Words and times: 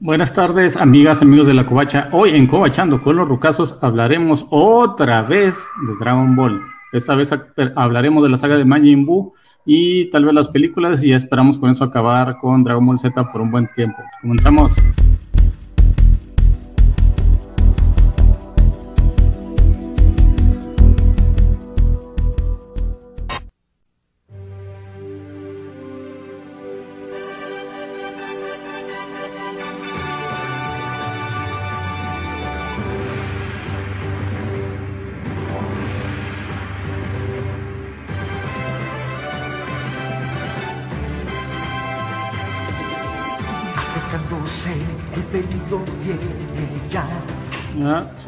Buenas 0.00 0.32
tardes, 0.32 0.76
amigas, 0.76 1.22
amigos 1.22 1.48
de 1.48 1.54
la 1.54 1.66
Covacha. 1.66 2.08
Hoy 2.12 2.30
en 2.30 2.46
Covachando 2.46 3.02
con 3.02 3.16
los 3.16 3.26
Rucazos 3.26 3.80
hablaremos 3.82 4.46
otra 4.48 5.22
vez 5.22 5.66
de 5.88 5.96
Dragon 5.98 6.36
Ball. 6.36 6.62
Esta 6.92 7.16
vez 7.16 7.34
hablaremos 7.74 8.22
de 8.22 8.28
la 8.28 8.36
saga 8.36 8.56
de 8.56 8.64
Majin 8.64 9.04
Buu 9.04 9.34
y 9.66 10.08
tal 10.10 10.24
vez 10.24 10.34
las 10.34 10.50
películas 10.50 11.02
y 11.02 11.12
esperamos 11.12 11.58
con 11.58 11.70
eso 11.70 11.82
acabar 11.82 12.38
con 12.38 12.62
Dragon 12.62 12.86
Ball 12.86 13.00
Z 13.00 13.32
por 13.32 13.40
un 13.40 13.50
buen 13.50 13.68
tiempo. 13.74 13.98
Comenzamos. 14.20 14.76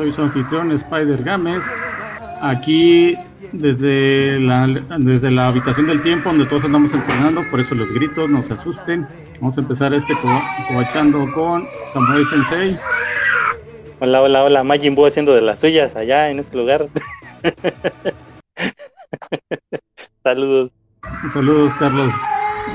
Soy 0.01 0.13
su 0.15 0.23
anfitrión 0.23 0.73
Spider 0.73 1.23
Games. 1.23 1.63
Aquí 2.41 3.15
desde 3.53 4.41
la, 4.41 4.67
desde 4.99 5.31
la 5.31 5.49
habitación 5.49 5.89
del 5.89 6.03
tiempo 6.03 6.31
donde 6.31 6.47
todos 6.47 6.65
andamos 6.65 6.95
entrenando, 6.95 7.43
por 7.51 7.61
eso 7.61 7.75
los 7.75 7.93
gritos, 7.93 8.31
no 8.31 8.43
se 8.43 8.55
asusten. 8.55 9.07
Vamos 9.41 9.59
a 9.59 9.61
empezar 9.61 9.93
este 9.93 10.15
cobachando 10.71 11.31
con 11.35 11.67
Samurai 11.93 12.25
Sensei. 12.25 12.79
Hola, 14.01 14.23
hola, 14.23 14.45
hola, 14.45 14.65
Majin 14.65 14.95
Buu 14.95 15.05
haciendo 15.05 15.35
de 15.35 15.43
las 15.43 15.61
suyas 15.61 15.95
allá 15.97 16.31
en 16.31 16.39
este 16.39 16.57
lugar. 16.57 16.89
Saludos. 20.25 20.73
Saludos, 21.31 21.75
Carlos. 21.79 22.11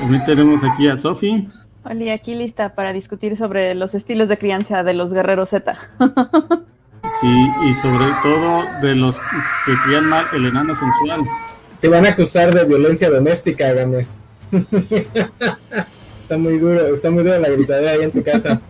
Hoy 0.08 0.24
tenemos 0.26 0.62
aquí 0.62 0.86
a 0.86 0.96
Sofi. 0.96 1.48
Hola, 1.82 2.14
aquí 2.14 2.36
lista 2.36 2.76
para 2.76 2.92
discutir 2.92 3.36
sobre 3.36 3.74
los 3.74 3.96
estilos 3.96 4.28
de 4.28 4.38
crianza 4.38 4.84
de 4.84 4.94
los 4.94 5.12
guerreros 5.12 5.48
Z. 5.48 5.76
Sí, 7.20 7.50
y 7.68 7.74
sobre 7.74 8.06
todo 8.22 8.62
de 8.82 8.94
los 8.94 9.16
que 9.16 9.72
crían 9.84 10.06
mal 10.06 10.26
el 10.34 10.46
enano 10.46 10.74
sensual. 10.74 11.22
Te 11.80 11.88
van 11.88 12.04
a 12.04 12.10
acusar 12.10 12.52
de 12.54 12.64
violencia 12.64 13.08
doméstica, 13.08 13.72
Games. 13.72 14.26
está 16.20 16.36
muy 16.36 16.58
duro, 16.58 16.92
está 16.92 17.10
muy 17.10 17.24
duro 17.24 17.38
la 17.38 17.48
gritadera 17.48 17.92
ahí 17.92 18.02
en 18.02 18.12
tu 18.12 18.22
casa. 18.22 18.60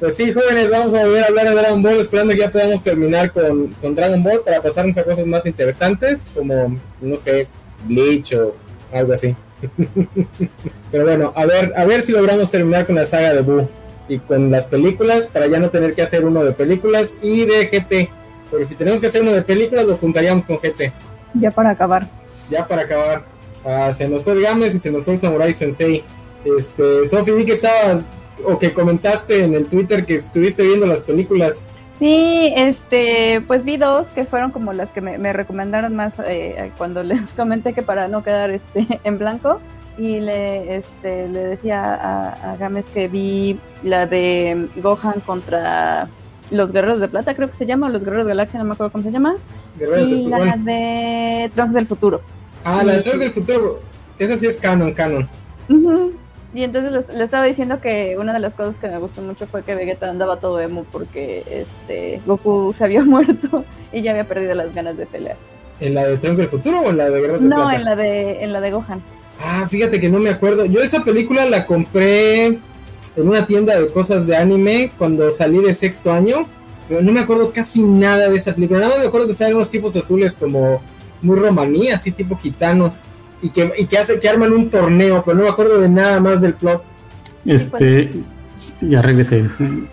Pues 0.00 0.16
sí, 0.16 0.32
jóvenes, 0.32 0.70
vamos 0.70 0.98
a 0.98 1.04
volver 1.04 1.24
a 1.24 1.26
hablar 1.26 1.48
de 1.48 1.54
Dragon 1.54 1.82
Ball, 1.82 1.98
esperando 1.98 2.32
que 2.32 2.40
ya 2.40 2.50
podamos 2.50 2.82
terminar 2.82 3.30
con, 3.30 3.68
con 3.80 3.94
Dragon 3.94 4.22
Ball 4.22 4.40
para 4.44 4.62
pasarnos 4.62 4.96
a 4.96 5.04
cosas 5.04 5.26
más 5.26 5.46
interesantes, 5.46 6.26
como, 6.34 6.76
no 7.00 7.16
sé, 7.16 7.46
Bleach 7.84 8.34
o 8.34 8.54
algo 8.92 9.12
así. 9.12 9.36
Pero 10.90 11.04
bueno, 11.04 11.32
a 11.36 11.46
ver, 11.46 11.72
a 11.76 11.84
ver 11.84 12.02
si 12.02 12.12
logramos 12.12 12.50
terminar 12.50 12.86
con 12.86 12.96
la 12.96 13.04
saga 13.04 13.34
de 13.34 13.42
Buu 13.42 13.68
y 14.10 14.18
con 14.18 14.50
las 14.50 14.66
películas 14.66 15.30
para 15.32 15.46
ya 15.46 15.60
no 15.60 15.70
tener 15.70 15.94
que 15.94 16.02
hacer 16.02 16.24
uno 16.24 16.42
de 16.42 16.52
películas 16.52 17.14
y 17.22 17.44
de 17.44 17.64
GT. 17.66 18.10
Porque 18.50 18.66
si 18.66 18.74
tenemos 18.74 19.00
que 19.00 19.06
hacer 19.06 19.22
uno 19.22 19.32
de 19.32 19.42
películas, 19.42 19.86
los 19.86 20.00
juntaríamos 20.00 20.46
con 20.46 20.56
GT. 20.58 20.92
Ya 21.34 21.52
para 21.52 21.70
acabar. 21.70 22.08
Ya 22.50 22.66
para 22.66 22.82
acabar. 22.82 23.22
Ah, 23.64 23.92
se 23.92 24.08
nos 24.08 24.24
fue 24.24 24.32
el 24.32 24.42
Games 24.42 24.74
y 24.74 24.80
se 24.80 24.90
nos 24.90 25.04
fue 25.04 25.14
el 25.14 25.20
Samurai 25.20 25.52
Sensei. 25.52 26.02
Este, 26.44 27.06
Sofi, 27.06 27.30
vi 27.30 27.44
que 27.44 27.52
estabas 27.52 28.02
o 28.44 28.58
que 28.58 28.72
comentaste 28.72 29.44
en 29.44 29.54
el 29.54 29.66
Twitter 29.66 30.04
que 30.04 30.16
estuviste 30.16 30.64
viendo 30.64 30.86
las 30.86 31.00
películas. 31.00 31.66
Sí, 31.92 32.52
este, 32.56 33.44
pues 33.46 33.62
vi 33.62 33.76
dos 33.76 34.10
que 34.10 34.24
fueron 34.24 34.50
como 34.50 34.72
las 34.72 34.90
que 34.90 35.00
me, 35.00 35.32
recomendaron 35.32 35.94
más 35.94 36.18
eh, 36.26 36.72
cuando 36.76 37.04
les 37.04 37.32
comenté 37.36 37.74
que 37.74 37.82
para 37.82 38.08
no 38.08 38.24
quedar 38.24 38.50
este 38.50 38.86
en 39.04 39.18
blanco 39.18 39.60
y 39.98 40.20
le, 40.20 40.76
este, 40.76 41.28
le 41.28 41.40
decía 41.40 41.94
a, 41.94 42.52
a 42.52 42.56
Games 42.56 42.86
que 42.86 43.08
vi 43.08 43.58
la 43.82 44.06
de 44.06 44.68
Gohan 44.76 45.20
contra 45.20 46.08
los 46.50 46.72
Guerreros 46.72 47.00
de 47.00 47.08
Plata, 47.08 47.34
creo 47.34 47.50
que 47.50 47.56
se 47.56 47.66
llama, 47.66 47.86
o 47.86 47.90
los 47.90 48.04
Guerreros 48.04 48.26
de 48.26 48.30
Galaxia, 48.30 48.58
no 48.58 48.64
me 48.64 48.74
acuerdo 48.74 48.92
cómo 48.92 49.04
se 49.04 49.10
llama. 49.10 49.36
y 49.78 50.28
la 50.28 50.56
de 50.56 51.50
Trunks 51.54 51.74
del 51.74 51.86
Futuro. 51.86 52.20
Ah, 52.64 52.82
la 52.84 52.94
de 52.94 53.02
Trunks 53.02 53.20
del 53.20 53.30
Futuro, 53.30 53.80
esa 54.18 54.36
sí 54.36 54.46
es 54.46 54.58
canon, 54.58 54.92
canon. 54.92 55.28
Y 56.52 56.64
entonces 56.64 57.06
le, 57.14 57.24
estaba 57.24 57.44
diciendo 57.44 57.80
que 57.80 58.16
una 58.18 58.32
de 58.32 58.40
las 58.40 58.56
cosas 58.56 58.78
que 58.78 58.88
me 58.88 58.98
gustó 58.98 59.22
mucho 59.22 59.46
fue 59.46 59.62
que 59.62 59.76
Vegeta 59.76 60.10
andaba 60.10 60.40
todo 60.40 60.60
emo 60.60 60.84
porque 60.90 61.44
este 61.48 62.20
Goku 62.26 62.72
se 62.72 62.84
había 62.84 63.02
muerto 63.04 63.64
y 63.92 64.02
ya 64.02 64.10
había 64.10 64.26
perdido 64.26 64.54
las 64.54 64.74
ganas 64.74 64.96
de 64.98 65.06
pelear. 65.06 65.36
¿En 65.78 65.94
la 65.94 66.04
de 66.04 66.18
Trunks 66.18 66.38
del 66.38 66.48
Futuro 66.48 66.80
o 66.80 66.90
en 66.90 66.96
la 66.98 67.08
de 67.08 67.20
Guerreros 67.20 67.42
de 67.42 67.46
Plata? 67.46 67.62
No, 67.62 67.70
en 67.70 67.84
la 67.84 67.96
de, 67.96 68.44
en 68.44 68.52
la 68.52 68.60
de 68.60 68.70
Gohan. 68.72 69.00
Ah, 69.42 69.66
fíjate 69.68 70.00
que 70.00 70.10
no 70.10 70.18
me 70.18 70.30
acuerdo. 70.30 70.66
Yo 70.66 70.80
esa 70.80 71.02
película 71.02 71.46
la 71.46 71.66
compré 71.66 72.46
en 72.46 72.60
una 73.16 73.46
tienda 73.46 73.80
de 73.80 73.88
cosas 73.88 74.26
de 74.26 74.36
anime 74.36 74.92
cuando 74.98 75.30
salí 75.30 75.58
de 75.62 75.72
sexto 75.74 76.12
año, 76.12 76.46
pero 76.88 77.02
no 77.02 77.12
me 77.12 77.20
acuerdo 77.20 77.52
casi 77.52 77.82
nada 77.82 78.28
de 78.28 78.36
esa 78.36 78.54
película. 78.54 78.80
Nada 78.80 78.90
más 78.92 79.00
me 79.00 79.08
acuerdo 79.08 79.28
que 79.28 79.34
salen 79.34 79.56
unos 79.56 79.70
tipos 79.70 79.96
azules 79.96 80.34
como 80.34 80.82
muy 81.22 81.38
romaní, 81.38 81.88
así 81.88 82.12
tipo 82.12 82.36
gitanos, 82.36 83.00
y 83.42 83.48
que, 83.50 83.72
y 83.78 83.86
que, 83.86 83.98
hace, 83.98 84.18
que 84.18 84.28
arman 84.28 84.52
un 84.52 84.68
torneo, 84.68 85.22
pero 85.24 85.38
no 85.38 85.44
me 85.44 85.50
acuerdo 85.50 85.80
de 85.80 85.88
nada 85.88 86.20
más 86.20 86.40
del 86.40 86.54
plot. 86.54 86.82
Este, 87.46 88.10
ya 88.80 89.00
regresé. 89.00 89.46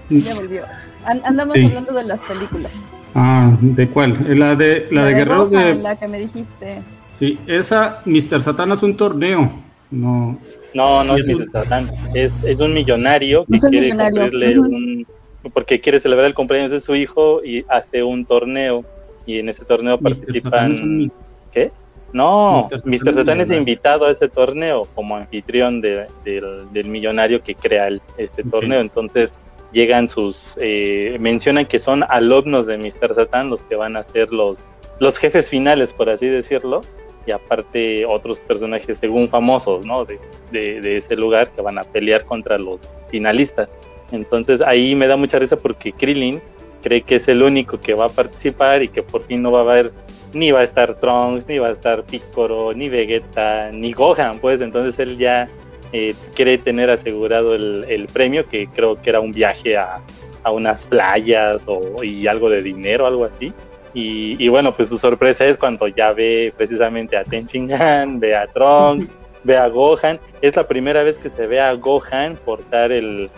Ya 0.09 0.35
volvió. 0.35 0.64
andamos 1.06 1.56
hablando 1.56 1.94
de 1.94 2.03
las 2.03 2.22
películas. 2.24 2.72
Ah, 3.16 3.58
¿de 3.62 3.90
cuál? 3.90 4.38
La 4.38 4.56
de, 4.56 4.88
la, 4.91 5.06
de, 5.06 5.14
Guerreros 5.14 5.52
de... 5.52 5.75
La 5.75 5.96
que 5.96 6.08
me 6.08 6.19
dijiste. 6.19 6.81
Sí, 7.17 7.39
esa 7.47 8.01
Mr. 8.05 8.41
Satan 8.41 8.72
es 8.72 8.83
un 8.83 8.95
torneo. 8.95 9.51
No, 9.89 10.38
no, 10.73 11.03
no 11.03 11.17
es, 11.17 11.28
Mr. 11.28 11.50
Satan. 11.51 11.89
Es, 12.13 12.44
es, 12.44 12.59
un 12.59 12.73
millonario 12.73 13.45
que 13.45 13.57
quiere 13.69 13.89
cumplirle 13.89 14.59
un. 14.59 15.07
Porque 15.53 15.79
quiere 15.79 16.00
celebrar 16.00 16.28
el 16.28 16.35
cumpleaños 16.35 16.72
de 16.72 16.79
su 16.79 16.94
hijo 16.94 17.44
y 17.44 17.66
hace 17.69 18.03
un 18.03 18.25
torneo. 18.25 18.85
Y 19.25 19.39
en 19.39 19.50
ese 19.50 19.66
torneo 19.66 19.97
participan. 19.97 21.11
¿Qué? 21.51 21.72
No, 22.13 22.67
Mr. 22.85 23.13
Satan, 23.13 23.41
es 23.41 23.51
invitado 23.51 24.05
a 24.05 24.11
ese 24.11 24.29
torneo 24.29 24.88
como 24.95 25.16
anfitrión 25.16 25.81
de, 25.81 26.07
del, 26.23 26.85
millonario 26.85 27.44
que 27.44 27.55
crea 27.55 27.88
el, 27.88 28.01
este 28.17 28.44
torneo. 28.44 28.79
Entonces 28.79 29.34
llegan 29.72 30.07
sus. 30.07 30.57
Eh, 30.61 31.17
mencionan 31.19 31.66
que 31.66 31.79
son 31.79 32.03
alumnos 32.09 32.67
de 32.67 32.78
Mr. 32.78 33.16
Satan 33.16 33.49
los 33.49 33.63
que 33.63 33.75
van 33.75 33.97
a 33.97 34.03
ser 34.03 34.31
los, 34.31 34.59
los 34.99 35.17
jefes 35.17 35.49
finales, 35.49 35.94
por 35.94 36.09
así 36.11 36.28
decirlo 36.28 36.84
y 37.27 37.31
aparte 37.31 38.05
otros 38.05 38.39
personajes 38.39 38.97
según 38.97 39.27
famosos, 39.29 39.85
¿no? 39.85 40.05
De, 40.05 40.19
de, 40.51 40.97
ese 40.97 41.15
lugar 41.15 41.49
que 41.51 41.61
van 41.61 41.77
a 41.77 41.83
pelear 41.83 42.23
contra 42.23 42.57
los 42.57 42.79
finalistas. 43.09 43.69
Entonces 44.11 44.61
ahí 44.61 44.95
me 44.95 45.07
da 45.07 45.17
mucha 45.17 45.37
risa 45.37 45.57
porque 45.57 45.91
Krillin 45.91 46.41
cree 46.81 47.01
que 47.01 47.16
es 47.16 47.27
el 47.27 47.43
único 47.43 47.79
que 47.81 47.93
va 47.93 48.05
a 48.05 48.09
participar 48.09 48.81
y 48.81 48.87
que 48.87 49.03
por 49.03 49.23
fin 49.25 49.41
no 49.41 49.51
va 49.51 49.59
a 49.59 49.63
haber 49.63 49.91
ni 50.33 50.51
va 50.51 50.61
a 50.61 50.63
estar 50.63 50.93
Trunks, 50.95 51.47
ni 51.47 51.57
va 51.57 51.67
a 51.67 51.71
estar 51.71 52.03
Piccolo, 52.03 52.73
ni 52.73 52.89
Vegeta, 52.89 53.71
ni 53.71 53.91
Gohan, 53.91 54.39
pues 54.39 54.61
entonces 54.61 54.97
él 54.99 55.17
ya 55.17 55.49
eh, 55.93 56.16
quiere 56.35 56.57
tener 56.57 56.89
asegurado 56.89 57.55
el, 57.55 57.85
el, 57.87 58.07
premio, 58.07 58.45
que 58.45 58.67
creo 58.67 59.01
que 59.01 59.09
era 59.09 59.19
un 59.19 59.31
viaje 59.31 59.77
a, 59.77 60.01
a 60.43 60.51
unas 60.51 60.85
playas 60.85 61.61
o, 61.66 62.03
y 62.03 62.27
algo 62.27 62.49
de 62.49 62.61
dinero, 62.61 63.05
algo 63.05 63.25
así. 63.25 63.53
Y, 64.00 64.47
bueno, 64.50 64.75
pues 64.75 64.90
su 64.90 65.00
sorpresa 65.00 65.47
es 65.47 65.58
cuando 65.58 65.88
ya 65.88 66.13
ve 66.13 66.53
precisamente 66.56 67.18
a 67.18 67.24
Ten 67.24 67.47
Han, 67.74 68.19
ve 68.19 68.35
a 68.35 68.46
Trunks, 68.46 69.09
ve 69.44 69.58
a 69.58 69.68
Gohan. 69.68 70.19
Es 70.40 70.56
la 70.56 70.68
primera 70.68 71.02
vez 71.02 71.18
que 71.18 71.31
se 71.31 71.47
ve 71.47 71.59
a 71.59 71.74
Gohan 71.74 72.38
portar 72.46 72.91
el, 72.91 73.31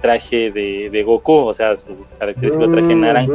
traje 0.00 0.50
de, 0.52 1.02
Goku, 1.02 1.34
o 1.34 1.52
sea, 1.52 1.76
su 1.76 2.06
característico 2.18 2.70
traje 2.70 2.94
naranja. 2.94 3.30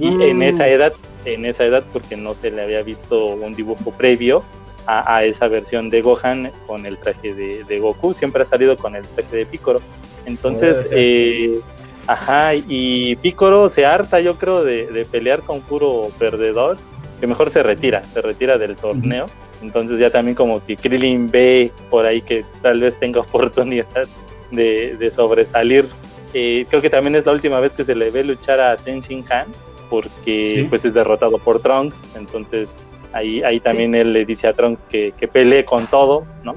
Y 0.00 0.22
en 0.22 0.42
esa 0.42 0.66
edad, 0.66 0.94
en 1.26 1.44
esa 1.44 1.66
edad, 1.66 1.84
porque 1.92 2.16
no 2.16 2.32
se 2.32 2.50
le 2.50 2.62
había 2.62 2.82
visto 2.82 3.26
un 3.26 3.52
dibujo 3.52 3.90
previo 3.90 4.42
a, 4.86 5.24
esa 5.24 5.46
versión 5.48 5.90
de 5.90 6.00
Gohan 6.00 6.52
con 6.66 6.86
el 6.86 6.96
traje 6.96 7.34
de, 7.34 7.78
Goku, 7.80 8.14
siempre 8.14 8.40
ha 8.40 8.46
salido 8.46 8.78
con 8.78 8.96
el 8.96 9.06
traje 9.08 9.36
de 9.36 9.44
Piccolo. 9.44 9.82
Entonces, 10.24 10.90
eh, 10.96 11.60
Ajá, 12.06 12.54
y 12.54 13.16
Picoro 13.16 13.68
se 13.68 13.86
harta, 13.86 14.20
yo 14.20 14.36
creo, 14.36 14.64
de, 14.64 15.06
pelear 15.10 15.42
con 15.42 15.60
puro 15.60 16.10
perdedor, 16.18 16.76
que 17.20 17.26
mejor 17.26 17.50
se 17.50 17.62
retira, 17.62 18.02
se 18.12 18.20
retira 18.20 18.58
del 18.58 18.76
torneo. 18.76 19.26
Entonces 19.62 20.00
ya 20.00 20.10
también 20.10 20.34
como 20.34 20.64
que 20.64 20.76
Krillin 20.76 21.30
ve 21.30 21.70
por 21.88 22.04
ahí 22.04 22.20
que 22.20 22.44
tal 22.62 22.80
vez 22.80 22.98
tenga 22.98 23.20
oportunidad 23.22 24.08
de, 24.50 25.10
sobresalir. 25.14 25.86
Eh, 26.34 26.66
creo 26.68 26.82
que 26.82 26.90
también 26.90 27.14
es 27.14 27.26
la 27.26 27.32
última 27.32 27.60
vez 27.60 27.72
que 27.72 27.84
se 27.84 27.94
le 27.94 28.10
ve 28.10 28.24
luchar 28.24 28.60
a 28.60 28.76
Ten 28.76 29.00
Shin 29.00 29.24
Han, 29.30 29.46
porque 29.88 30.66
pues 30.68 30.84
es 30.84 30.94
derrotado 30.94 31.38
por 31.38 31.60
Trunks. 31.60 32.08
Entonces 32.16 32.68
ahí, 33.12 33.42
ahí 33.44 33.60
también 33.60 33.94
él 33.94 34.12
le 34.12 34.24
dice 34.24 34.48
a 34.48 34.52
Trunks 34.52 34.80
que, 34.88 35.12
que 35.16 35.28
pelee 35.28 35.64
con 35.64 35.86
todo, 35.86 36.26
¿no? 36.42 36.54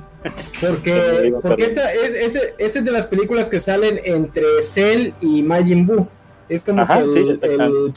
Porque, 0.62 1.34
porque 1.42 1.64
esta 1.66 1.92
es, 1.92 2.36
esta 2.58 2.80
es 2.80 2.86
de 2.86 2.92
las 2.92 3.08
películas 3.08 3.50
que 3.50 3.60
salen 3.60 4.00
entre 4.04 4.46
Cell 4.62 5.12
y 5.22 5.44
Majin 5.44 5.86
Buu. 5.86 6.08
Es 6.50 6.64
como 6.64 6.82
el, 6.82 7.40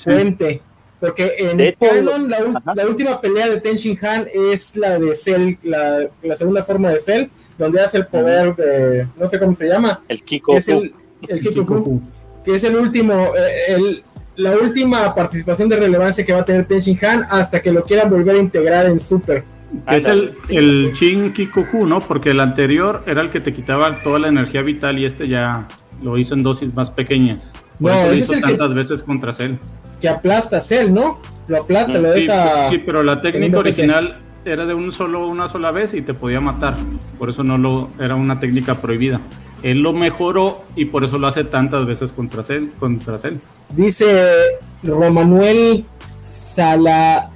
puente. 0.05 0.63
Porque 1.01 1.33
en 1.39 1.75
Canon 1.79 2.29
la, 2.29 2.87
última 2.87 3.21
pelea 3.21 3.49
de 3.49 3.61
Ten 3.61 3.77
Shin 3.77 3.97
Han 4.05 4.27
es 4.35 4.75
la 4.75 4.99
de 4.99 5.15
Cell, 5.15 5.55
la, 5.63 6.09
la, 6.23 6.37
segunda 6.37 6.65
forma 6.65 6.91
de 6.91 6.99
Cell, 6.99 7.27
donde 7.57 7.81
hace 7.81 7.99
el 7.99 8.07
poder 8.07 8.57
de, 8.57 9.07
no 9.17 9.29
sé 9.29 9.39
cómo 9.39 9.55
se 9.55 9.69
llama. 9.69 10.03
El 10.09 10.23
Kiko. 10.23 10.57
Es 10.57 10.69
el, 10.69 10.93
el 11.29 11.41
Kiko, 11.41 12.01
que 12.45 12.57
es 12.57 12.65
el 12.65 12.77
último, 12.77 13.15
eh, 13.37 13.75
el, 13.75 14.03
la 14.37 14.57
última 14.57 15.15
participación 15.15 15.69
de 15.69 15.77
relevancia 15.77 16.25
que 16.25 16.33
va 16.33 16.41
a 16.41 16.45
tener 16.45 16.67
Ten 16.67 16.81
Shin 16.81 16.99
Han 17.05 17.27
hasta 17.31 17.61
que 17.61 17.73
lo 17.73 17.85
quieran 17.85 18.11
volver 18.11 18.35
a 18.35 18.39
integrar 18.39 18.87
en 18.87 18.99
Super. 18.99 19.45
Es 19.91 20.07
el, 20.07 20.35
el 20.49 20.93
Shin 20.93 21.33
Kikoku, 21.33 21.87
¿no? 21.87 22.01
Porque 22.01 22.31
el 22.31 22.41
anterior 22.41 23.03
era 23.07 23.21
el 23.21 23.31
que 23.31 23.41
te 23.41 23.53
quitaba 23.53 24.03
toda 24.03 24.19
la 24.19 24.29
energía 24.29 24.63
vital 24.63 24.99
y 24.99 25.05
este 25.05 25.29
ya 25.29 25.69
lo 26.03 26.17
hizo 26.17 26.35
en 26.35 26.43
dosis 26.43 26.75
más 26.75 26.91
pequeñas. 26.91 27.55
no, 27.79 27.89
lo 27.89 28.15
hizo 28.15 28.35
tantas 28.41 28.75
veces 28.75 29.03
contra 29.03 29.33
Cell. 29.33 29.55
Que 30.01 30.09
aplasta 30.09 30.61
Cell, 30.61 30.93
¿no? 30.93 31.21
Lo 31.49 31.63
aplasta, 31.63 31.99
lo 31.99 32.11
deja. 32.11 32.69
Sí, 32.71 32.83
pero 32.85 33.03
la 33.03 33.21
técnica 33.21 33.59
original 33.59 34.19
era 34.45 34.67
de 34.67 34.75
un 34.75 34.93
solo, 34.93 35.27
una 35.27 35.49
sola 35.49 35.71
vez 35.71 35.95
y 35.95 36.03
te 36.03 36.15
podía 36.15 36.41
matar. 36.41 36.77
Por 37.19 37.31
eso 37.31 37.43
no 37.43 37.59
lo 37.59 37.91
era 37.99 38.15
una 38.15 38.41
técnica 38.41 38.77
prohibida. 38.77 39.21
Él 39.63 39.83
lo 39.83 39.93
mejoró 39.93 40.65
y 40.77 40.85
por 40.87 41.05
eso 41.05 41.19
lo 41.19 41.27
hace 41.27 41.45
tantas 41.45 41.87
veces 41.87 42.13
contra 42.13 42.43
Cell. 42.43 42.69
Contra 42.79 43.19
Cell. 43.19 43.37
Dice 43.71 44.07
Romanuel 44.83 45.85
Sala, 46.21 47.31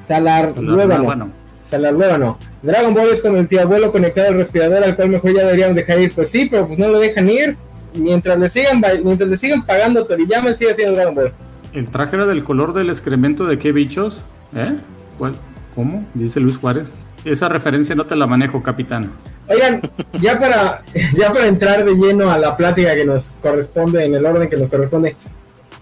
Salar, 0.00 0.52
Salar 0.52 1.28
Dragon 1.70 2.94
Ball 2.94 3.08
es 3.10 3.22
como 3.22 3.38
el 3.38 3.48
tío 3.48 3.62
abuelo 3.62 3.92
conectado 3.92 4.28
al 4.28 4.34
respirador 4.34 4.84
al 4.84 4.96
cual 4.96 5.08
mejor 5.08 5.34
ya 5.34 5.44
deberían 5.44 5.74
dejar 5.74 5.98
ir. 6.00 6.12
Pues 6.12 6.28
sí, 6.28 6.48
pero 6.50 6.66
pues 6.66 6.78
no 6.78 6.88
lo 6.88 6.98
dejan 6.98 7.30
ir. 7.30 7.56
Mientras 7.94 8.38
le 8.38 8.48
sigan, 8.48 8.82
mientras 9.02 9.28
le 9.28 9.36
sigan 9.36 9.64
pagando 9.66 10.04
Toriyama, 10.04 10.54
sigue 10.54 10.72
haciendo 10.72 10.94
Dragon 10.94 11.14
Ball. 11.14 11.32
¿El 11.72 11.88
traje 11.88 12.16
era 12.16 12.26
del 12.26 12.44
color 12.44 12.72
del 12.72 12.90
excremento 12.90 13.46
de 13.46 13.58
qué 13.58 13.72
bichos? 13.72 14.24
¿Eh? 14.54 14.76
¿Cuál? 15.18 15.34
¿Cómo? 15.74 16.04
Dice 16.14 16.40
Luis 16.40 16.56
Juárez. 16.56 16.92
Esa 17.24 17.48
referencia 17.48 17.94
no 17.94 18.06
te 18.06 18.16
la 18.16 18.26
manejo, 18.26 18.62
capitán. 18.62 19.10
Oigan, 19.48 19.82
ya 20.20 20.38
para, 20.38 20.82
ya 21.12 21.32
para 21.32 21.46
entrar 21.46 21.84
de 21.84 21.94
lleno 21.94 22.30
a 22.30 22.38
la 22.38 22.56
plática 22.56 22.94
que 22.94 23.04
nos 23.04 23.32
corresponde, 23.42 24.04
en 24.04 24.14
el 24.14 24.24
orden 24.24 24.48
que 24.48 24.56
nos 24.56 24.70
corresponde. 24.70 25.16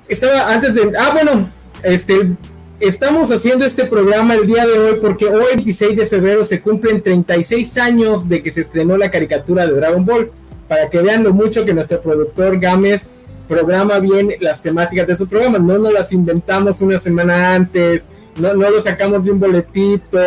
Estaba 0.08 0.52
antes 0.52 0.74
de. 0.74 0.92
Ah, 0.98 1.10
bueno, 1.12 1.48
este. 1.82 2.32
Estamos 2.80 3.32
haciendo 3.32 3.64
este 3.64 3.86
programa 3.86 4.34
el 4.34 4.46
día 4.46 4.64
de 4.64 4.78
hoy 4.78 4.98
porque 5.00 5.26
hoy, 5.26 5.46
26 5.56 5.96
de 5.96 6.06
febrero, 6.06 6.44
se 6.44 6.60
cumplen 6.60 7.02
36 7.02 7.76
años 7.78 8.28
de 8.28 8.40
que 8.40 8.52
se 8.52 8.60
estrenó 8.60 8.96
la 8.96 9.10
caricatura 9.10 9.66
de 9.66 9.72
Dragon 9.72 10.04
Ball. 10.04 10.30
Para 10.68 10.88
que 10.88 11.00
vean 11.00 11.24
lo 11.24 11.32
mucho 11.32 11.64
que 11.64 11.74
nuestro 11.74 12.00
productor 12.00 12.58
Gámez 12.60 13.08
programa 13.48 13.98
bien 13.98 14.32
las 14.40 14.62
temáticas 14.62 15.08
de 15.08 15.16
su 15.16 15.26
programa. 15.26 15.58
No 15.58 15.78
nos 15.78 15.92
las 15.92 16.12
inventamos 16.12 16.80
una 16.80 17.00
semana 17.00 17.54
antes, 17.54 18.06
no, 18.36 18.54
no 18.54 18.70
lo 18.70 18.80
sacamos 18.80 19.24
de 19.24 19.32
un 19.32 19.40
boletito, 19.40 20.20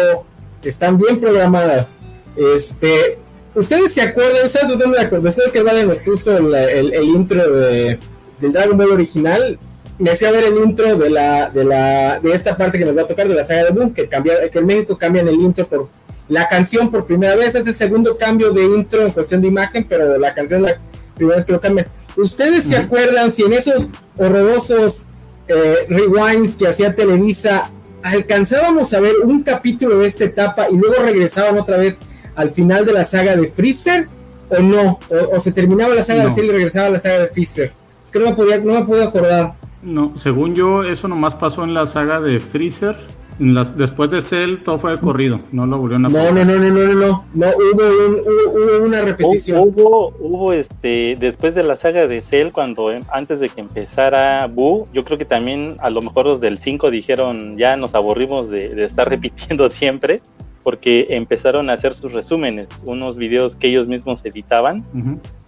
están 0.62 0.98
bien 0.98 1.22
programadas. 1.22 2.00
Este, 2.36 3.18
ustedes 3.56 3.94
se 3.94 4.02
acuerdan, 4.02 4.46
ustedes 4.46 4.78
no 4.78 4.92
de 4.92 5.00
acuerdo, 5.00 5.30
ustedes 5.30 5.52
que 5.52 5.62
Vale 5.62 5.86
nos 5.86 6.00
puso 6.00 6.36
el, 6.38 7.04
intro 7.06 7.50
de, 7.50 7.98
del 8.42 8.52
Dragon 8.52 8.78
Ball 8.78 8.92
original, 8.92 9.58
me 10.02 10.16
fui 10.16 10.28
a 10.28 10.32
ver 10.32 10.44
el 10.46 10.58
intro 10.58 10.98
de 10.98 11.10
la, 11.10 11.50
de 11.50 11.64
la, 11.64 12.20
de 12.20 12.34
esta 12.34 12.58
parte 12.58 12.80
que 12.80 12.86
nos 12.86 12.98
va 12.98 13.04
a 13.04 13.08
tocar 13.08 13.28
de 13.28 13.36
la 13.36 13.44
saga 13.44 13.66
de 13.66 13.72
Boom, 13.72 13.94
que 13.94 14.08
cambia, 14.08 14.50
que 14.50 14.60
en 14.60 14.66
México 14.66 14.98
cambian 14.98 15.28
el 15.28 15.36
intro 15.36 15.68
por 15.68 15.90
la 16.28 16.48
canción 16.48 16.90
por 16.90 17.06
primera 17.06 17.36
vez, 17.36 17.56
es 17.56 17.68
el 17.68 17.76
segundo 17.76 18.18
cambio 18.18 18.52
de 18.52 18.64
intro 18.64 19.06
en 19.06 19.12
cuestión 19.12 19.42
de 19.42 19.48
imagen, 19.48 19.86
pero 19.88 20.18
la 20.18 20.34
canción 20.34 20.64
la 20.64 20.78
primera 21.16 21.36
vez 21.36 21.46
que 21.46 21.52
lo 21.52 21.62
cambian. 21.62 21.88
¿Ustedes 22.18 22.64
se 22.64 22.78
acuerdan 22.78 23.32
si 23.32 23.44
en 23.44 23.54
esos 23.54 23.92
horrorosos 24.18 25.06
eh, 25.48 25.76
rewinds 25.90 26.56
que 26.56 26.68
hacía 26.68 26.96
Televisa 26.96 27.70
alcanzábamos 28.04 28.94
a 28.94 29.00
ver 29.00 29.14
un 29.24 29.44
capítulo 29.44 30.00
de 30.00 30.08
esta 30.08 30.24
etapa 30.24 30.68
y 30.72 30.78
luego 30.78 31.04
regresaban 31.04 31.60
otra 31.60 31.78
vez 31.78 32.00
al 32.36 32.50
final 32.50 32.86
de 32.86 32.94
la 32.94 33.06
saga 33.06 33.36
de 33.36 33.48
Freezer 33.48 34.08
o 34.50 34.62
no? 34.62 35.00
¿O, 35.32 35.40
se 35.40 35.52
terminaba 35.52 35.94
la 35.94 36.04
saga 36.04 36.26
de 36.26 36.32
Cell 36.32 36.46
y 36.46 36.52
regresaba 36.52 36.88
a 36.88 36.92
la 36.92 37.00
saga 37.00 37.20
de 37.20 37.28
Freezer? 37.28 37.72
Es 38.06 38.12
que 38.12 38.20
no 38.20 38.26
me, 38.26 38.36
podía, 38.36 38.58
no 38.58 38.74
me 38.74 38.86
puedo 38.86 39.04
acordar. 39.04 39.54
No, 39.84 40.18
según 40.18 40.56
yo, 40.56 40.84
eso 40.84 41.08
nomás 41.08 41.36
pasó 41.36 41.64
en 41.64 41.74
la 41.74 41.86
saga 41.86 42.22
de 42.22 42.40
Freezer. 42.40 42.96
Las, 43.40 43.76
después 43.76 44.12
de 44.12 44.22
Cell 44.22 44.58
todo 44.58 44.78
fue 44.78 44.92
de 44.92 45.00
corrido, 45.00 45.40
no 45.52 45.66
lo 45.66 45.80
volvieron 45.80 46.06
a 46.06 46.10
no, 46.10 46.32
no, 46.32 46.46
no, 46.46 46.60
no, 46.60 46.60
no, 46.60 46.70
no, 46.70 46.94
no, 46.94 47.26
no, 47.34 47.48
hubo, 47.48 48.78
hubo, 48.78 48.86
una 48.86 49.02
repetición. 49.02 49.62
Hubo, 49.62 50.14
hubo 50.20 50.54
este, 50.54 51.18
después 51.20 51.56
de 51.56 51.64
la 51.64 51.76
saga 51.76 52.06
de 52.06 52.22
Cell, 52.22 52.52
cuando 52.52 52.92
em, 52.92 53.04
antes 53.12 53.40
de 53.40 53.50
que 53.50 53.62
empezara 53.62 54.46
Boo, 54.46 54.88
yo 54.94 55.04
creo 55.06 55.18
que 55.18 55.26
también 55.26 55.76
a 55.80 55.90
lo 55.90 56.04
mejor 56.04 56.28
los 56.28 56.40
del 56.40 56.60
5 56.60 56.92
dijeron 56.92 57.58
ya 57.58 57.78
nos 57.78 57.96
aburrimos 57.96 58.48
de, 58.48 58.84
estar 58.84 59.10
repitiendo 59.10 59.70
siempre, 59.70 60.22
porque 60.62 61.08
empezaron 61.10 61.72
a 61.72 61.74
hacer 61.74 61.96
sus 61.96 62.14
resúmenes, 62.14 62.68
unos 62.84 63.18
videos 63.18 63.56
que 63.56 63.70
ellos 63.70 63.88
mismos 63.88 64.24
editaban 64.24 64.86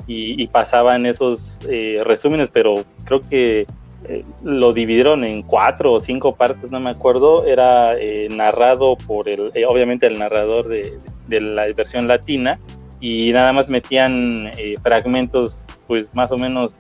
y, 0.08 0.48
pasaban 0.48 1.06
esos 1.06 1.60
eh, 1.70 2.02
resúmenes, 2.04 2.50
pero 2.50 2.84
creo 3.06 3.22
que 3.22 3.68
eh, 4.06 4.26
lo 4.44 4.74
dividieron 4.74 5.24
en 5.24 5.44
cuatro 5.44 5.94
o 5.94 6.00
cinco 6.00 6.36
partes, 6.36 6.72
no 6.72 6.80
me 6.80 6.90
acuerdo, 6.90 7.46
era 7.46 7.98
eh, 7.98 8.28
narrado 8.30 8.98
por 8.98 9.30
el, 9.30 9.52
eh, 9.54 9.66
obviamente 9.66 10.08
el 10.08 10.20
narrador 10.20 10.68
de, 10.68 11.00
la 11.30 11.66
versión 11.74 12.08
latina 12.08 12.60
y 13.00 13.32
nada 13.32 13.54
más 13.54 13.70
metían 13.70 14.52
fragmentos 14.84 15.64
pues 15.88 16.14
más 16.14 16.32
o 16.32 16.38
menos 16.38 16.76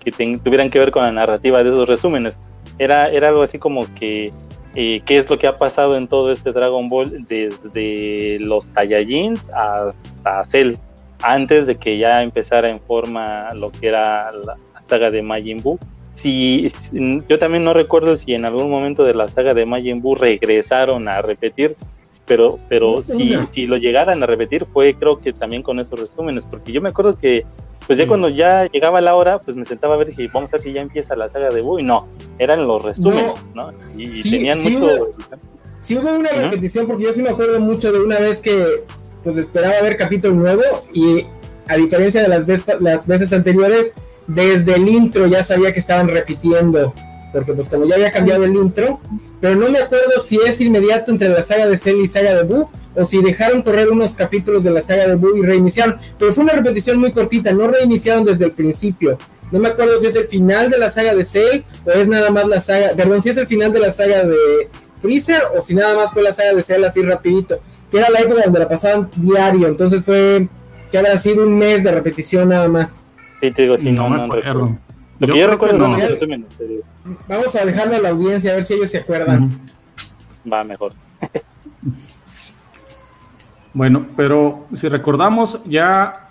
que 0.00 0.10
tuvieran 0.42 0.70
que 0.70 0.78
ver 0.78 0.90
con 0.90 1.02
la 1.02 1.12
narrativa 1.12 1.62
de 1.62 1.70
esos 1.70 1.88
resúmenes. 1.88 2.40
Era, 2.78 3.10
era 3.10 3.28
algo 3.28 3.42
así 3.42 3.58
como 3.58 3.92
que 3.94 4.32
qué 4.72 5.02
es 5.06 5.28
lo 5.28 5.36
que 5.36 5.46
ha 5.46 5.58
pasado 5.58 5.96
en 5.98 6.08
todo 6.08 6.32
este 6.32 6.52
Dragon 6.52 6.88
Ball 6.88 7.26
desde 7.26 8.38
los 8.40 8.64
Saiyajins 8.66 9.46
hasta 9.50 10.46
Cell, 10.46 10.76
antes 11.20 11.66
de 11.66 11.76
que 11.76 11.98
ya 11.98 12.22
empezara 12.22 12.70
en 12.70 12.80
forma 12.80 13.52
lo 13.52 13.70
que 13.70 13.88
era 13.88 14.32
la 14.32 14.56
saga 14.86 15.10
de 15.10 15.20
Majin 15.20 15.60
Buu 15.60 15.78
si, 16.12 16.70
yo 17.28 17.38
también 17.38 17.64
no 17.64 17.72
recuerdo 17.72 18.16
si 18.16 18.34
en 18.34 18.44
algún 18.44 18.70
momento 18.70 19.04
de 19.04 19.14
la 19.14 19.28
saga 19.28 19.54
de 19.54 19.66
Majin 19.66 20.02
Buu 20.02 20.14
regresaron 20.14 21.08
a 21.08 21.22
repetir, 21.22 21.76
pero, 22.26 22.58
pero 22.68 23.02
si, 23.02 23.36
si 23.50 23.66
lo 23.66 23.76
llegaran 23.76 24.22
a 24.22 24.26
repetir 24.26 24.66
fue 24.66 24.94
creo 24.94 25.18
que 25.18 25.32
también 25.32 25.62
con 25.62 25.80
esos 25.80 25.98
resúmenes, 25.98 26.44
porque 26.44 26.72
yo 26.72 26.80
me 26.80 26.90
acuerdo 26.90 27.16
que 27.16 27.44
pues 27.86 27.98
ya 27.98 28.06
cuando 28.06 28.28
ya 28.28 28.66
llegaba 28.66 29.00
la 29.00 29.16
hora, 29.16 29.40
pues 29.40 29.56
me 29.56 29.64
sentaba 29.64 29.94
a 29.94 29.96
ver 29.96 30.12
si 30.14 30.28
vamos 30.28 30.50
a 30.50 30.56
ver 30.56 30.62
si 30.62 30.72
ya 30.72 30.82
empieza 30.82 31.16
la 31.16 31.28
saga 31.28 31.50
de 31.50 31.62
Buu 31.62 31.80
y 31.80 31.82
no, 31.82 32.06
eran 32.38 32.66
los 32.66 32.82
resúmenes, 32.82 33.32
¿no? 33.54 33.72
Y, 33.96 34.22
tenían 34.22 34.62
mucho... 34.62 34.84
Hubo, 34.84 35.10
sí 35.80 35.98
hubo 35.98 36.12
una 36.12 36.30
repetición, 36.30 36.86
porque 36.86 37.04
yo 37.04 37.12
sí 37.12 37.22
me 37.22 37.30
acuerdo 37.30 37.58
mucho 37.60 37.92
de 37.92 38.00
una 38.00 38.18
vez 38.18 38.40
que 38.40 38.84
pues 39.24 39.36
esperaba 39.36 39.74
ver 39.82 39.96
capítulo 39.96 40.34
nuevo 40.34 40.62
y 40.92 41.24
a 41.68 41.76
diferencia 41.76 42.22
de 42.22 42.28
las, 42.28 42.46
las 42.80 43.06
veces 43.06 43.32
anteriores, 43.32 43.92
desde 44.26 44.76
el 44.76 44.88
intro 44.88 45.26
ya 45.26 45.42
sabía 45.42 45.72
que 45.72 45.80
estaban 45.80 46.08
repitiendo, 46.08 46.94
porque 47.32 47.52
pues 47.52 47.68
como 47.68 47.84
ya 47.84 47.94
había 47.96 48.12
cambiado 48.12 48.44
el 48.44 48.54
intro, 48.54 49.00
pero 49.40 49.56
no 49.56 49.68
me 49.70 49.78
acuerdo 49.78 50.20
si 50.24 50.36
es 50.36 50.60
inmediato 50.60 51.10
entre 51.10 51.28
la 51.28 51.42
saga 51.42 51.66
de 51.66 51.76
Cell 51.76 52.00
y 52.00 52.08
saga 52.08 52.34
de 52.34 52.44
Boo, 52.44 52.70
o 52.94 53.04
si 53.04 53.22
dejaron 53.22 53.62
correr 53.62 53.90
unos 53.90 54.12
capítulos 54.12 54.62
de 54.62 54.70
la 54.70 54.80
saga 54.80 55.06
de 55.06 55.16
Boo 55.16 55.36
y 55.36 55.42
reiniciaron, 55.42 55.96
pero 56.18 56.32
fue 56.32 56.44
una 56.44 56.52
repetición 56.52 56.98
muy 56.98 57.10
cortita, 57.12 57.52
no 57.52 57.66
reiniciaron 57.66 58.24
desde 58.24 58.44
el 58.44 58.52
principio. 58.52 59.18
No 59.50 59.58
me 59.58 59.68
acuerdo 59.68 60.00
si 60.00 60.06
es 60.06 60.16
el 60.16 60.26
final 60.26 60.70
de 60.70 60.78
la 60.78 60.88
saga 60.88 61.14
de 61.14 61.24
Cell 61.24 61.62
o 61.84 61.90
es 61.90 62.08
nada 62.08 62.30
más 62.30 62.46
la 62.46 62.60
saga, 62.60 62.92
perdón, 62.96 63.20
si 63.20 63.30
es 63.30 63.36
el 63.36 63.46
final 63.46 63.72
de 63.72 63.80
la 63.80 63.92
saga 63.92 64.24
de 64.24 64.36
Freezer 65.00 65.42
o 65.56 65.60
si 65.60 65.74
nada 65.74 65.94
más 65.94 66.12
fue 66.12 66.22
la 66.22 66.32
saga 66.32 66.54
de 66.54 66.62
Cell 66.62 66.84
así 66.84 67.02
rapidito, 67.02 67.58
que 67.90 67.98
era 67.98 68.08
la 68.08 68.20
época 68.20 68.42
donde 68.44 68.60
la 68.60 68.68
pasaban 68.68 69.10
diario, 69.16 69.68
entonces 69.68 70.04
fue 70.04 70.48
que 70.90 70.98
habrá 70.98 71.18
sido 71.18 71.44
un 71.44 71.58
mes 71.58 71.82
de 71.82 71.90
repetición 71.90 72.48
nada 72.48 72.68
más. 72.68 73.02
Sí, 73.42 73.50
te 73.50 73.62
digo, 73.62 73.76
sí, 73.76 73.90
no, 73.90 74.08
no, 74.08 74.28
me 74.28 74.38
acuerdo. 74.38 74.78
Lo 75.18 75.26
que 75.26 75.36
yo, 75.36 75.48
recuerdo 75.48 75.88
no. 75.88 75.96
Vamos 77.26 77.56
a 77.56 77.64
dejarlo 77.64 77.96
a 77.96 77.98
la 77.98 78.10
audiencia 78.10 78.52
a 78.52 78.54
ver 78.54 78.62
si 78.62 78.74
ellos 78.74 78.88
se 78.88 78.98
acuerdan. 78.98 79.58
Va 80.50 80.62
mejor. 80.62 80.92
bueno, 83.74 84.06
pero 84.16 84.68
si 84.72 84.88
recordamos, 84.88 85.60
ya 85.64 86.28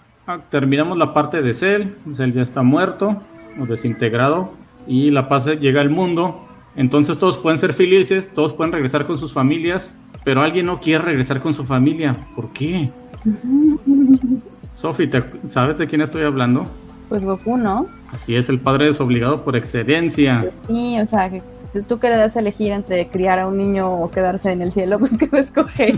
terminamos 0.50 0.98
la 0.98 1.14
parte 1.14 1.42
de 1.42 1.54
Cell. 1.54 1.88
Cell 2.16 2.32
ya 2.32 2.44
está 2.44 2.64
muerto 2.64 3.22
o 3.60 3.66
desintegrado. 3.66 4.54
Y 4.88 5.12
la 5.12 5.28
paz 5.28 5.48
llega 5.48 5.82
al 5.82 5.90
mundo. 5.90 6.48
Entonces 6.78 7.20
todos 7.20 7.38
pueden 7.38 7.60
ser 7.60 7.74
felices, 7.74 8.32
todos 8.34 8.54
pueden 8.54 8.72
regresar 8.72 9.06
con 9.06 9.18
sus 9.18 9.34
familias. 9.34 9.96
Pero 10.24 10.42
alguien 10.42 10.66
no 10.66 10.80
quiere 10.80 11.04
regresar 11.04 11.42
con 11.42 11.54
su 11.54 11.66
familia. 11.66 12.16
¿Por 12.38 12.54
qué? 12.54 12.90
Sofi, 14.74 15.10
¿sabes 15.46 15.78
de 15.78 15.88
quién 15.88 16.00
estoy 16.00 16.24
hablando? 16.24 16.68
Pues 17.12 17.26
Goku, 17.26 17.58
¿no? 17.58 17.88
Así 18.14 18.38
es, 18.38 18.48
el 18.48 18.58
padre 18.58 18.86
desobligado 18.86 19.44
por 19.44 19.58
excelencia. 19.58 20.50
sí, 20.66 20.98
o 20.98 21.06
sea, 21.06 21.30
si 21.74 21.82
tú 21.82 22.00
que 22.00 22.08
le 22.08 22.16
das 22.16 22.38
a 22.38 22.40
elegir 22.40 22.72
entre 22.72 23.06
criar 23.10 23.38
a 23.38 23.48
un 23.48 23.58
niño 23.58 23.92
o 23.92 24.10
quedarse 24.10 24.50
en 24.50 24.62
el 24.62 24.72
cielo, 24.72 24.98
pues 25.00 25.18
que 25.18 25.26
va 25.28 25.40
a 25.40 25.42
escoger. 25.42 25.96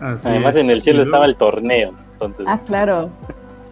Además, 0.00 0.54
en 0.54 0.70
el 0.70 0.82
cielo 0.82 1.02
estaba 1.02 1.26
el 1.26 1.34
torneo. 1.34 1.94
Entonces... 2.12 2.46
Ah, 2.48 2.60
claro. 2.64 3.10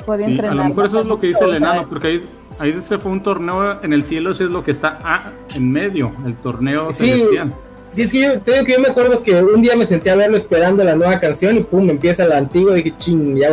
Podía 0.04 0.26
entrenar. 0.26 0.58
A 0.58 0.62
lo 0.62 0.64
mejor 0.64 0.86
eso 0.86 0.98
es 0.98 1.06
lo 1.06 1.16
que 1.20 1.28
dice 1.28 1.44
el 1.44 1.54
enano, 1.54 1.88
porque 1.88 2.08
ahí, 2.08 2.28
ahí 2.58 2.80
se 2.80 2.98
fue 2.98 3.12
un 3.12 3.22
torneo 3.22 3.80
en 3.80 3.92
el 3.92 4.02
cielo, 4.02 4.32
eso 4.32 4.44
es 4.44 4.50
lo 4.50 4.64
que 4.64 4.72
está 4.72 4.98
ah, 5.04 5.30
en 5.54 5.70
medio, 5.70 6.10
el 6.26 6.34
torneo 6.34 6.92
sí. 6.92 7.04
celestial. 7.04 7.54
Sí, 7.92 8.02
es 8.02 8.12
que 8.12 8.20
yo, 8.20 8.40
tengo 8.40 8.64
que 8.64 8.72
yo 8.72 8.80
me 8.80 8.88
acuerdo 8.88 9.22
que 9.22 9.40
un 9.40 9.62
día 9.62 9.76
me 9.76 9.86
senté 9.86 10.10
a 10.10 10.16
verlo 10.16 10.36
esperando 10.36 10.82
la 10.82 10.96
nueva 10.96 11.20
canción 11.20 11.56
y 11.56 11.60
pum, 11.60 11.88
empieza 11.88 12.26
la 12.26 12.38
antigua 12.38 12.72
y 12.72 12.82
dije, 12.82 12.96
ching, 12.98 13.36
ya 13.36 13.50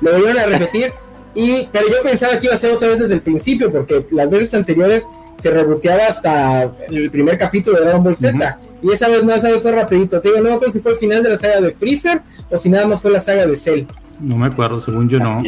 lo, 0.00 0.12
volvieron 0.12 0.38
a 0.38 0.46
repetir. 0.46 0.92
y, 1.34 1.68
pero 1.72 1.86
yo 1.88 2.02
pensaba 2.02 2.38
que 2.38 2.46
iba 2.46 2.54
a 2.54 2.58
ser 2.58 2.72
otra 2.72 2.88
vez 2.88 3.00
desde 3.00 3.14
el 3.14 3.20
principio, 3.20 3.70
porque 3.70 4.06
las 4.10 4.28
veces 4.30 4.54
anteriores 4.54 5.06
se 5.38 5.50
reboteaba 5.50 6.02
hasta 6.08 6.70
el 6.88 7.10
primer 7.10 7.36
capítulo 7.36 7.78
de 7.78 7.84
Dragon 7.84 8.02
Ball 8.02 8.16
Z. 8.16 8.58
Y 8.82 8.90
esa 8.90 9.08
vez 9.08 9.24
no, 9.24 9.32
esa 9.32 9.50
vez 9.50 9.60
fue 9.60 9.72
rapidito. 9.72 10.20
Te 10.20 10.28
digo, 10.28 10.40
no 10.40 10.50
me 10.50 10.54
acuerdo 10.54 10.72
si 10.72 10.80
fue 10.80 10.92
el 10.92 10.98
final 10.98 11.22
de 11.22 11.30
la 11.30 11.38
saga 11.38 11.60
de 11.60 11.72
Freezer 11.72 12.22
o 12.50 12.58
si 12.58 12.68
nada 12.68 12.86
más 12.86 13.02
fue 13.02 13.10
la 13.10 13.20
saga 13.20 13.46
de 13.46 13.56
Cell. 13.56 13.84
No 14.20 14.36
me 14.36 14.46
acuerdo, 14.46 14.80
según 14.80 15.08
yo 15.08 15.18
no. 15.18 15.42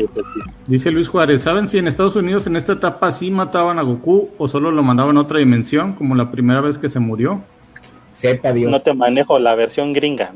Dice 0.67 0.91
Luis 0.91 1.09
Juárez, 1.09 1.43
¿saben 1.43 1.69
si 1.69 1.79
en 1.79 1.89
Estados 1.89 2.17
Unidos 2.17 2.47
en 2.47 2.57
esta 2.57 2.75
etapa 2.75 3.11
sí 3.11 3.31
mataban 3.31 3.79
a 3.79 3.83
Goku 3.83 4.31
o 4.37 4.47
solo 4.47 4.71
lo 4.71 4.83
mandaban 4.83 5.17
a 5.17 5.21
otra 5.21 5.39
dimensión, 5.39 5.95
como 5.95 6.15
la 6.15 6.31
primera 6.31 6.61
vez 6.61 6.77
que 6.77 6.89
se 6.89 6.99
murió? 6.99 7.43
Sepa 8.13 8.53
Dios. 8.53 8.71
No 8.71 8.81
te 8.81 8.93
manejo 8.93 9.39
la 9.39 9.55
versión 9.55 9.93
gringa. 9.93 10.33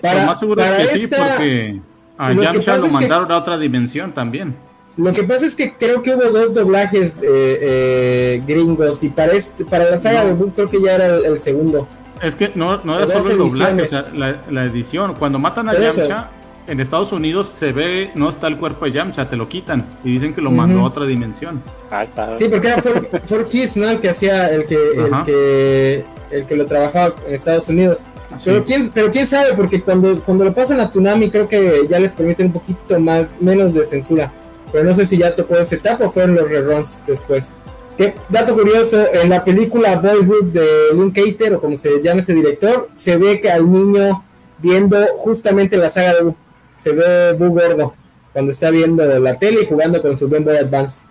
Para, 0.00 0.20
lo 0.20 0.26
más 0.26 0.40
seguro 0.40 0.62
es 0.64 0.88
que 0.88 0.98
sí, 0.98 1.06
porque 1.08 1.80
a 2.18 2.32
Yamcha 2.32 2.76
lo 2.76 2.88
mandaron 2.88 3.30
a 3.30 3.36
otra 3.36 3.58
dimensión 3.58 4.12
también. 4.12 4.54
Lo 4.96 5.12
que 5.12 5.24
pasa 5.24 5.44
es 5.44 5.56
que 5.56 5.72
creo 5.72 6.02
que 6.02 6.14
hubo 6.14 6.22
dos 6.30 6.54
doblajes 6.54 7.20
eh, 7.20 7.26
eh, 7.26 8.42
gringos 8.46 9.02
y 9.02 9.08
para, 9.08 9.32
este, 9.32 9.64
para 9.64 9.90
la 9.90 9.98
saga 9.98 10.24
de 10.24 10.34
Book 10.34 10.52
creo 10.54 10.70
que 10.70 10.80
ya 10.80 10.94
era 10.94 11.06
el, 11.16 11.38
segundo. 11.38 11.88
Es 12.22 12.36
que 12.36 12.52
no, 12.54 12.78
no 12.84 12.96
era 12.96 13.08
solo 13.08 13.30
el 13.30 13.38
doblaje, 13.38 13.82
o 13.82 13.86
sea, 13.86 14.10
la, 14.14 14.64
edición. 14.64 15.14
Cuando 15.14 15.40
matan 15.40 15.68
a 15.68 15.74
Yamcha, 15.74 16.30
en 16.66 16.80
Estados 16.80 17.12
Unidos 17.12 17.48
se 17.48 17.72
ve, 17.72 18.10
no 18.14 18.28
está 18.28 18.46
el 18.46 18.58
cuerpo 18.58 18.84
de 18.84 18.92
Yamcha, 18.92 19.28
te 19.28 19.36
lo 19.36 19.48
quitan 19.48 19.86
y 20.02 20.12
dicen 20.12 20.34
que 20.34 20.40
lo 20.40 20.50
mandó 20.50 20.80
a 20.80 20.84
otra 20.84 21.06
dimensión. 21.06 21.62
Ah, 21.90 22.06
sí, 22.36 22.48
porque 22.48 22.68
era 22.68 22.82
Ford 22.82 23.46
Kids, 23.46 23.76
¿no? 23.76 23.88
El 23.88 24.00
que 24.00 24.08
hacía, 24.08 24.50
el 24.50 24.66
que, 24.66 24.74
el 24.74 25.24
que, 25.24 26.04
el 26.30 26.46
que 26.46 26.56
lo 26.56 26.66
trabajaba 26.66 27.14
en 27.26 27.34
Estados 27.34 27.68
Unidos. 27.68 28.04
Pero 28.44 28.64
quién, 28.64 28.90
pero 28.92 29.10
quién 29.10 29.26
sabe, 29.26 29.52
porque 29.54 29.80
cuando, 29.80 30.20
cuando 30.22 30.44
lo 30.44 30.54
pasan 30.54 30.80
a 30.80 30.90
Tunami 30.90 31.30
creo 31.30 31.46
que 31.46 31.86
ya 31.88 31.98
les 31.98 32.12
permiten 32.12 32.46
un 32.46 32.52
poquito 32.52 32.98
más, 32.98 33.28
menos 33.40 33.72
de 33.72 33.84
censura. 33.84 34.32
Pero 34.72 34.84
no 34.84 34.94
sé 34.94 35.06
si 35.06 35.18
ya 35.18 35.36
tocó 35.36 35.56
ese 35.56 35.76
etapa 35.76 36.06
o 36.06 36.10
fueron 36.10 36.34
los 36.34 36.48
reruns 36.48 37.02
después. 37.06 37.54
Qué 37.96 38.14
dato 38.28 38.54
curioso, 38.54 39.04
en 39.12 39.30
la 39.30 39.44
película 39.44 39.96
Boyhood 39.96 40.46
de 40.46 40.66
Link 40.94 41.14
Cater, 41.14 41.54
o 41.54 41.60
como 41.60 41.76
se 41.76 42.02
llama 42.02 42.20
ese 42.20 42.34
director, 42.34 42.88
se 42.94 43.16
ve 43.16 43.38
que 43.40 43.50
al 43.50 43.70
niño 43.70 44.24
viendo 44.58 44.96
justamente 45.18 45.76
la 45.76 45.88
saga 45.88 46.14
de 46.14 46.34
se 46.74 46.92
ve 46.92 47.32
Boo 47.32 47.50
gordo 47.50 47.94
cuando 48.32 48.50
está 48.50 48.70
viendo 48.70 49.04
la 49.18 49.38
tele 49.38 49.62
y 49.62 49.66
jugando 49.66 50.02
con 50.02 50.16
su 50.16 50.28
Game 50.28 50.44
Boy 50.44 50.56
Advance. 50.56 51.04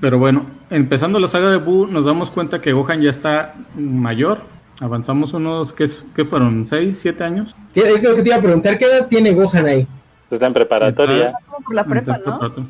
Pero 0.00 0.18
bueno, 0.18 0.46
empezando 0.70 1.18
la 1.18 1.28
saga 1.28 1.50
de 1.50 1.58
Boo, 1.58 1.86
nos 1.86 2.04
damos 2.04 2.30
cuenta 2.30 2.60
que 2.60 2.72
Gohan 2.72 3.00
ya 3.00 3.10
está 3.10 3.54
mayor. 3.76 4.38
Avanzamos 4.80 5.32
unos, 5.32 5.72
¿qué, 5.72 5.88
qué 6.14 6.24
fueron? 6.24 6.64
¿6, 6.64 6.92
7 6.92 7.24
años? 7.24 7.56
Es 7.74 8.02
lo 8.02 8.14
que 8.14 8.22
te 8.22 8.28
iba 8.28 8.36
a 8.36 8.42
preguntar, 8.42 8.76
¿qué 8.76 8.84
edad 8.86 9.06
tiene 9.06 9.32
Gohan 9.32 9.66
ahí? 9.66 9.86
Está 10.30 10.46
en 10.46 10.52
preparatoria. 10.52 11.32
Por 11.64 11.74
la 11.74 11.84
prepa, 11.84 12.20
¿no? 12.26 12.66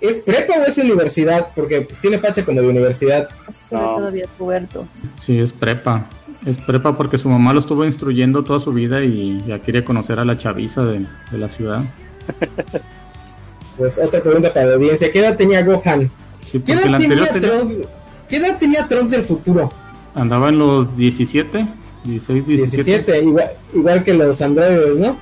¿Es 0.00 0.16
prepa 0.18 0.54
o 0.58 0.64
es 0.64 0.78
universidad? 0.78 1.48
Porque 1.54 1.82
pues, 1.82 2.00
tiene 2.00 2.18
facha 2.18 2.44
como 2.44 2.60
de 2.60 2.68
universidad. 2.68 3.28
Se 3.50 3.76
ve 3.76 3.82
todavía 3.82 4.26
puerto. 4.36 4.86
Sí, 5.20 5.38
es 5.38 5.52
prepa. 5.52 6.06
Es 6.44 6.58
prepa 6.58 6.96
porque 6.96 7.18
su 7.18 7.28
mamá 7.28 7.52
lo 7.52 7.60
estuvo 7.60 7.84
instruyendo 7.84 8.42
toda 8.42 8.58
su 8.58 8.72
vida 8.72 9.04
y 9.04 9.42
ya 9.46 9.60
quería 9.60 9.84
conocer 9.84 10.18
a 10.18 10.24
la 10.24 10.36
chaviza 10.36 10.84
de, 10.84 11.06
la 11.30 11.48
ciudad. 11.48 11.84
pues 13.78 14.00
otra 14.04 14.20
pregunta 14.20 14.52
para 14.52 14.66
la 14.66 14.74
audiencia. 14.74 15.10
¿Qué 15.12 15.20
edad 15.20 15.36
tenía 15.36 15.62
Gohan? 15.62 16.10
¿Qué, 16.50 16.72
edad 16.72 16.98
tenía 16.98 17.40
Trunks? 17.40 17.78
¿Qué 18.28 18.36
edad 18.36 18.58
tenía 18.58 18.88
Trunks 18.88 19.12
del 19.12 19.22
futuro? 19.22 19.72
Andaba 20.14 20.48
en 20.48 20.58
los 20.58 20.96
17, 20.96 21.66
16, 22.04 22.46
17. 22.46 22.82
17, 22.82 23.22
igual, 23.22 23.50
igual 23.72 24.02
que 24.02 24.14
los 24.14 24.42
androides, 24.42 24.98
¿no? 24.98 25.16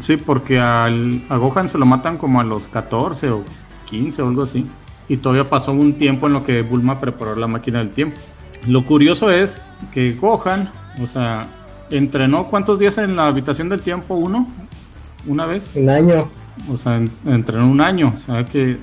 Sí, 0.00 0.16
porque 0.16 0.58
al, 0.58 1.22
a 1.28 1.36
Gohan 1.36 1.68
se 1.68 1.78
lo 1.78 1.86
matan 1.86 2.18
como 2.18 2.40
a 2.40 2.44
los 2.44 2.66
14 2.66 3.30
o 3.30 3.44
15 3.86 4.22
o 4.22 4.28
algo 4.28 4.42
así. 4.42 4.66
Y 5.08 5.18
todavía 5.18 5.48
pasó 5.48 5.72
un 5.72 5.94
tiempo 5.94 6.26
en 6.26 6.32
lo 6.32 6.44
que 6.44 6.62
Bulma 6.62 7.00
preparó 7.00 7.36
la 7.36 7.46
máquina 7.46 7.78
del 7.78 7.90
tiempo. 7.90 8.20
Lo 8.66 8.84
curioso 8.84 9.30
es 9.30 9.60
que 9.92 10.12
Gohan, 10.12 10.68
o 11.02 11.06
sea, 11.06 11.46
entrenó 11.90 12.48
cuántos 12.48 12.78
días 12.78 12.98
en 12.98 13.16
la 13.16 13.28
habitación 13.28 13.68
del 13.68 13.80
tiempo, 13.80 14.14
uno, 14.14 14.48
una 15.26 15.46
vez. 15.46 15.72
Un 15.74 15.90
año. 15.90 16.28
O 16.70 16.78
sea, 16.78 17.02
entrenó 17.26 17.68
un 17.68 17.80
año, 17.80 18.12
o 18.14 18.18
sea 18.18 18.44
que 18.44 18.78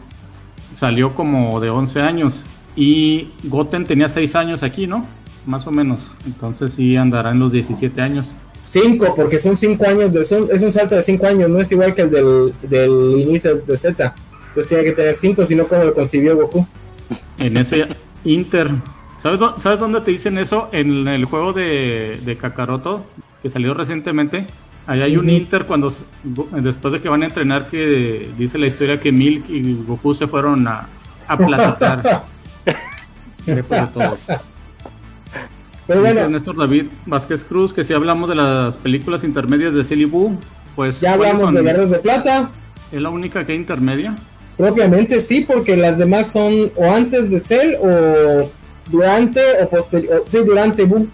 salió 0.73 1.15
como 1.15 1.59
de 1.59 1.69
11 1.69 2.01
años. 2.01 2.43
Y 2.75 3.29
Goten 3.43 3.85
tenía 3.85 4.07
6 4.07 4.35
años 4.35 4.63
aquí, 4.63 4.87
¿no? 4.87 5.05
Más 5.45 5.67
o 5.67 5.71
menos. 5.71 6.11
Entonces 6.25 6.73
sí 6.73 6.95
andará 6.95 7.31
en 7.31 7.39
los 7.39 7.51
17 7.51 8.01
años. 8.01 8.33
5, 8.67 9.13
porque 9.15 9.37
son 9.37 9.57
5 9.57 9.85
años, 9.85 10.13
de, 10.13 10.23
son, 10.23 10.47
es 10.49 10.63
un 10.63 10.71
salto 10.71 10.95
de 10.95 11.03
5 11.03 11.27
años, 11.27 11.49
no 11.49 11.59
es 11.59 11.69
igual 11.71 11.93
que 11.93 12.03
el 12.03 12.09
del, 12.09 12.53
del 12.61 13.21
inicio 13.21 13.57
de 13.57 13.75
Z. 13.75 14.15
Entonces 14.47 14.69
tiene 14.69 14.83
que 14.83 14.91
tener 14.91 15.15
5, 15.15 15.45
si 15.45 15.55
no, 15.55 15.67
¿cómo 15.67 15.83
lo 15.83 15.93
concibió 15.93 16.37
Goku? 16.37 16.65
En 17.37 17.57
ese 17.57 17.87
Inter 18.23 18.71
¿Sabes, 19.21 19.39
¿Sabes 19.59 19.79
dónde 19.79 20.01
te 20.01 20.09
dicen 20.09 20.39
eso? 20.39 20.67
En 20.71 21.07
el 21.07 21.25
juego 21.25 21.53
de, 21.53 22.19
de 22.25 22.37
Kakaroto, 22.37 23.05
que 23.43 23.51
salió 23.51 23.75
recientemente. 23.75 24.47
Ahí 24.87 25.01
hay 25.01 25.15
un 25.15 25.29
Inter 25.29 25.65
cuando 25.65 25.93
después 26.53 26.91
de 26.91 27.01
que 27.01 27.07
van 27.07 27.21
a 27.21 27.27
entrenar 27.27 27.67
que 27.67 28.27
dice 28.35 28.57
la 28.57 28.65
historia 28.65 28.99
que 28.99 29.11
Milk 29.11 29.47
y 29.47 29.75
Goku 29.85 30.15
se 30.15 30.25
fueron 30.25 30.67
a, 30.67 30.87
a 31.27 31.37
platicar. 31.37 32.23
Pero 35.85 36.01
bueno. 36.01 36.29
Néstor 36.29 36.57
David 36.57 36.85
Vázquez 37.05 37.43
Cruz, 37.43 37.73
que 37.73 37.83
si 37.83 37.93
hablamos 37.93 38.27
de 38.27 38.35
las 38.35 38.77
películas 38.77 39.23
intermedias 39.23 39.75
de 39.75 39.83
Silly 39.83 40.05
Boo, 40.05 40.35
pues. 40.75 40.99
Ya 40.99 41.13
hablamos 41.13 41.53
de 41.53 41.61
Guerreros 41.61 41.91
de 41.91 41.99
Plata. 41.99 42.49
¿Es 42.91 42.99
la 42.99 43.09
única 43.09 43.45
que 43.45 43.51
hay 43.51 43.59
intermedia? 43.59 44.15
Propiamente 44.57 45.21
sí, 45.21 45.41
porque 45.41 45.77
las 45.77 45.99
demás 45.99 46.31
son 46.31 46.71
o 46.75 46.91
antes 46.91 47.29
de 47.29 47.39
Cell 47.39 47.75
o 47.81 48.49
durante 48.89 49.41
o 49.61 49.69
posterior, 49.69 50.23
sí, 50.29 50.38
durante 50.39 50.83
Boom. 50.83 51.09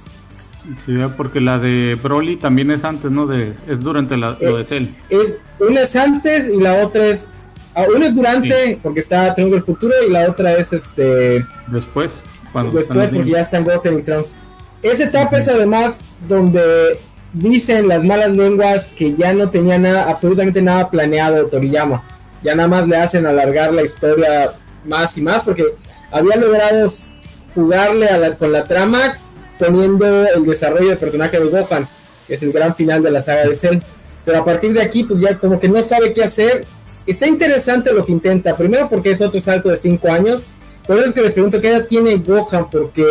Sí, 0.86 0.97
porque 1.15 1.39
la 1.39 1.59
de 1.59 1.97
Broly 2.01 2.36
también 2.36 2.71
es 2.71 2.83
antes, 2.83 3.09
¿no? 3.09 3.25
De, 3.25 3.53
es 3.67 3.79
durante 3.79 4.17
la, 4.17 4.38
lo 4.39 4.57
de 4.57 4.63
Cell. 4.63 4.88
Es, 5.09 5.38
una 5.59 5.81
es 5.81 5.95
antes 5.95 6.50
y 6.50 6.59
la 6.59 6.86
otra 6.86 7.05
es. 7.05 7.31
Ah, 7.74 7.86
una 7.95 8.07
es 8.07 8.15
durante, 8.15 8.79
porque 8.81 9.00
está 9.00 9.33
Triunfo 9.33 9.55
del 9.55 9.63
Futuro, 9.63 9.93
y 10.07 10.12
la 10.12 10.29
otra 10.29 10.53
es 10.53 10.74
este. 10.74 11.45
Después, 11.67 12.21
cuando 12.51 12.77
Después, 12.77 13.09
porque 13.13 13.31
ya 13.31 13.41
están 13.41 13.63
Goten 13.63 14.00
y 14.00 14.01
Trunks. 14.01 14.41
Esa 14.81 15.03
etapa 15.05 15.38
es 15.38 15.47
además 15.47 16.01
donde 16.27 17.00
dicen 17.33 17.88
las 17.88 18.03
malas 18.03 18.31
lenguas 18.31 18.88
que 18.88 19.15
ya 19.15 19.33
no 19.33 19.50
tenía 19.50 19.77
nada, 19.77 20.09
absolutamente 20.09 20.62
nada 20.62 20.89
planeado 20.89 21.47
Toriyama. 21.47 22.03
Ya 22.43 22.55
nada 22.55 22.67
más 22.67 22.88
le 22.88 22.97
hacen 22.97 23.25
alargar 23.25 23.74
la 23.74 23.83
historia 23.83 24.51
más 24.86 25.17
y 25.17 25.21
más, 25.21 25.43
porque 25.43 25.65
había 26.12 26.36
logrado 26.36 26.89
jugarle 27.57 28.07
a 28.07 28.37
con 28.37 28.51
la 28.51 28.63
trama 28.65 29.17
poniendo 29.57 30.05
el 30.27 30.45
desarrollo 30.45 30.89
del 30.89 30.97
personaje 30.99 31.39
de 31.39 31.45
Gohan, 31.49 31.89
que 32.27 32.35
es 32.35 32.43
el 32.43 32.51
gran 32.51 32.75
final 32.75 33.01
de 33.01 33.09
la 33.09 33.19
saga 33.19 33.47
de 33.47 33.55
Cell. 33.55 33.79
Pero 34.23 34.37
a 34.37 34.45
partir 34.45 34.73
de 34.73 34.81
aquí, 34.81 35.03
pues 35.03 35.19
ya 35.19 35.39
como 35.39 35.59
que 35.59 35.67
no 35.67 35.81
sabe 35.81 36.13
qué 36.13 36.23
hacer. 36.23 36.65
Está 37.07 37.25
interesante 37.25 37.93
lo 37.93 38.05
que 38.05 38.11
intenta. 38.11 38.55
Primero 38.55 38.87
porque 38.89 39.09
es 39.09 39.21
otro 39.21 39.41
salto 39.41 39.69
de 39.69 39.77
5 39.77 40.07
años. 40.11 40.45
Por 40.85 40.97
eso 40.97 41.07
es 41.07 41.13
que 41.13 41.21
les 41.21 41.33
pregunto 41.33 41.59
qué 41.59 41.69
edad 41.69 41.87
tiene 41.87 42.15
Gohan, 42.17 42.69
porque 42.69 43.05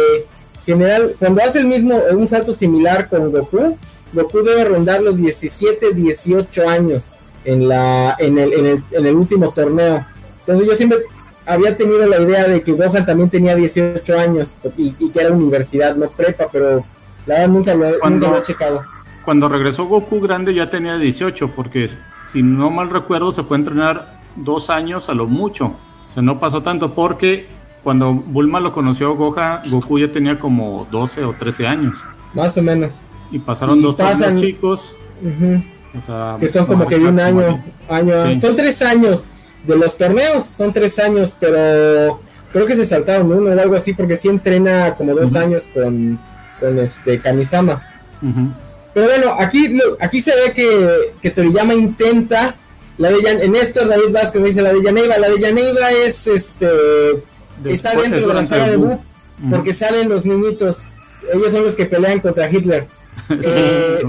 general, 0.64 1.16
cuando 1.18 1.42
hace 1.42 1.58
el 1.58 1.66
mismo, 1.66 2.00
un 2.12 2.28
salto 2.28 2.54
similar 2.54 3.08
con 3.08 3.32
Goku, 3.32 3.76
Goku 4.12 4.42
debe 4.42 4.64
rondar 4.64 5.02
los 5.02 5.16
17, 5.16 5.92
18 5.92 6.68
años 6.68 7.16
en 7.44 7.66
la, 7.66 8.14
en 8.20 8.38
el, 8.38 8.52
en 8.52 8.66
el, 8.66 8.82
en 8.92 9.06
el 9.06 9.14
último 9.14 9.50
torneo. 9.50 10.06
Entonces 10.40 10.66
yo 10.68 10.76
siempre 10.76 10.98
había 11.46 11.76
tenido 11.76 12.06
la 12.06 12.20
idea 12.20 12.48
de 12.48 12.62
que 12.62 12.72
Gohan 12.72 13.06
también 13.06 13.30
tenía 13.30 13.54
18 13.54 14.18
años 14.18 14.54
y, 14.76 14.92
que 14.92 15.20
era 15.20 15.32
universidad, 15.32 15.94
no 15.94 16.08
prepa, 16.10 16.46
pero 16.50 16.84
la 17.26 17.34
verdad 17.34 17.48
nunca 17.48 17.74
lo, 17.74 18.36
he 18.36 18.40
checado. 18.40 18.82
Cuando 19.24 19.48
regresó 19.48 19.86
Goku 19.86 20.20
grande 20.20 20.54
ya 20.54 20.68
tenía 20.68 20.96
18, 20.96 21.52
porque 21.54 21.88
si 22.28 22.42
no 22.42 22.70
mal 22.70 22.90
recuerdo 22.90 23.32
se 23.32 23.44
fue 23.44 23.56
a 23.56 23.60
entrenar 23.60 24.18
dos 24.34 24.70
años 24.70 25.08
a 25.08 25.14
lo 25.14 25.26
mucho. 25.26 25.66
O 26.10 26.12
sea, 26.12 26.22
no 26.22 26.40
pasó 26.40 26.62
tanto 26.62 26.94
porque 26.94 27.46
cuando 27.82 28.12
Bulma 28.12 28.60
lo 28.60 28.72
conoció 28.72 29.14
Gohan, 29.14 29.60
Goku 29.70 29.98
ya 30.00 30.10
tenía 30.10 30.38
como 30.38 30.86
12 30.90 31.24
o 31.24 31.32
13 31.32 31.66
años. 31.66 31.98
Más 32.34 32.56
o 32.58 32.62
menos. 32.62 32.98
Y 33.30 33.38
pasaron 33.38 33.80
dos 33.82 33.98
años 34.00 34.40
chicos. 34.40 34.96
que 36.40 36.48
son 36.48 36.66
como 36.66 36.86
que 36.86 36.98
de 36.98 37.08
un 37.08 37.20
año, 37.20 37.62
año 37.88 38.40
son 38.40 38.54
tres 38.54 38.82
años 38.82 39.24
de 39.66 39.76
los 39.76 39.96
torneos 39.96 40.44
son 40.44 40.72
tres 40.72 40.98
años, 40.98 41.34
pero 41.38 42.20
creo 42.52 42.66
que 42.66 42.76
se 42.76 42.86
saltaron 42.86 43.32
uno 43.32 43.50
o 43.50 43.60
algo 43.60 43.76
así, 43.76 43.94
porque 43.94 44.16
sí 44.16 44.28
entrena 44.28 44.94
como 44.94 45.14
dos 45.14 45.34
años 45.34 45.68
con, 45.72 46.18
con 46.60 46.78
este 46.78 47.18
Kamisama. 47.18 47.82
Pero 48.94 49.06
bueno, 49.06 49.36
aquí, 49.38 49.78
aquí 50.00 50.22
se 50.22 50.34
ve 50.34 50.52
que, 50.54 51.14
que 51.20 51.30
Toriyama 51.30 51.74
intenta 51.74 52.54
la 52.98 53.10
de 53.10 53.16
en 53.30 53.54
esto 53.54 53.86
David 53.86 54.10
Vázquez 54.10 54.42
dice 54.42 54.62
la 54.62 54.72
de 54.72 54.82
Yaneiva, 54.82 55.18
la 55.18 55.28
de 55.28 55.38
Yaneiva 55.38 55.90
es 56.06 56.26
este 56.26 56.66
está 57.64 57.94
dentro 57.94 58.26
de 58.26 58.34
la 58.34 58.46
saga 58.46 58.68
de 58.68 58.76
Boo 58.76 58.98
porque 59.50 59.74
salen 59.74 60.08
los 60.08 60.24
niñitos, 60.24 60.82
ellos 61.32 61.50
son 61.50 61.64
los 61.64 61.74
que 61.74 61.86
pelean 61.86 62.20
contra 62.20 62.50
Hitler. 62.50 62.86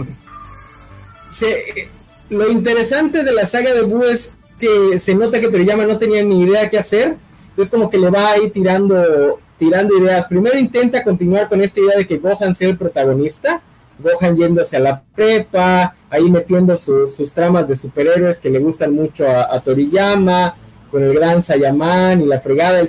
Eh, 1.41 1.89
lo 2.29 2.49
interesante 2.49 3.23
de 3.23 3.33
la 3.33 3.45
saga 3.45 3.73
de 3.73 3.81
Boo 3.81 4.03
es 4.03 4.31
que 4.59 4.99
se 4.99 5.15
nota 5.15 5.39
que 5.39 5.49
Toriyama 5.49 5.85
no 5.85 5.97
tenía 5.97 6.23
ni 6.23 6.41
idea 6.41 6.69
qué 6.69 6.77
hacer, 6.77 7.15
es 7.55 7.69
como 7.69 7.89
que 7.89 7.97
le 7.97 8.09
va 8.09 8.31
ahí 8.31 8.49
tirando 8.49 9.39
tirando 9.57 9.97
ideas. 9.97 10.25
Primero 10.27 10.57
intenta 10.57 11.03
continuar 11.03 11.49
con 11.49 11.61
esta 11.61 11.79
idea 11.79 11.97
de 11.97 12.07
que 12.07 12.17
Gohan 12.17 12.53
sea 12.53 12.69
el 12.69 12.77
protagonista, 12.77 13.61
Gohan 13.99 14.35
yéndose 14.35 14.77
a 14.77 14.79
la 14.79 15.03
prepa, 15.15 15.95
ahí 16.09 16.29
metiendo 16.29 16.77
sus 16.77 17.33
tramas 17.33 17.67
de 17.67 17.75
superhéroes 17.75 18.39
que 18.39 18.49
le 18.49 18.59
gustan 18.59 18.93
mucho 18.93 19.27
a, 19.27 19.59
Toriyama, 19.59 20.55
con 20.91 21.03
el 21.03 21.13
gran 21.13 21.41
Sayaman 21.41 22.21
y 22.21 22.25
la 22.25 22.39
fregada, 22.39 22.81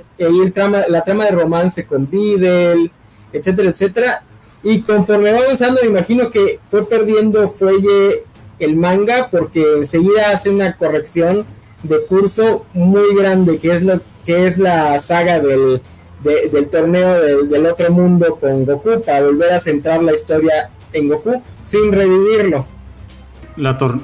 trama, 0.52 0.84
la 0.88 1.02
trama 1.02 1.24
de 1.24 1.30
romance 1.32 1.86
con 1.86 2.08
Videl, 2.08 2.90
etcétera, 3.32 3.70
etcétera. 3.70 4.22
Y 4.62 4.82
conforme 4.82 5.32
va 5.32 5.38
avanzando, 5.38 5.80
me 5.82 5.88
imagino 5.88 6.30
que 6.30 6.60
fue 6.68 6.86
perdiendo 6.86 7.48
fuelle 7.48 8.24
el 8.58 8.76
manga 8.76 9.28
porque 9.30 9.64
enseguida 9.78 10.30
hace 10.30 10.50
una 10.50 10.76
corrección 10.76 11.46
de 11.82 12.04
curso 12.06 12.66
muy 12.74 13.14
grande, 13.16 13.58
que 13.58 13.70
es 13.70 13.82
lo 13.82 14.00
que 14.24 14.44
es 14.44 14.58
la 14.58 14.98
saga 14.98 15.40
del, 15.40 15.80
del 16.22 16.68
torneo 16.68 17.20
del, 17.20 17.48
del 17.48 17.66
otro 17.66 17.90
mundo 17.92 18.36
con 18.40 18.64
Goku, 18.66 19.02
para 19.02 19.22
volver 19.22 19.52
a 19.52 19.60
centrar 19.60 20.02
la 20.02 20.12
historia 20.12 20.70
en 20.92 21.08
Goku 21.08 21.42
sin 21.62 21.92
revivirlo. 21.92 22.66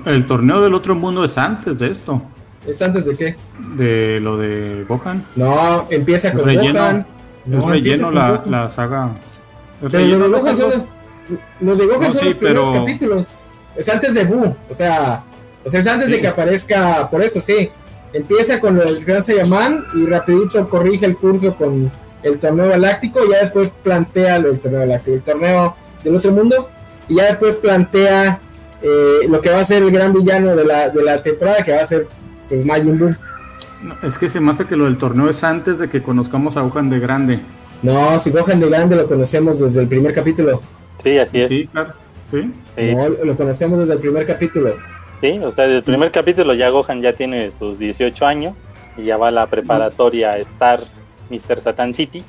el 0.06 0.26
torneo 0.26 0.62
del 0.62 0.74
otro 0.74 0.94
mundo 0.94 1.24
es 1.24 1.36
antes 1.36 1.78
de 1.78 1.90
esto. 1.90 2.22
¿Es 2.66 2.80
antes 2.80 3.04
de 3.04 3.16
qué? 3.16 3.36
De 3.76 4.20
lo 4.20 4.38
de 4.38 4.84
Gohan. 4.88 5.24
No, 5.36 5.86
empieza 5.90 6.32
con 6.32 6.54
Gohan. 6.54 7.06
No, 7.44 7.68
relleno 7.68 8.10
la, 8.10 8.42
la, 8.46 8.70
saga. 8.70 9.10
Pero 9.90 10.06
lo 10.06 10.18
de 10.18 10.28
Gohan 10.28 10.56
son 10.56 10.70
los, 11.60 11.78
de 11.78 11.86
Gohan 11.86 12.12
son 12.14 12.24
los 12.24 12.34
primeros 12.34 12.78
capítulos. 12.78 13.36
Es 13.76 13.88
antes 13.88 14.14
de 14.14 14.24
Buu. 14.24 14.56
O 14.70 14.74
sea, 14.74 15.22
o 15.64 15.70
sea, 15.70 15.80
es 15.80 15.86
antes 15.86 16.08
de 16.08 16.20
que 16.20 16.28
aparezca. 16.28 17.08
Por 17.10 17.22
eso 17.22 17.40
sí. 17.40 17.70
Empieza 18.12 18.60
con 18.60 18.80
el 18.80 19.04
Gran 19.04 19.24
Saiyaman 19.24 19.86
y 19.94 20.06
rapidito 20.06 20.68
corrige 20.68 21.04
el 21.04 21.16
curso 21.16 21.56
con 21.56 21.90
el 22.22 22.38
torneo 22.38 22.68
galáctico 22.68 23.18
y 23.26 23.32
ya 23.32 23.40
después 23.40 23.72
plantea 23.82 24.36
el 24.36 24.58
torneo 24.60 24.80
galáctico. 24.80 25.16
El 25.16 25.22
torneo 25.22 25.76
del 26.04 26.14
otro 26.14 26.30
mundo 26.30 26.68
y 27.08 27.16
ya 27.16 27.24
después 27.24 27.56
plantea 27.56 28.38
eh, 28.82 29.26
lo 29.28 29.40
que 29.40 29.50
va 29.50 29.60
a 29.60 29.64
ser 29.64 29.82
el 29.82 29.90
gran 29.90 30.12
villano 30.12 30.54
de 30.54 30.64
la, 30.64 30.90
de 30.90 31.02
la 31.02 31.22
temporada, 31.22 31.62
que 31.64 31.72
va 31.72 31.80
a 31.80 31.86
ser 31.86 32.06
pues 32.48 32.64
Majin 32.64 32.98
Buu. 32.98 33.14
es 34.02 34.18
que 34.18 34.28
se 34.28 34.40
me 34.40 34.50
hace 34.50 34.64
que 34.64 34.76
lo 34.76 34.84
del 34.84 34.98
torneo 34.98 35.28
es 35.28 35.42
antes 35.42 35.78
de 35.78 35.88
que 35.88 36.02
conozcamos 36.02 36.56
a 36.56 36.60
Gohan 36.60 36.90
de 36.90 37.00
Grande. 37.00 37.40
No, 37.82 38.18
si 38.18 38.30
Gohan 38.30 38.60
de 38.60 38.68
Grande 38.68 38.94
lo 38.94 39.06
conocemos 39.06 39.58
desde 39.58 39.80
el 39.80 39.88
primer 39.88 40.14
capítulo. 40.14 40.62
Sí, 41.02 41.18
así 41.18 41.40
es. 41.40 41.48
Sí, 41.48 41.68
claro. 41.70 41.94
¿Sí? 42.30 42.50
No, 42.94 43.08
lo 43.08 43.36
conocemos 43.36 43.80
desde 43.80 43.94
el 43.94 43.98
primer 43.98 44.26
capítulo. 44.26 44.74
Sí, 45.20 45.38
o 45.38 45.52
sea, 45.52 45.64
desde 45.64 45.78
el 45.78 45.84
primer 45.84 46.10
capítulo 46.10 46.54
ya 46.54 46.68
Gohan 46.68 47.00
ya 47.00 47.14
tiene 47.14 47.50
sus 47.52 47.78
18 47.78 48.26
años 48.26 48.54
y 48.96 49.04
ya 49.04 49.16
va 49.16 49.28
a 49.28 49.30
la 49.30 49.46
preparatoria 49.46 50.32
a 50.32 50.38
estar 50.38 50.80
Mr. 51.30 51.60
Satan 51.60 51.94
City. 51.94 52.24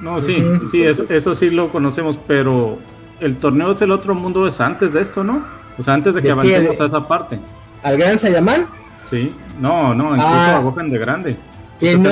No, 0.00 0.20
sí, 0.20 0.42
sí, 0.70 0.82
eso, 0.82 1.04
eso 1.08 1.34
sí 1.34 1.50
lo 1.50 1.70
conocemos, 1.70 2.18
pero 2.26 2.78
el 3.20 3.36
torneo 3.36 3.72
es 3.72 3.82
el 3.82 3.90
otro 3.92 4.14
mundo 4.14 4.46
es 4.46 4.60
antes 4.60 4.92
de 4.92 5.00
esto, 5.00 5.24
¿no? 5.24 5.44
O 5.78 5.82
sea, 5.82 5.94
antes 5.94 6.14
de 6.14 6.22
que 6.22 6.30
avancemos 6.30 6.80
a 6.80 6.86
esa 6.86 7.06
parte. 7.06 7.38
¿Al 7.82 7.96
Gran 7.96 8.18
Sayaman? 8.18 8.66
Sí, 9.04 9.32
no, 9.60 9.94
no, 9.94 10.14
incluso 10.14 10.28
ah, 10.28 10.56
a 10.56 10.60
Gohan 10.60 10.90
de 10.90 10.98
grande. 10.98 11.36
Que 11.78 11.96
no, 11.96 12.10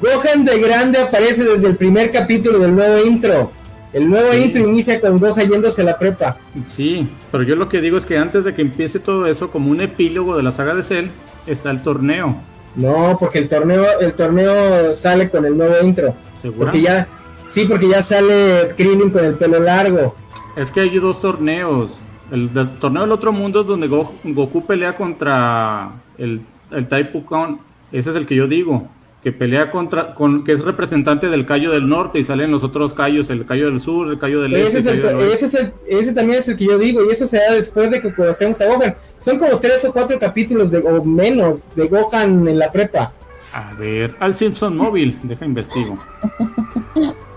Gohan 0.00 0.44
de 0.44 0.60
grande 0.60 1.00
aparece 1.00 1.44
desde 1.44 1.68
el 1.68 1.76
primer 1.76 2.10
capítulo 2.10 2.58
del 2.58 2.74
nuevo 2.74 3.06
intro. 3.06 3.50
El 3.94 4.10
nuevo 4.10 4.34
intro 4.34 4.68
inicia 4.68 5.00
con 5.00 5.20
Gohan 5.20 5.48
yéndose 5.48 5.82
a 5.82 5.84
la 5.84 5.96
prepa. 5.96 6.36
Sí, 6.66 7.08
pero 7.30 7.44
yo 7.44 7.54
lo 7.54 7.68
que 7.68 7.80
digo 7.80 7.96
es 7.96 8.04
que 8.04 8.18
antes 8.18 8.44
de 8.44 8.52
que 8.52 8.60
empiece 8.60 8.98
todo 8.98 9.28
eso, 9.28 9.52
como 9.52 9.70
un 9.70 9.80
epílogo 9.80 10.36
de 10.36 10.42
la 10.42 10.50
saga 10.50 10.74
de 10.74 10.82
Cell, 10.82 11.06
está 11.46 11.70
el 11.70 11.80
torneo. 11.80 12.36
No, 12.74 13.16
porque 13.20 13.38
el 13.38 13.48
torneo, 13.48 13.84
el 14.00 14.12
torneo 14.14 14.92
sale 14.94 15.30
con 15.30 15.46
el 15.46 15.56
nuevo 15.56 15.74
intro. 15.80 16.12
¿Seguro? 16.34 16.64
Porque 16.64 16.82
ya, 16.82 17.06
sí, 17.46 17.66
porque 17.66 17.88
ya 17.88 18.02
sale 18.02 18.74
Krillin 18.76 19.10
con 19.10 19.24
el 19.24 19.34
pelo 19.34 19.60
largo. 19.60 20.16
Es 20.56 20.72
que 20.72 20.80
hay 20.80 20.98
dos 20.98 21.20
torneos. 21.20 22.00
El 22.32 22.50
torneo 22.80 23.02
del 23.02 23.12
otro 23.12 23.32
mundo 23.32 23.60
es 23.60 23.66
donde 23.68 23.86
Goku 23.86 24.66
pelea 24.66 24.96
contra 24.96 25.92
el, 26.18 26.40
el 26.72 26.88
Taipukon. 26.88 27.60
Ese 27.92 28.10
es 28.10 28.16
el 28.16 28.26
que 28.26 28.34
yo 28.34 28.48
digo 28.48 28.88
que 29.24 29.32
pelea 29.32 29.70
contra, 29.70 30.14
con, 30.14 30.44
que 30.44 30.52
es 30.52 30.62
representante 30.62 31.30
del 31.30 31.46
Cayo 31.46 31.70
del 31.70 31.88
Norte 31.88 32.18
y 32.18 32.22
salen 32.22 32.50
los 32.50 32.62
otros 32.62 32.92
Cayos, 32.92 33.30
el 33.30 33.46
Cayo 33.46 33.70
del 33.70 33.80
Sur, 33.80 34.10
el 34.10 34.18
Cayo 34.18 34.42
del 34.42 34.52
Este. 34.52 34.80
Ese, 34.80 35.72
ese, 35.88 36.12
también 36.12 36.40
es 36.40 36.48
el 36.50 36.58
que 36.58 36.66
yo 36.66 36.76
digo, 36.76 37.02
y 37.02 37.10
eso 37.10 37.26
se 37.26 37.38
da 37.38 37.54
después 37.54 37.90
de 37.90 38.02
que 38.02 38.12
conocemos 38.12 38.60
a 38.60 38.66
Gohan. 38.66 38.94
Son 39.20 39.38
como 39.38 39.58
tres 39.60 39.82
o 39.86 39.94
cuatro 39.94 40.18
capítulos 40.18 40.70
de, 40.70 40.76
o 40.76 41.02
menos 41.02 41.62
de 41.74 41.88
Gohan 41.88 42.46
en 42.46 42.58
la 42.58 42.70
prepa. 42.70 43.14
A 43.54 43.72
ver, 43.78 44.14
al 44.20 44.34
Simpson 44.34 44.76
móvil, 44.76 45.18
deja 45.22 45.46
investigo. 45.46 45.96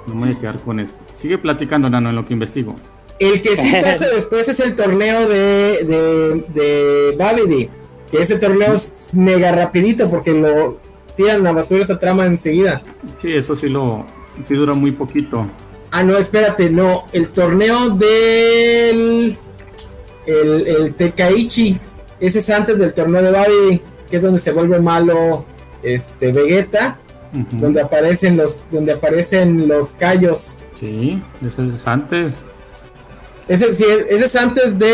No 0.07 0.13
me 0.13 0.27
voy 0.27 0.35
a 0.35 0.39
quedar 0.41 0.59
con 0.59 0.81
esto. 0.81 0.99
Sigue 1.15 1.37
platicando, 1.37 1.89
Nano, 1.89 2.09
en 2.09 2.17
lo 2.17 2.25
que 2.25 2.33
investigo. 2.33 2.75
El 3.17 3.41
que 3.41 3.55
sí 3.55 3.73
pasa 3.81 4.09
después 4.13 4.45
es 4.49 4.59
el 4.59 4.75
torneo 4.75 5.25
de, 5.29 5.85
de, 5.85 6.43
de 6.49 7.15
Babidi. 7.17 7.69
Que 8.11 8.23
ese 8.23 8.37
torneo 8.37 8.73
es 8.73 9.07
mega 9.13 9.53
rapidito 9.53 10.09
porque 10.09 10.33
lo, 10.33 10.79
tiran 11.17 11.43
la 11.43 11.51
basura 11.51 11.83
esa 11.83 11.99
trama 11.99 12.25
enseguida. 12.25 12.81
Sí, 13.21 13.33
eso 13.33 13.55
sí 13.55 13.67
lo 13.67 14.05
sí 14.45 14.53
dura 14.55 14.73
muy 14.73 14.91
poquito. 14.91 15.45
Ah, 15.91 16.03
no, 16.03 16.17
espérate, 16.17 16.69
no, 16.69 17.05
el 17.11 17.29
torneo 17.29 17.89
del 17.89 19.37
el, 20.25 20.67
el 20.67 20.93
Tekaichi, 20.93 21.77
ese 22.19 22.39
es 22.39 22.49
antes 22.49 22.77
del 22.77 22.93
torneo 22.93 23.21
de 23.21 23.31
Babi, 23.31 23.81
que 24.09 24.17
es 24.17 24.21
donde 24.21 24.39
se 24.39 24.51
vuelve 24.51 24.79
malo 24.79 25.45
este 25.81 26.31
Vegeta, 26.31 26.97
donde 27.51 27.81
aparecen 27.81 28.37
los 28.37 28.61
donde 28.71 28.93
aparecen 28.93 29.67
los 29.67 29.93
callos. 29.93 30.55
Sí, 30.79 31.21
ese 31.45 31.67
es 31.67 31.87
antes. 31.87 32.35
Ese, 33.47 33.73
sí, 33.73 33.85
ese 34.09 34.25
es 34.25 34.35
antes 34.35 34.77
de 34.77 34.93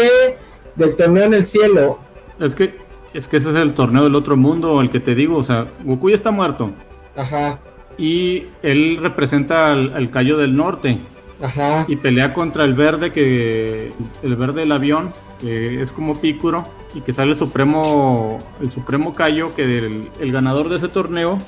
del 0.76 0.96
torneo 0.96 1.26
en 1.26 1.34
el 1.34 1.46
cielo. 1.46 2.00
Es 2.40 2.56
que 2.56 2.83
es 3.14 3.28
que 3.28 3.38
ese 3.38 3.50
es 3.50 3.56
el 3.56 3.74
torneo 3.74 4.04
del 4.04 4.16
otro 4.16 4.36
mundo, 4.36 4.82
el 4.82 4.90
que 4.90 5.00
te 5.00 5.16
digo, 5.16 5.38
o 5.38 5.44
sea, 5.44 5.68
Goku 5.84 6.10
ya 6.10 6.16
está 6.16 6.32
muerto. 6.32 6.72
Ajá. 7.16 7.60
Y 7.98 8.46
él 8.64 8.98
representa 9.02 9.72
al, 9.72 9.94
al 9.94 10.10
Cayo 10.10 10.38
del 10.38 10.56
Norte. 10.56 11.00
Ajá. 11.42 11.86
Y 11.88 11.98
pelea 11.98 12.34
contra 12.34 12.66
el 12.66 12.74
verde, 12.74 13.12
que 13.12 13.92
el 14.24 14.36
verde 14.36 14.62
del 14.62 14.72
avión, 14.72 15.14
que 15.42 15.82
es 15.82 15.92
como 15.92 16.20
Picuro, 16.20 16.66
y 16.96 17.02
que 17.02 17.14
sale 17.14 17.32
el 17.32 17.38
supremo, 17.38 18.40
el 18.62 18.72
supremo 18.72 19.14
Cayo, 19.14 19.56
que 19.56 19.78
el, 20.20 20.32
ganador 20.32 20.70
de 20.70 20.78
ese 20.78 20.88
torneo 20.88 21.40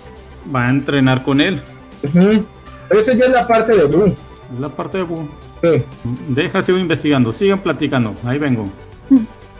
va 0.53 0.67
a 0.67 0.69
entrenar 0.69 1.23
con 1.23 1.39
él. 1.41 1.61
Pero 2.01 3.01
eso 3.01 3.13
ya 3.13 3.25
es 3.25 3.31
la 3.31 3.47
parte 3.47 3.75
de 3.75 3.85
Buu. 3.85 4.07
Es 4.07 4.59
la 4.59 4.69
parte 4.69 4.99
de 4.99 5.03
Buu. 5.03 5.27
Sí. 5.63 5.83
Deja, 6.29 6.61
sigo 6.61 6.77
investigando, 6.77 7.31
sigan 7.31 7.59
platicando, 7.59 8.13
ahí 8.25 8.37
vengo. 8.37 8.67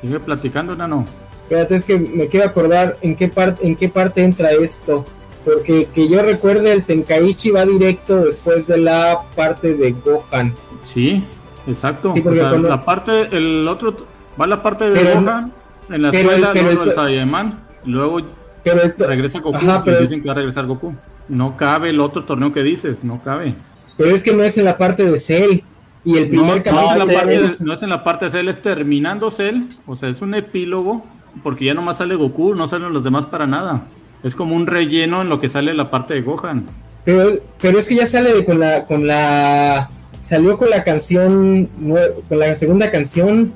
Sigue 0.02 0.20
platicando, 0.20 0.76
Nano. 0.76 1.06
Espérate, 1.46 1.76
es 1.76 1.86
que 1.86 2.00
me 2.00 2.28
quiero 2.28 2.48
acordar 2.48 2.98
en 3.02 3.16
qué, 3.16 3.28
parte 3.28 3.68
en 3.68 3.76
qué 3.76 3.88
parte 3.88 4.24
entra 4.24 4.52
esto. 4.52 5.06
Porque 5.46 5.88
que 5.94 6.10
yo 6.10 6.24
recuerde, 6.24 6.72
el 6.72 6.84
Tenkaichi 6.84 7.52
va 7.52 7.68
directo 7.68 8.26
después 8.26 8.66
de 8.66 8.80
la 8.80 9.22
parte 9.36 9.76
de 9.76 9.92
Gohan. 9.92 10.56
Sí, 10.84 11.24
exacto. 11.68 12.16
la 12.16 12.84
parte, 12.84 13.28
el 13.32 13.68
otro, 13.68 13.96
va 14.42 14.48
la 14.48 14.64
parte 14.64 14.90
de 14.90 15.14
Gohan, 15.14 15.54
en 15.92 16.02
la 16.02 16.10
escuela, 16.10 16.52
luego 16.56 16.82
el 16.82 16.94
Saiyaman, 16.94 17.64
luego 17.86 18.22
regresa 18.64 19.40
Goku 19.40 19.60
y 19.86 20.02
dicen 20.02 20.22
que 20.22 20.28
va 20.28 20.34
a 20.34 20.38
regresar 20.38 20.66
Goku. 20.66 20.96
No 21.30 21.56
cabe 21.58 21.92
el 21.92 22.00
otro 22.00 22.24
torneo 22.24 22.52
que 22.52 22.64
dices, 22.64 23.04
no 23.04 23.22
cabe. 23.24 23.54
Pero 23.98 24.16
es 24.16 24.24
que 24.24 24.34
no 24.34 24.44
es 24.44 24.58
en 24.58 24.66
la 24.66 24.80
parte 24.80 25.10
de 25.10 25.20
Cell. 25.20 25.60
Y 26.04 26.18
el 26.18 26.28
primer 26.30 26.64
no, 26.72 26.74
no, 26.74 26.82
es 26.82 26.92
en 26.92 27.00
la 27.00 27.14
parte 27.14 27.40
de, 27.40 27.50
no 27.62 27.74
es 27.74 27.84
en 27.84 27.90
la 27.90 28.04
parte 28.04 28.26
de 28.26 28.32
Cell, 28.32 28.48
es 28.48 28.62
terminando 28.62 29.30
Cell. 29.30 29.64
O 29.86 29.96
sea, 29.96 30.10
es 30.10 30.22
un 30.22 30.34
epílogo 30.34 31.06
porque 31.44 31.66
ya 31.66 31.74
nomás 31.74 31.98
sale 31.98 32.16
Goku, 32.16 32.56
no 32.56 32.68
salen 32.68 32.94
los 32.94 33.04
demás 33.04 33.26
para 33.26 33.48
nada. 33.48 33.84
Es 34.24 34.36
como 34.36 34.56
un 34.56 34.68
relleno 34.68 35.22
en 35.22 35.30
lo 35.30 35.40
que 35.40 35.50
sale 35.50 35.74
la 35.74 35.92
parte 35.92 36.14
de 36.14 36.22
Gohan. 36.22 36.66
Pero, 37.04 37.24
pero 37.62 37.78
es 37.78 37.88
que 37.88 37.96
ya 37.96 38.08
sale 38.08 38.44
con 38.44 38.60
la, 38.60 38.86
con 38.86 39.06
la, 39.06 39.90
salió 40.22 40.58
con 40.58 40.72
la 40.72 40.84
canción, 40.84 41.70
con 42.28 42.40
la 42.40 42.56
segunda 42.56 42.90
canción. 42.90 43.54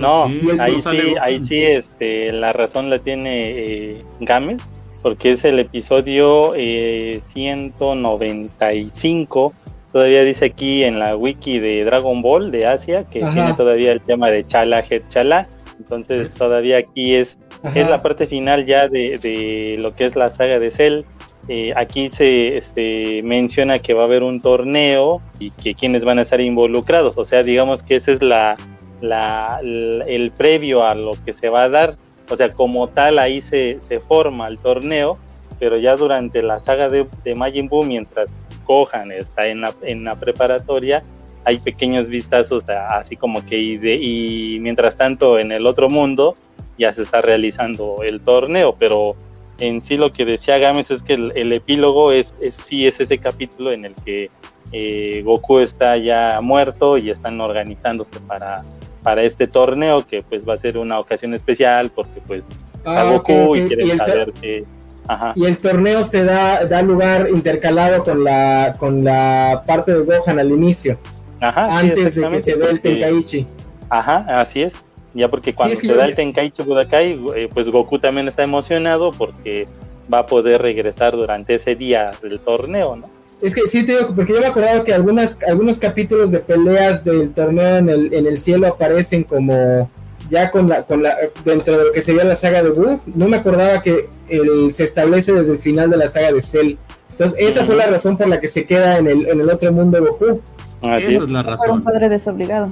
no, 0.00 0.24
ahí 0.58 0.80
sí, 0.80 1.14
ahí 1.20 1.38
sí, 1.40 1.62
este, 1.62 2.32
la 2.32 2.54
razón 2.54 2.88
la 2.88 2.98
tiene 2.98 3.50
eh, 3.50 4.02
Gámez, 4.20 4.62
porque 5.02 5.32
es 5.32 5.44
el 5.44 5.58
episodio 5.58 6.54
195, 6.54 9.52
eh, 9.54 9.58
todavía 9.92 10.24
dice 10.24 10.46
aquí 10.46 10.84
en 10.84 10.98
la 10.98 11.14
wiki 11.16 11.58
de 11.58 11.84
Dragon 11.84 12.22
Ball 12.22 12.50
de 12.50 12.66
Asia 12.66 13.04
que 13.04 13.20
tiene 13.20 13.52
todavía 13.54 13.92
el 13.92 14.00
tema 14.00 14.30
de 14.30 14.46
Chala 14.46 14.80
Het 14.80 15.06
Chala. 15.08 15.46
Entonces 15.78 16.34
todavía 16.34 16.78
aquí 16.78 17.14
es, 17.14 17.38
es 17.74 17.88
la 17.88 18.02
parte 18.02 18.26
final 18.26 18.64
ya 18.66 18.88
de, 18.88 19.18
de, 19.22 19.76
lo 19.78 19.94
que 19.94 20.04
es 20.04 20.16
la 20.16 20.30
saga 20.30 20.58
de 20.58 20.70
Cell. 20.70 21.02
Eh, 21.48 21.72
aquí 21.76 22.10
se 22.10 22.56
este, 22.56 23.22
menciona 23.22 23.78
que 23.78 23.94
va 23.94 24.02
a 24.02 24.06
haber 24.06 24.24
un 24.24 24.40
torneo 24.40 25.20
y 25.38 25.50
que 25.50 25.74
quienes 25.74 26.04
van 26.04 26.18
a 26.18 26.22
estar 26.22 26.40
involucrados. 26.40 27.18
O 27.18 27.24
sea, 27.24 27.42
digamos 27.42 27.82
que 27.82 27.96
ese 27.96 28.14
es 28.14 28.22
la, 28.22 28.56
la, 29.00 29.60
el 29.62 30.32
previo 30.36 30.84
a 30.84 30.94
lo 30.94 31.12
que 31.24 31.32
se 31.32 31.48
va 31.48 31.64
a 31.64 31.68
dar. 31.68 31.96
O 32.28 32.36
sea, 32.36 32.50
como 32.50 32.88
tal 32.88 33.18
ahí 33.18 33.40
se, 33.40 33.80
se 33.80 34.00
forma 34.00 34.48
el 34.48 34.58
torneo, 34.58 35.18
pero 35.60 35.76
ya 35.78 35.96
durante 35.96 36.42
la 36.42 36.58
saga 36.58 36.88
de, 36.88 37.06
de 37.22 37.34
Majin 37.34 37.68
Buu, 37.68 37.84
mientras 37.84 38.32
Gohan 38.66 39.12
está 39.12 39.46
en 39.46 39.60
la, 39.60 39.74
en 39.82 40.04
la 40.04 40.16
preparatoria, 40.16 41.02
hay 41.46 41.60
pequeños 41.60 42.10
vistazos 42.10 42.68
así 42.68 43.16
como 43.16 43.46
que 43.46 43.56
y, 43.56 43.76
de, 43.78 43.94
y 43.94 44.58
mientras 44.60 44.96
tanto 44.96 45.38
en 45.38 45.52
el 45.52 45.64
otro 45.66 45.88
mundo 45.88 46.34
ya 46.76 46.92
se 46.92 47.02
está 47.02 47.22
realizando 47.22 48.02
el 48.02 48.20
torneo, 48.20 48.74
pero 48.76 49.14
en 49.58 49.80
sí 49.80 49.96
lo 49.96 50.10
que 50.10 50.24
decía 50.24 50.58
Gámez 50.58 50.90
es 50.90 51.04
que 51.04 51.14
el, 51.14 51.52
epílogo 51.52 52.10
es, 52.10 52.34
es, 52.40 52.54
sí 52.54 52.84
es 52.86 52.98
ese 52.98 53.18
capítulo 53.18 53.72
en 53.72 53.84
el 53.84 53.94
que 54.04 54.28
eh, 54.72 55.22
Goku 55.24 55.60
está 55.60 55.96
ya 55.96 56.40
muerto 56.42 56.98
y 56.98 57.10
están 57.10 57.40
organizándose 57.40 58.18
para, 58.26 58.64
para 59.04 59.22
este 59.22 59.46
torneo 59.46 60.04
que 60.04 60.22
pues 60.22 60.46
va 60.46 60.54
a 60.54 60.56
ser 60.56 60.76
una 60.76 60.98
ocasión 60.98 61.32
especial 61.32 61.90
porque 61.94 62.20
pues 62.26 62.44
está 62.76 63.02
ah, 63.02 63.12
Goku 63.12 63.54
y 63.54 63.68
quieren 63.68 63.96
saber 63.96 64.32
que 64.32 64.66
y 65.36 65.44
el 65.44 65.58
torneo 65.58 66.04
se 66.04 66.24
da, 66.24 66.64
da 66.64 66.82
lugar 66.82 67.28
intercalado 67.32 68.02
con 68.02 68.24
la, 68.24 68.74
con 68.76 69.04
la 69.04 69.62
parte 69.64 69.94
de 69.94 70.02
Gohan 70.02 70.40
al 70.40 70.50
inicio. 70.50 70.98
Ajá, 71.40 71.78
antes 71.78 72.14
de 72.14 72.28
que 72.28 72.42
se 72.42 72.56
vea 72.56 72.70
el 72.70 72.80
Tenkaichi. 72.80 73.46
Ajá, 73.88 74.40
así 74.40 74.62
es. 74.62 74.74
Ya 75.14 75.28
porque 75.28 75.54
cuando 75.54 75.76
se 75.76 75.94
da 75.94 76.06
el 76.06 76.14
Tenkaichi 76.14 76.62
Budokai, 76.62 77.18
eh, 77.34 77.48
pues 77.52 77.68
Goku 77.68 77.98
también 77.98 78.28
está 78.28 78.42
emocionado 78.42 79.12
porque 79.12 79.66
va 80.12 80.20
a 80.20 80.26
poder 80.26 80.60
regresar 80.60 81.16
durante 81.16 81.54
ese 81.54 81.74
día 81.74 82.12
del 82.22 82.38
torneo, 82.40 82.96
¿no? 82.96 83.08
Es 83.42 83.54
que 83.54 83.62
sí 83.62 83.84
te 83.84 83.92
digo, 83.92 84.14
porque 84.14 84.32
yo 84.32 84.40
me 84.40 84.46
acordaba 84.46 84.82
que 84.82 84.94
algunas, 84.94 85.36
algunos 85.46 85.78
capítulos 85.78 86.30
de 86.30 86.38
peleas 86.38 87.04
del 87.04 87.32
torneo 87.32 87.76
en 87.76 87.88
el, 87.88 88.14
en 88.14 88.26
el 88.26 88.38
cielo 88.38 88.66
aparecen 88.66 89.24
como 89.24 89.90
ya 90.30 90.50
con 90.50 90.68
la, 90.68 90.82
con 90.82 91.02
la, 91.02 91.14
dentro 91.44 91.78
de 91.78 91.84
lo 91.84 91.92
que 91.92 92.02
sería 92.02 92.24
la 92.24 92.34
saga 92.34 92.62
de 92.62 92.70
Buu, 92.70 93.00
no 93.14 93.28
me 93.28 93.36
acordaba 93.36 93.82
que 93.82 94.08
el, 94.28 94.72
se 94.72 94.84
establece 94.84 95.32
desde 95.32 95.52
el 95.52 95.58
final 95.58 95.90
de 95.90 95.98
la 95.98 96.08
saga 96.08 96.32
de 96.32 96.40
Cell. 96.40 96.76
Entonces, 97.12 97.38
esa 97.38 97.64
fue 97.64 97.76
la 97.76 97.86
razón 97.86 98.16
por 98.16 98.26
la 98.26 98.40
que 98.40 98.48
se 98.48 98.64
queda 98.64 98.98
en 98.98 99.06
el, 99.06 99.26
en 99.26 99.40
el 99.40 99.48
otro 99.48 99.72
mundo 99.72 100.00
de 100.00 100.10
Goku. 100.80 100.94
Esa 100.94 101.24
es 101.24 101.30
la 101.30 101.42
razón. 101.42 101.64
Era 101.64 101.74
un 101.74 101.82
padre 101.82 102.08
desobligado. 102.08 102.68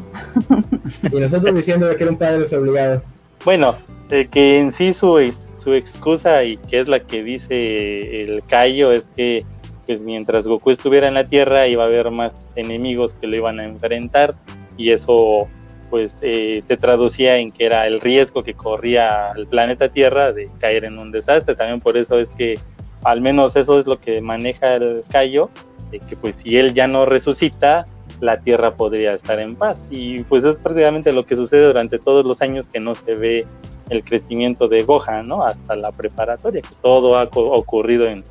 y 1.12 1.16
nosotros 1.16 1.54
diciendo 1.54 1.88
que 1.96 2.02
era 2.02 2.12
un 2.12 2.18
padre 2.18 2.38
desobligado. 2.38 3.02
Bueno, 3.44 3.74
que 4.08 4.58
en 4.58 4.72
sí 4.72 4.92
su, 4.92 5.18
su 5.56 5.72
excusa 5.72 6.44
y 6.44 6.56
que 6.56 6.80
es 6.80 6.88
la 6.88 7.00
que 7.00 7.22
dice 7.22 8.22
el 8.22 8.42
Cayo 8.44 8.92
es 8.92 9.08
que 9.16 9.44
pues 9.86 10.00
mientras 10.00 10.46
Goku 10.46 10.70
estuviera 10.70 11.08
en 11.08 11.14
la 11.14 11.24
Tierra 11.24 11.66
iba 11.68 11.82
a 11.82 11.86
haber 11.86 12.10
más 12.10 12.50
enemigos 12.56 13.14
que 13.14 13.26
lo 13.26 13.36
iban 13.36 13.60
a 13.60 13.64
enfrentar 13.64 14.34
y 14.76 14.90
eso 14.90 15.48
pues 15.90 16.16
eh, 16.22 16.62
se 16.66 16.76
traducía 16.76 17.36
en 17.36 17.50
que 17.50 17.66
era 17.66 17.86
el 17.86 18.00
riesgo 18.00 18.42
que 18.42 18.54
corría 18.54 19.30
el 19.36 19.46
planeta 19.46 19.88
Tierra 19.88 20.32
de 20.32 20.48
caer 20.58 20.84
en 20.84 20.98
un 20.98 21.12
desastre. 21.12 21.54
También 21.54 21.80
por 21.80 21.96
eso 21.96 22.18
es 22.18 22.30
que 22.30 22.58
al 23.04 23.20
menos 23.20 23.54
eso 23.56 23.78
es 23.78 23.86
lo 23.86 24.00
que 24.00 24.20
maneja 24.20 24.74
el 24.74 25.02
Cayo, 25.10 25.50
de 25.94 26.00
que 26.00 26.16
pues 26.16 26.36
si 26.36 26.56
él 26.56 26.74
ya 26.74 26.88
no 26.88 27.06
resucita, 27.06 27.86
la 28.20 28.40
Tierra 28.40 28.74
podría 28.74 29.14
estar 29.14 29.38
en 29.38 29.54
paz. 29.54 29.80
Y 29.90 30.22
pues 30.24 30.44
es 30.44 30.56
prácticamente 30.56 31.12
lo 31.12 31.24
que 31.24 31.36
sucede 31.36 31.66
durante 31.66 31.98
todos 31.98 32.24
los 32.26 32.42
años 32.42 32.66
que 32.66 32.80
no 32.80 32.94
se 32.94 33.14
ve 33.14 33.46
el 33.90 34.02
crecimiento 34.02 34.66
de 34.66 34.82
Gohan, 34.82 35.28
¿no? 35.28 35.44
Hasta 35.44 35.76
la 35.76 35.92
preparatoria, 35.92 36.62
que 36.62 36.74
todo 36.82 37.16
ha 37.16 37.24
ocurrido 37.32 38.06
en, 38.06 38.24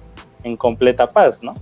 en 0.43 0.57
completa 0.57 1.07
paz, 1.07 1.41
¿no? 1.41 1.55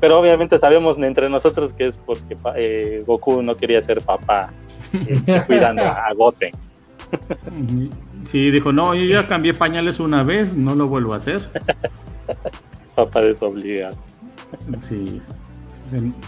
Pero 0.00 0.18
obviamente 0.18 0.58
sabemos 0.58 0.96
entre 0.96 1.28
nosotros 1.28 1.74
que 1.74 1.88
es 1.88 1.98
porque 1.98 2.38
eh, 2.56 3.04
Goku 3.06 3.42
no 3.42 3.54
quería 3.54 3.82
ser 3.82 4.00
papá 4.00 4.50
eh, 4.94 5.42
cuidando 5.46 5.82
a 5.82 6.10
Goten. 6.16 6.52
sí, 8.24 8.50
dijo, 8.50 8.72
no, 8.72 8.94
yo 8.94 9.04
ya 9.04 9.28
cambié 9.28 9.52
pañales 9.52 10.00
una 10.00 10.22
vez, 10.22 10.56
no 10.56 10.74
lo 10.74 10.88
vuelvo 10.88 11.12
a 11.12 11.18
hacer. 11.18 11.42
papá 12.94 13.20
desobligado. 13.20 13.96
Sí, 14.78 15.20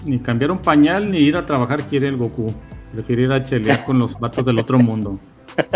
ni 0.05 0.19
cambiar 0.19 0.51
un 0.51 0.59
pañal 0.59 1.11
ni 1.11 1.19
ir 1.19 1.37
a 1.37 1.47
trabajar 1.47 1.87
quiere 1.87 2.09
el 2.09 2.17
Goku. 2.17 2.53
Prefiere 2.93 3.23
ir 3.23 3.33
a 3.33 3.43
chelear 3.43 3.85
con 3.85 3.99
los 3.99 4.19
vatos 4.19 4.47
del 4.47 4.59
otro 4.59 4.79
mundo. 4.79 5.19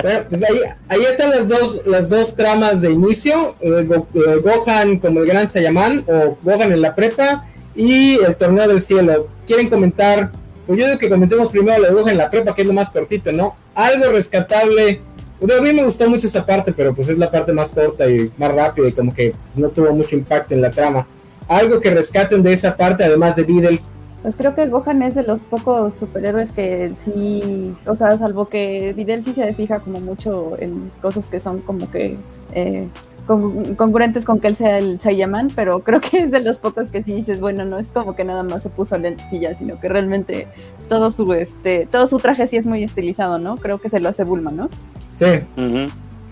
pues 0.03 0.43
ahí, 0.89 1.03
están 1.03 1.31
las 1.31 1.49
dos, 1.49 1.83
las 1.87 2.09
dos 2.09 2.35
tramas 2.35 2.81
de 2.81 2.93
inicio, 2.93 3.55
eh, 3.61 3.89
eh, 3.89 4.41
Gohan 4.43 4.99
como 4.99 5.21
el 5.21 5.27
gran 5.27 5.49
Saiyaman 5.49 6.05
o 6.07 6.39
Gohan 6.43 6.73
en 6.73 6.81
la 6.81 6.95
prepa 6.95 7.45
y 7.75 8.19
el 8.19 8.37
torneo 8.37 8.69
del 8.69 8.81
cielo. 8.81 9.29
¿Quieren 9.47 9.69
comentar? 9.69 10.31
Pues 10.67 10.79
yo 10.79 10.87
digo 10.87 10.99
que 10.99 11.09
comentemos 11.09 11.49
primero 11.49 11.79
lo 11.79 11.87
de 11.87 11.93
Gohan 11.93 12.11
en 12.11 12.19
la 12.19 12.31
prepa, 12.31 12.55
que 12.55 12.63
es 12.63 12.69
lo 12.69 12.75
más 12.75 12.91
cortito, 12.91 13.33
¿no? 13.33 13.55
Algo 13.75 14.13
rescatable. 14.13 15.01
a 15.43 15.63
mí 15.63 15.73
me 15.73 15.85
gustó 15.85 16.09
mucho 16.09 16.27
esa 16.27 16.45
parte, 16.45 16.73
pero 16.73 16.95
pues 16.95 17.09
es 17.09 17.19
la 17.19 17.31
parte 17.31 17.53
más 17.53 17.71
corta 17.71 18.09
y 18.09 18.31
más 18.37 18.53
rápida 18.53 18.89
y 18.89 18.93
como 18.93 19.15
que 19.15 19.35
no 19.57 19.69
tuvo 19.69 19.93
mucho 19.93 20.17
impacto 20.17 20.55
en 20.55 20.61
la 20.61 20.71
trama. 20.71 21.07
Algo 21.49 21.81
que 21.81 21.91
rescaten 21.91 22.43
de 22.43 22.53
esa 22.53 22.77
parte, 22.77 23.05
además 23.05 23.37
de 23.37 23.45
Videl, 23.45 23.81
pues 24.23 24.35
creo 24.35 24.55
que 24.55 24.67
Gohan 24.67 25.03
es 25.03 25.15
de 25.15 25.23
los 25.23 25.45
pocos 25.45 25.95
superhéroes 25.95 26.51
que 26.53 26.91
sí, 26.95 27.73
o 27.87 27.95
sea, 27.95 28.17
salvo 28.19 28.49
que 28.49 28.93
Videl 28.93 29.23
sí 29.23 29.33
se 29.33 29.55
fija 29.55 29.79
como 29.79 30.01
mucho 30.01 30.57
en 30.59 30.91
cosas 31.01 31.29
que 31.29 31.39
son 31.39 31.61
como 31.61 31.89
que 31.89 32.17
eh, 32.53 32.89
congruentes 33.27 34.25
con 34.25 34.41
que 34.41 34.49
él 34.49 34.57
sea 34.57 34.79
el 34.79 34.99
Saiyaman, 34.99 35.53
pero 35.55 35.81
creo 35.81 36.01
que 36.01 36.19
es 36.19 36.31
de 36.31 36.41
los 36.41 36.59
pocos 36.59 36.89
que 36.89 37.03
sí 37.03 37.13
dices, 37.13 37.41
bueno, 37.41 37.65
no 37.65 37.79
es 37.79 37.93
como 37.93 38.17
que 38.17 38.25
nada 38.25 38.43
más 38.43 38.63
se 38.63 38.71
puso 38.71 38.99
lentes 38.99 39.33
y 39.33 39.39
ya, 39.39 39.55
sino 39.55 39.79
que 39.79 39.89
realmente 39.89 40.49
todo 40.89 41.11
su 41.13 41.33
este, 41.35 41.87
todo 41.91 42.07
su 42.09 42.19
traje 42.19 42.47
sí 42.47 42.57
es 42.57 42.67
muy 42.67 42.83
estilizado, 42.83 43.39
¿no? 43.39 43.57
Creo 43.57 43.79
que 43.79 43.89
se 43.89 44.01
lo 44.01 44.09
hace 44.09 44.25
Bulma, 44.25 44.51
¿no? 44.51 44.69
Sí. 45.13 45.27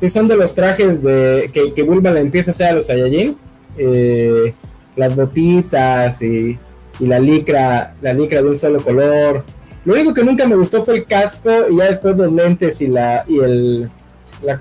Sí, 0.00 0.10
son 0.10 0.28
de 0.28 0.36
los 0.36 0.54
trajes 0.54 1.02
de 1.02 1.50
que, 1.52 1.72
que 1.72 1.82
Bulma 1.82 2.10
le 2.10 2.20
empieza 2.20 2.50
a 2.50 2.52
hacer 2.52 2.66
a 2.68 2.72
los 2.72 2.86
Saiyajin. 2.86 3.36
Eh, 3.78 4.54
las 4.96 5.14
botitas 5.14 6.22
y 6.22 6.58
y 6.98 7.06
la 7.06 7.18
licra, 7.18 7.94
la 8.00 8.12
licra 8.12 8.42
de 8.42 8.48
un 8.48 8.56
solo 8.56 8.82
color. 8.82 9.44
Lo 9.84 9.94
único 9.94 10.14
que 10.14 10.24
nunca 10.24 10.46
me 10.46 10.56
gustó 10.56 10.84
fue 10.84 10.96
el 10.96 11.04
casco 11.04 11.50
y 11.70 11.76
ya 11.76 11.84
después 11.84 12.16
los 12.16 12.32
lentes 12.32 12.80
y 12.80 12.88
la 12.88 13.24
y 13.26 13.38
el 13.38 13.90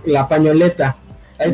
la, 0.06 0.28
pañoleta. 0.28 0.95
Ahí 1.39 1.54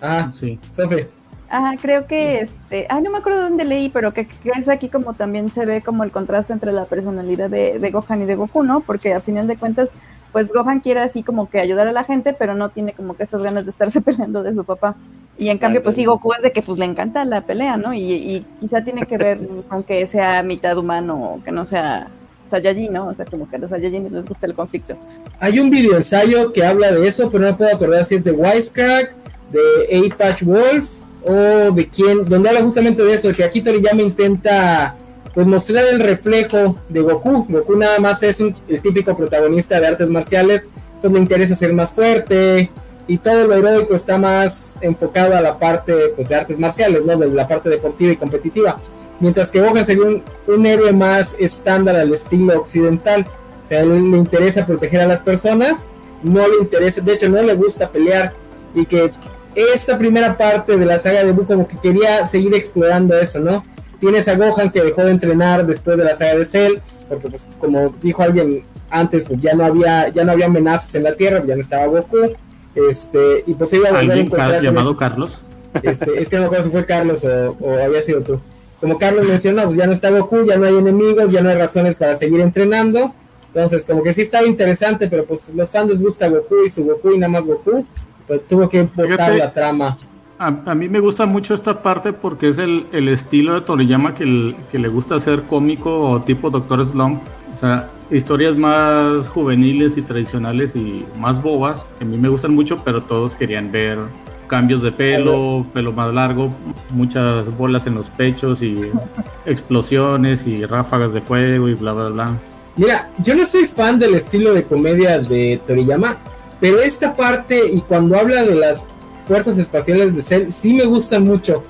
Ah, 0.00 0.30
sí. 0.32 0.58
Sofi. 0.72 1.06
Ajá, 1.50 1.76
creo 1.80 2.06
que 2.06 2.40
este, 2.40 2.86
ah, 2.88 3.00
no 3.00 3.10
me 3.10 3.18
acuerdo 3.18 3.42
dónde 3.42 3.64
leí, 3.64 3.88
pero 3.88 4.12
que, 4.12 4.28
es 4.56 4.68
aquí 4.68 4.88
como 4.88 5.14
también 5.14 5.50
se 5.50 5.64
ve 5.64 5.80
como 5.80 6.04
el 6.04 6.10
contraste 6.10 6.52
entre 6.52 6.72
la 6.72 6.84
personalidad 6.84 7.48
de, 7.48 7.78
de 7.78 7.90
Gohan 7.90 8.22
y 8.22 8.26
de 8.26 8.36
Goku, 8.36 8.62
¿no? 8.62 8.80
Porque 8.80 9.14
a 9.14 9.20
final 9.20 9.46
de 9.46 9.56
cuentas, 9.56 9.92
pues 10.32 10.52
Gohan 10.52 10.80
quiere 10.80 11.00
así 11.00 11.22
como 11.22 11.48
que 11.48 11.60
ayudar 11.60 11.88
a 11.88 11.92
la 11.92 12.04
gente, 12.04 12.34
pero 12.38 12.54
no 12.54 12.68
tiene 12.68 12.92
como 12.92 13.16
que 13.16 13.22
estas 13.22 13.42
ganas 13.42 13.64
de 13.64 13.70
estarse 13.70 14.00
peleando 14.02 14.42
de 14.42 14.54
su 14.54 14.64
papá. 14.64 14.96
Y 15.38 15.48
en 15.48 15.58
cambio, 15.58 15.82
pues 15.82 15.94
sí, 15.94 16.04
Goku 16.04 16.32
es 16.32 16.42
de 16.42 16.50
que 16.50 16.62
pues 16.62 16.78
le 16.78 16.84
encanta 16.84 17.24
la 17.24 17.42
pelea, 17.42 17.76
¿no? 17.76 17.94
Y, 17.94 18.44
quizá 18.60 18.82
tiene 18.82 19.06
que 19.06 19.16
ver 19.16 19.38
con 19.68 19.82
que 19.82 20.06
sea 20.06 20.42
mitad 20.42 20.76
humano 20.76 21.34
o 21.34 21.44
que 21.44 21.52
no 21.52 21.64
sea 21.64 22.08
Saiyajin, 22.50 22.92
¿no? 22.92 23.06
O 23.06 23.14
sea, 23.14 23.24
como 23.24 23.48
que 23.48 23.56
a 23.56 23.58
los 23.58 23.70
Saiyajines 23.70 24.10
les 24.10 24.26
gusta 24.26 24.46
el 24.46 24.54
conflicto. 24.54 24.96
Hay 25.38 25.60
un 25.60 25.70
video 25.70 25.96
ensayo 25.96 26.52
que 26.52 26.64
habla 26.64 26.92
de 26.92 27.06
eso, 27.06 27.30
pero 27.30 27.44
no 27.44 27.56
puedo 27.56 27.74
acordar 27.74 28.04
si 28.04 28.16
es 28.16 28.24
de 28.24 28.32
Wisecrack, 28.32 29.14
de 29.52 30.06
A-Patch 30.06 30.42
Wolf 30.42 30.90
o 31.24 31.72
de 31.72 31.88
quién, 31.88 32.24
donde 32.24 32.48
habla 32.48 32.62
justamente 32.62 33.04
de 33.04 33.12
eso, 33.12 33.30
que 33.32 33.44
aquí 33.44 33.60
Toriyama 33.60 34.02
intenta 34.02 34.94
pues 35.34 35.46
mostrar 35.46 35.84
el 35.92 36.00
reflejo 36.00 36.76
de 36.88 37.00
Goku. 37.00 37.46
Goku 37.48 37.76
nada 37.76 37.98
más 37.98 38.22
es 38.22 38.40
un, 38.40 38.56
el 38.68 38.80
típico 38.80 39.16
protagonista 39.16 39.80
de 39.80 39.86
artes 39.86 40.08
marciales, 40.08 40.66
pues 41.00 41.12
le 41.12 41.18
interesa 41.18 41.54
ser 41.54 41.72
más 41.72 41.92
fuerte, 41.92 42.70
y 43.08 43.16
todo 43.16 43.46
lo 43.46 43.54
heroico 43.54 43.94
está 43.94 44.18
más 44.18 44.76
enfocado 44.82 45.34
a 45.34 45.40
la 45.40 45.58
parte 45.58 45.94
pues, 46.14 46.28
de 46.28 46.34
artes 46.34 46.58
marciales, 46.58 47.04
¿no? 47.04 47.16
De 47.16 47.26
la 47.28 47.48
parte 47.48 47.70
deportiva 47.70 48.12
y 48.12 48.16
competitiva. 48.16 48.78
Mientras 49.18 49.50
que 49.50 49.60
Gohan 49.60 49.84
sería 49.84 50.04
un, 50.04 50.66
héroe 50.66 50.92
más 50.92 51.34
estándar 51.40 51.96
al 51.96 52.12
estilo 52.12 52.60
occidental. 52.60 53.26
O 53.64 53.68
sea, 53.68 53.80
él 53.80 54.10
le 54.10 54.18
interesa 54.18 54.66
proteger 54.66 55.00
a 55.00 55.06
las 55.06 55.20
personas, 55.20 55.88
no 56.22 56.46
le 56.46 56.58
interesa, 56.60 57.00
de 57.00 57.14
hecho 57.14 57.28
no 57.30 57.42
le 57.42 57.54
gusta 57.54 57.88
pelear. 57.88 58.34
Y 58.74 58.84
que 58.84 59.10
esta 59.54 59.98
primera 59.98 60.36
parte 60.36 60.76
de 60.76 60.84
la 60.84 60.98
saga 60.98 61.24
de 61.24 61.32
Buu 61.32 61.46
como 61.46 61.66
que 61.66 61.78
quería 61.78 62.26
seguir 62.26 62.54
explorando 62.54 63.18
eso, 63.18 63.40
¿no? 63.40 63.64
Tienes 64.00 64.28
a 64.28 64.36
Gohan 64.36 64.70
que 64.70 64.82
dejó 64.82 65.04
de 65.04 65.10
entrenar 65.10 65.66
después 65.66 65.96
de 65.96 66.04
la 66.04 66.14
saga 66.14 66.36
de 66.36 66.44
Cell, 66.44 66.78
porque 67.08 67.28
pues 67.28 67.46
como 67.58 67.94
dijo 68.02 68.22
alguien 68.22 68.62
antes, 68.90 69.24
pues 69.24 69.40
ya 69.40 69.54
no 69.54 69.64
había, 69.64 70.08
ya 70.08 70.24
no 70.24 70.32
había 70.32 70.46
amenazas 70.46 70.94
en 70.94 71.04
la 71.04 71.14
Tierra, 71.14 71.42
ya 71.44 71.54
no 71.54 71.60
estaba 71.60 71.86
Goku 71.86 72.34
este, 72.74 73.44
y 73.46 73.54
pues 73.54 73.72
iba 73.72 73.88
a 73.88 73.92
volver 73.92 74.18
a 74.18 74.20
encontrar. 74.20 74.62
llamado 74.62 74.96
Carlos? 74.96 75.42
Este, 75.82 76.18
es 76.18 76.28
que 76.28 76.36
no 76.36 76.42
me 76.42 76.46
acuerdo 76.46 76.64
si 76.64 76.70
fue 76.70 76.84
Carlos 76.86 77.24
o, 77.24 77.74
había 77.82 78.02
sido 78.02 78.22
tú. 78.22 78.40
como 78.80 78.98
Carlos 78.98 79.26
mencionó, 79.28 79.64
pues 79.64 79.76
ya 79.76 79.86
no 79.86 79.92
está 79.92 80.10
Goku, 80.10 80.44
ya 80.44 80.56
no 80.56 80.66
hay 80.66 80.76
enemigos, 80.76 81.30
ya 81.30 81.42
no 81.42 81.50
hay 81.50 81.56
razones 81.56 81.96
para 81.96 82.16
seguir 82.16 82.40
entrenando. 82.40 83.12
Entonces, 83.48 83.84
como 83.84 84.02
que 84.02 84.12
sí 84.12 84.22
estaba 84.22 84.46
interesante, 84.46 85.08
pero 85.08 85.24
pues 85.24 85.52
los 85.54 85.70
fans 85.70 85.90
les 85.90 86.02
gusta 86.02 86.28
Goku 86.28 86.64
y 86.66 86.70
su 86.70 86.84
Goku 86.84 87.12
y 87.12 87.18
nada 87.18 87.32
más 87.32 87.44
Goku. 87.44 87.86
Pues 88.26 88.46
tuvo 88.46 88.68
que 88.68 88.78
importar 88.78 89.34
la 89.34 89.52
trama. 89.52 89.98
A, 90.38 90.74
mí 90.74 90.88
me 90.88 91.00
gusta 91.00 91.26
mucho 91.26 91.52
esta 91.52 91.82
parte 91.82 92.12
porque 92.12 92.48
es 92.48 92.58
el, 92.58 92.86
estilo 93.08 93.54
de 93.54 93.62
Toriyama 93.62 94.14
que, 94.14 94.54
que 94.70 94.78
le 94.78 94.86
gusta 94.86 95.16
hacer 95.16 95.42
cómico 95.42 96.10
o 96.10 96.20
tipo 96.20 96.48
Doctor 96.48 96.86
Slump. 96.86 97.20
O 97.52 97.56
sea, 97.56 97.90
historias 98.10 98.56
más 98.56 99.28
juveniles 99.28 99.98
y 99.98 100.02
tradicionales 100.02 100.76
y 100.76 101.04
más 101.18 101.42
bobas, 101.42 101.86
que 101.98 102.04
a 102.04 102.06
mí 102.06 102.16
me 102.16 102.28
gustan 102.28 102.54
mucho, 102.54 102.82
pero 102.84 103.02
todos 103.02 103.34
querían 103.34 103.72
ver 103.72 103.98
cambios 104.46 104.80
de 104.82 104.92
pelo, 104.92 105.66
pelo 105.74 105.92
más 105.92 106.14
largo, 106.14 106.52
muchas 106.90 107.54
bolas 107.56 107.86
en 107.86 107.96
los 107.96 108.08
pechos 108.08 108.62
y 108.62 108.80
explosiones 109.44 110.46
y 110.46 110.64
ráfagas 110.64 111.12
de 111.12 111.20
fuego 111.20 111.68
y 111.68 111.74
bla, 111.74 111.92
bla, 111.92 112.08
bla. 112.10 112.38
Mira, 112.76 113.10
yo 113.18 113.34
no 113.34 113.44
soy 113.44 113.66
fan 113.66 113.98
del 113.98 114.14
estilo 114.14 114.54
de 114.54 114.62
comedia 114.62 115.18
de 115.18 115.60
Toriyama, 115.66 116.16
pero 116.60 116.78
esta 116.78 117.16
parte 117.16 117.60
y 117.72 117.80
cuando 117.80 118.16
habla 118.16 118.44
de 118.44 118.54
las 118.54 118.86
fuerzas 119.28 119.58
espaciales 119.58 120.16
de 120.16 120.22
Cell, 120.22 120.50
sí 120.50 120.72
me 120.72 120.84
gusta 120.84 121.20
mucho. 121.20 121.62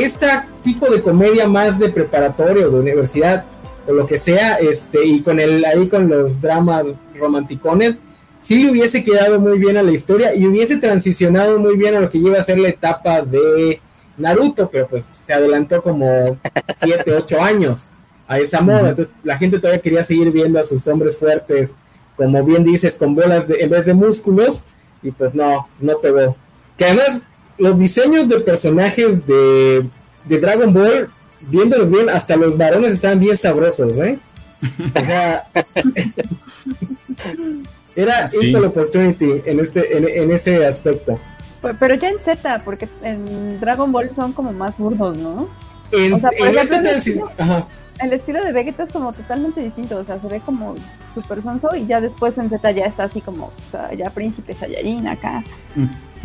Este 0.00 0.26
tipo 0.62 0.88
de 0.90 1.00
comedia 1.00 1.48
más 1.48 1.78
de 1.78 1.88
preparatorio, 1.88 2.70
de 2.70 2.78
universidad 2.78 3.44
o 3.88 3.92
lo 3.92 4.06
que 4.06 4.18
sea, 4.18 4.56
este, 4.56 5.04
y 5.04 5.22
con 5.22 5.40
el 5.40 5.64
ahí 5.64 5.88
con 5.88 6.08
los 6.08 6.40
dramas 6.40 6.86
romanticones, 7.18 8.00
sí 8.42 8.62
le 8.62 8.70
hubiese 8.70 9.02
quedado 9.02 9.40
muy 9.40 9.58
bien 9.58 9.76
a 9.76 9.82
la 9.82 9.92
historia 9.92 10.34
y 10.34 10.46
hubiese 10.46 10.76
transicionado 10.76 11.58
muy 11.58 11.76
bien 11.76 11.94
a 11.94 12.00
lo 12.00 12.10
que 12.10 12.18
iba 12.18 12.38
a 12.38 12.42
ser 12.42 12.58
la 12.58 12.68
etapa 12.68 13.22
de 13.22 13.80
Naruto, 14.18 14.68
pero 14.70 14.86
pues 14.86 15.20
se 15.24 15.32
adelantó 15.32 15.82
como 15.82 16.38
7, 16.74 17.12
8 17.12 17.40
años 17.40 17.88
a 18.28 18.38
esa 18.38 18.60
moda. 18.60 18.90
Entonces 18.90 19.12
la 19.24 19.38
gente 19.38 19.58
todavía 19.58 19.80
quería 19.80 20.04
seguir 20.04 20.30
viendo 20.30 20.58
a 20.58 20.64
sus 20.64 20.86
hombres 20.88 21.18
fuertes, 21.18 21.76
como 22.16 22.44
bien 22.44 22.64
dices, 22.64 22.96
con 22.96 23.14
bolas 23.14 23.48
de, 23.48 23.60
en 23.60 23.70
vez 23.70 23.86
de 23.86 23.94
músculos, 23.94 24.64
y 25.02 25.10
pues 25.10 25.34
no, 25.34 25.68
no 25.80 25.98
pegó. 26.00 26.36
Que 26.76 26.84
además 26.84 27.22
los 27.58 27.78
diseños 27.78 28.28
de 28.28 28.40
personajes 28.40 29.26
de, 29.26 29.86
de 30.24 30.38
Dragon 30.38 30.72
Ball, 30.72 31.08
viéndolos 31.40 31.90
bien, 31.90 32.08
hasta 32.10 32.36
los 32.36 32.56
varones 32.56 32.90
estaban 32.90 33.18
bien 33.18 33.36
sabrosos, 33.36 33.98
¿eh? 33.98 34.18
O 34.94 35.00
sea, 35.04 35.46
Era 37.96 38.28
sí. 38.28 38.54
Opportunity 38.54 39.42
en, 39.46 39.58
este, 39.58 40.20
en, 40.22 40.30
ese 40.30 40.64
aspecto. 40.66 41.18
Pero 41.80 41.94
ya 41.94 42.10
en 42.10 42.20
Z, 42.20 42.62
porque 42.64 42.88
en 43.02 43.58
Dragon 43.58 43.90
Ball 43.90 44.10
son 44.10 44.34
como 44.34 44.52
más 44.52 44.76
burdos, 44.76 45.16
¿no? 45.16 45.48
En, 45.92 46.12
o 46.12 46.18
sea, 46.18 46.30
el, 46.38 46.56
estilo, 46.56 47.30
el, 48.00 48.12
estilo, 48.12 48.44
de 48.44 48.52
Vegeta 48.52 48.82
es 48.82 48.92
como 48.92 49.12
totalmente 49.12 49.62
distinto, 49.62 49.96
o 49.96 50.04
sea, 50.04 50.18
se 50.18 50.28
ve 50.28 50.40
como 50.44 50.74
super 51.12 51.40
sonso 51.40 51.74
y 51.74 51.86
ya 51.86 52.00
después 52.00 52.36
en 52.38 52.50
Z 52.50 52.70
ya 52.72 52.84
está 52.84 53.04
así 53.04 53.20
como, 53.20 53.50
ya 53.96 54.10
príncipe 54.10 54.54
Saiyajin 54.54 55.08
acá. 55.08 55.42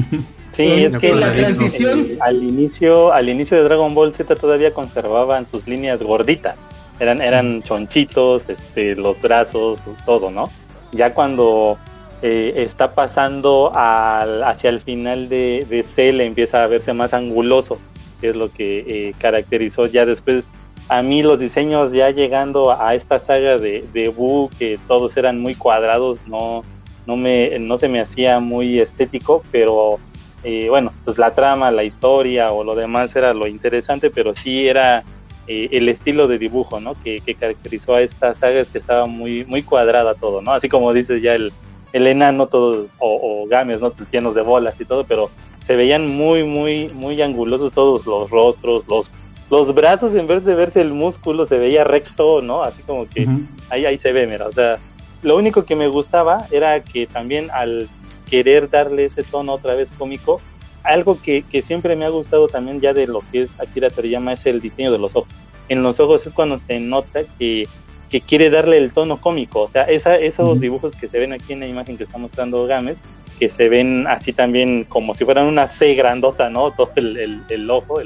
Sí, 0.52 0.84
es 0.84 0.98
que 0.98 1.16
la 1.16 1.34
transición 1.34 2.02
al 2.20 2.44
inicio, 2.44 3.14
al 3.14 3.30
inicio 3.30 3.56
de 3.56 3.64
Dragon 3.64 3.96
Ball 3.96 4.14
Z 4.14 4.36
todavía 4.36 4.74
conservaban 4.74 5.48
sus 5.48 5.66
líneas 5.66 6.04
gorditas. 6.04 6.58
Eran, 7.00 7.22
eran 7.22 7.64
chonchitos, 7.64 8.50
este, 8.50 8.96
los 8.96 9.22
brazos, 9.22 9.80
todo, 10.06 10.30
¿no? 10.30 10.50
Ya 10.92 11.14
cuando 11.14 11.78
eh, 12.22 12.54
está 12.58 12.94
pasando 12.94 13.72
al, 13.74 14.44
hacia 14.44 14.70
el 14.70 14.82
final 14.82 15.30
de, 15.30 15.66
de 15.70 15.84
Cell 15.84 16.20
empieza 16.20 16.64
a 16.64 16.68
verse 16.68 16.92
más 16.92 17.14
anguloso, 17.14 17.80
que 18.20 18.30
es 18.30 18.36
lo 18.36 18.52
que 18.52 18.80
eh, 18.80 19.14
caracterizó 19.20 19.86
ya 19.86 20.06
después 20.06 20.50
a 20.90 21.02
mí 21.02 21.24
los 21.24 21.40
diseños 21.40 21.94
ya 21.94 22.10
llegando 22.10 22.78
a 22.78 22.94
esta 22.96 23.18
saga 23.18 23.58
de, 23.58 23.86
de 23.94 24.10
Buu, 24.10 24.50
que 24.60 24.78
todos 24.88 25.16
eran 25.16 25.40
muy 25.40 25.56
cuadrados, 25.56 26.20
no, 26.28 26.66
no, 27.06 27.18
me, 27.18 27.58
no 27.60 27.78
se 27.78 27.88
me 27.88 28.00
hacía 28.00 28.40
muy 28.40 28.80
estético, 28.80 29.44
pero 29.52 30.00
eh, 30.44 30.70
bueno, 30.70 30.92
pues 31.06 31.18
la 31.18 31.34
trama, 31.34 31.72
la 31.72 31.84
historia 31.84 32.52
o 32.52 32.64
lo 32.64 32.76
demás 32.76 33.16
era 33.16 33.34
lo 33.34 33.48
interesante, 33.48 34.10
pero 34.10 34.34
sí 34.34 34.68
era 34.68 35.04
eh, 35.48 35.70
el 35.72 35.90
estilo 35.90 36.28
de 36.28 36.40
dibujo, 36.40 36.80
¿no? 36.80 36.94
Que, 37.04 37.20
caracterizó 37.40 37.96
a 37.96 38.02
esta 38.02 38.34
saga 38.34 38.60
es 38.60 38.70
que 38.70 38.78
estaba 38.78 39.06
muy, 39.06 39.46
muy 39.46 39.64
cuadrada 39.64 40.16
todo, 40.16 40.42
¿no? 40.42 40.54
Así 40.54 40.70
como 40.70 40.94
dices 40.94 41.22
ya 41.22 41.36
el, 41.36 41.52
el 41.94 42.08
enano 42.08 42.48
todos, 42.48 42.88
o, 42.98 43.44
o 43.44 43.48
games, 43.48 43.82
¿no? 43.82 43.94
Llenos 44.12 44.34
de 44.36 44.42
bolas 44.42 44.80
y 44.80 44.86
todo, 44.86 45.04
pero 45.04 45.30
se 45.64 45.76
veían 45.76 46.08
muy, 46.08 46.44
muy, 46.44 46.90
muy 46.94 47.22
angulosos 47.22 47.72
todos 47.74 48.06
los 48.06 48.30
rostros, 48.32 48.88
los, 48.88 49.12
los 49.50 49.76
brazos 49.76 50.16
en 50.16 50.28
vez 50.28 50.44
de 50.46 50.56
verse 50.56 50.82
el 50.82 50.94
músculo 50.94 51.46
se 51.46 51.58
veía 51.58 51.84
recto, 51.84 52.42
¿no? 52.42 52.64
Así 52.64 52.82
como 52.84 53.08
que 53.08 53.28
ahí, 53.70 53.86
ahí 53.86 53.98
se 53.98 54.12
ve, 54.12 54.26
mira, 54.26 54.48
o 54.48 54.52
sea, 54.52 54.80
lo 55.22 55.38
único 55.38 55.66
que 55.66 55.76
me 55.76 55.88
gustaba 55.88 56.46
era 56.52 56.84
que 56.84 57.08
también 57.08 57.50
al 57.52 57.88
querer 58.30 58.70
darle 58.70 59.06
ese 59.06 59.24
tono 59.24 59.54
otra 59.54 59.76
vez 59.76 59.92
cómico, 59.92 60.42
algo 60.84 61.22
que, 61.22 61.44
que, 61.44 61.62
siempre 61.62 61.96
me 61.96 62.06
ha 62.06 62.10
gustado 62.10 62.48
también 62.48 62.82
ya 62.82 62.94
de 62.94 63.06
lo 63.06 63.22
que 63.32 63.42
es 63.42 63.60
Akira 63.60 63.90
Toriyama 63.90 64.34
es 64.34 64.46
el 64.46 64.62
diseño 64.62 64.92
de 64.92 64.98
los 64.98 65.16
ojos. 65.16 65.30
En 65.70 65.84
los 65.84 66.00
ojos 66.00 66.26
es 66.26 66.34
cuando 66.34 66.58
se 66.58 66.80
nota 66.80 67.22
que, 67.38 67.68
que 68.10 68.20
quiere 68.20 68.50
darle 68.50 68.78
el 68.78 68.92
tono 68.92 69.22
cómico. 69.22 69.62
O 69.62 69.68
sea, 69.68 69.84
esa, 69.84 70.16
esos 70.16 70.60
dibujos 70.60 70.96
que 70.96 71.08
se 71.08 71.20
ven 71.20 71.34
aquí 71.34 71.54
en 71.54 71.60
la 71.60 71.68
imagen 71.68 71.98
que 71.98 72.04
está 72.06 72.18
mostrando 72.18 72.66
Gámez, 72.66 72.98
que 73.40 73.48
se 73.48 73.70
ven 73.70 74.08
así 74.08 74.34
también 74.34 74.84
como 74.84 75.14
si 75.14 75.24
fueran 75.24 75.46
una 75.46 75.68
C 75.68 75.94
grandota, 75.94 76.50
¿no? 76.50 76.72
Todo 76.76 76.92
el, 76.96 77.18
el, 77.18 77.42
el 77.50 77.70
ojo, 77.70 78.00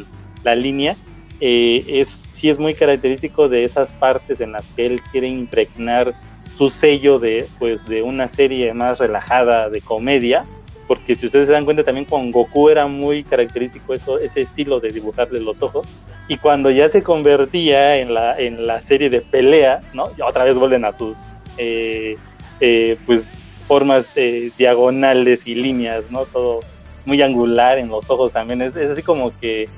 la 0.44 0.56
línea. 0.56 0.96
Eh, 1.42 1.84
es, 1.88 2.30
sí 2.32 2.50
es 2.50 2.60
muy 2.60 2.74
característico 2.74 3.50
de 3.50 3.64
esas 3.64 3.94
partes 3.94 4.40
en 4.42 4.54
las 4.54 4.64
que 4.76 4.86
él 4.86 5.02
quiere 5.12 5.28
impregnar 5.28 6.16
su 6.58 6.70
sello 6.70 7.20
de, 7.20 7.48
pues, 7.60 7.86
de 7.86 8.02
una 8.02 8.28
serie 8.28 8.74
más 8.74 9.00
relajada 9.00 9.70
de 9.70 9.82
comedia 9.82 10.46
porque 10.88 11.16
si 11.16 11.26
ustedes 11.26 11.48
se 11.48 11.54
dan 11.54 11.66
cuenta 11.66 11.84
también 11.84 12.06
con 12.06 12.32
Goku 12.32 12.70
era 12.70 12.88
muy 12.88 13.24
característico 13.24 13.94
eso, 13.94 14.20
ese 14.20 14.42
estilo 14.42 14.80
de 14.80 14.90
dibujarle 14.90 15.40
los 15.40 15.62
ojos, 15.62 15.88
y 16.28 16.38
cuando 16.38 16.70
ya 16.72 16.90
se 16.90 17.04
convertía 17.04 17.98
en 17.98 18.14
la, 18.14 18.38
en 18.40 18.66
la 18.66 18.80
serie 18.80 19.10
de 19.10 19.22
pelea, 19.22 19.82
¿no? 19.94 20.10
Y 20.18 20.22
otra 20.22 20.44
vez 20.44 20.58
vuelven 20.58 20.86
a 20.86 20.92
sus 20.92 21.34
eh, 21.58 22.18
eh, 22.60 22.98
pues 23.06 23.34
formas 23.68 24.08
eh, 24.16 24.52
diagonales 24.58 25.48
y 25.48 25.56
líneas, 25.56 26.10
¿no? 26.12 26.26
Todo 26.26 26.60
muy 27.06 27.22
angular 27.22 27.78
en 27.78 27.90
los 27.90 28.10
ojos 28.10 28.32
también, 28.32 28.62
es, 28.62 28.76
es 28.76 28.90
así 28.90 29.04
como 29.04 29.32
que 29.40 29.70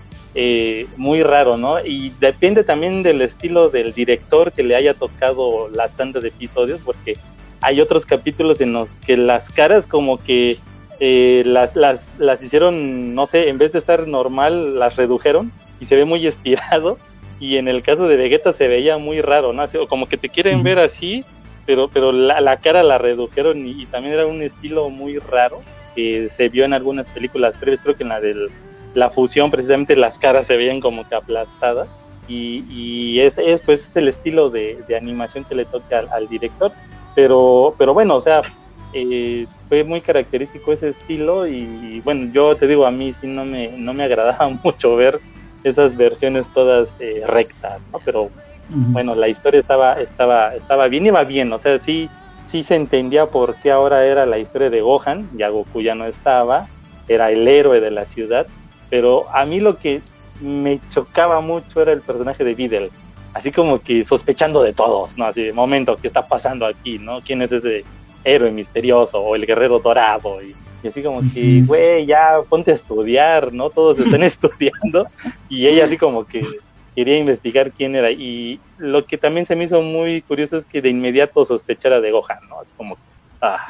muy 0.97 1.23
raro, 1.23 1.58
¿no? 1.58 1.84
Y 1.84 2.12
depende 2.19 2.63
también 2.63 3.02
del 3.04 3.21
estilo 3.21 3.69
del 3.69 3.93
director 3.93 4.52
que 4.52 4.63
le 4.63 4.76
haya 4.76 4.93
tocado 4.93 5.69
la 5.73 5.88
tanda 5.89 6.19
de 6.19 6.28
episodios, 6.28 6.82
porque 6.84 7.15
hay 7.62 7.82
otros 7.82 8.06
capítulos 8.06 8.62
en 8.62 8.73
los 8.73 8.97
que 8.97 9.17
las 9.17 9.50
caras 9.52 9.88
como 9.88 10.17
que 10.17 10.58
eh, 11.00 11.43
las, 11.45 11.76
las, 11.76 12.15
las 12.17 12.41
hicieron, 12.41 13.13
no 13.13 13.26
sé, 13.26 13.50
en 13.50 13.58
vez 13.58 13.71
de 13.71 13.80
estar 13.80 14.08
normal, 14.08 14.80
las 14.80 14.95
redujeron 14.95 15.52
y 15.80 15.86
se 15.86 15.95
ve 15.95 16.06
muy 16.06 16.26
estirado. 16.28 16.97
Y 17.39 17.58
en 17.58 17.67
el 17.67 17.84
caso 17.84 18.08
de 18.08 18.17
Vegeta 18.17 18.52
se 18.52 18.67
veía 18.67 18.97
muy 18.97 19.21
raro, 19.21 19.54
¿no? 19.54 19.63
como 19.88 20.08
que 20.08 20.17
te 20.17 20.30
quieren 20.30 20.63
ver 20.63 20.80
así, 20.80 21.23
pero, 21.67 21.88
pero 21.88 22.12
la, 22.12 22.41
la 22.41 22.58
cara 22.58 22.82
la 22.82 22.97
redujeron 22.97 23.67
y, 23.67 23.86
también 23.86 24.15
era 24.15 24.26
un 24.26 24.41
estilo 24.41 24.89
muy 24.89 25.19
raro 25.19 25.62
que 25.95 26.30
se 26.30 26.50
vio 26.50 26.65
en 26.65 26.73
algunas 26.73 27.10
películas 27.10 27.60
previas, 27.60 27.84
creo 27.84 27.95
que 27.95 28.04
en 28.04 28.10
la 28.10 28.19
de 28.21 28.50
la 28.97 29.12
fusión 29.12 29.51
precisamente 29.51 29.95
las 29.95 30.17
caras 30.17 30.47
se 30.47 30.57
veían 30.57 30.79
como 30.81 31.07
que 31.07 31.13
aplastadas 31.13 31.88
y, 32.27 32.63
y 32.67 33.19
es, 33.19 33.38
es, 33.38 33.62
pues 33.62 33.95
el 33.95 34.07
estilo 34.07 34.49
de, 34.49 34.83
de 34.88 34.97
animación 34.97 35.43
que 35.43 35.53
le 35.53 35.65
toca 35.65 35.99
al, 35.99 36.10
al, 36.12 36.27
director, 36.27 36.71
pero, 37.13 37.75
pero 37.77 37.93
bueno, 37.93 38.15
o 38.15 38.21
sea, 38.21 38.41
eh, 38.93 39.45
fue 39.69 39.83
muy 39.83 40.01
característico 40.01 40.73
ese 40.73 40.89
estilo 40.89 41.45
y, 41.45 42.01
bueno, 42.03 42.31
yo 42.33 42.55
te 42.55 42.65
digo, 42.65 42.88
a 42.88 42.91
mí 42.91 43.13
sí 43.13 43.27
no 43.27 43.45
me, 43.45 43.67
no 43.77 43.93
me 43.93 44.03
agradaba 44.10 44.49
mucho 44.63 44.95
ver 44.95 45.19
esas 45.63 45.95
versiones 45.95 46.49
todas 46.51 46.95
eh, 46.99 47.21
rectas, 47.27 47.79
¿no? 47.93 47.99
Pero 48.03 48.31
bueno, 48.69 49.13
la 49.13 49.27
historia 49.27 49.60
estaba, 49.60 49.93
estaba, 49.93 50.55
estaba 50.55 50.88
bien, 50.88 51.05
iba 51.05 51.23
bien, 51.23 51.53
o 51.53 51.60
sea, 51.60 51.77
sí, 51.77 52.10
sí 52.47 52.63
se 52.63 52.75
entendía 52.75 53.27
por 53.27 53.57
qué 53.57 53.69
ahora 53.69 54.07
era 54.07 54.25
la 54.25 54.39
historia 54.39 54.71
de 54.71 54.81
Gohan, 54.81 55.29
ya 55.38 55.49
Goku 55.49 55.81
ya 55.81 55.93
no 55.93 56.05
estaba, 56.05 56.67
era 57.07 57.31
el 57.31 57.47
héroe 57.47 57.79
de 57.79 57.91
la 57.91 58.03
ciudad, 58.03 58.47
pero 58.89 59.26
a 59.34 59.45
mí 59.45 59.60
lo 59.60 59.78
que 59.78 60.02
me 60.41 60.80
chocaba 60.89 61.41
mucho 61.41 61.82
era 61.82 61.91
el 61.91 62.02
personaje 62.02 62.43
de 62.43 62.56
Videl, 62.56 62.91
así 63.34 63.52
como 63.52 63.80
que 63.80 64.04
sospechando 64.04 64.62
de 64.62 64.73
todos, 64.73 65.17
¿no? 65.17 65.26
Así, 65.26 65.43
de 65.43 65.54
momento, 65.54 65.97
¿qué 65.97 66.08
está 66.08 66.28
pasando 66.28 66.65
aquí, 66.65 67.00
no? 67.00 67.21
¿Quién 67.21 67.41
es 67.41 67.52
ese 67.52 67.84
héroe 68.23 68.52
misterioso 68.52 69.19
o 69.19 69.36
el 69.36 69.45
guerrero 69.45 69.80
dorado 69.80 70.39
y, 70.41 70.56
así 70.88 71.02
como 71.02 71.21
que, 71.34 71.63
güey, 71.65 72.06
ya 72.06 72.38
ponte 72.47 72.71
a 72.71 72.76
estudiar, 72.76 73.52
¿no? 73.54 73.69
Todos 73.69 74.00
están 74.00 74.23
estudiando 74.23 75.08
y 75.50 75.67
ella 75.67 75.86
así 75.86 75.97
como 75.97 76.26
que 76.26 76.45
quería 76.95 77.17
investigar 77.17 77.71
quién 77.71 77.95
era 77.95 78.10
y 78.10 78.60
lo 78.78 79.06
que 79.06 79.17
también 79.17 79.45
se 79.45 79.56
me 79.56 79.65
hizo 79.65 79.82
muy 79.82 80.21
curioso 80.21 80.58
es 80.58 80.65
que 80.65 80.82
de 80.82 80.89
inmediato 80.89 81.45
sospechara 81.45 82.02
de 82.02 82.12
Gohan, 82.12 82.39
¿no? 82.50 82.58
Como, 82.76 82.97
ah. 83.41 83.65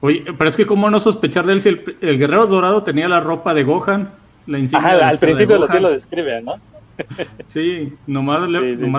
Oye, 0.00 0.24
pero 0.36 0.48
es 0.48 0.56
que 0.56 0.66
cómo 0.66 0.90
no 0.90 1.00
sospechar 1.00 1.46
de 1.46 1.54
él 1.54 1.60
si 1.60 1.70
el, 1.70 2.18
guerrero 2.18 2.46
dorado 2.46 2.82
tenía 2.84 3.08
la 3.08 3.20
ropa 3.20 3.52
de 3.54 3.64
Gohan, 3.64 4.10
la 4.46 4.58
insignia 4.58 4.96
Ajá, 4.96 5.08
al 5.08 5.18
principio 5.18 5.58
lo, 5.58 5.66
sí 5.66 5.78
lo 5.80 5.90
describe, 5.90 6.42
¿no? 6.42 6.54
Sí, 7.46 7.92
nomás, 8.06 8.48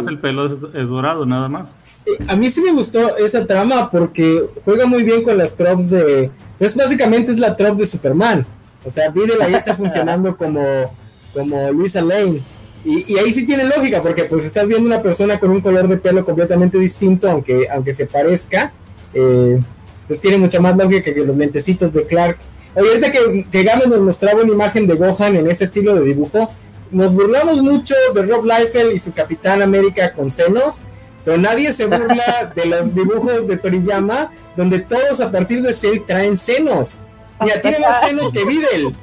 el 0.07 0.19
pelo 0.19 0.45
es, 0.45 0.89
dorado, 0.89 1.25
nada 1.25 1.49
más. 1.49 1.75
A 2.27 2.35
mí 2.35 2.49
sí 2.49 2.61
me 2.61 2.71
gustó 2.71 3.17
esa 3.17 3.45
trama 3.45 3.89
porque 3.89 4.45
juega 4.65 4.85
muy 4.85 5.03
bien 5.03 5.23
con 5.23 5.37
las 5.37 5.55
tropes 5.55 5.89
de... 5.89 6.31
Pues 6.57 6.75
básicamente 6.75 7.31
es 7.31 7.39
la 7.39 7.55
trope 7.55 7.81
de 7.81 7.87
Superman. 7.87 8.45
O 8.85 8.91
sea, 8.91 9.09
Videl 9.09 9.41
ahí 9.41 9.53
está 9.53 9.75
funcionando 9.77 10.35
como, 10.35 10.63
como 11.33 11.71
Luisa 11.71 12.01
Lane. 12.01 12.41
Y, 12.85 13.17
ahí 13.17 13.31
sí 13.31 13.45
tiene 13.45 13.65
lógica, 13.65 14.01
porque 14.01 14.23
pues 14.23 14.45
estás 14.45 14.65
viendo 14.65 14.87
una 14.87 15.01
persona 15.01 15.37
con 15.37 15.49
un 15.49 15.59
color 15.59 15.87
de 15.89 15.97
pelo 15.97 16.23
completamente 16.23 16.77
distinto, 16.77 17.29
aunque, 17.29 17.67
aunque 17.69 17.93
se 17.93 18.05
parezca. 18.05 18.71
Eh, 19.13 19.59
pues 20.09 20.19
tiene 20.19 20.39
mucha 20.39 20.59
más 20.59 20.75
lógica 20.75 21.13
que 21.13 21.23
los 21.23 21.37
lentecitos 21.37 21.93
de 21.93 22.03
Clark. 22.03 22.37
ahorita 22.75 23.11
que, 23.11 23.45
que 23.51 23.63
nos 23.63 24.01
mostraba 24.01 24.41
una 24.41 24.51
imagen 24.51 24.87
de 24.87 24.95
Gohan 24.95 25.35
en 25.35 25.47
ese 25.47 25.65
estilo 25.65 25.93
de 25.93 26.01
dibujo, 26.01 26.51
nos 26.89 27.13
burlamos 27.13 27.61
mucho 27.61 27.93
de 28.15 28.23
Rob 28.23 28.43
Liefeld 28.43 28.91
y 28.91 28.97
su 28.97 29.13
Capitán 29.13 29.61
América 29.61 30.11
con 30.11 30.31
senos, 30.31 30.81
pero 31.23 31.37
nadie 31.37 31.71
se 31.73 31.85
burla 31.85 32.51
de 32.55 32.65
los 32.65 32.95
dibujos 32.95 33.47
de 33.47 33.55
Toriyama, 33.57 34.31
donde 34.55 34.79
todos 34.79 35.21
a 35.21 35.31
partir 35.31 35.61
de 35.61 35.73
Cell 35.73 35.99
traen 36.07 36.35
senos. 36.35 37.01
Mira, 37.39 37.61
tiene 37.61 37.79
más 37.79 38.01
senos 38.01 38.31
que 38.31 38.45
Videl. 38.45 38.95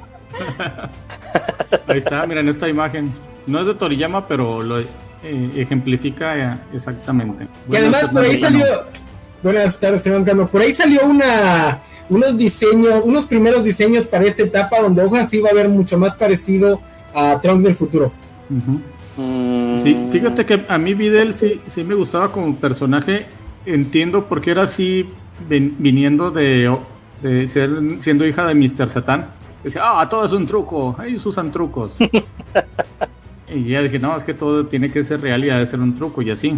Ahí 1.87 1.97
está, 1.99 2.27
miren 2.27 2.49
esta 2.49 2.67
imagen. 2.67 3.09
No 3.45 3.61
es 3.61 3.67
de 3.67 3.75
Toriyama, 3.75 4.27
pero 4.27 4.61
lo 4.61 4.79
eh, 4.79 4.85
ejemplifica 5.55 6.37
eh, 6.37 6.57
exactamente. 6.73 7.47
Y 7.71 7.75
además 7.77 8.09
por 8.11 8.23
ahí 8.23 8.37
salió. 8.37 8.65
Buenas 9.43 9.79
tardes, 9.79 10.03
Por 10.51 10.61
ahí 10.61 10.71
salió 10.71 11.05
una 11.05 11.79
unos 12.09 12.37
diseños, 12.37 13.05
unos 13.05 13.25
primeros 13.25 13.63
diseños 13.63 14.07
para 14.07 14.25
esta 14.25 14.43
etapa 14.43 14.81
donde 14.81 15.03
Gohan 15.03 15.27
sí 15.27 15.39
va 15.39 15.49
a 15.49 15.53
ver 15.53 15.69
mucho 15.69 15.97
más 15.97 16.15
parecido 16.15 16.79
a 17.13 17.39
Trunks 17.39 17.63
del 17.63 17.75
futuro. 17.75 18.11
Mm. 18.49 19.77
Sí, 19.77 20.05
fíjate 20.11 20.45
que 20.45 20.65
a 20.67 20.77
mí 20.77 20.93
Videl 20.93 21.33
sí, 21.33 21.59
sí 21.67 21.83
me 21.83 21.95
gustaba 21.95 22.31
como 22.31 22.55
personaje. 22.55 23.25
Entiendo 23.65 24.25
por 24.25 24.41
qué 24.41 24.51
era 24.51 24.63
así 24.63 25.09
viniendo 25.49 26.31
de, 26.31 26.73
de, 27.21 27.47
ser 27.47 27.69
siendo 27.99 28.25
hija 28.25 28.45
de 28.45 28.55
Mr. 28.55 28.89
Satan. 28.89 29.27
Decía, 29.63 29.81
ah, 29.83 30.07
todo 30.07 30.23
es 30.23 30.31
un 30.31 30.45
truco, 30.45 30.95
ellos 31.05 31.25
usan 31.25 31.51
trucos. 31.51 31.97
y 33.53 33.65
ya 33.65 33.81
dije, 33.81 33.99
no, 33.99 34.15
es 34.15 34.23
que 34.23 34.33
todo 34.33 34.67
tiene 34.67 34.91
que 34.91 35.03
ser 35.03 35.19
real 35.19 35.43
y 35.43 35.49
ha 35.49 35.57
de 35.57 35.65
ser 35.65 35.81
un 35.81 35.97
truco 35.97 36.21
y 36.21 36.31
así. 36.31 36.57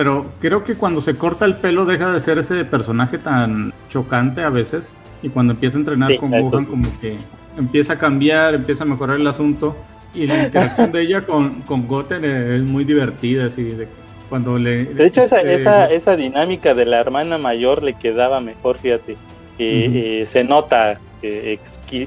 Pero 0.00 0.24
creo 0.40 0.64
que 0.64 0.76
cuando 0.76 1.02
se 1.02 1.18
corta 1.18 1.44
el 1.44 1.56
pelo 1.56 1.84
deja 1.84 2.10
de 2.10 2.20
ser 2.20 2.38
ese 2.38 2.64
personaje 2.64 3.18
tan 3.18 3.74
chocante 3.90 4.40
a 4.42 4.48
veces. 4.48 4.94
Y 5.22 5.28
cuando 5.28 5.52
empieza 5.52 5.76
a 5.76 5.80
entrenar 5.80 6.16
con 6.16 6.30
Gohan, 6.30 6.64
como 6.64 6.88
que 7.02 7.18
empieza 7.58 7.92
a 7.92 7.98
cambiar, 7.98 8.54
empieza 8.54 8.84
a 8.84 8.86
mejorar 8.86 9.20
el 9.20 9.26
asunto. 9.26 9.76
Y 10.14 10.26
la 10.26 10.42
interacción 10.42 10.90
de 10.90 11.02
ella 11.02 11.26
con, 11.26 11.60
con 11.66 11.86
Goten 11.86 12.24
es 12.24 12.62
muy 12.62 12.84
divertida, 12.84 13.44
así 13.44 13.62
de 13.62 13.88
cuando 14.30 14.58
le... 14.58 14.86
De 14.86 15.04
hecho, 15.04 15.20
esa, 15.20 15.40
este, 15.40 15.56
esa, 15.56 15.90
esa 15.90 16.16
dinámica 16.16 16.72
de 16.72 16.86
la 16.86 16.98
hermana 16.98 17.36
mayor 17.36 17.82
le 17.82 17.92
quedaba 17.92 18.40
mejor, 18.40 18.78
fíjate. 18.78 19.18
que 19.58 20.22
eh, 20.22 20.24
se 20.24 20.44
nota 20.44 20.98
que 21.20 21.60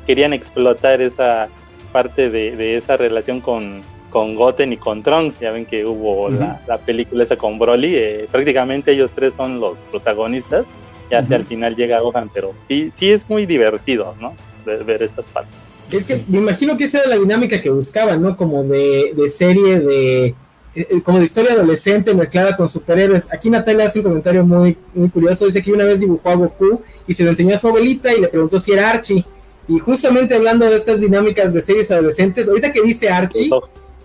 querían 0.04 0.34
explotar 0.34 1.00
esa 1.00 1.48
parte 1.92 2.32
de, 2.32 2.56
de, 2.56 2.76
esa 2.76 2.98
relación 2.98 3.40
con, 3.40 3.84
con 4.14 4.36
Goten 4.36 4.72
y 4.72 4.78
con 4.78 5.02
Trunks. 5.02 5.40
Ya 5.40 5.52
ven 5.52 5.66
que 5.66 5.86
hubo 5.86 6.30
la, 6.30 6.62
la, 6.68 6.78
película 6.78 7.24
esa 7.24 7.36
con 7.36 7.58
Broly. 7.58 7.96
Eh, 7.96 8.28
prácticamente 8.32 8.92
ellos 8.92 9.12
tres 9.14 9.34
son 9.34 9.60
los 9.60 9.78
protagonistas. 9.90 10.66
Ya 11.10 11.20
hacia 11.20 11.36
al 11.36 11.46
final 11.46 11.76
llega 11.76 12.00
Gohan, 12.00 12.30
pero 12.32 12.54
sí, 12.68 12.92
sí 12.96 13.12
es 13.12 13.28
muy 13.28 13.46
divertido, 13.46 14.16
¿no? 14.22 14.34
ver 14.66 15.04
estas 15.04 15.28
partes. 15.28 15.54
Es 15.92 16.06
que 16.06 16.24
me 16.28 16.38
imagino 16.38 16.78
que 16.78 16.86
esa 16.86 17.00
era 17.00 17.10
la 17.10 17.18
dinámica 17.18 17.60
que 17.60 17.70
buscaban, 17.70 18.22
¿no? 18.22 18.38
Como 18.38 18.64
de, 18.64 19.14
serie 19.28 19.80
de. 19.80 20.26
Eh, 20.28 20.36
eh, 20.76 21.02
como 21.04 21.20
de 21.20 21.26
historia 21.26 21.52
adolescente 21.52 22.14
mezclada 22.14 22.56
con 22.56 22.70
superhéroes. 22.70 23.28
Aquí 23.32 23.50
Natalia 23.50 23.86
hace 23.86 24.00
un 24.00 24.06
comentario 24.06 24.46
muy, 24.46 24.78
muy 24.94 25.10
curioso. 25.10 25.46
Dice 25.46 25.62
que 25.62 25.74
una 25.74 25.86
vez 25.86 26.00
dibujó 26.00 26.30
a 26.30 26.36
Goku 26.36 26.82
y 27.08 27.14
se 27.14 27.24
lo 27.24 27.32
enseñó 27.32 27.56
a 27.56 27.60
su 27.60 27.68
abuelita 27.68 28.14
y 28.14 28.22
le 28.22 28.28
preguntó 28.28 28.60
si 28.60 28.72
era 28.72 28.90
Archie. 28.90 29.26
Y 29.68 29.80
justamente 29.80 30.36
hablando 30.36 30.66
de 30.66 30.76
estas 30.76 31.02
dinámicas 31.02 31.54
de 31.54 31.62
series 31.62 31.92
adolescentes, 31.92 32.48
ahorita 32.48 32.72
que 32.72 32.82
dice 32.82 33.10
Archie, 33.10 33.50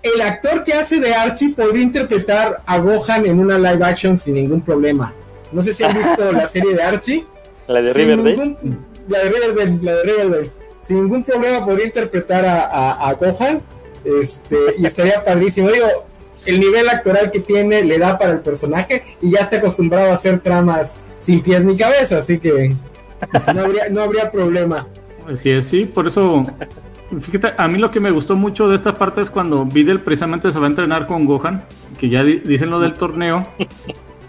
el 0.03 0.21
actor 0.21 0.65
que 0.65 0.73
hace 0.73 1.01
de 1.01 1.15
Archie 1.15 1.55
podría 1.55 1.83
interpretar 1.83 2.63
a 2.67 2.79
Gohan 2.79 3.27
en 3.27 3.39
una 3.39 3.59
live 3.59 3.85
action 3.85 4.17
sin 4.17 4.35
ningún 4.35 4.61
problema. 4.61 5.13
No 5.53 5.63
sé 5.63 5.73
si 5.73 5.85
han 5.85 5.97
visto 5.97 6.31
la 6.33 6.47
serie 6.49 6.75
de 6.75 6.83
Archie. 6.83 7.27
La 7.67 7.83
de 7.83 7.93
Riverdale. 7.93 8.57
la 9.09 9.19
de 9.19 9.31
Riverdale, 9.31 9.79
la 9.83 9.95
de 9.95 10.03
Riverdale 10.03 10.51
sin 10.81 11.03
ningún 11.03 11.23
problema 11.23 11.65
podría 11.65 11.87
interpretar 11.87 12.47
a, 12.47 13.09
a, 13.09 13.13
Gohan 13.15 13.61
este, 14.05 14.57
y 14.79 14.87
estaría 14.87 15.25
padrísimo. 15.25 15.71
Digo, 15.71 15.87
el 16.47 16.61
nivel 16.61 16.89
actoral 16.89 17.31
que 17.31 17.41
tiene 17.41 17.83
le 17.85 17.99
da 17.99 18.17
para 18.17 18.33
el 18.33 18.41
personaje 18.41 19.03
y 19.21 19.33
ya 19.33 19.41
está 19.41 19.57
acostumbrado 19.57 20.11
a 20.11 20.15
hacer 20.15 20.41
tramas 20.41 20.97
sin 21.21 21.43
pies 21.43 21.63
ni 21.63 21.77
cabeza, 21.77 22.19
así 22.19 22.39
que 22.39 22.75
no 23.55 23.61
habría, 23.61 23.89
no 23.91 24.03
habría 24.03 24.31
problema. 24.31 24.87
Así 25.27 25.51
es, 25.51 25.67
sí, 25.67 25.85
por 25.85 26.07
eso, 26.07 26.47
fíjate, 27.21 27.61
a 27.61 27.68
mí 27.68 27.79
lo 27.79 27.90
que 27.90 28.01
me 28.01 28.11
gustó 28.11 28.37
mucho 28.37 28.68
de 28.68 28.77
esta 28.77 28.94
parte 28.94 29.21
es 29.21 29.31
cuando 29.31 29.64
Videl 29.64 30.01
precisamente 30.01 30.53
se 30.53 30.59
va 30.59 30.66
a 30.66 30.68
entrenar 30.68 31.07
con 31.07 31.25
Gohan, 31.25 31.64
que 31.99 32.09
ya 32.09 32.25
dicen 32.25 32.71
lo 32.71 32.81
del 32.81 32.94
torneo, 32.94 33.47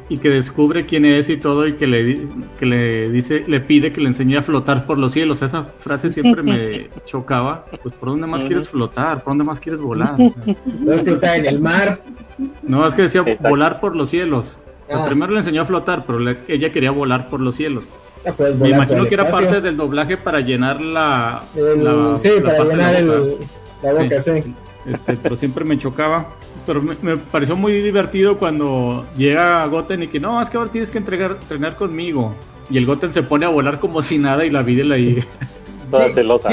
y 0.10 0.18
que 0.18 0.30
descubre 0.30 0.86
quién 0.88 1.06
es 1.06 1.30
y 1.30 1.38
todo 1.38 1.68
y 1.68 1.74
que 1.74 1.86
le, 1.86 2.28
que 2.58 2.66
le 2.66 3.12
dice, 3.12 3.44
le 3.48 3.60
pide 3.60 3.94
que 3.94 4.02
le 4.02 4.08
enseñe 4.08 4.38
a 4.38 4.42
flotar 4.42 4.88
por 4.88 4.98
los 4.98 5.12
cielos. 5.12 5.44
Esa 5.44 5.66
frase 5.66 6.10
siempre 6.10 6.42
me 6.42 6.90
chocaba. 7.06 7.66
Pues 7.84 7.94
por 7.94 8.10
dónde 8.10 8.26
más 8.26 8.44
quieres 8.44 8.70
flotar, 8.70 9.24
por 9.24 9.32
dónde 9.32 9.44
más 9.44 9.60
quieres 9.60 9.80
volar. 9.82 10.16
No 10.80 10.98
flotar 10.98 11.38
en 11.38 11.46
el 11.46 11.60
mar. 11.60 12.02
No, 12.64 12.86
es 12.88 12.96
que 12.96 13.04
decía 13.04 13.24
volar 13.40 13.80
por 13.80 13.96
los 13.96 14.10
cielos. 14.10 14.58
Ah. 14.92 15.06
primero 15.08 15.32
le 15.32 15.40
enseñó 15.40 15.62
a 15.62 15.66
flotar, 15.66 16.06
pero 16.08 16.20
ella 16.48 16.72
quería 16.72 16.90
volar 16.90 17.30
por 17.30 17.40
los 17.40 17.56
cielos. 17.56 17.86
Me 18.60 18.70
imagino 18.70 19.06
que 19.06 19.14
era 19.14 19.30
parte 19.30 19.62
del 19.62 19.78
doblaje 19.78 20.18
para 20.18 20.42
llenar 20.42 20.82
la, 20.82 21.44
sí, 22.20 22.30
para 22.44 22.64
llenar 22.64 22.96
el, 22.96 23.38
la 23.82 23.94
boca, 23.94 24.22
sí. 24.22 24.44
Este, 24.86 25.18
pero 25.18 25.36
siempre 25.36 25.66
me 25.66 25.78
chocaba. 25.78 26.28
Pero 26.66 26.82
me, 26.82 27.18
pareció 27.18 27.56
muy 27.56 27.74
divertido 27.82 28.38
cuando 28.38 29.06
llega 29.18 29.66
Goten 29.68 30.04
y 30.04 30.08
que 30.08 30.20
no, 30.20 30.42
es 30.42 30.50
que 30.50 30.58
ahora 30.58 30.72
tienes 30.72 30.92
que 30.92 30.98
entregar, 30.98 31.38
entrenar 31.42 31.76
conmigo. 31.76 32.34
Y 32.70 32.78
el 32.78 32.86
Goten 32.86 33.12
se 33.12 33.24
pone 33.24 33.46
a 33.46 33.50
volar 33.50 33.80
como 33.80 34.02
si 34.02 34.18
nada 34.18 34.46
y 34.46 34.50
la 34.50 34.62
vida 34.64 34.94
ahí. 34.94 35.24
Toda 35.92 36.10
celosa. 36.10 36.50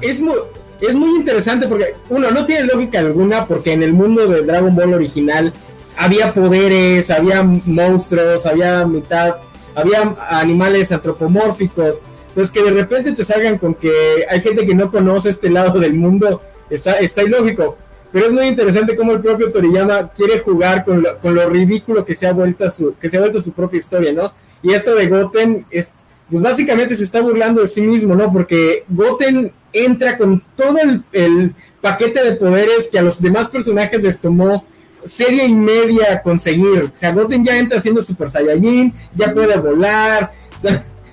Es, 0.00 0.20
muy, 0.20 0.34
es 0.80 0.94
muy 0.94 1.10
interesante 1.16 1.68
porque, 1.68 1.94
uno, 2.08 2.30
no 2.30 2.44
tiene 2.44 2.66
lógica 2.66 2.98
alguna 2.98 3.46
porque 3.46 3.72
en 3.72 3.82
el 3.82 3.92
mundo 3.92 4.26
de 4.26 4.42
Dragon 4.42 4.74
Ball 4.74 4.94
original 4.94 5.52
había 5.96 6.34
poderes, 6.34 7.10
había 7.10 7.42
monstruos, 7.42 8.44
había 8.46 8.84
mitad, 8.86 9.36
había 9.74 10.14
animales 10.30 10.92
antropomórficos. 10.92 12.00
Entonces 12.28 12.50
que 12.52 12.62
de 12.62 12.70
repente 12.70 13.12
te 13.12 13.24
salgan 13.24 13.58
con 13.58 13.74
que 13.74 13.92
hay 14.28 14.40
gente 14.40 14.66
que 14.66 14.74
no 14.74 14.90
conoce 14.90 15.30
este 15.30 15.50
lado 15.50 15.78
del 15.78 15.94
mundo 15.94 16.40
está, 16.70 16.92
está 16.94 17.22
ilógico. 17.22 17.76
Pero 18.12 18.26
es 18.26 18.32
muy 18.32 18.46
interesante 18.46 18.94
cómo 18.94 19.12
el 19.12 19.20
propio 19.20 19.50
Toriyama 19.50 20.12
quiere 20.12 20.38
jugar 20.40 20.84
con 20.84 21.02
lo, 21.02 21.18
con 21.18 21.34
lo 21.34 21.48
ridículo 21.48 22.04
que 22.04 22.14
se, 22.14 22.26
ha 22.26 22.32
vuelto 22.32 22.70
su, 22.70 22.94
que 23.00 23.08
se 23.08 23.16
ha 23.16 23.20
vuelto 23.20 23.40
su 23.40 23.52
propia 23.52 23.78
historia, 23.78 24.12
¿no? 24.12 24.32
Y 24.62 24.72
esto 24.72 24.94
de 24.94 25.06
Goten 25.08 25.66
es, 25.70 25.90
pues 26.30 26.42
básicamente 26.42 26.94
se 26.94 27.04
está 27.04 27.20
burlando 27.20 27.62
de 27.62 27.68
sí 27.68 27.80
mismo, 27.80 28.14
¿no? 28.14 28.30
Porque 28.30 28.84
Goten 28.88 29.50
entra 29.72 30.18
con 30.18 30.42
todo 30.56 30.76
el, 31.12 31.54
paquete 31.80 32.22
de 32.22 32.36
poderes 32.36 32.88
que 32.92 32.98
a 33.00 33.02
los 33.02 33.20
demás 33.20 33.48
personajes 33.48 34.00
les 34.00 34.20
tomó 34.20 34.64
serie 35.04 35.46
y 35.46 35.54
media 35.54 36.22
conseguir. 36.22 36.90
O 36.94 36.98
sea, 36.98 37.12
Goten 37.12 37.44
ya 37.44 37.58
entra 37.58 37.78
haciendo 37.78 38.02
Super 38.02 38.30
Saiyajin, 38.30 38.92
ya 39.14 39.32
puede 39.32 39.56
volar. 39.56 40.32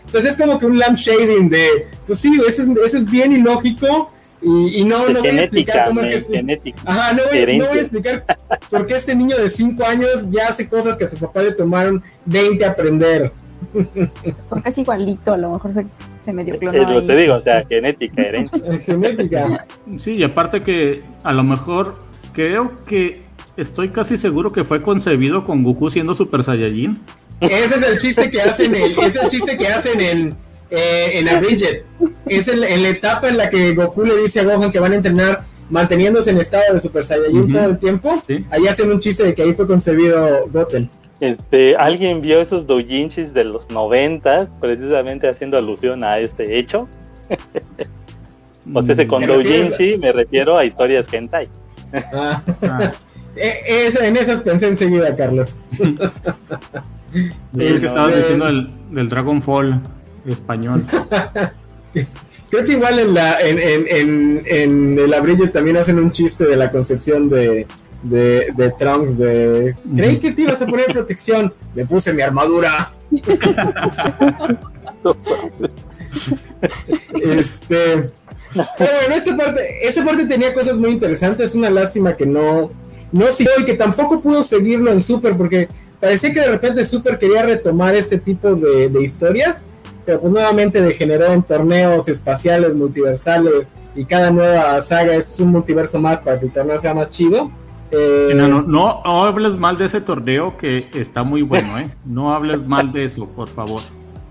Entonces 0.06 0.32
es 0.32 0.38
como 0.38 0.58
que 0.58 0.66
un 0.66 0.78
lamp 0.78 0.98
shading 0.98 1.50
de, 1.50 1.88
pues 2.08 2.20
sí, 2.20 2.40
eso 2.48 2.64
es, 2.64 2.68
eso 2.68 2.98
es 2.98 3.06
bien 3.10 3.32
ilógico 3.32 4.12
y, 4.42 4.86
no, 4.86 5.10
no 5.10 5.20
voy 5.20 5.30
a 5.30 5.42
explicar 5.42 5.88
cómo 5.88 6.02
es 6.02 6.28
que 6.28 6.38
genética, 6.38 6.82
Ajá, 6.86 7.14
no 7.14 7.24
voy, 7.30 7.58
no 7.58 7.66
voy, 7.66 7.78
a 7.78 7.82
explicar 7.82 8.26
por 8.70 8.88
qué 8.88 8.96
este 8.96 9.14
niño 9.14 9.38
de 9.38 9.50
5 9.50 9.86
años 9.86 10.26
ya 10.30 10.48
hace 10.48 10.70
cosas 10.70 10.98
que 10.98 11.04
a 11.04 11.10
su 11.10 11.18
papá 11.18 11.44
le 11.44 11.52
tomaron 11.52 12.02
20 12.26 12.64
a 12.64 12.70
aprender. 12.70 13.32
Pues 13.74 14.48
porque 14.50 14.70
es 14.70 14.78
igualito, 14.78 15.34
a 15.34 15.38
lo 15.38 15.52
mejor 15.52 15.74
se, 15.74 15.86
se 16.20 16.32
medio 16.32 16.58
clonó. 16.58 16.82
Es 16.82 16.90
lo 16.90 17.06
te 17.06 17.16
digo, 17.18 17.36
o 17.36 17.42
sea, 17.42 17.66
genética, 17.68 18.22
herencia. 18.22 18.60
genética. 18.80 19.68
Sí, 19.98 20.14
y 20.14 20.24
aparte 20.24 20.62
que 20.62 21.04
a 21.24 21.34
lo 21.34 21.44
mejor 21.44 21.96
creo 22.34 22.72
que 22.86 23.29
estoy 23.60 23.90
casi 23.90 24.18
seguro 24.18 24.52
que 24.52 24.64
fue 24.64 24.82
concebido 24.82 25.46
con 25.46 25.64
Goku 25.64 25.90
siendo 25.90 26.14
Super 26.14 26.44
Saiyajin. 26.44 27.00
Ese 27.42 27.76
es 27.76 27.84
el 27.84 27.98
chiste 27.98 28.30
que 28.30 28.42
hacen 28.42 28.76
el, 28.76 28.92
ese 28.92 29.08
es 29.08 29.16
el 29.16 29.30
chiste 29.30 29.58
que 29.58 29.68
hacen 29.68 30.00
en 30.00 30.38
eh, 30.72 31.20
en. 31.20 31.28
Es 32.28 32.48
en, 32.48 32.60
la 32.60 32.90
etapa 32.90 33.28
en 33.28 33.38
la 33.38 33.50
que 33.50 33.74
Goku 33.74 34.04
le 34.04 34.18
dice 34.18 34.42
a 34.42 34.44
Gohan 34.44 34.72
que 34.72 34.80
van 34.80 34.94
a 34.94 34.96
entrenar 34.96 35.44
manteniéndose 35.70 36.32
en 36.32 36.38
estado 36.38 36.74
de 36.74 36.80
Super 36.80 37.04
Saiyajin 37.04 37.52
todo 37.52 37.66
el 37.66 37.78
tiempo. 37.78 38.22
Ahí 38.52 38.68
hacen 38.68 38.92
un 38.92 39.00
chiste 39.00 39.24
de 39.24 39.36
que 39.36 39.44
ahí 39.44 39.54
fue 39.54 39.68
concebido 39.68 40.48
Goten. 40.52 40.90
Este, 41.20 41.76
alguien 41.76 42.22
vio 42.22 42.40
esos 42.40 42.66
doujinshis 42.66 43.34
de 43.34 43.44
los 43.44 43.70
noventas, 43.70 44.50
precisamente 44.62 45.28
haciendo 45.28 45.58
alusión 45.58 46.04
a 46.04 46.20
este 46.20 46.58
hecho. 46.58 46.88
o 48.74 48.82
sea, 48.82 49.08
con 49.08 49.26
doujinshi 49.26 49.98
me 49.98 50.12
refiero 50.14 50.58
a 50.58 50.66
historias 50.66 51.08
hentai. 51.12 51.50
Ah. 52.14 52.42
Ah. 53.36 53.40
E, 53.40 53.90
en 54.08 54.18
esas 54.18 54.42
pensé 54.42 54.68
enseguida, 54.68 55.16
Carlos. 55.16 55.50
Es 57.14 57.32
que 57.54 57.76
estabas 57.76 58.10
este, 58.10 58.22
diciendo 58.22 58.46
del, 58.46 58.70
del 58.92 59.10
Dragonfall 59.10 59.82
español. 60.26 60.86
Creo 62.50 62.64
que 62.66 62.72
igual 62.72 62.98
en, 63.00 63.14
la, 63.14 63.40
en, 63.42 63.60
en, 63.60 64.44
en, 64.46 64.98
el 65.00 65.14
abrillo 65.14 65.52
también 65.52 65.78
hacen 65.78 66.00
un 66.00 66.12
chiste 66.12 66.46
de 66.46 66.56
la 66.56 66.72
concepción 66.72 67.30
de, 67.30 67.68
de, 68.04 68.48
de 68.56 68.72
Trunks. 68.72 69.18
De, 69.20 69.76
Creí 69.96 70.18
que 70.18 70.32
te 70.32 70.42
ibas 70.44 70.62
a 70.62 70.66
poner 70.66 70.88
protección. 70.88 71.54
Me 71.76 71.86
puse 71.86 72.12
mi 72.14 72.24
armadura. 72.24 72.92
este. 77.22 78.10
Pero 78.52 78.92
bueno, 79.00 79.16
esa 79.16 79.38
parte, 79.38 79.88
esa 79.88 80.04
parte 80.04 80.26
tenía 80.26 80.52
cosas 80.54 80.78
muy 80.78 80.90
interesantes. 80.90 81.46
Es 81.48 81.56
una 81.56 81.70
lástima 81.70 82.18
que 82.18 82.26
no, 82.26 82.72
no 83.12 83.26
siguió 83.28 83.52
y 83.60 83.66
que 83.66 83.74
tampoco 83.74 84.22
pudo 84.22 84.44
seguirlo 84.44 84.92
en 84.92 85.04
Super 85.04 85.36
porque 85.36 85.68
parecía 86.00 86.34
que 86.34 86.40
de 86.42 86.52
repente 86.52 86.86
Super 86.86 87.18
quería 87.18 87.44
retomar 87.44 87.96
ese 87.96 88.18
tipo 88.18 88.56
de, 88.56 88.90
de 88.90 89.04
historias 89.04 89.66
pero 90.10 90.22
pues 90.22 90.34
nuevamente 90.34 90.82
degeneró 90.82 91.28
en 91.28 91.44
torneos 91.44 92.08
espaciales, 92.08 92.74
multiversales, 92.74 93.68
y 93.96 94.06
cada 94.06 94.32
nueva 94.32 94.82
saga 94.82 95.14
es 95.14 95.40
un 95.40 95.50
multiverso 95.50 96.00
más 96.00 96.18
para 96.18 96.40
que 96.40 96.48
el 96.48 96.52
torneo 96.52 96.80
sea 96.80 96.96
más 96.96 97.12
chido. 97.12 97.52
Eh, 97.92 98.32
no, 98.34 98.64
no, 98.64 99.02
hables 99.06 99.56
mal 99.56 99.78
de 99.78 99.86
ese 99.86 100.02
torneo 100.02 100.58
que 100.58 100.84
está 100.96 101.22
muy 101.22 101.44
bueno, 101.44 101.78
¿eh? 101.78 101.92
No 102.06 102.34
hables 102.34 102.66
mal 102.66 102.92
de 102.92 103.06
eso, 103.06 103.28
por 103.28 103.50
favor. 103.50 103.80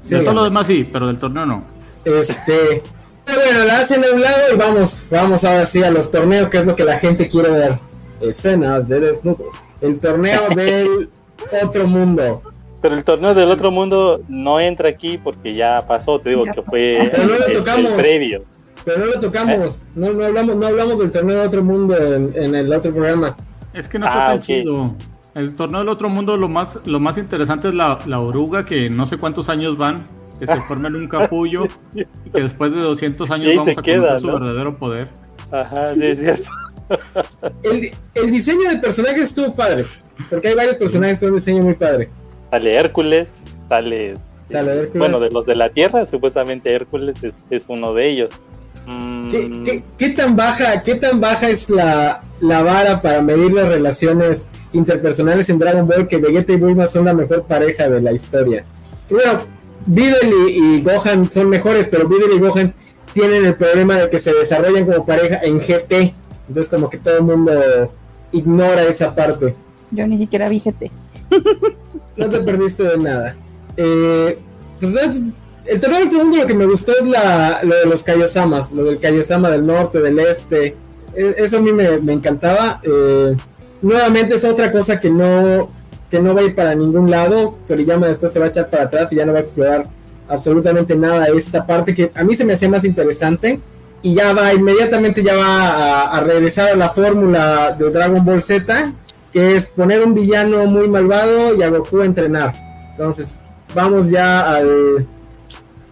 de 0.02 0.18
todo 0.18 0.34
lo 0.34 0.42
demás 0.42 0.66
sí, 0.66 0.88
pero 0.92 1.06
del 1.06 1.20
torneo 1.20 1.46
no. 1.46 1.62
Este, 2.04 2.82
bueno, 3.24 3.64
la 3.64 3.78
hacen 3.78 4.02
a 4.02 4.14
un 4.14 4.20
lado 4.20 4.38
y 4.52 4.56
vamos, 4.56 5.04
vamos 5.12 5.44
ahora 5.44 5.64
sí 5.64 5.84
a 5.84 5.92
los 5.92 6.10
torneos, 6.10 6.48
que 6.48 6.58
es 6.58 6.66
lo 6.66 6.74
que 6.74 6.84
la 6.84 6.98
gente 6.98 7.28
quiere 7.28 7.50
ver. 7.50 7.78
Escenas 8.20 8.88
de 8.88 9.00
desnudos. 9.00 9.62
El 9.80 9.98
torneo 10.00 10.48
del 10.54 11.08
otro 11.62 11.86
mundo. 11.86 12.42
Pero 12.80 12.94
el 12.94 13.04
torneo 13.04 13.34
del 13.34 13.50
otro 13.50 13.70
mundo 13.70 14.20
no 14.28 14.60
entra 14.60 14.88
aquí 14.88 15.18
porque 15.18 15.54
ya 15.54 15.84
pasó, 15.86 16.20
te 16.20 16.30
digo 16.30 16.44
que 16.44 16.62
fue 16.62 17.02
el, 17.02 17.10
previo. 17.96 18.44
Pero 18.84 18.98
no 18.98 19.06
lo 19.06 19.20
tocamos, 19.20 19.82
no, 19.96 20.12
no, 20.12 20.24
hablamos, 20.24 20.56
no 20.56 20.66
hablamos 20.66 20.98
del 21.00 21.10
torneo 21.10 21.38
del 21.38 21.48
otro 21.48 21.64
mundo 21.64 21.96
en, 21.96 22.54
el 22.54 22.72
otro 22.72 22.92
programa. 22.92 23.36
Es 23.74 23.88
que 23.88 23.98
no 23.98 24.06
está 24.06 24.26
ah, 24.26 24.30
tan 24.30 24.40
chido. 24.40 24.94
El 25.34 25.54
torneo 25.56 25.80
del 25.80 25.88
otro 25.88 26.08
mundo 26.08 26.36
lo 26.36 26.48
más, 26.48 26.80
lo 26.86 27.00
más 27.00 27.18
interesante 27.18 27.68
es 27.68 27.74
la, 27.74 27.98
la 28.06 28.20
oruga, 28.20 28.64
que 28.64 28.88
no 28.88 29.06
sé 29.06 29.18
cuántos 29.18 29.48
años 29.48 29.76
van, 29.76 30.06
que 30.38 30.46
se 30.46 30.60
forma 30.62 30.88
en 30.88 30.96
un 30.96 31.08
capullo 31.08 31.64
y 31.94 32.30
que 32.30 32.42
después 32.42 32.72
de 32.72 32.80
200 32.80 33.30
años 33.32 33.56
vamos 33.56 33.76
a 33.76 33.82
conocer 33.82 34.20
su 34.20 34.26
verdadero 34.28 34.78
poder. 34.78 35.08
Ajá, 35.50 35.94
sí, 35.94 36.04
es 36.04 36.18
cierto. 36.18 36.48
El, 37.62 37.88
el 38.14 38.30
diseño 38.30 38.70
de 38.70 38.76
personajes 38.78 39.22
estuvo 39.22 39.54
padre, 39.54 39.84
porque 40.30 40.48
hay 40.48 40.54
varios 40.54 40.76
personajes 40.76 41.20
con 41.20 41.30
un 41.30 41.36
diseño 41.36 41.62
muy 41.62 41.74
padre. 41.74 42.08
Sale 42.50 42.74
Hércules, 42.74 43.28
sale... 43.68 44.16
Bueno, 44.94 45.20
de 45.20 45.30
los 45.30 45.46
de 45.46 45.54
la 45.54 45.70
Tierra, 45.70 46.06
supuestamente 46.06 46.72
Hércules 46.72 47.16
es, 47.50 47.64
uno 47.68 47.92
de 47.92 48.08
ellos. 48.08 48.30
Mm. 48.86 49.28
¿Qué, 49.98 50.10
tan 50.10 50.36
baja, 50.36 50.82
qué 50.82 50.94
tan 50.94 51.20
baja 51.20 51.50
es 51.50 51.68
la, 51.68 52.22
vara 52.40 53.02
para 53.02 53.20
medir 53.20 53.52
las 53.52 53.68
relaciones 53.68 54.48
interpersonales 54.72 55.50
en 55.50 55.58
Dragon 55.58 55.86
Ball 55.86 56.08
que 56.08 56.16
Vegeta 56.16 56.52
y 56.52 56.56
Bulma 56.56 56.86
son 56.86 57.04
la 57.04 57.12
mejor 57.12 57.44
pareja 57.44 57.88
de 57.88 58.00
la 58.00 58.12
historia? 58.12 58.64
Bueno, 59.10 59.42
Videl 59.86 60.32
y, 60.48 60.82
Gohan 60.82 61.30
son 61.30 61.50
mejores, 61.50 61.88
pero 61.88 62.08
Videl 62.08 62.32
y 62.34 62.38
Gohan 62.38 62.74
tienen 63.12 63.44
el 63.44 63.54
problema 63.54 63.96
de 63.96 64.08
que 64.08 64.18
se 64.18 64.32
desarrollan 64.32 64.86
como 64.86 65.04
pareja 65.04 65.40
en 65.42 65.58
GT. 65.58 66.14
Entonces 66.48 66.68
como 66.68 66.88
que 66.88 66.98
todo 66.98 67.18
el 67.18 67.22
mundo 67.22 67.52
ignora 68.32 68.82
esa 68.84 69.14
parte. 69.14 69.54
Yo 69.90 70.06
ni 70.06 70.18
siquiera 70.18 70.48
GT. 70.48 70.90
no 72.16 72.30
te 72.30 72.40
perdiste 72.40 72.84
de 72.84 72.98
nada. 72.98 73.36
Eh, 73.76 74.38
pues, 74.80 75.22
el 75.66 75.80
torneo 75.80 76.06
del 76.06 76.16
mundo 76.16 76.36
lo 76.38 76.46
que 76.46 76.54
me 76.54 76.66
gustó 76.66 76.92
es 76.92 77.06
la, 77.06 77.60
lo 77.62 77.76
de 77.76 77.86
los 77.86 78.02
Kaiosamas, 78.02 78.72
lo 78.72 78.84
del 78.84 78.98
Kaiosama 78.98 79.50
del 79.50 79.66
norte, 79.66 80.00
del 80.00 80.18
este. 80.18 80.76
E, 81.14 81.34
eso 81.38 81.58
a 81.58 81.60
mí 81.60 81.72
me, 81.72 82.12
encantaba. 82.12 82.80
Eh, 82.82 83.36
nuevamente 83.82 84.36
es 84.36 84.44
otra 84.44 84.72
cosa 84.72 84.98
que 84.98 85.10
no, 85.10 85.68
que 86.10 86.20
no 86.20 86.34
va 86.34 86.40
a 86.40 86.44
ir 86.44 86.54
para 86.54 86.74
ningún 86.74 87.10
lado. 87.10 87.58
Toriyama 87.66 88.08
después 88.08 88.32
se 88.32 88.38
va 88.38 88.46
a 88.46 88.48
echar 88.48 88.70
para 88.70 88.84
atrás 88.84 89.12
y 89.12 89.16
ya 89.16 89.26
no 89.26 89.32
va 89.32 89.40
a 89.40 89.42
explorar 89.42 89.86
absolutamente 90.28 90.94
nada 90.94 91.26
de 91.26 91.36
esta 91.36 91.66
parte 91.66 91.94
que 91.94 92.12
a 92.14 92.24
mí 92.24 92.34
se 92.34 92.44
me 92.44 92.54
hacía 92.54 92.68
más 92.68 92.84
interesante. 92.84 93.60
Y 94.02 94.14
ya 94.14 94.32
va, 94.32 94.54
inmediatamente 94.54 95.22
ya 95.22 95.34
va 95.36 96.02
a 96.02 96.20
regresar 96.20 96.70
a 96.70 96.76
la 96.76 96.88
fórmula 96.88 97.72
de 97.78 97.90
Dragon 97.90 98.24
Ball 98.24 98.42
Z 98.42 98.92
que 99.32 99.56
es 99.56 99.68
poner 99.68 100.04
un 100.04 100.14
villano 100.14 100.66
muy 100.66 100.88
malvado 100.88 101.56
y 101.56 101.62
a 101.62 101.68
Goku 101.68 102.02
entrenar. 102.02 102.54
Entonces, 102.92 103.38
vamos 103.74 104.10
ya 104.10 104.40
al... 104.40 105.06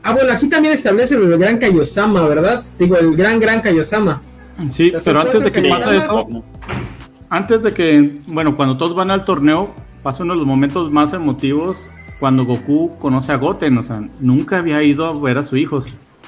Ah, 0.03 0.13
bueno, 0.13 0.33
aquí 0.33 0.49
también 0.49 0.73
establece 0.73 1.17
el 1.17 1.37
gran 1.37 1.59
Kaiosama, 1.59 2.27
¿verdad? 2.29 2.65
Digo, 2.79 2.97
el 2.97 3.17
gran, 3.17 3.41
gran 3.41 3.61
Kaiosama. 3.61 4.23
Sí, 4.71 4.93
pero 5.05 5.21
antes 5.21 5.43
de 5.43 5.53
que 5.53 5.69
pase 5.69 5.97
eso, 5.97 6.29
antes 7.29 7.63
de 7.63 7.75
que, 7.75 8.19
bueno, 8.29 8.57
cuando 8.57 8.79
todos 8.79 8.95
van 8.95 9.11
al 9.11 9.25
torneo, 9.25 9.71
pasa 10.03 10.23
uno 10.23 10.33
de 10.33 10.39
los 10.39 10.47
momentos 10.47 10.91
más 10.91 11.13
emotivos 11.13 11.91
cuando 12.21 12.47
Goku 12.47 12.97
conoce 12.99 13.33
a 13.33 13.37
Goten, 13.37 13.77
o 13.77 13.83
sea, 13.83 14.03
nunca 14.21 14.59
había 14.59 14.83
ido 14.83 15.05
a 15.05 15.21
ver 15.21 15.37
a 15.37 15.43
su 15.43 15.57
hijo. 15.57 15.85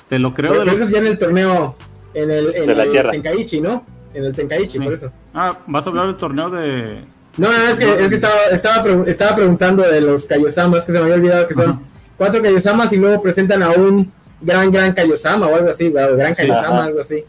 Te 0.08 0.18
lo 0.18 0.34
creo. 0.34 0.64
de 0.64 0.70
eso 0.70 0.88
ya 0.88 0.98
en 0.98 1.06
el 1.06 1.18
torneo, 1.18 1.76
en 2.14 2.30
el, 2.30 2.54
en 2.54 2.70
el 2.70 3.10
Tenkaichi, 3.10 3.60
¿no? 3.60 3.84
en 4.14 4.24
el 4.24 4.34
Tenkaichi, 4.34 4.78
por 4.80 4.92
eso. 4.92 5.10
Ah, 5.34 5.58
¿vas 5.66 5.86
a 5.86 5.90
hablar 5.90 6.06
del 6.06 6.16
torneo 6.16 6.50
de...? 6.50 7.00
No, 7.36 7.52
no, 7.52 7.68
es 7.68 7.78
que, 7.78 7.88
es 7.88 8.08
que 8.08 8.14
estaba, 8.16 8.34
estaba, 8.50 9.04
estaba 9.06 9.36
preguntando 9.36 9.82
de 9.84 10.00
los 10.00 10.26
Kaiosamas, 10.26 10.84
que 10.84 10.92
se 10.92 10.98
me 10.98 11.04
había 11.04 11.14
olvidado 11.14 11.46
que 11.46 11.54
son 11.54 11.80
cuatro 12.16 12.42
Kaiosamas 12.42 12.92
y 12.92 12.96
luego 12.96 13.22
presentan 13.22 13.62
a 13.62 13.70
un 13.70 14.10
gran, 14.40 14.72
gran 14.72 14.92
Kaiosama 14.92 15.46
o 15.46 15.54
algo 15.54 15.70
así, 15.70 15.90
gran 15.90 16.34
Kaiosama, 16.34 16.84
algo 16.84 17.00
así. 17.00 17.24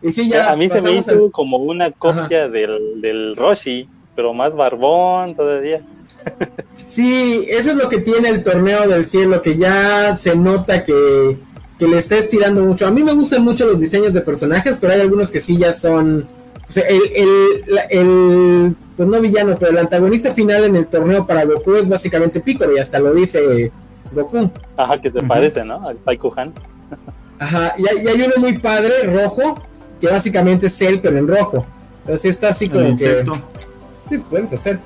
Y 0.00 0.12
sí, 0.12 0.30
ya 0.30 0.50
a 0.50 0.56
mí 0.56 0.68
se 0.68 0.80
me 0.80 0.92
hizo 0.92 1.30
como 1.30 1.58
una 1.58 1.90
copia 1.90 2.48
del, 2.48 3.02
del 3.02 3.36
Roshi, 3.36 3.86
pero 4.16 4.32
más 4.32 4.56
barbón 4.56 5.36
todavía. 5.36 5.82
Sí, 6.86 7.46
eso 7.50 7.72
es 7.72 7.76
lo 7.76 7.88
que 7.90 7.98
tiene 7.98 8.30
el 8.30 8.42
torneo 8.42 8.88
del 8.88 9.04
cielo, 9.04 9.42
que 9.42 9.58
ya 9.58 10.16
se 10.16 10.36
nota 10.36 10.84
que 10.84 11.36
que 11.78 11.86
le 11.86 11.98
está 11.98 12.16
estirando 12.16 12.62
mucho. 12.62 12.86
A 12.86 12.90
mí 12.90 13.02
me 13.02 13.12
gustan 13.12 13.44
mucho 13.44 13.66
los 13.66 13.78
diseños 13.78 14.12
de 14.12 14.20
personajes, 14.20 14.78
pero 14.80 14.92
hay 14.92 15.00
algunos 15.00 15.30
que 15.30 15.40
sí 15.40 15.56
ya 15.56 15.72
son. 15.72 16.26
el, 16.76 18.76
pues 18.96 19.08
no 19.08 19.20
villano, 19.20 19.56
pero 19.58 19.72
el 19.72 19.78
antagonista 19.78 20.34
final 20.34 20.64
en 20.64 20.76
el 20.76 20.86
torneo 20.86 21.26
para 21.26 21.44
Goku 21.44 21.74
es 21.74 21.88
básicamente 21.88 22.40
Piccolo 22.40 22.76
y 22.76 22.78
hasta 22.78 22.98
lo 22.98 23.12
dice 23.12 23.72
Goku. 24.12 24.50
Ajá, 24.76 25.00
que 25.00 25.10
se 25.10 25.20
parece, 25.20 25.64
¿no? 25.64 25.88
Al 25.88 25.96
Paiku 25.96 26.32
Han. 26.36 26.52
Ajá, 27.38 27.74
y 27.76 28.08
hay, 28.08 28.22
uno 28.22 28.34
muy 28.38 28.58
padre, 28.58 28.90
rojo, 29.04 29.60
que 30.00 30.06
básicamente 30.06 30.68
es 30.68 30.82
él, 30.82 31.00
pero 31.02 31.18
en 31.18 31.26
rojo. 31.26 31.66
Entonces 32.02 32.26
está 32.26 32.50
así 32.50 32.68
como 32.68 32.96
que. 32.96 33.24
Sí, 34.08 34.18
puedes 34.18 34.52
hacer. 34.52 34.78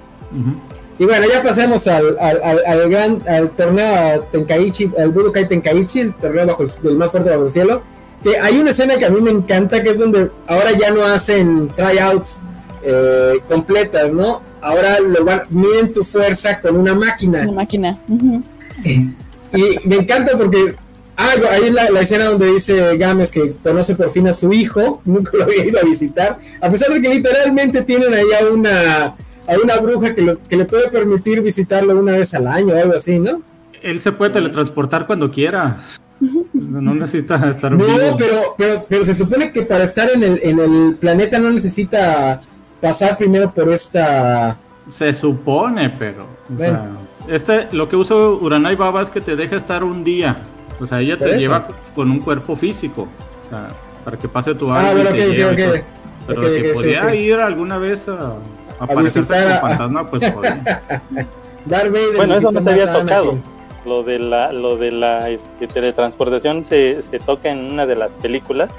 Y 0.98 1.04
bueno, 1.04 1.26
ya 1.30 1.42
pasemos 1.42 1.86
al, 1.88 2.16
al, 2.18 2.62
al, 2.66 2.90
gran 2.90 3.22
al 3.28 3.50
torneo 3.50 4.22
Tenkaichi, 4.32 4.92
al 4.98 5.10
Budokai 5.10 5.46
Tenkaichi, 5.46 6.00
el 6.00 6.14
torneo 6.14 6.46
bajo 6.46 6.62
el, 6.62 6.70
del 6.82 6.96
más 6.96 7.10
fuerte 7.10 7.30
bajo 7.30 7.46
el 7.46 7.52
cielo. 7.52 7.82
Que 8.22 8.38
hay 8.38 8.58
una 8.58 8.70
escena 8.70 8.96
que 8.96 9.04
a 9.04 9.10
mí 9.10 9.20
me 9.20 9.30
encanta, 9.30 9.82
que 9.82 9.90
es 9.90 9.98
donde 9.98 10.30
ahora 10.46 10.72
ya 10.72 10.90
no 10.90 11.04
hacen 11.04 11.70
tryouts 11.76 12.40
eh, 12.82 13.34
completas, 13.46 14.10
¿no? 14.12 14.42
Ahora 14.62 14.98
lo 15.00 15.22
van, 15.24 15.42
miren 15.50 15.92
tu 15.92 16.02
fuerza 16.02 16.60
con 16.60 16.76
una 16.76 16.94
máquina. 16.94 17.42
Una 17.42 17.52
máquina. 17.52 17.98
Y 18.84 19.88
me 19.88 19.96
encanta 19.96 20.36
porque 20.36 20.74
ah, 21.18 21.30
ahí 21.50 21.64
es 21.64 21.72
la, 21.72 21.90
la, 21.90 22.00
escena 22.00 22.24
donde 22.24 22.52
dice 22.52 22.96
Games 22.96 23.30
que 23.30 23.54
conoce 23.62 23.94
por 23.94 24.10
fin 24.10 24.28
a 24.28 24.32
su 24.32 24.50
hijo, 24.52 25.02
nunca 25.04 25.32
lo 25.34 25.44
había 25.44 25.66
ido 25.66 25.78
a 25.78 25.84
visitar, 25.84 26.38
a 26.60 26.70
pesar 26.70 26.92
de 26.92 27.02
que 27.02 27.08
literalmente 27.10 27.82
tienen 27.82 28.12
ahí 28.14 28.26
a 28.40 28.52
una 28.52 29.14
hay 29.46 29.58
una 29.62 29.76
bruja 29.78 30.14
que, 30.14 30.38
que 30.48 30.56
le 30.56 30.64
puede 30.64 30.88
permitir 30.88 31.40
visitarlo 31.42 31.98
una 31.98 32.12
vez 32.12 32.34
al 32.34 32.46
año 32.46 32.74
o 32.74 32.78
algo 32.78 32.94
así, 32.94 33.18
¿no? 33.18 33.42
Él 33.82 34.00
se 34.00 34.12
puede 34.12 34.32
teletransportar 34.32 35.06
cuando 35.06 35.30
quiera. 35.30 35.78
No 36.52 36.94
necesita 36.94 37.48
estar 37.48 37.72
No, 37.72 37.84
pero, 38.16 38.54
pero, 38.56 38.86
pero 38.88 39.04
se 39.04 39.14
supone 39.14 39.52
que 39.52 39.62
para 39.62 39.84
estar 39.84 40.08
en 40.14 40.22
el, 40.22 40.40
en 40.42 40.58
el 40.58 40.96
planeta 40.96 41.38
no 41.38 41.50
necesita 41.50 42.40
pasar 42.80 43.18
primero 43.18 43.52
por 43.52 43.68
esta. 43.68 44.56
Se 44.88 45.12
supone, 45.12 45.90
pero. 45.90 46.26
este, 47.28 47.68
lo 47.72 47.88
que 47.88 47.96
usa 47.96 48.16
Uranai 48.16 48.76
Baba 48.76 49.02
es 49.02 49.10
que 49.10 49.20
te 49.20 49.36
deja 49.36 49.56
estar 49.56 49.84
un 49.84 50.04
día. 50.04 50.38
O 50.80 50.86
sea, 50.86 51.00
ella 51.00 51.18
te 51.18 51.38
lleva 51.38 51.68
con 51.94 52.10
un 52.10 52.20
cuerpo 52.20 52.56
físico. 52.56 53.08
O 53.46 53.50
sea, 53.50 53.68
para 54.04 54.16
que 54.16 54.28
pase 54.28 54.54
tu 54.54 54.72
alma. 54.72 54.88
Ah, 54.88 54.92
bueno, 54.92 55.10
ok, 55.10 55.16
ok, 55.52 55.84
Pero 56.26 56.40
que 56.40 56.72
podía 56.74 57.14
ir 57.14 57.34
alguna 57.34 57.78
vez 57.78 58.08
a 58.08 58.34
aparecerse 58.78 59.34
a 59.34 59.60
fantasma, 59.60 60.10
pues 60.10 60.22
bueno, 62.16 62.34
eso 62.34 62.52
no 62.52 62.60
se 62.60 62.70
había 62.70 62.92
tocado. 62.92 63.38
Lo 63.84 64.02
de 64.02 64.18
la, 64.18 64.52
lo 64.52 64.76
de 64.76 64.90
la 64.90 65.30
este, 65.30 65.68
teletransportación 65.68 66.64
se, 66.64 67.02
se 67.02 67.20
toca 67.20 67.50
en 67.50 67.72
una 67.72 67.86
de 67.86 67.94
las 67.96 68.10
películas. 68.10 68.70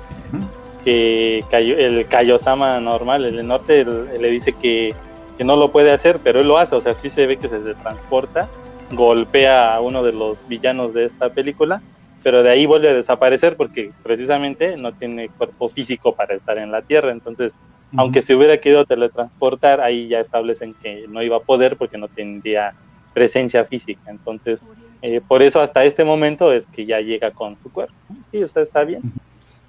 que 0.83 1.43
el 1.51 2.07
Kaiosama 2.07 2.79
normal, 2.79 3.25
el 3.25 3.45
norte, 3.45 3.85
le 3.85 4.29
dice 4.29 4.53
que, 4.53 4.95
que, 5.37 5.43
no 5.43 5.55
lo 5.55 5.69
puede 5.69 5.91
hacer, 5.91 6.19
pero 6.23 6.39
él 6.39 6.47
lo 6.47 6.57
hace, 6.57 6.75
o 6.75 6.81
sea, 6.81 6.93
sí 6.93 7.09
se 7.09 7.27
ve 7.27 7.37
que 7.37 7.49
se 7.49 7.59
transporta, 7.75 8.47
golpea 8.91 9.75
a 9.75 9.81
uno 9.81 10.03
de 10.03 10.13
los 10.13 10.37
villanos 10.47 10.93
de 10.93 11.05
esta 11.05 11.29
película, 11.29 11.81
pero 12.23 12.43
de 12.43 12.49
ahí 12.49 12.65
vuelve 12.65 12.89
a 12.89 12.93
desaparecer 12.93 13.55
porque 13.55 13.89
precisamente 14.03 14.77
no 14.77 14.91
tiene 14.93 15.29
cuerpo 15.29 15.69
físico 15.69 16.13
para 16.13 16.35
estar 16.35 16.57
en 16.57 16.71
la 16.71 16.81
Tierra, 16.81 17.11
entonces, 17.11 17.53
aunque 17.95 18.21
se 18.21 18.35
hubiera 18.35 18.57
querido 18.57 18.85
teletransportar, 18.85 19.81
ahí 19.81 20.07
ya 20.07 20.19
establecen 20.19 20.73
que 20.73 21.05
no 21.07 21.23
iba 21.23 21.37
a 21.37 21.41
poder 21.41 21.77
porque 21.77 21.97
no 21.97 22.07
tendría 22.07 22.73
presencia 23.13 23.65
física, 23.65 24.01
entonces, 24.07 24.59
eh, 25.01 25.21
por 25.25 25.41
eso 25.41 25.61
hasta 25.61 25.83
este 25.85 26.03
momento 26.03 26.51
es 26.51 26.67
que 26.67 26.85
ya 26.85 26.99
llega 26.99 27.31
con 27.31 27.57
su 27.61 27.71
cuerpo, 27.71 27.93
y 28.31 28.43
usted 28.43 28.61
está 28.61 28.83
bien. 28.83 29.01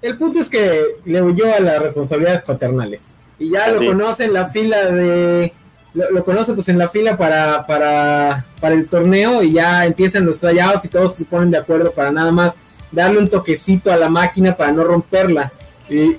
El 0.01 0.17
punto 0.17 0.39
es 0.39 0.49
que 0.49 0.81
le 1.05 1.21
huyó 1.21 1.53
a 1.53 1.59
las 1.59 1.79
responsabilidades 1.79 2.41
paternales. 2.43 3.13
Y 3.37 3.51
ya 3.51 3.69
lo 3.69 3.79
conoce 3.85 4.25
en 4.25 4.33
la 4.33 4.45
fila 4.45 4.85
de. 4.91 5.53
Lo, 5.93 6.23
conoce 6.23 6.53
pues 6.53 6.69
en 6.69 6.77
la 6.77 6.87
fila 6.87 7.17
para, 7.17 7.65
para, 7.65 8.45
para 8.61 8.75
el 8.75 8.87
torneo 8.87 9.41
y 9.41 9.53
ya 9.53 9.85
empiezan 9.85 10.25
los 10.25 10.37
trayados 10.37 10.85
y 10.85 10.87
todos 10.87 11.15
se 11.15 11.25
ponen 11.25 11.49
de 11.49 11.57
acuerdo 11.57 11.91
para 11.91 12.11
nada 12.11 12.31
más 12.31 12.57
darle 12.91 13.17
un 13.17 13.27
toquecito 13.27 13.91
a 13.91 13.97
la 13.97 14.07
máquina 14.07 14.55
para 14.55 14.71
no 14.71 14.83
romperla. 14.83 15.51
Y 15.89 16.17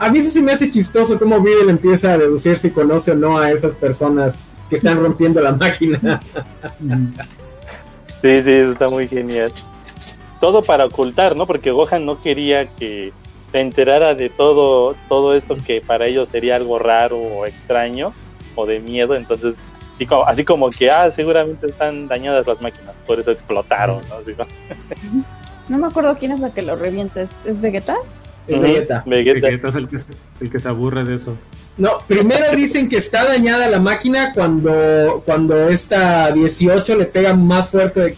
a, 0.00 0.10
mí 0.10 0.20
sí 0.20 0.30
se 0.30 0.42
me 0.42 0.52
hace 0.52 0.70
chistoso 0.70 1.18
cómo 1.18 1.40
Videl 1.40 1.70
empieza 1.70 2.12
a 2.12 2.18
deducir 2.18 2.58
si 2.58 2.70
conoce 2.70 3.12
o 3.12 3.14
no 3.14 3.38
a 3.38 3.50
esas 3.50 3.74
personas 3.74 4.38
que 4.68 4.76
están 4.76 5.00
rompiendo 5.00 5.40
la 5.40 5.52
máquina. 5.52 6.20
sí, 8.22 8.36
sí, 8.38 8.52
está 8.52 8.88
muy 8.88 9.06
genial 9.06 9.52
todo 10.40 10.62
para 10.62 10.86
ocultar, 10.86 11.36
¿no? 11.36 11.46
Porque 11.46 11.70
Gohan 11.70 12.06
no 12.06 12.20
quería 12.20 12.66
que 12.66 13.12
se 13.52 13.60
enterara 13.60 14.14
de 14.14 14.30
todo, 14.30 14.96
todo 15.08 15.34
esto 15.34 15.56
que 15.64 15.80
para 15.80 16.06
ellos 16.06 16.30
sería 16.30 16.56
algo 16.56 16.78
raro 16.78 17.18
o 17.18 17.46
extraño 17.46 18.12
o 18.54 18.66
de 18.66 18.80
miedo, 18.80 19.14
entonces 19.14 19.56
así 20.26 20.44
como, 20.44 20.70
que, 20.70 20.90
ah, 20.90 21.10
seguramente 21.12 21.66
están 21.66 22.08
dañadas 22.08 22.46
las 22.46 22.62
máquinas, 22.62 22.94
por 23.06 23.20
eso 23.20 23.30
explotaron, 23.30 24.00
¿no? 24.08 24.44
no 25.68 25.78
me 25.78 25.86
acuerdo 25.86 26.16
quién 26.18 26.32
es 26.32 26.40
la 26.40 26.50
que 26.50 26.62
lo 26.62 26.74
revienta, 26.74 27.20
¿es, 27.20 27.60
Vegeta? 27.60 27.96
Vegeta. 28.58 29.04
Vegeta. 29.06 29.68
es 29.68 29.74
el 29.74 29.88
que, 29.88 29.98
se, 29.98 30.12
el 30.40 30.50
que 30.50 30.58
se 30.58 30.68
aburre 30.68 31.04
de 31.04 31.14
eso. 31.14 31.36
No, 31.76 31.90
primero 32.06 32.44
dicen 32.54 32.88
que 32.88 32.96
está 32.96 33.24
dañada 33.24 33.68
la 33.68 33.80
máquina 33.80 34.32
cuando, 34.34 35.22
cuando 35.24 35.68
esta 35.68 36.30
18 36.30 36.96
le 36.96 37.06
pega 37.06 37.34
más 37.34 37.70
fuerte 37.70 38.16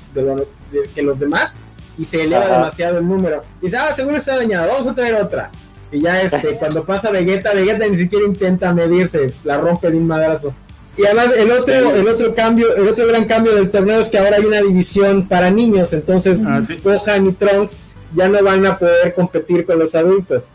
que 0.95 1.03
los 1.03 1.19
demás 1.19 1.59
y 1.99 2.05
se 2.05 2.25
eleva 2.25 2.49
demasiado 2.49 2.99
el 2.99 3.07
número. 3.07 3.45
Y 3.61 3.67
dice, 3.67 3.77
ah, 3.77 3.93
seguro 3.95 4.17
está 4.17 4.37
dañado, 4.37 4.69
vamos 4.69 4.87
a 4.87 4.95
traer 4.95 5.15
otra. 5.17 5.51
Y 5.93 6.01
ya 6.01 6.21
este, 6.23 6.55
cuando 6.59 6.85
pasa 6.85 7.11
Vegeta, 7.11 7.53
Vegeta 7.55 7.87
ni 7.87 7.97
siquiera 7.97 8.27
intenta 8.27 8.73
medirse, 8.73 9.33
la 9.45 9.59
rompe 9.59 9.91
de 9.91 9.99
un 9.99 10.07
madrazo. 10.07 10.55
Y 10.97 11.07
además 11.07 11.33
el 11.37 11.51
otro, 11.51 11.75
el 11.75 12.09
otro 12.09 12.35
cambio, 12.35 12.75
el 12.75 12.87
otro 12.87 13.07
gran 13.07 13.25
cambio 13.25 13.55
del 13.55 13.71
torneo 13.71 14.01
es 14.01 14.11
que 14.11 14.19
ahora 14.19 14.37
hay 14.37 14.45
una 14.45 14.61
división 14.61 15.27
para 15.27 15.51
niños, 15.51 15.93
entonces 15.93 16.43
ah, 16.47 16.61
Gohan 16.83 17.27
y 17.29 17.33
Trunks 17.33 17.79
ya 18.15 18.29
no 18.29 18.43
van 18.43 18.67
a 18.67 18.79
poder 18.79 19.15
competir 19.15 19.67
con 19.67 19.79
los 19.79 19.95
adultos. 19.95 20.51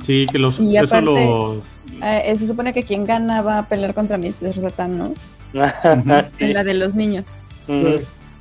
Sí, 0.00 0.26
que 0.30 0.38
los 0.38 0.58
y 0.60 0.76
eso 0.76 1.62
eh, 2.02 2.34
se 2.36 2.46
supone 2.46 2.72
que 2.72 2.82
quien 2.82 3.04
gana 3.04 3.42
va 3.42 3.58
a 3.58 3.68
pelear 3.68 3.94
contra 3.94 4.18
Mr. 4.18 4.52
Satan, 4.54 4.98
¿no? 4.98 5.14
en 6.38 6.52
la 6.52 6.64
de 6.64 6.74
los 6.74 6.94
niños. 6.94 7.32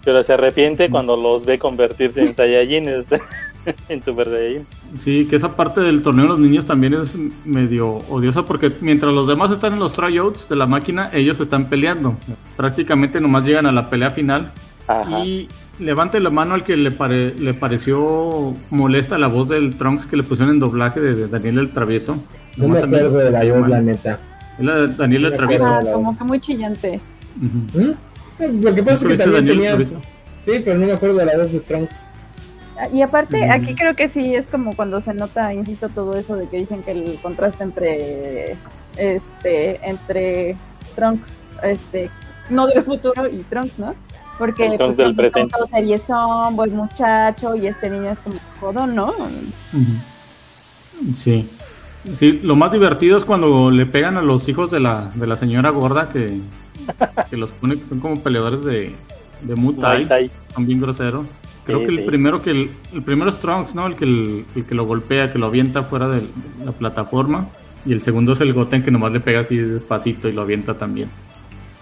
Pero 0.04 0.24
se 0.24 0.34
arrepiente 0.34 0.90
cuando 0.90 1.16
los 1.16 1.46
ve 1.46 1.60
convertirse 1.60 2.24
en 2.24 2.34
Saiyajines, 2.34 3.06
en 3.90 4.04
Super 4.04 4.28
Saiyajin. 4.30 4.66
Sí, 4.98 5.28
que 5.30 5.36
esa 5.36 5.56
parte 5.56 5.82
del 5.82 6.02
torneo 6.02 6.24
de 6.24 6.30
los 6.30 6.40
niños 6.40 6.66
también 6.66 6.96
es 6.96 7.16
medio 7.46 8.00
odiosa 8.10 8.46
porque 8.46 8.72
mientras 8.82 9.14
los 9.14 9.28
demás 9.28 9.52
están 9.52 9.74
en 9.74 9.80
los 9.80 9.94
tryouts 9.94 10.50
de 10.50 10.56
la 10.56 10.66
máquina, 10.66 11.12
ellos 11.14 11.40
están 11.40 11.70
peleando. 11.70 12.16
prácticamente 12.58 13.22
nomás 13.22 13.46
llegan 13.46 13.68
a 13.68 13.72
la 13.72 13.90
pelea 13.90 14.10
final 14.10 14.52
y 15.24 15.48
levante 15.82 16.20
la 16.20 16.30
mano 16.30 16.54
al 16.54 16.64
que 16.64 16.78
le, 16.78 16.92
le 16.92 17.54
pareció 17.54 18.56
molesta 18.70 19.18
la 19.18 19.28
voz 19.28 19.50
del 19.50 19.76
Trunks 19.76 20.06
que 20.06 20.16
le 20.16 20.24
pusieron 20.24 20.54
en 20.54 20.60
doblaje 20.60 21.00
de, 21.00 21.28
Daniel 21.28 21.60
el 21.60 21.72
Travieso. 21.72 22.18
No 22.58 22.68
me 22.68 22.80
acuerdo 22.80 23.18
de 23.18 23.32
la 23.32 23.44
voz, 23.54 23.68
la 23.68 23.82
neta. 23.82 24.20
Daniel 24.60 25.26
el 25.26 25.34
Travieso. 25.34 25.66
Ah, 25.66 25.82
como 25.92 26.18
que 26.18 26.24
muy 26.24 26.40
chillante. 26.40 27.00
Lo 28.40 28.76
que 28.76 28.84
pasa 28.84 29.08
es 29.08 29.14
que 29.14 29.18
también 29.18 29.48
tenías. 29.48 29.92
Sí, 30.38 30.62
pero 30.64 30.78
no 30.80 30.88
me 30.88 30.94
acuerdo 30.94 31.18
de 31.18 31.26
la 31.26 31.38
voz 31.38 31.52
de 31.52 31.60
Trunks. 31.60 32.06
Y 32.94 33.02
aparte, 33.02 33.50
aquí 33.52 33.76
creo 33.76 33.96
que 33.96 34.08
sí 34.08 34.34
es 34.34 34.48
como 34.48 34.76
cuando 34.76 35.02
se 35.02 35.14
nota, 35.14 35.54
insisto, 35.54 35.90
todo 35.90 36.16
eso 36.16 36.36
de 36.36 36.48
que 36.48 36.58
dicen 36.58 36.82
que 36.82 36.92
el 36.92 37.20
contraste 37.22 37.64
entre 37.64 38.58
este 38.98 39.80
entre 39.88 40.56
Trunks, 40.96 41.44
este, 41.64 42.10
no 42.50 42.68
del 42.68 42.84
futuro 42.84 43.28
y 43.30 43.44
Trunks, 43.44 43.78
¿no? 43.78 43.94
Porque 44.38 44.76
pues, 44.78 44.98
del 44.98 45.16
presente. 45.16 45.56
series 45.72 46.02
son 46.02 46.56
buen 46.56 46.76
muchacho 46.76 47.56
y 47.56 47.68
este 47.68 47.90
niño 47.90 48.10
es 48.10 48.22
como 48.22 48.38
jodón, 48.60 48.96
¿no? 48.96 49.14
Sí. 51.16 51.48
Sí, 52.14 52.40
lo 52.42 52.56
más 52.56 52.72
divertido 52.72 53.18
es 53.18 53.26
cuando 53.26 53.70
le 53.70 53.86
pegan 53.86 54.18
a 54.18 54.24
los 54.24 54.50
hijos 54.50 54.72
de 54.72 54.80
la, 54.80 55.12
de 55.14 55.28
la 55.28 55.36
señora 55.36 55.70
gorda 55.70 56.10
que, 56.10 56.40
que 57.30 57.38
los 57.38 57.52
pone 57.52 57.78
que 57.78 57.88
son 57.88 58.00
como 58.00 58.20
peleadores 58.22 58.64
de, 58.64 58.96
de 59.42 59.56
Muay 59.56 60.32
son 60.54 60.66
bien 60.66 60.82
groseros. 60.82 61.26
Creo 61.64 61.80
que 61.80 61.90
el 61.90 62.04
primero 62.06 62.42
que 62.42 62.52
el, 62.52 63.04
primero 63.06 63.30
es 63.30 63.40
Trunks, 63.40 63.76
¿no? 63.76 63.86
El 63.86 63.96
que, 63.96 64.06
el, 64.06 64.46
que 64.68 64.74
lo 64.74 64.86
golpea, 64.86 65.32
que 65.32 65.38
lo 65.38 65.46
avienta 65.46 65.84
fuera 65.84 66.10
de 66.10 66.24
la 66.66 66.72
plataforma. 66.72 67.48
Y 67.86 67.94
el 67.94 68.02
segundo 68.02 68.34
es 68.34 68.42
el 68.42 68.54
Goten 68.54 68.84
que 68.84 68.92
nomás 68.92 69.12
le 69.12 69.20
pega 69.20 69.40
así 69.40 69.58
despacito 69.58 70.28
y 70.28 70.34
lo 70.34 70.42
avienta 70.42 70.76
también. 70.76 71.10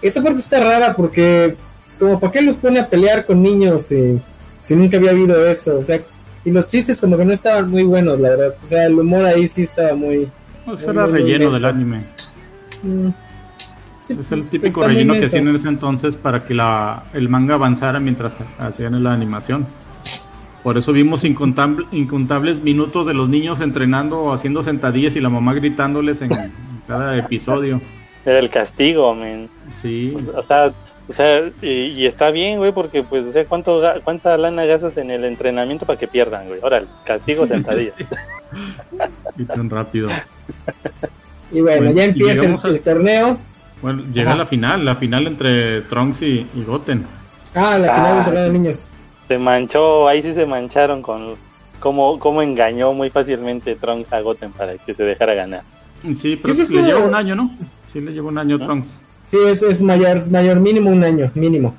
Esa 0.02 0.22
parte 0.22 0.38
está 0.38 0.60
rara 0.60 0.94
porque 0.94 1.56
es 1.90 1.96
como, 1.96 2.18
¿para 2.18 2.32
qué 2.32 2.40
los 2.40 2.56
pone 2.56 2.80
a 2.80 2.88
pelear 2.88 3.26
con 3.26 3.42
niños 3.42 3.82
si 3.82 4.74
nunca 4.74 4.96
había 4.96 5.10
habido 5.10 5.46
eso? 5.46 5.78
O 5.78 5.84
sea, 5.84 6.00
y 6.42 6.50
los 6.50 6.66
chistes 6.66 7.00
como 7.00 7.18
que 7.18 7.26
no 7.26 7.32
estaban 7.32 7.70
muy 7.70 7.82
buenos, 7.82 8.18
la 8.18 8.30
verdad. 8.30 8.54
O 8.64 8.68
sea, 8.68 8.86
el 8.86 8.98
humor 8.98 9.26
ahí 9.26 9.46
sí 9.46 9.62
estaba 9.62 9.94
muy... 9.94 10.26
Pues 10.64 10.82
era 10.84 11.06
relleno 11.06 11.50
del 11.50 11.64
anime. 11.66 12.04
Mm 12.82 13.10
es 14.18 14.32
el 14.32 14.48
típico 14.48 14.82
relleno 14.82 15.14
que 15.14 15.26
hacían 15.26 15.48
en 15.48 15.54
ese 15.54 15.68
entonces 15.68 16.16
para 16.16 16.44
que 16.44 16.54
la, 16.54 17.04
el 17.14 17.28
manga 17.28 17.54
avanzara 17.54 18.00
mientras 18.00 18.40
hacían 18.58 19.02
la 19.02 19.12
animación. 19.12 19.66
Por 20.62 20.76
eso 20.76 20.92
vimos 20.92 21.24
incontables 21.24 22.62
minutos 22.62 23.06
de 23.06 23.14
los 23.14 23.28
niños 23.28 23.60
entrenando 23.60 24.20
o 24.20 24.32
haciendo 24.32 24.62
sentadillas 24.62 25.16
y 25.16 25.20
la 25.20 25.30
mamá 25.30 25.54
gritándoles 25.54 26.20
en 26.22 26.30
cada 26.86 27.16
episodio. 27.16 27.80
Era 28.26 28.38
el 28.38 28.50
castigo, 28.50 29.14
men. 29.14 29.48
Sí. 29.70 30.14
O 30.36 30.42
sea, 30.42 30.72
o 31.10 31.12
sea 31.12 31.50
y, 31.60 32.06
está 32.06 32.30
bien, 32.30 32.58
güey, 32.58 32.70
porque 32.70 33.02
pues, 33.02 33.24
o 33.24 33.32
sea, 33.32 33.44
¿cuánto, 33.44 33.82
¿cuánta 34.04 34.38
lana 34.38 34.64
gastas 34.64 34.96
en 34.96 35.10
el 35.10 35.24
entrenamiento 35.24 35.84
para 35.84 35.98
que 35.98 36.06
pierdan, 36.06 36.46
güey? 36.46 36.60
Ahora, 36.62 36.78
el 36.78 36.88
castigo 37.04 37.46
sentadillas. 37.48 37.96
Y 39.36 39.44
tan 39.44 39.68
rápido. 39.68 40.08
Y 41.50 41.62
bueno, 41.62 41.90
ya 41.90 42.04
empieza 42.04 42.68
el 42.68 42.80
torneo. 42.80 43.38
Bueno, 43.82 44.04
llega 44.12 44.36
la 44.36 44.46
final, 44.46 44.84
la 44.84 44.94
final 44.94 45.26
entre 45.26 45.80
Trunks 45.82 46.22
y, 46.22 46.46
Goten. 46.64 47.04
Ah, 47.56 47.76
la 47.76 47.92
final 47.92 48.18
entre 48.18 48.38
ah, 48.38 48.42
de 48.44 48.50
niños. 48.50 48.86
Se 49.26 49.36
manchó, 49.36 50.06
ahí 50.06 50.22
sí 50.22 50.32
se 50.32 50.46
mancharon 50.46 51.02
con 51.02 51.34
cómo, 51.80 52.20
cómo 52.20 52.40
engañó 52.40 52.92
muy 52.92 53.10
fácilmente 53.10 53.74
Trunks 53.74 54.12
a 54.12 54.20
Goten 54.20 54.52
para 54.52 54.78
que 54.78 54.94
se 54.94 55.02
dejara 55.02 55.34
ganar. 55.34 55.64
Sí, 56.14 56.38
pero 56.40 56.54
le 56.54 56.82
lleva 56.82 57.00
un 57.00 57.16
año, 57.16 57.34
¿no? 57.34 57.50
Sí, 57.88 58.00
le 58.00 58.12
lleva 58.12 58.28
un 58.28 58.38
año 58.38 58.56
a 58.56 58.58
Trunks. 58.60 59.00
Sí, 59.30 59.36
eso 59.46 59.68
es 59.68 59.80
mayor, 59.80 60.28
mayor 60.28 60.58
mínimo 60.58 60.90
un 60.90 61.04
año, 61.04 61.30
mínimo. 61.36 61.76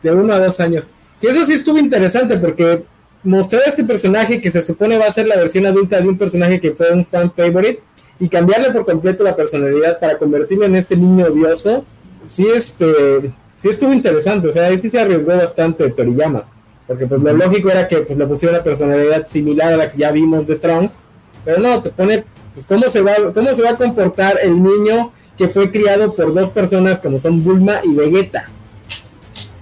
De 0.00 0.12
uno 0.12 0.32
a 0.32 0.38
dos 0.38 0.60
años. 0.60 0.90
Y 1.20 1.26
eso 1.26 1.44
sí 1.44 1.54
estuvo 1.54 1.76
interesante 1.76 2.36
porque 2.38 2.84
mostrar 3.24 3.62
a 3.62 3.70
este 3.70 3.82
personaje 3.82 4.40
que 4.40 4.48
se 4.52 4.62
supone 4.62 4.96
va 4.96 5.06
a 5.06 5.12
ser 5.12 5.26
la 5.26 5.34
versión 5.34 5.66
adulta 5.66 6.00
de 6.00 6.08
un 6.08 6.16
personaje 6.16 6.60
que 6.60 6.70
fue 6.70 6.92
un 6.92 7.04
fan 7.04 7.32
favorite 7.32 7.80
y 8.20 8.28
cambiarle 8.28 8.70
por 8.70 8.84
completo 8.84 9.24
la 9.24 9.34
personalidad 9.34 9.98
para 9.98 10.18
convertirlo 10.18 10.66
en 10.66 10.76
este 10.76 10.96
niño 10.96 11.26
odioso, 11.26 11.84
sí, 12.28 12.46
este, 12.54 13.32
sí 13.56 13.68
estuvo 13.68 13.92
interesante, 13.92 14.46
o 14.46 14.52
sea, 14.52 14.66
ahí 14.66 14.78
sí 14.80 14.88
se 14.88 15.00
arriesgó 15.00 15.36
bastante 15.36 15.90
Toriyama, 15.90 16.44
porque 16.86 17.06
pues 17.06 17.20
lo 17.20 17.32
lógico 17.32 17.70
era 17.70 17.86
que 17.86 17.98
pues 17.98 18.18
le 18.18 18.26
pusiera 18.26 18.54
una 18.54 18.64
personalidad 18.64 19.24
similar 19.24 19.72
a 19.72 19.76
la 19.76 19.88
que 19.88 19.98
ya 19.98 20.10
vimos 20.10 20.46
de 20.46 20.56
Trunks, 20.56 21.04
pero 21.44 21.58
no, 21.58 21.82
te 21.82 21.90
pone, 21.90 22.24
pues 22.54 22.66
cómo 22.66 22.82
se 22.88 23.02
va, 23.02 23.14
cómo 23.32 23.54
se 23.54 23.62
va 23.62 23.70
a 23.70 23.76
comportar 23.76 24.38
el 24.42 24.62
niño 24.62 25.12
que 25.38 25.48
fue 25.48 25.70
criado 25.70 26.14
por 26.14 26.34
dos 26.34 26.50
personas 26.50 26.98
como 26.98 27.18
son 27.18 27.42
Bulma 27.42 27.74
y 27.84 27.94
Vegeta. 27.94 28.50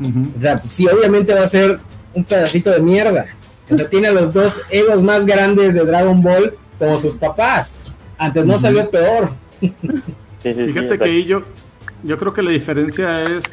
O 0.01 0.41
sea, 0.41 0.59
pues, 0.59 0.73
sí, 0.73 0.87
obviamente 0.89 1.35
va 1.35 1.43
a 1.43 1.49
ser 1.49 1.79
un 2.15 2.25
pedacito 2.25 2.71
de 2.71 2.81
mierda. 2.81 3.27
O 3.71 3.77
sea, 3.77 3.89
tiene 3.89 4.09
a 4.09 4.13
los 4.13 4.33
dos 4.33 4.61
egos 4.71 5.03
más 5.03 5.27
grandes 5.27 5.75
de 5.75 5.85
Dragon 5.85 6.21
Ball 6.23 6.55
como 6.79 6.99
sus 6.99 7.15
papás. 7.15 7.79
Antes 8.17 8.45
no 8.45 8.59
salió 8.59 8.91
peor. 8.91 9.31
Fíjate 10.43 10.99
que 10.99 11.25
yo, 11.25 11.43
yo 12.03 12.19
creo 12.19 12.33
que 12.33 12.43
la 12.43 12.51
diferencia 12.51 13.23
es, 13.23 13.45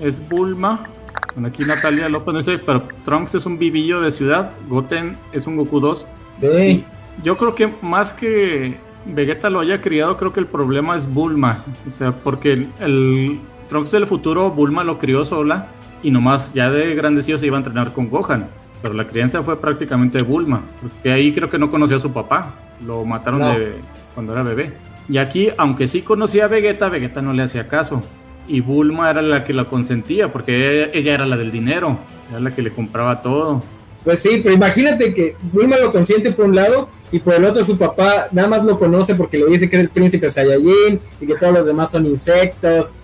es 0.00 0.28
Bulma. 0.28 0.86
Bueno, 1.34 1.48
aquí 1.48 1.64
Natalia 1.64 2.08
López 2.08 2.34
no 2.34 2.42
sé, 2.42 2.58
pero 2.58 2.86
Trunks 3.04 3.34
es 3.36 3.46
un 3.46 3.58
vivillo 3.58 4.02
de 4.02 4.10
ciudad, 4.10 4.50
Goten 4.68 5.16
es 5.32 5.46
un 5.46 5.56
Goku 5.56 5.80
2. 5.80 6.06
Sí. 6.32 6.84
Yo 7.22 7.38
creo 7.38 7.54
que 7.54 7.72
más 7.80 8.12
que 8.12 8.76
Vegeta 9.04 9.50
lo 9.50 9.60
haya 9.60 9.80
criado, 9.80 10.16
creo 10.16 10.32
que 10.32 10.40
el 10.40 10.46
problema 10.46 10.96
es 10.96 11.12
Bulma. 11.12 11.64
O 11.86 11.90
sea, 11.90 12.12
porque 12.12 12.52
el, 12.52 12.68
el 12.80 13.40
Trunks 13.68 13.90
del 13.90 14.06
futuro, 14.06 14.50
Bulma 14.50 14.84
lo 14.84 14.98
crió 14.98 15.24
sola 15.24 15.68
y 16.02 16.10
nomás 16.10 16.52
ya 16.52 16.70
de 16.70 16.94
grandecillo 16.94 17.38
se 17.38 17.46
iba 17.46 17.56
a 17.56 17.60
entrenar 17.60 17.92
con 17.92 18.08
Gohan. 18.10 18.46
Pero 18.82 18.94
la 18.94 19.06
crianza 19.06 19.42
fue 19.42 19.60
prácticamente 19.60 20.22
Bulma, 20.22 20.60
porque 20.80 21.12
ahí 21.12 21.32
creo 21.32 21.48
que 21.48 21.58
no 21.58 21.70
conocía 21.70 21.96
a 21.96 22.00
su 22.00 22.12
papá. 22.12 22.54
Lo 22.84 23.04
mataron 23.04 23.40
de, 23.40 23.74
cuando 24.14 24.32
era 24.32 24.42
bebé. 24.42 24.72
Y 25.08 25.18
aquí, 25.18 25.48
aunque 25.56 25.86
sí 25.86 26.02
conocía 26.02 26.46
a 26.46 26.48
Vegeta, 26.48 26.88
Vegeta 26.88 27.22
no 27.22 27.32
le 27.32 27.42
hacía 27.42 27.68
caso. 27.68 28.02
Y 28.48 28.60
Bulma 28.60 29.08
era 29.10 29.22
la 29.22 29.44
que 29.44 29.54
la 29.54 29.66
consentía, 29.66 30.32
porque 30.32 30.90
ella, 30.92 31.14
era 31.14 31.26
la 31.26 31.36
del 31.36 31.52
dinero, 31.52 31.98
era 32.30 32.40
la 32.40 32.54
que 32.54 32.62
le 32.62 32.72
compraba 32.72 33.22
todo. 33.22 33.62
Pues 34.04 34.18
sí, 34.18 34.40
pero 34.42 34.54
imagínate 34.54 35.14
que 35.14 35.36
Bulma 35.52 35.76
lo 35.78 35.92
consiente 35.92 36.32
por 36.32 36.46
un 36.46 36.56
lado 36.56 36.88
y 37.12 37.18
por 37.18 37.34
el 37.34 37.44
otro 37.44 37.64
su 37.64 37.76
papá 37.76 38.28
nada 38.32 38.48
más 38.48 38.64
lo 38.64 38.78
conoce 38.78 39.14
porque 39.14 39.38
le 39.38 39.46
dice 39.46 39.68
que 39.68 39.76
es 39.76 39.82
el 39.82 39.88
príncipe 39.90 40.30
Saiyajin 40.30 40.98
y 41.20 41.26
que 41.26 41.34
todos 41.36 41.52
los 41.52 41.66
demás 41.66 41.90
son 41.90 42.06
insectos. 42.06 42.90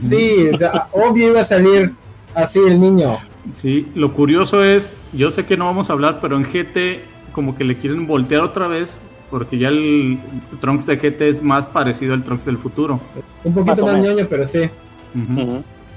Sí, 0.00 0.48
o 0.52 0.56
sea, 0.56 0.88
obvio 0.92 1.28
iba 1.28 1.40
a 1.40 1.44
salir 1.44 1.92
así 2.34 2.58
el 2.66 2.80
niño. 2.80 3.18
Sí, 3.52 3.86
lo 3.94 4.14
curioso 4.14 4.64
es, 4.64 4.96
yo 5.12 5.30
sé 5.30 5.44
que 5.44 5.56
no 5.56 5.66
vamos 5.66 5.90
a 5.90 5.92
hablar, 5.92 6.20
pero 6.20 6.36
en 6.36 6.44
GT 6.44 7.02
como 7.32 7.54
que 7.54 7.64
le 7.64 7.76
quieren 7.76 8.06
voltear 8.06 8.40
otra 8.40 8.66
vez 8.66 9.00
porque 9.30 9.58
ya 9.58 9.68
el 9.68 10.18
Trunks 10.60 10.86
de 10.86 10.96
GT 10.96 11.22
es 11.22 11.42
más 11.42 11.66
parecido 11.66 12.14
al 12.14 12.24
Trunks 12.24 12.46
del 12.46 12.58
futuro. 12.58 13.00
Un 13.44 13.54
poquito 13.54 13.84
más, 13.84 13.96
ñoño, 13.98 14.26
pero 14.28 14.44
sí. 14.44 14.62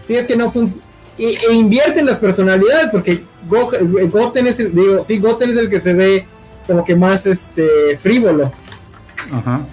Sí, 0.07 0.15
es 0.15 0.25
que 0.25 0.35
no 0.35 0.51
funciona. 0.51 0.83
E, 1.17 1.53
invierten 1.53 2.05
las 2.05 2.19
personalidades, 2.19 2.89
porque 2.91 3.23
Goten 3.47 4.47
es 4.47 4.59
el, 4.59 4.73
digo, 4.73 5.03
sí, 5.05 5.17
Goten 5.17 5.51
es 5.51 5.57
el 5.57 5.69
que 5.69 5.79
se 5.79 5.93
ve 5.93 6.25
como 6.67 6.83
que 6.83 6.95
más 6.95 7.25
este 7.25 7.97
frívolo. 7.97 8.51
Ajá. 9.31 9.65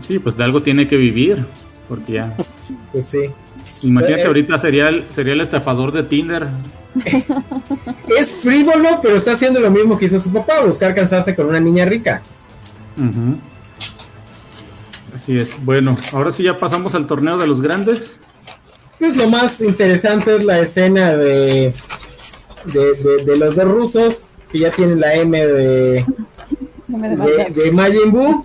Sí, 0.00 0.18
pues 0.18 0.36
de 0.36 0.44
algo 0.44 0.62
tiene 0.62 0.88
que 0.88 0.96
vivir, 0.96 1.44
porque 1.88 2.12
ya. 2.12 2.36
Pues 2.92 3.06
sí. 3.06 3.30
Imagínate, 3.82 4.22
eh, 4.22 4.26
ahorita 4.26 4.58
sería 4.58 4.88
el, 4.88 5.06
sería 5.06 5.34
el 5.34 5.40
estafador 5.40 5.92
de 5.92 6.02
Tinder. 6.02 6.48
es 8.18 8.30
frívolo, 8.42 9.00
pero 9.02 9.16
está 9.16 9.32
haciendo 9.32 9.60
lo 9.60 9.70
mismo 9.70 9.98
que 9.98 10.06
hizo 10.06 10.20
su 10.20 10.32
papá, 10.32 10.64
buscar 10.64 10.94
cansarse 10.94 11.34
con 11.34 11.46
una 11.46 11.60
niña 11.60 11.84
rica. 11.84 12.22
Así 15.14 15.38
es. 15.38 15.64
Bueno, 15.64 15.96
ahora 16.12 16.32
sí 16.32 16.42
ya 16.42 16.58
pasamos 16.58 16.94
al 16.94 17.06
torneo 17.06 17.38
de 17.38 17.46
los 17.46 17.60
grandes. 17.60 18.20
Pues 18.98 19.16
lo 19.16 19.28
más 19.28 19.60
interesante 19.60 20.36
es 20.36 20.44
la 20.44 20.60
escena 20.60 21.12
de, 21.16 21.74
de, 22.64 23.36
los 23.36 23.56
dos 23.56 23.64
rusos, 23.70 24.26
que 24.50 24.60
ya 24.60 24.70
tienen 24.70 25.00
la 25.00 25.14
M 25.14 25.46
de, 25.46 26.04
de, 26.88 27.72
Majin 27.72 28.10
Buu, 28.10 28.44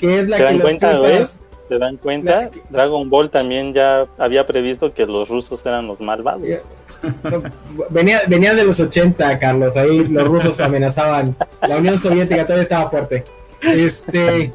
que 0.00 0.20
es 0.20 0.28
la 0.28 0.36
que 0.36 0.54
los 0.54 1.40
¿Se 1.68 1.78
dan 1.78 1.96
cuenta? 1.96 2.50
Dragon 2.68 3.08
Ball 3.08 3.30
también 3.30 3.72
ya 3.72 4.06
había 4.18 4.46
previsto 4.46 4.92
que 4.92 5.06
los 5.06 5.30
rusos 5.30 5.64
eran 5.64 5.86
los 5.86 6.00
malvados. 6.00 6.42
Venía, 7.90 8.20
venía 8.28 8.54
de 8.54 8.64
los 8.64 8.80
80, 8.80 9.38
Carlos. 9.38 9.76
Ahí 9.76 10.06
los 10.06 10.26
rusos 10.26 10.60
amenazaban. 10.60 11.36
La 11.66 11.78
Unión 11.78 11.98
Soviética 11.98 12.44
todavía 12.44 12.62
estaba 12.62 12.90
fuerte. 12.90 13.24
Este, 13.62 14.52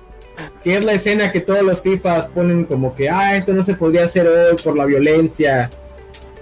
que 0.64 0.78
es 0.78 0.84
la 0.84 0.94
escena 0.94 1.32
que 1.32 1.42
todos 1.42 1.64
los 1.64 1.82
FIFAs 1.82 2.28
ponen 2.28 2.66
como 2.66 2.94
que, 2.94 3.10
ah, 3.10 3.36
esto 3.36 3.54
no 3.54 3.64
se 3.64 3.76
podría 3.76 4.04
hacer 4.04 4.28
hoy 4.28 4.56
por 4.64 4.78
la 4.78 4.86
violencia. 4.86 5.70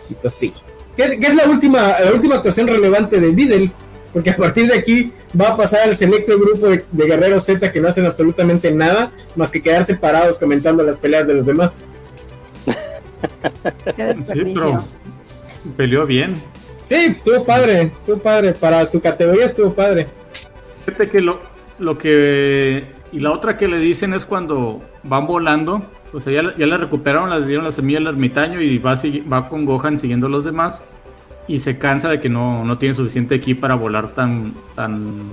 Y 0.10 0.16
pues 0.16 0.34
sí. 0.34 0.54
¿Qué, 0.98 1.20
es 1.22 1.36
la 1.36 1.46
última, 1.46 2.00
la 2.00 2.12
última 2.12 2.36
actuación 2.36 2.68
relevante 2.68 3.22
de 3.22 3.30
Videl? 3.30 3.72
Porque 4.12 4.32
a 4.32 4.36
partir 4.36 4.68
de 4.68 4.74
aquí 4.74 5.12
va 5.40 5.50
a 5.50 5.56
pasar 5.58 5.88
el 5.88 5.96
selecto 5.96 6.38
grupo 6.40 6.68
de, 6.68 6.84
guerreros 6.92 7.46
Z 7.46 7.72
que 7.72 7.80
no 7.80 7.88
hacen 7.88 8.08
absolutamente 8.08 8.72
nada 8.72 9.12
más 9.36 9.52
que 9.52 9.62
quedarse 9.62 9.96
parados 9.96 10.40
comentando 10.40 10.82
las 10.82 10.98
peleas 10.98 11.28
de 11.28 11.36
los 11.36 11.46
demás. 11.46 11.86
sí, 13.94 14.54
pero 14.54 14.76
peleó 15.78 16.06
bien. 16.08 16.34
Sí, 16.84 16.96
estuvo 16.96 17.44
padre, 17.46 17.82
estuvo 17.84 18.18
padre. 18.18 18.54
Para 18.54 18.84
su 18.88 19.00
categoría 19.00 19.46
estuvo 19.46 19.74
padre. 19.74 20.08
Fíjate 20.86 21.10
que 21.10 21.22
lo, 21.22 21.40
lo 21.78 21.98
que. 21.98 22.88
Y 23.12 23.20
la 23.20 23.32
otra 23.32 23.56
que 23.56 23.68
le 23.68 23.78
dicen 23.78 24.14
es 24.16 24.26
cuando 24.26 24.82
van 25.04 25.28
volando. 25.28 25.86
O 26.14 26.20
sea, 26.20 26.34
ya, 26.34 26.56
ya 26.58 26.66
le 26.66 26.78
recuperaron, 26.78 27.30
le 27.30 27.46
dieron 27.46 27.66
la 27.66 27.72
semilla 27.72 28.00
al 28.00 28.08
ermitaño 28.08 28.62
y 28.62 28.78
va, 28.78 28.98
va 29.32 29.50
con 29.50 29.66
Gohan 29.66 29.98
siguiendo 29.98 30.28
a 30.28 30.30
los 30.30 30.44
demás 30.44 30.84
y 31.48 31.60
se 31.60 31.78
cansa 31.78 32.10
de 32.10 32.20
que 32.20 32.30
no, 32.30 32.64
no 32.64 32.78
tiene 32.78 32.94
suficiente 32.94 33.36
equipo 33.36 33.62
para 33.62 33.76
volar 33.76 34.10
tan, 34.10 34.54
tan 34.76 35.24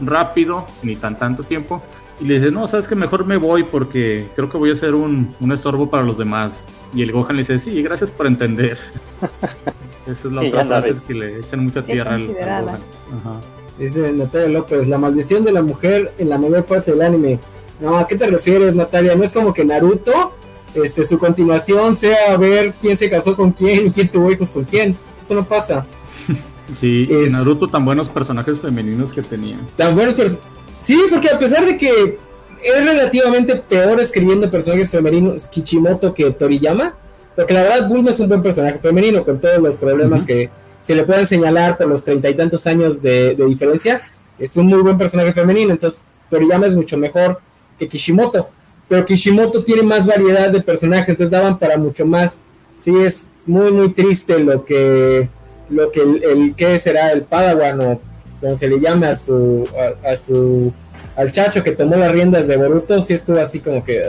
rápido 0.00 0.66
ni 0.82 0.96
tan 0.96 1.18
tanto 1.18 1.42
tiempo. 1.42 1.82
Y 2.20 2.24
le 2.24 2.34
dice, 2.34 2.50
no, 2.50 2.68
sabes 2.68 2.86
que 2.86 2.94
mejor 2.94 3.24
me 3.26 3.36
voy 3.36 3.64
porque 3.64 4.26
creo 4.36 4.50
que 4.50 4.58
voy 4.58 4.70
a 4.70 4.74
ser 4.74 4.94
un, 4.94 5.34
un 5.40 5.52
estorbo 5.52 5.90
para 5.90 6.02
los 6.02 6.18
demás. 6.18 6.64
Y 6.94 7.02
el 7.02 7.12
Gohan 7.12 7.36
le 7.36 7.40
dice, 7.40 7.58
sí, 7.58 7.82
gracias 7.82 8.10
por 8.10 8.26
entender. 8.26 8.76
Esa 10.06 10.28
es 10.28 10.32
la 10.32 10.42
otra 10.42 10.64
frase 10.64 10.94
que 11.06 11.14
le 11.14 11.38
echan 11.38 11.64
mucha 11.64 11.82
tierra 11.82 12.14
al, 12.14 12.26
Gohan. 12.26 12.66
Ajá. 12.68 13.40
Dice 13.78 14.12
Natalia 14.12 14.48
López, 14.48 14.88
la 14.88 14.98
maldición 14.98 15.44
de 15.44 15.52
la 15.52 15.62
mujer 15.62 16.12
en 16.18 16.28
la 16.28 16.36
mayor 16.36 16.64
parte 16.64 16.90
del 16.90 17.00
anime. 17.00 17.38
No, 17.80 17.96
¿a 17.96 18.06
qué 18.06 18.16
te 18.16 18.26
refieres, 18.26 18.74
Natalia? 18.74 19.14
No 19.14 19.24
es 19.24 19.32
como 19.32 19.52
que 19.52 19.64
Naruto, 19.64 20.32
este, 20.74 21.06
su 21.06 21.18
continuación 21.18 21.96
sea 21.96 22.36
ver 22.36 22.74
quién 22.80 22.96
se 22.96 23.08
casó 23.08 23.34
con 23.34 23.52
quién 23.52 23.86
y 23.86 23.90
quién 23.90 24.08
tuvo 24.08 24.30
hijos 24.30 24.50
con 24.50 24.64
quién 24.64 24.96
eso 25.22 25.34
no 25.34 25.44
pasa. 25.44 25.86
Sí, 26.72 27.08
es, 27.10 27.32
Naruto 27.32 27.66
tan 27.66 27.84
buenos 27.84 28.08
personajes 28.08 28.60
femeninos 28.60 29.12
que 29.12 29.22
tenía. 29.22 29.58
Tan 29.76 29.96
buenos 29.96 30.14
Sí, 30.82 30.96
porque 31.10 31.28
a 31.28 31.36
pesar 31.36 31.66
de 31.66 31.76
que 31.76 32.16
es 32.62 32.84
relativamente 32.84 33.56
peor 33.56 33.98
escribiendo 34.00 34.48
personajes 34.48 34.88
femeninos 34.88 35.48
Kichimoto 35.48 36.14
que 36.14 36.30
Toriyama, 36.30 36.94
porque 37.34 37.54
la 37.54 37.62
verdad 37.64 37.88
Bulma 37.88 38.12
es 38.12 38.20
un 38.20 38.28
buen 38.28 38.40
personaje 38.40 38.78
femenino 38.78 39.24
con 39.24 39.40
todos 39.40 39.58
los 39.58 39.78
problemas 39.78 40.24
que 40.24 40.48
se 40.80 40.94
le 40.94 41.02
pueden 41.02 41.26
señalar 41.26 41.76
por 41.76 41.88
los 41.88 42.04
treinta 42.04 42.28
y 42.30 42.34
tantos 42.34 42.64
años 42.68 43.02
de, 43.02 43.34
diferencia, 43.34 44.00
es 44.38 44.56
un 44.56 44.66
muy 44.66 44.80
buen 44.80 44.96
personaje 44.96 45.32
femenino, 45.32 45.72
entonces 45.72 46.04
Toriyama 46.30 46.66
es 46.66 46.74
mucho 46.74 46.96
mejor 46.96 47.40
que 47.80 47.88
Kishimoto, 47.88 48.48
pero 48.88 49.06
Kishimoto 49.06 49.64
tiene 49.64 49.82
más 49.82 50.06
variedad 50.06 50.50
de 50.50 50.60
personajes, 50.60 51.08
entonces 51.08 51.30
daban 51.30 51.58
para 51.58 51.78
mucho 51.78 52.04
más. 52.04 52.40
Sí, 52.78 52.92
es 52.96 53.26
muy, 53.46 53.72
muy 53.72 53.88
triste 53.90 54.38
lo 54.38 54.64
que, 54.64 55.28
lo 55.70 55.90
que 55.90 56.02
el, 56.02 56.54
que 56.54 56.78
será 56.78 57.10
el 57.10 57.22
Padawan 57.22 57.80
o 57.80 58.00
como 58.40 58.56
se 58.56 58.68
le 58.68 58.80
llame 58.80 59.06
a 59.06 59.16
su, 59.16 59.66
a, 60.06 60.16
su, 60.16 60.72
al 61.16 61.32
chacho 61.32 61.62
que 61.62 61.72
tomó 61.72 61.96
las 61.96 62.12
riendas 62.12 62.46
de 62.46 62.56
Boruto, 62.56 63.02
sí 63.02 63.14
estuvo 63.14 63.38
así 63.38 63.60
como 63.60 63.82
que, 63.84 64.02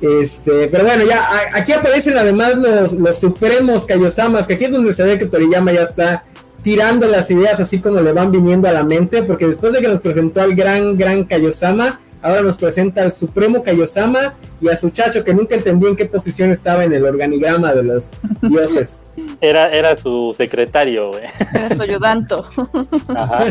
Este, 0.00 0.68
pero 0.68 0.84
bueno, 0.84 1.04
ya 1.04 1.20
aquí 1.54 1.72
aparecen 1.72 2.16
además 2.16 2.54
los, 2.56 2.92
los 2.92 3.18
supremos 3.18 3.84
Kayosamas, 3.84 4.46
que 4.46 4.54
aquí 4.54 4.66
es 4.66 4.70
donde 4.70 4.92
se 4.92 5.02
ve 5.02 5.18
que 5.18 5.26
Toriyama 5.26 5.72
ya 5.72 5.82
está 5.82 6.24
tirando 6.68 7.06
las 7.06 7.30
ideas 7.30 7.58
así 7.60 7.80
como 7.80 7.98
le 8.02 8.12
van 8.12 8.30
viniendo 8.30 8.68
a 8.68 8.72
la 8.72 8.84
mente, 8.84 9.22
porque 9.22 9.46
después 9.46 9.72
de 9.72 9.80
que 9.80 9.88
nos 9.88 10.02
presentó 10.02 10.42
al 10.42 10.54
gran, 10.54 10.98
gran 10.98 11.24
Kayosama, 11.24 11.98
ahora 12.20 12.42
nos 12.42 12.58
presenta 12.58 13.00
al 13.00 13.10
supremo 13.10 13.62
Kayosama 13.62 14.34
y 14.60 14.68
a 14.68 14.76
su 14.76 14.90
chacho 14.90 15.24
que 15.24 15.32
nunca 15.32 15.54
entendió 15.54 15.88
en 15.88 15.96
qué 15.96 16.04
posición 16.04 16.50
estaba 16.50 16.84
en 16.84 16.92
el 16.92 17.06
organigrama 17.06 17.72
de 17.72 17.84
los 17.84 18.10
dioses. 18.42 19.00
Era, 19.40 19.72
era 19.72 19.96
su 19.96 20.34
secretario, 20.36 21.12
güey. 21.12 21.22
Era 21.54 21.74
su 21.74 21.80
ayudante. 21.80 22.34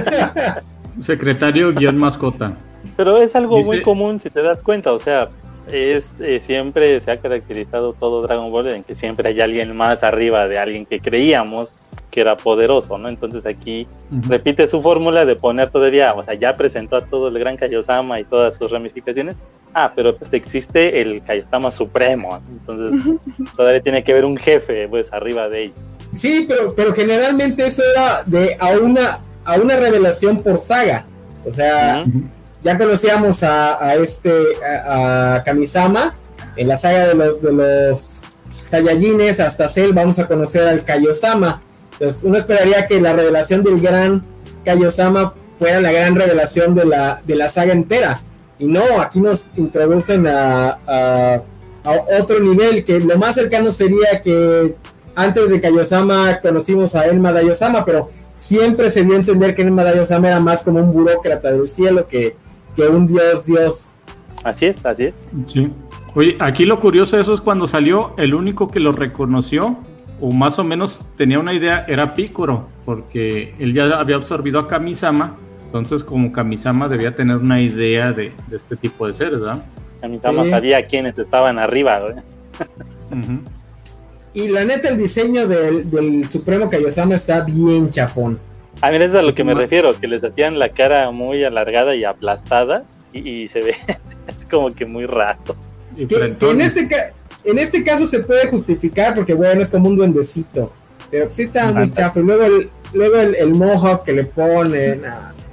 secretario 0.99 1.73
guion 1.73 1.97
mascota. 1.97 2.53
Pero 2.97 3.17
es 3.17 3.35
algo 3.35 3.63
muy 3.63 3.81
común 3.81 4.19
si 4.19 4.29
te 4.29 4.43
das 4.43 4.61
cuenta, 4.61 4.93
o 4.93 4.99
sea, 4.99 5.29
es 5.71 6.11
eh, 6.19 6.39
siempre 6.39 7.01
se 7.01 7.09
ha 7.09 7.17
caracterizado 7.17 7.93
todo 7.93 8.21
Dragon 8.21 8.51
Ball 8.51 8.67
en 8.67 8.83
que 8.83 8.93
siempre 8.93 9.29
hay 9.29 9.41
alguien 9.41 9.75
más 9.75 10.03
arriba 10.03 10.47
de 10.47 10.59
alguien 10.59 10.85
que 10.85 10.99
creíamos 10.99 11.73
que 12.11 12.21
era 12.21 12.37
poderoso, 12.37 12.97
¿no? 12.97 13.09
Entonces 13.09 13.45
aquí 13.45 13.87
repite 14.27 14.67
su 14.67 14.81
fórmula 14.81 15.25
de 15.25 15.35
poner 15.35 15.69
todavía, 15.69 16.13
o 16.13 16.23
sea, 16.23 16.33
ya 16.33 16.55
presentó 16.55 16.95
a 16.95 17.01
todo 17.01 17.27
el 17.27 17.37
gran 17.37 17.57
Kaiosama 17.57 18.19
y 18.19 18.23
todas 18.23 18.55
sus 18.55 18.71
ramificaciones. 18.71 19.37
Ah, 19.73 19.91
pero 19.95 20.15
pues 20.15 20.31
existe 20.33 21.01
el 21.01 21.21
Kaiosama 21.23 21.71
supremo, 21.71 22.39
entonces 22.51 23.19
todavía 23.55 23.81
tiene 23.81 24.03
que 24.03 24.11
haber 24.11 24.25
un 24.25 24.37
jefe 24.37 24.87
pues 24.87 25.11
arriba 25.13 25.49
de 25.49 25.65
él. 25.65 25.73
Sí, 26.15 26.45
pero 26.47 26.73
pero 26.73 26.93
generalmente 26.93 27.65
eso 27.65 27.83
era 27.93 28.23
de 28.25 28.55
a 28.59 28.69
una 28.79 29.19
a 29.47 29.55
una 29.55 29.75
revelación 29.77 30.41
por 30.41 30.59
saga. 30.59 31.05
O 31.45 31.53
sea, 31.53 32.05
ya 32.63 32.77
conocíamos 32.77 33.43
a, 33.43 33.95
este, 33.95 34.31
a, 34.85 35.41
Kamisama, 35.45 36.15
en 36.55 36.67
la 36.67 36.75
saga 36.75 37.07
de 37.07 37.13
los, 37.15 37.41
de 37.41 37.53
los 37.53 38.21
Saiyajines 38.53 39.39
hasta 39.39 39.69
Cell 39.69 39.93
vamos 39.93 40.19
a 40.19 40.27
conocer 40.27 40.67
al 40.67 40.83
Kaiosama. 40.83 41.61
Entonces 41.99 42.23
uno 42.23 42.37
esperaría 42.37 42.85
que 42.87 43.01
la 43.01 43.13
revelación 43.13 43.63
del 43.63 43.79
gran 43.79 44.23
Kaiosama 44.63 45.33
fuera 45.57 45.81
la 45.81 45.91
gran 45.91 46.15
revelación 46.15 46.75
de 46.75 46.85
la, 46.85 47.21
de 47.25 47.35
la 47.35 47.49
saga 47.49 47.73
entera. 47.73 48.21
Y 48.59 48.65
no, 48.65 48.81
aquí 48.99 49.19
nos 49.19 49.47
introducen 49.55 50.27
a, 50.27 50.77
a, 50.87 51.41
otro 52.19 52.39
nivel, 52.39 52.83
que 52.83 52.99
lo 52.99 53.17
más 53.17 53.35
cercano 53.35 53.71
sería 53.71 54.21
que 54.21 54.75
antes 55.15 55.49
de 55.49 55.61
Kaiosama 55.61 56.39
conocimos 56.41 56.95
a 56.95 57.05
Elma 57.05 57.31
Dayosama, 57.31 57.85
pero 57.85 58.09
siempre 58.37 58.91
se 58.91 59.03
dio 59.03 59.13
a 59.13 59.17
entender 59.17 59.53
que 59.53 59.63
el 59.63 59.71
Madara 59.71 60.01
Osama 60.01 60.27
era 60.27 60.39
más 60.39 60.63
como 60.63 60.79
un 60.79 60.93
burócrata 60.93 61.51
del 61.51 61.67
cielo 61.67 62.07
que, 62.07 62.35
que 62.75 62.83
un 62.83 63.07
dios, 63.07 63.45
dios. 63.45 63.95
Así 64.43 64.67
es, 64.67 64.77
así 64.85 65.05
es. 65.05 65.15
Sí. 65.47 65.69
Oye, 66.15 66.37
aquí 66.39 66.65
lo 66.65 66.79
curioso 66.79 67.17
de 67.17 67.23
eso 67.23 67.33
es 67.33 67.41
cuando 67.41 67.67
salió, 67.67 68.13
el 68.17 68.33
único 68.33 68.69
que 68.69 68.79
lo 68.79 68.91
reconoció, 68.91 69.77
o 70.19 70.31
más 70.31 70.59
o 70.59 70.63
menos 70.63 71.01
tenía 71.15 71.39
una 71.39 71.53
idea, 71.53 71.85
era 71.87 72.13
Picoro, 72.13 72.67
porque 72.85 73.53
él 73.59 73.73
ya 73.73 73.99
había 73.99 74.15
absorbido 74.15 74.59
a 74.59 74.67
Kamisama, 74.67 75.35
entonces 75.65 76.03
como 76.03 76.31
Kamisama 76.31 76.87
debía 76.87 77.15
tener 77.15 77.37
una 77.37 77.61
idea 77.61 78.13
de, 78.13 78.31
este 78.51 78.75
tipo 78.75 79.07
de 79.07 79.13
seres, 79.13 79.39
¿verdad? 79.39 79.63
Kamisama 80.01 80.45
sabía 80.45 80.85
quiénes 80.85 81.17
estaban 81.17 81.59
arriba, 81.59 81.99
¿verdad? 81.99 82.23
Y 84.33 84.49
la 84.49 84.63
neta, 84.65 84.89
el 84.89 84.97
diseño 84.97 85.47
del, 85.47 86.27
Supremo 86.29 86.69
Kaiosama 86.69 87.15
está 87.15 87.41
bien 87.41 87.89
chafón. 87.89 88.39
A 88.81 88.91
mí 88.91 88.97
es 88.97 89.15
a 89.15 89.23
lo 89.23 89.33
que 89.33 89.43
me 89.43 89.55
refiero, 89.55 89.99
que 89.99 90.07
les 90.07 90.23
hacían 90.23 90.59
la 90.59 90.69
cara 90.69 91.09
muy 91.09 91.43
alargada 91.43 91.95
y 91.95 92.03
aplastada 92.03 92.83
y, 93.13 93.47
se 93.47 93.61
ve 93.61 93.75
es 94.37 94.45
como 94.45 94.71
que 94.71 94.85
muy 94.85 95.07
rato. 95.07 95.55
en, 95.97 96.61
este 96.61 96.87
en 97.47 97.59
este 97.59 97.83
caso 97.83 98.05
se 98.05 98.19
puede 98.19 98.47
justificar 98.47 99.15
porque, 99.15 99.33
bueno, 99.33 99.61
es 99.61 99.69
como 99.69 99.87
un 99.87 99.95
duendecito. 99.95 100.71
Pero 101.09 101.27
sí 101.31 101.43
está 101.43 101.71
muy 101.71 101.89
chafo. 101.91 102.19
Y 102.19 102.23
luego 102.23 102.43
el, 102.43 102.69
luego 102.93 103.15
el, 103.15 103.49
mohawk 103.51 104.03
que 104.03 104.11
le 104.11 104.25
ponen. 104.25 105.01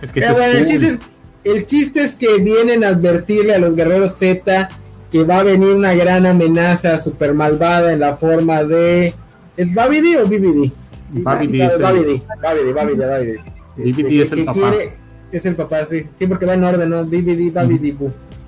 Es 0.03 0.13
que 0.13 0.21
el, 0.21 0.65
chiste 0.65 0.87
es, 0.87 0.99
el 1.45 1.67
chiste 1.67 2.03
es 2.03 2.17
que 2.17 2.39
vienen 2.39 2.83
a 2.83 2.89
advertirle 2.89 3.55
a 3.55 3.59
los 3.59 3.77
guerreros 3.77 4.13
Z 4.13 4.69
que 5.13 5.23
va 5.23 5.39
a 5.39 5.43
venir 5.45 5.77
una 5.77 5.95
gran 5.95 6.27
amenaza 6.27 6.99
super 6.99 7.33
malvada 7.35 7.93
en 7.93 8.01
la 8.01 8.17
forma 8.17 8.65
de. 8.65 9.15
¿Es 9.57 9.73
Babidi 9.73 10.17
o 10.17 10.27
BBD? 10.27 10.73
Babidi. 11.11 11.59
Babidi, 11.61 12.23
Babidi, 12.43 12.97
Babidi, 12.97 13.37
BBD 13.77 14.23
es 14.23 14.33
el 14.33 14.45
papá. 14.45 14.73
es 15.31 15.47
el 15.47 15.55
papá, 15.55 15.85
sí. 15.85 16.07
Sí, 16.19 16.27
porque 16.27 16.47
va 16.47 16.55
en 16.55 16.65
orden, 16.65 16.91
¿no? 16.91 17.05
BBD, 17.05 17.53
Babidi, 17.53 17.97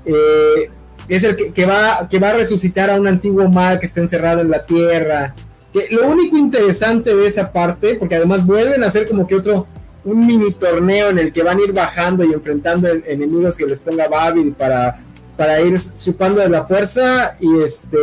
eh, 0.05 0.71
es 1.09 1.25
el 1.25 1.37
que, 1.37 1.67
va, 1.67 2.09
que 2.09 2.19
va 2.19 2.31
a 2.31 2.35
resucitar 2.35 2.91
a 2.91 3.01
un 3.01 3.07
antiguo 3.07 3.49
mal 3.49 3.79
que 3.79 3.87
está 3.87 4.01
encerrado 4.01 4.41
en 4.41 4.51
la 4.51 4.65
tierra. 4.65 5.35
Que 5.73 5.89
lo 5.91 6.09
único 6.09 6.37
interesante 6.37 7.15
de 7.15 7.27
esa 7.27 7.53
parte, 7.53 7.95
porque 7.95 8.17
además 8.17 8.45
vuelven 8.45 8.83
a 8.83 8.87
hacer 8.87 9.07
como 9.07 9.27
que 9.27 9.37
otro, 9.37 9.67
un 10.05 10.27
mini 10.27 10.53
torneo 10.53 11.11
en 11.11 11.19
el 11.19 11.33
que 11.33 11.43
van 11.43 11.59
a 11.59 11.63
ir 11.63 11.73
bajando 11.73 12.25
y 12.25 12.33
enfrentando 12.33 12.89
enemigos 12.89 13.59
que 13.59 13.67
les 13.67 13.79
ponga 13.79 14.09
Babidi 14.09 14.53
para 14.53 15.01
para 15.37 15.61
ir 15.61 15.79
chupando 15.95 16.41
de 16.41 16.49
la 16.49 16.67
fuerza 16.67 17.29
y 17.41 17.63
este 17.63 17.99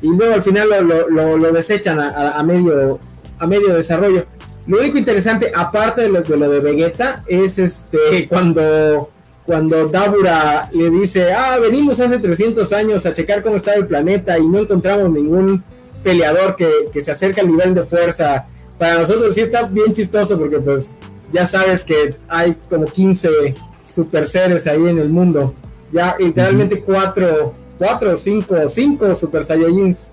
y 0.00 0.08
luego 0.08 0.34
al 0.34 0.42
final 0.42 0.68
lo, 0.68 1.36
lo, 1.36 1.52
desechan 1.52 2.00
a, 2.00 2.42
medio 2.42 2.98
a 3.38 3.46
medio 3.46 3.72
desarrollo. 3.72 4.26
Lo 4.66 4.80
único 4.80 4.98
interesante, 4.98 5.52
aparte 5.54 6.02
de 6.02 6.08
lo, 6.08 6.22
de 6.22 6.36
lo 6.36 6.50
de 6.50 6.58
Vegeta, 6.58 7.22
es 7.28 7.58
este 7.60 8.26
cuando 8.28 9.10
cuando 9.46 9.88
Dabura 9.88 10.68
le 10.72 10.90
dice, 10.90 11.32
ah, 11.32 11.58
venimos 11.60 12.00
hace 12.00 12.18
300 12.18 12.72
años 12.72 13.04
a 13.06 13.12
checar 13.12 13.42
cómo 13.42 13.56
está 13.56 13.74
el 13.74 13.86
planeta 13.86 14.38
y 14.38 14.46
no 14.46 14.58
encontramos 14.58 15.10
ningún 15.10 15.62
peleador 16.02 16.56
que, 16.56 16.68
que 16.92 17.02
se 17.02 17.12
acerque 17.12 17.40
al 17.40 17.48
nivel 17.48 17.74
de 17.74 17.84
fuerza. 17.84 18.46
Para 18.78 18.98
nosotros 18.98 19.34
sí 19.34 19.40
está 19.40 19.64
bien 19.64 19.92
chistoso 19.92 20.38
porque 20.38 20.58
pues 20.58 20.96
ya 21.32 21.46
sabes 21.46 21.84
que 21.84 22.14
hay 22.28 22.56
como 22.68 22.86
15 22.86 23.54
super 23.82 24.26
seres 24.26 24.66
ahí 24.66 24.86
en 24.86 24.98
el 24.98 25.08
mundo. 25.08 25.54
Ya 25.92 26.16
literalmente 26.18 26.80
cuatro, 26.80 27.54
cuatro, 27.78 28.16
cinco, 28.16 28.56
cinco 28.68 29.14
Super 29.14 29.44
Saiyajins. 29.44 30.08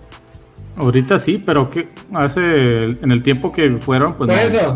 Ahorita 0.76 1.20
sí, 1.20 1.42
pero 1.46 1.70
que 1.70 1.88
hace 2.14 2.84
en 2.84 3.12
el 3.12 3.22
tiempo 3.22 3.52
que 3.52 3.70
fueron, 3.78 4.16
pues 4.16 4.30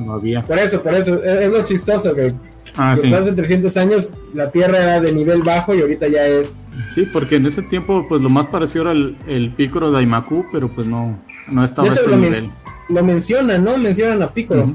no, 0.06 0.14
había. 0.14 0.42
Por 0.42 0.58
eso, 0.58 0.82
por 0.82 0.94
eso, 0.94 1.24
es, 1.24 1.50
lo 1.50 1.64
chistoso 1.64 2.14
que, 2.14 2.34
ah, 2.78 2.92
hace 2.92 3.32
300 3.32 3.78
años 3.78 4.12
la 4.34 4.52
Tierra 4.52 4.78
era 4.78 5.02
de 5.02 5.14
nivel 5.14 5.44
bajo 5.44 5.74
y 5.76 5.82
ahorita 5.82 6.08
ya 6.08 6.26
es. 6.26 6.56
Sí, 6.94 7.08
porque 7.12 7.38
en 7.38 7.46
ese 7.46 7.62
tiempo, 7.62 8.06
pues 8.08 8.22
lo 8.22 8.30
más 8.30 8.48
parecido 8.48 8.84
era 8.84 8.92
el, 8.92 9.16
el 9.28 9.52
Picoro 9.52 9.92
Daimaku, 9.92 10.46
pero 10.52 10.70
pues 10.70 10.88
no, 10.88 11.18
no 11.50 11.64
estaba 11.64 11.90
de 11.90 11.94
hecho, 11.94 12.08
lo, 12.08 12.18
nivel. 12.18 12.50
lo 12.90 13.04
mencionan, 13.04 13.64
¿no? 13.64 13.78
Mencionan 13.78 14.22
a 14.22 14.28
Picoro. 14.30 14.74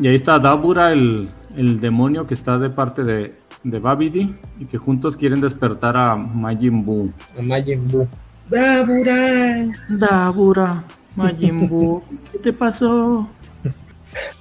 Y 0.00 0.06
ahí 0.06 0.14
está 0.14 0.38
Dabura, 0.38 0.92
el, 0.92 1.28
el 1.56 1.80
demonio 1.80 2.26
que 2.26 2.34
está 2.34 2.58
de 2.58 2.70
parte 2.70 3.02
de, 3.04 3.34
de 3.64 3.78
Babidi 3.78 4.34
y 4.58 4.66
que 4.66 4.78
juntos 4.78 5.16
quieren 5.16 5.40
despertar 5.40 5.96
a 5.96 6.16
Majin 6.16 6.84
Buu. 6.84 7.12
A 7.38 7.42
Majin 7.42 7.88
Buu. 7.88 8.08
Dabura. 8.48 9.66
Dabura. 9.88 10.84
Majin 11.16 11.68
Buu. 11.68 12.02
¿Qué 12.32 12.38
te 12.38 12.52
pasó? 12.52 13.28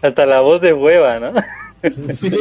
Hasta 0.02 0.26
la 0.26 0.42
voz 0.42 0.62
de 0.62 0.74
hueva, 0.74 1.20
¿no? 1.20 1.34
sí. 2.12 2.32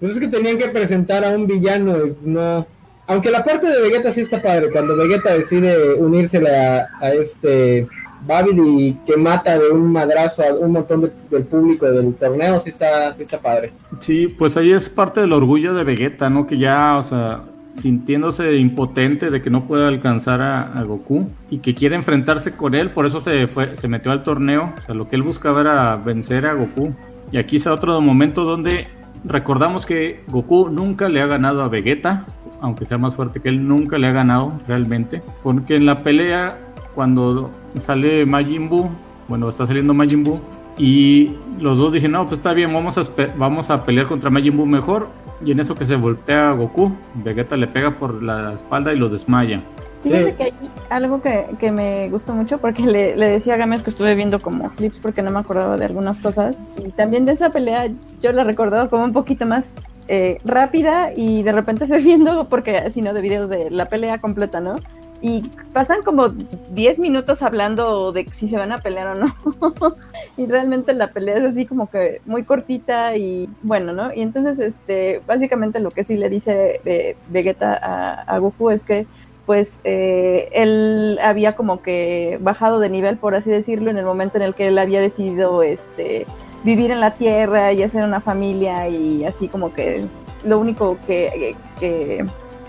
Pues 0.00 0.12
es 0.12 0.20
que 0.20 0.28
tenían 0.28 0.58
que 0.58 0.68
presentar 0.68 1.24
a 1.24 1.30
un 1.30 1.46
villano, 1.46 1.96
no. 2.24 2.66
Aunque 3.06 3.30
la 3.30 3.42
parte 3.42 3.68
de 3.68 3.82
Vegeta 3.82 4.12
sí 4.12 4.20
está 4.20 4.40
padre, 4.40 4.70
cuando 4.70 4.96
Vegeta 4.96 5.32
decide 5.32 5.94
unírsele 5.94 6.54
a, 6.54 6.88
a 7.00 7.10
este 7.12 7.86
Babidi 8.26 8.96
que 9.06 9.16
mata 9.16 9.58
de 9.58 9.70
un 9.70 9.92
madrazo 9.92 10.42
a 10.42 10.52
un 10.52 10.72
montón 10.72 11.10
del 11.30 11.44
público 11.44 11.86
del 11.86 12.14
torneo, 12.14 12.58
sí 12.58 12.70
está, 12.70 13.12
sí 13.14 13.22
está 13.22 13.38
padre. 13.40 13.72
Sí, 14.00 14.28
pues 14.28 14.56
ahí 14.56 14.72
es 14.72 14.88
parte 14.88 15.20
del 15.20 15.32
orgullo 15.32 15.74
de 15.74 15.84
Vegeta, 15.84 16.28
¿no? 16.28 16.46
Que 16.46 16.58
ya, 16.58 16.96
o 16.98 17.02
sea, 17.02 17.44
sintiéndose 17.72 18.56
impotente 18.56 19.30
de 19.30 19.40
que 19.40 19.50
no 19.50 19.66
puede 19.66 19.86
alcanzar 19.86 20.42
a, 20.42 20.82
Goku 20.82 21.28
y 21.50 21.58
que 21.58 21.74
quiere 21.74 21.96
enfrentarse 21.96 22.52
con 22.52 22.74
él, 22.74 22.90
por 22.90 23.06
eso 23.06 23.20
se 23.20 23.46
fue, 23.46 23.76
se 23.76 23.88
metió 23.88 24.10
al 24.10 24.22
torneo. 24.22 24.72
O 24.76 24.80
sea, 24.80 24.94
lo 24.94 25.08
que 25.08 25.16
él 25.16 25.22
buscaba 25.22 25.60
era 25.60 25.96
vencer 25.96 26.46
a 26.46 26.54
Goku. 26.54 26.94
Y 27.30 27.36
aquí 27.38 27.56
está 27.56 27.72
otro 27.72 28.00
momento 28.00 28.44
donde 28.44 28.86
recordamos 29.24 29.86
que 29.86 30.22
Goku 30.28 30.70
nunca 30.70 31.08
le 31.08 31.20
ha 31.20 31.26
ganado 31.26 31.62
a 31.62 31.68
Vegeta, 31.68 32.24
aunque 32.60 32.86
sea 32.86 32.98
más 32.98 33.14
fuerte 33.14 33.40
que 33.40 33.48
él, 33.48 33.66
nunca 33.66 33.98
le 33.98 34.06
ha 34.06 34.12
ganado 34.12 34.52
realmente. 34.66 35.22
Porque 35.42 35.76
en 35.76 35.86
la 35.86 36.02
pelea, 36.02 36.58
cuando 36.94 37.50
sale 37.80 38.24
Majin 38.26 38.68
Buu, 38.68 38.90
bueno, 39.28 39.48
está 39.48 39.66
saliendo 39.66 39.94
Majin 39.94 40.24
Buu, 40.24 40.40
y 40.78 41.32
los 41.60 41.76
dos 41.76 41.92
dicen, 41.92 42.12
no, 42.12 42.26
pues 42.26 42.38
está 42.38 42.52
bien, 42.52 42.72
vamos 42.72 42.96
a, 42.98 43.02
vamos 43.36 43.70
a 43.70 43.84
pelear 43.84 44.06
contra 44.06 44.30
Majin 44.30 44.56
Buu 44.56 44.66
mejor, 44.66 45.08
y 45.44 45.52
en 45.52 45.60
eso 45.60 45.74
que 45.74 45.84
se 45.84 45.96
voltea 45.96 46.50
a 46.50 46.52
Goku, 46.52 46.92
Vegeta 47.14 47.56
le 47.56 47.66
pega 47.66 47.92
por 47.92 48.22
la 48.22 48.52
espalda 48.52 48.92
y 48.92 48.96
lo 48.96 49.08
desmaya. 49.08 49.60
Fíjate 50.02 50.34
que 50.34 50.42
hay 50.44 50.52
algo 50.90 51.20
que, 51.20 51.72
me 51.72 52.08
gustó 52.08 52.34
mucho 52.34 52.58
porque 52.58 52.82
le, 52.82 53.16
decía 53.16 53.54
a 53.54 53.56
Gámez 53.56 53.82
que 53.82 53.90
estuve 53.90 54.14
viendo 54.14 54.40
como 54.40 54.70
clips 54.70 55.00
porque 55.00 55.22
no 55.22 55.30
me 55.30 55.40
acordaba 55.40 55.76
de 55.76 55.84
algunas 55.84 56.20
cosas 56.20 56.56
y 56.78 56.90
también 56.90 57.24
de 57.24 57.32
esa 57.32 57.50
pelea 57.50 57.88
yo 58.20 58.32
la 58.32 58.44
recordaba 58.44 58.88
como 58.88 59.04
un 59.04 59.12
poquito 59.12 59.44
más 59.44 59.66
eh, 60.06 60.38
rápida 60.44 61.12
y 61.14 61.42
de 61.42 61.52
repente 61.52 61.86
se 61.86 61.98
viendo 61.98 62.48
porque 62.48 62.90
si 62.90 63.02
no 63.02 63.12
de 63.12 63.20
videos 63.20 63.50
de 63.50 63.70
la 63.70 63.88
pelea 63.88 64.18
completa, 64.18 64.60
¿no? 64.60 64.76
Y 65.20 65.42
pasan 65.72 66.02
como 66.02 66.28
10 66.28 66.98
minutos 67.00 67.42
hablando 67.42 68.12
de 68.12 68.26
si 68.32 68.46
se 68.46 68.56
van 68.56 68.72
a 68.72 68.78
pelear 68.78 69.08
o 69.08 69.14
no. 69.14 69.26
y 70.36 70.46
realmente 70.46 70.94
la 70.94 71.08
pelea 71.08 71.38
es 71.38 71.44
así 71.44 71.66
como 71.66 71.90
que 71.90 72.20
muy 72.24 72.44
cortita 72.44 73.16
y 73.16 73.48
bueno, 73.62 73.92
¿no? 73.92 74.12
Y 74.14 74.22
entonces, 74.22 74.58
este, 74.58 75.20
básicamente 75.26 75.80
lo 75.80 75.90
que 75.90 76.04
sí 76.04 76.16
le 76.16 76.28
dice 76.28 76.80
eh, 76.84 77.16
Vegeta 77.28 78.24
a, 78.26 78.38
Goku 78.38 78.70
es 78.70 78.84
que 78.84 79.06
pues 79.44 79.80
eh, 79.84 80.50
él 80.52 81.18
había 81.22 81.56
como 81.56 81.80
que 81.80 82.38
bajado 82.42 82.80
de 82.80 82.90
nivel, 82.90 83.16
por 83.16 83.34
así 83.34 83.50
decirlo, 83.50 83.90
en 83.90 83.96
el 83.96 84.04
momento 84.04 84.36
en 84.36 84.42
el 84.42 84.54
que 84.54 84.68
él 84.68 84.78
había 84.78 85.00
decidido 85.00 85.62
este, 85.62 86.26
vivir 86.64 86.90
en 86.90 87.00
la 87.00 87.12
Tierra 87.12 87.72
y 87.72 87.82
hacer 87.82 88.04
una 88.04 88.20
familia 88.20 88.88
y 88.88 89.24
así 89.24 89.48
como 89.48 89.72
que 89.72 90.06
lo 90.44 90.58
único 90.58 90.98
que, 91.06 91.56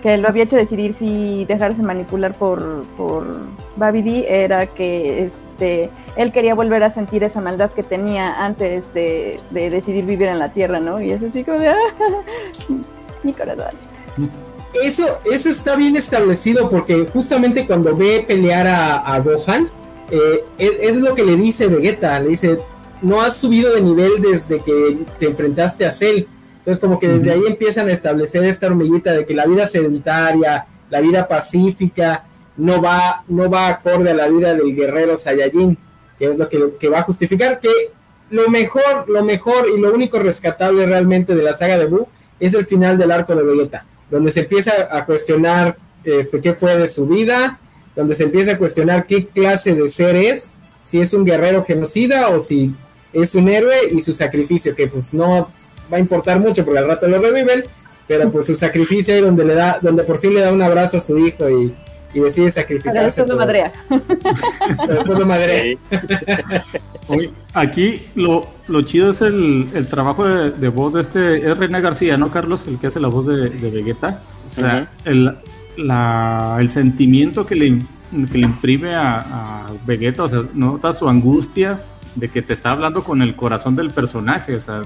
lo 0.03 0.27
había 0.27 0.43
hecho 0.43 0.55
decidir 0.55 0.93
si 0.93 1.45
dejarse 1.45 1.83
manipular 1.83 2.37
por, 2.37 2.83
por 2.97 3.25
Babidi 3.75 4.25
era 4.27 4.67
que 4.67 5.25
este 5.25 5.89
él 6.15 6.31
quería 6.31 6.55
volver 6.55 6.83
a 6.83 6.89
sentir 6.89 7.23
esa 7.23 7.41
maldad 7.41 7.71
que 7.71 7.83
tenía 7.83 8.45
antes 8.45 8.93
de, 8.93 9.39
decidir 9.51 10.05
vivir 10.05 10.29
en 10.29 10.39
la 10.39 10.53
tierra, 10.53 10.79
¿no? 10.79 11.01
Y 11.01 11.11
es 11.11 11.21
así 11.21 11.43
como 11.43 11.59
de 11.59 11.69
¡ah! 11.69 11.75
mi 13.23 13.33
corazón. 13.33 13.75
Eso, 14.83 15.05
eso 15.31 15.49
está 15.49 15.75
bien 15.75 15.95
establecido 15.95 16.69
porque 16.69 17.07
justamente 17.11 17.65
cuando 17.65 17.95
ve 17.95 18.23
pelear 18.27 18.67
a, 18.67 19.19
Gohan, 19.19 19.69
eh, 20.11 20.43
es, 20.57 20.95
lo 20.97 21.15
que 21.15 21.25
le 21.25 21.35
dice 21.35 21.67
Vegeta, 21.67 22.19
le 22.19 22.29
dice, 22.29 22.59
no 23.01 23.21
has 23.21 23.35
subido 23.37 23.73
de 23.73 23.81
nivel 23.81 24.21
desde 24.21 24.61
que 24.61 24.99
te 25.17 25.25
enfrentaste 25.25 25.85
a 25.85 25.91
Cell 25.91 26.25
entonces 26.59 26.79
como 26.79 26.99
que 26.99 27.07
desde 27.07 27.31
ahí 27.31 27.41
empiezan 27.47 27.87
a 27.87 27.93
establecer 27.93 28.43
esta 28.43 28.67
hormiguita 28.67 29.13
de 29.13 29.25
que 29.25 29.33
la 29.33 29.45
vida 29.45 29.67
sedentaria, 29.67 30.65
la 30.89 31.01
vida 31.01 31.27
pacífica, 31.27 32.25
no 32.57 32.81
va, 32.81 33.23
no 33.27 33.49
va 33.49 33.69
acorde 33.69 34.11
a 34.11 34.13
la 34.13 34.27
vida 34.27 34.53
del 34.53 34.75
guerrero 34.75 35.17
Saiyajin, 35.17 35.77
que 36.17 36.25
es 36.25 36.37
lo 36.37 36.49
que, 36.77 36.89
va 36.89 36.99
a 36.99 37.03
justificar 37.03 37.59
que 37.59 37.69
lo 38.29 38.49
mejor, 38.49 39.07
lo 39.07 39.23
mejor 39.23 39.67
y 39.75 39.79
lo 39.79 39.93
único 39.93 40.19
rescatable 40.19 40.85
realmente 40.85 41.33
de 41.33 41.41
la 41.41 41.55
saga 41.55 41.77
de 41.77 41.85
Buu 41.85 42.07
es 42.39 42.53
el 42.53 42.65
final 42.65 42.97
del 42.97 43.11
arco 43.11 43.33
de 43.35 43.43
Vegeta, 43.43 43.85
donde 44.11 44.31
se 44.31 44.41
empieza 44.41 44.71
a 44.91 45.05
cuestionar 45.05 45.77
este, 46.03 46.41
qué 46.41 46.53
fue 46.53 46.77
de 46.77 46.87
su 46.87 47.07
vida, 47.07 47.59
donde 47.95 48.15
se 48.15 48.23
empieza 48.23 48.53
a 48.53 48.57
cuestionar 48.57 49.05
qué 49.05 49.25
clase 49.25 49.73
de 49.73 49.89
ser 49.89 50.15
es, 50.15 50.51
si 50.85 50.99
es 50.99 51.13
un 51.13 51.25
guerrero 51.25 51.63
genocida 51.63 52.29
o 52.29 52.39
si 52.39 52.73
es 53.13 53.35
un 53.35 53.49
héroe 53.49 53.75
y 53.91 54.01
su 54.01 54.13
sacrificio, 54.13 54.75
que 54.75 54.87
pues 54.87 55.13
no 55.13 55.49
va 55.91 55.97
a 55.97 55.99
importar 55.99 56.39
mucho 56.39 56.63
porque 56.63 56.79
al 56.79 56.87
rato 56.87 57.07
lo 57.07 57.21
reviven, 57.21 57.63
pero 58.07 58.31
pues 58.31 58.45
su 58.47 58.55
sacrificio 58.55 59.13
ahí 59.13 59.21
donde 59.21 59.45
le 59.45 59.55
da, 59.55 59.79
donde 59.81 60.03
por 60.03 60.17
fin 60.17 60.33
le 60.33 60.41
da 60.41 60.51
un 60.51 60.61
abrazo 60.61 60.97
a 60.97 61.01
su 61.01 61.17
hijo 61.17 61.49
y, 61.49 61.73
decide 62.13 62.51
sacrificarse. 62.51 63.23
Pero 63.23 63.27
después 63.27 63.27
lo 63.27 63.37
madrea. 63.37 63.71
Pero 64.87 64.93
después 64.95 65.19
lo 65.19 65.25
madrea. 65.27 65.77
aquí 67.53 68.01
lo, 68.15 68.47
lo 68.67 68.81
chido 68.81 69.11
es 69.11 69.21
el, 69.21 69.67
el 69.75 69.87
trabajo 69.87 70.27
de, 70.27 70.69
voz 70.69 70.93
de 70.93 71.01
este, 71.01 71.49
es 71.49 71.57
René 71.57 71.81
García, 71.81 72.17
¿no, 72.17 72.31
Carlos? 72.31 72.65
El 72.67 72.79
que 72.79 72.87
hace 72.87 72.99
la 72.99 73.09
voz 73.09 73.27
de, 73.27 73.51
de 73.51 73.69
Vegeta. 73.69 74.21
O 74.45 74.49
sea, 74.49 74.89
el, 75.05 75.35
la, 75.77 76.57
el 76.59 76.69
sentimiento 76.71 77.45
que 77.45 77.55
le, 77.55 77.79
que 78.31 78.37
le 78.39 78.45
imprime 78.45 78.95
a, 78.95 79.19
a 79.19 79.65
Vegeta, 79.85 80.23
o 80.23 80.29
sea, 80.29 80.43
nota 80.55 80.93
su 80.93 81.07
angustia 81.07 81.79
de 82.15 82.27
que 82.27 82.41
te 82.41 82.53
está 82.53 82.71
hablando 82.71 83.03
con 83.03 83.21
el 83.21 83.35
corazón 83.35 83.75
del 83.75 83.91
personaje, 83.91 84.55
o 84.55 84.59
sea, 84.59 84.81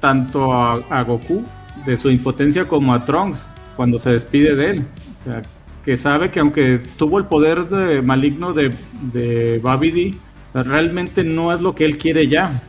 tanto 0.00 0.52
a, 0.52 1.02
Goku 1.04 1.44
de 1.86 1.96
su 1.96 2.10
impotencia 2.10 2.66
como 2.66 2.92
a 2.92 3.04
Trunks 3.04 3.54
cuando 3.76 3.98
se 3.98 4.10
despide 4.10 4.56
de 4.56 4.70
él. 4.70 4.84
O 5.14 5.24
sea, 5.24 5.42
que 5.84 5.96
sabe 5.96 6.30
que 6.30 6.40
aunque 6.40 6.80
tuvo 6.96 7.18
el 7.18 7.26
poder 7.26 7.68
de, 7.68 8.02
maligno 8.02 8.52
de, 8.52 8.74
de 9.12 9.60
Babidi, 9.62 10.18
realmente 10.54 11.24
no 11.24 11.52
es 11.52 11.60
lo 11.60 11.74
que 11.74 11.84
él 11.84 11.98
quiere 11.98 12.28
ya. 12.28 12.60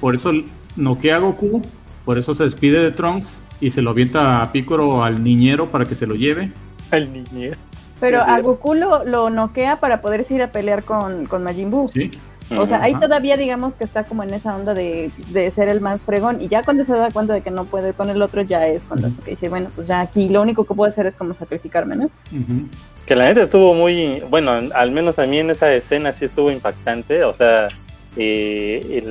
Por 0.00 0.14
eso 0.14 0.32
noquea 0.76 1.16
a 1.16 1.20
Goku, 1.20 1.62
por 2.04 2.18
eso 2.18 2.34
se 2.34 2.44
despide 2.44 2.82
de 2.82 2.92
Trunks 2.92 3.42
y 3.60 3.70
se 3.70 3.82
lo 3.82 3.90
avienta 3.90 4.42
a 4.42 4.52
Piccolo 4.52 5.04
al 5.04 5.22
niñero 5.22 5.70
para 5.70 5.84
que 5.84 5.94
se 5.94 6.06
lo 6.06 6.14
lleve. 6.14 6.52
Al 6.90 7.12
niñero. 7.12 7.56
Pero 8.00 8.20
a 8.20 8.40
Goku 8.40 8.74
lo, 8.74 9.04
lo 9.04 9.30
noquea 9.30 9.76
para 9.76 10.00
poder 10.00 10.26
ir 10.28 10.42
a 10.42 10.50
pelear 10.50 10.82
con, 10.82 11.26
con 11.26 11.44
Majin 11.44 11.70
Buu. 11.70 11.88
Sí. 11.88 12.10
O 12.58 12.66
sea, 12.66 12.82
ahí 12.82 12.94
todavía 12.98 13.36
digamos 13.36 13.76
que 13.76 13.84
está 13.84 14.04
como 14.04 14.22
en 14.22 14.34
esa 14.34 14.54
onda 14.56 14.74
de, 14.74 15.10
ser 15.52 15.68
el 15.68 15.80
más 15.80 16.04
fregón 16.04 16.40
y 16.40 16.48
ya 16.48 16.62
cuando 16.62 16.84
se 16.84 16.92
da 16.92 17.10
cuenta 17.10 17.34
de 17.34 17.40
que 17.40 17.50
no 17.50 17.64
puede 17.64 17.92
con 17.92 18.10
el 18.10 18.20
otro 18.22 18.42
ya 18.42 18.66
es 18.66 18.86
cuando 18.86 19.08
dice, 19.08 19.48
bueno, 19.48 19.70
pues 19.74 19.86
ya 19.86 20.00
aquí 20.00 20.28
lo 20.28 20.42
único 20.42 20.64
que 20.64 20.74
puedo 20.74 20.88
hacer 20.88 21.06
es 21.06 21.16
como 21.16 21.34
sacrificarme, 21.34 21.96
¿no? 21.96 22.10
Que 23.06 23.16
la 23.16 23.24
neta 23.24 23.42
estuvo 23.42 23.74
muy, 23.74 24.22
bueno, 24.30 24.52
al 24.74 24.90
menos 24.90 25.18
a 25.18 25.26
mí 25.26 25.38
en 25.38 25.50
esa 25.50 25.72
escena 25.74 26.12
sí 26.12 26.24
estuvo 26.24 26.50
impactante, 26.50 27.24
o 27.24 27.34
sea, 27.34 27.68
eh, 28.16 29.02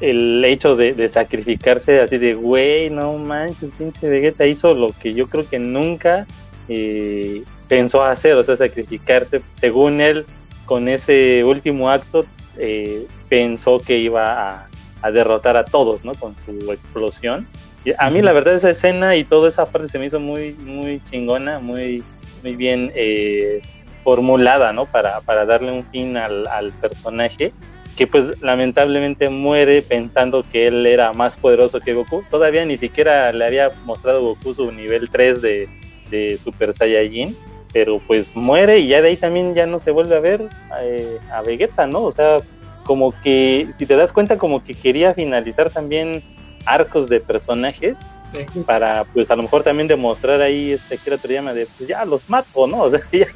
el, 0.00 0.44
hecho 0.44 0.76
de, 0.76 1.08
sacrificarse 1.08 2.00
así 2.00 2.18
de, 2.18 2.34
güey, 2.34 2.90
no 2.90 3.16
manches, 3.18 3.72
pinche 3.72 4.08
Vegeta 4.08 4.46
hizo 4.46 4.74
lo 4.74 4.88
que 4.88 5.12
yo 5.14 5.28
creo 5.28 5.48
que 5.48 5.58
nunca 5.58 6.26
eh, 6.68 7.42
pensó 7.68 8.02
hacer, 8.02 8.34
o 8.34 8.42
sea, 8.42 8.56
sacrificarse, 8.56 9.42
según 9.54 10.00
él, 10.00 10.24
con 10.64 10.88
ese 10.88 11.44
último 11.44 11.90
acto 11.90 12.26
eh, 12.58 13.06
pensó 13.28 13.78
que 13.78 13.98
iba 13.98 14.68
a, 15.02 15.10
derrotar 15.10 15.56
a 15.56 15.64
todos, 15.64 16.04
¿no? 16.04 16.14
Con 16.14 16.34
su 16.44 16.72
explosión. 16.72 17.46
Y 17.84 17.92
a 17.96 18.10
mí 18.10 18.22
la 18.22 18.32
verdad 18.32 18.56
esa 18.56 18.70
escena 18.70 19.14
y 19.14 19.22
toda 19.22 19.48
esa 19.48 19.66
parte 19.66 19.86
se 19.86 20.00
me 20.00 20.06
hizo 20.06 20.18
muy, 20.18 20.54
muy 20.54 21.00
chingona, 21.04 21.60
muy, 21.60 22.02
muy 22.42 22.56
bien 22.56 22.90
eh, 22.96 23.62
formulada, 24.02 24.72
¿no? 24.72 24.86
Para, 24.86 25.20
para 25.20 25.46
darle 25.46 25.70
un 25.70 25.84
fin 25.84 26.16
al, 26.16 26.48
al, 26.48 26.72
personaje, 26.72 27.52
que 27.96 28.08
pues 28.08 28.42
lamentablemente 28.42 29.30
muere 29.30 29.80
pensando 29.80 30.44
que 30.50 30.66
él 30.66 30.84
era 30.86 31.12
más 31.12 31.36
poderoso 31.36 31.78
que 31.78 31.94
Goku. 31.94 32.24
Todavía 32.28 32.64
ni 32.64 32.76
siquiera 32.76 33.30
le 33.30 33.44
había 33.44 33.70
mostrado 33.84 34.22
Goku 34.22 34.54
su 34.54 34.72
nivel 34.72 35.08
3 35.08 35.40
de, 35.40 35.68
de 36.10 36.36
Super 36.36 36.74
Saiyajin 36.74 37.36
pero 37.72 38.00
pues 38.06 38.34
muere 38.34 38.78
y 38.78 38.88
ya 38.88 39.02
de 39.02 39.08
ahí 39.08 39.16
también 39.16 39.54
ya 39.54 39.66
no 39.66 39.78
se 39.78 39.90
vuelve 39.90 40.16
a 40.16 40.20
ver 40.20 40.48
eh, 40.82 41.18
a 41.32 41.42
Vegeta, 41.42 41.86
¿no? 41.86 42.02
O 42.02 42.12
sea, 42.12 42.38
como 42.84 43.12
que, 43.20 43.68
si 43.78 43.86
te 43.86 43.96
das 43.96 44.12
cuenta, 44.12 44.38
como 44.38 44.64
que 44.64 44.74
quería 44.74 45.12
finalizar 45.12 45.70
también 45.70 46.22
arcos 46.64 47.08
de 47.08 47.20
personajes 47.20 47.96
para, 48.66 49.04
pues 49.04 49.30
a 49.30 49.36
lo 49.36 49.42
mejor 49.42 49.62
también 49.62 49.88
demostrar 49.88 50.40
ahí, 50.42 50.72
este, 50.72 50.98
que 50.98 51.16
te 51.16 51.32
llama 51.32 51.52
de, 51.52 51.66
pues 51.66 51.88
ya 51.88 52.04
los 52.04 52.28
mato, 52.28 52.66
¿no? 52.66 52.82
O 52.82 52.90
sea, 52.90 53.00
ya, 53.12 53.26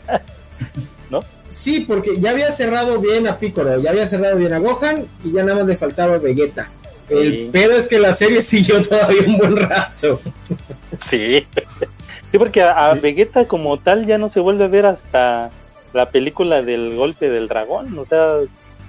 ¿no? 1.10 1.24
Sí, 1.50 1.84
porque 1.86 2.20
ya 2.20 2.30
había 2.30 2.52
cerrado 2.52 3.00
bien 3.00 3.26
a 3.26 3.38
Piccolo, 3.38 3.80
ya 3.80 3.90
había 3.90 4.06
cerrado 4.06 4.36
bien 4.36 4.52
a 4.52 4.58
Gohan 4.58 5.06
y 5.24 5.32
ya 5.32 5.42
nada 5.42 5.58
más 5.58 5.66
le 5.66 5.76
faltaba 5.76 6.14
a 6.14 6.18
Vegeta. 6.18 6.70
El 7.08 7.48
pedo 7.50 7.72
es 7.72 7.88
que 7.88 7.98
la 7.98 8.14
serie 8.14 8.40
siguió 8.42 8.80
todavía 8.82 9.22
un 9.26 9.38
buen 9.38 9.56
rato. 9.56 10.20
Sí. 11.04 11.44
Sí, 12.30 12.38
porque 12.38 12.62
a, 12.62 12.92
Vegeta 12.94 13.46
como 13.46 13.76
tal 13.78 14.06
ya 14.06 14.18
no 14.18 14.28
se 14.28 14.40
vuelve 14.40 14.64
a 14.64 14.68
ver 14.68 14.86
hasta 14.86 15.50
la 15.92 16.06
película 16.06 16.62
del 16.62 16.94
golpe 16.94 17.28
del 17.28 17.48
dragón, 17.48 17.98
o 17.98 18.04
sea, 18.04 18.36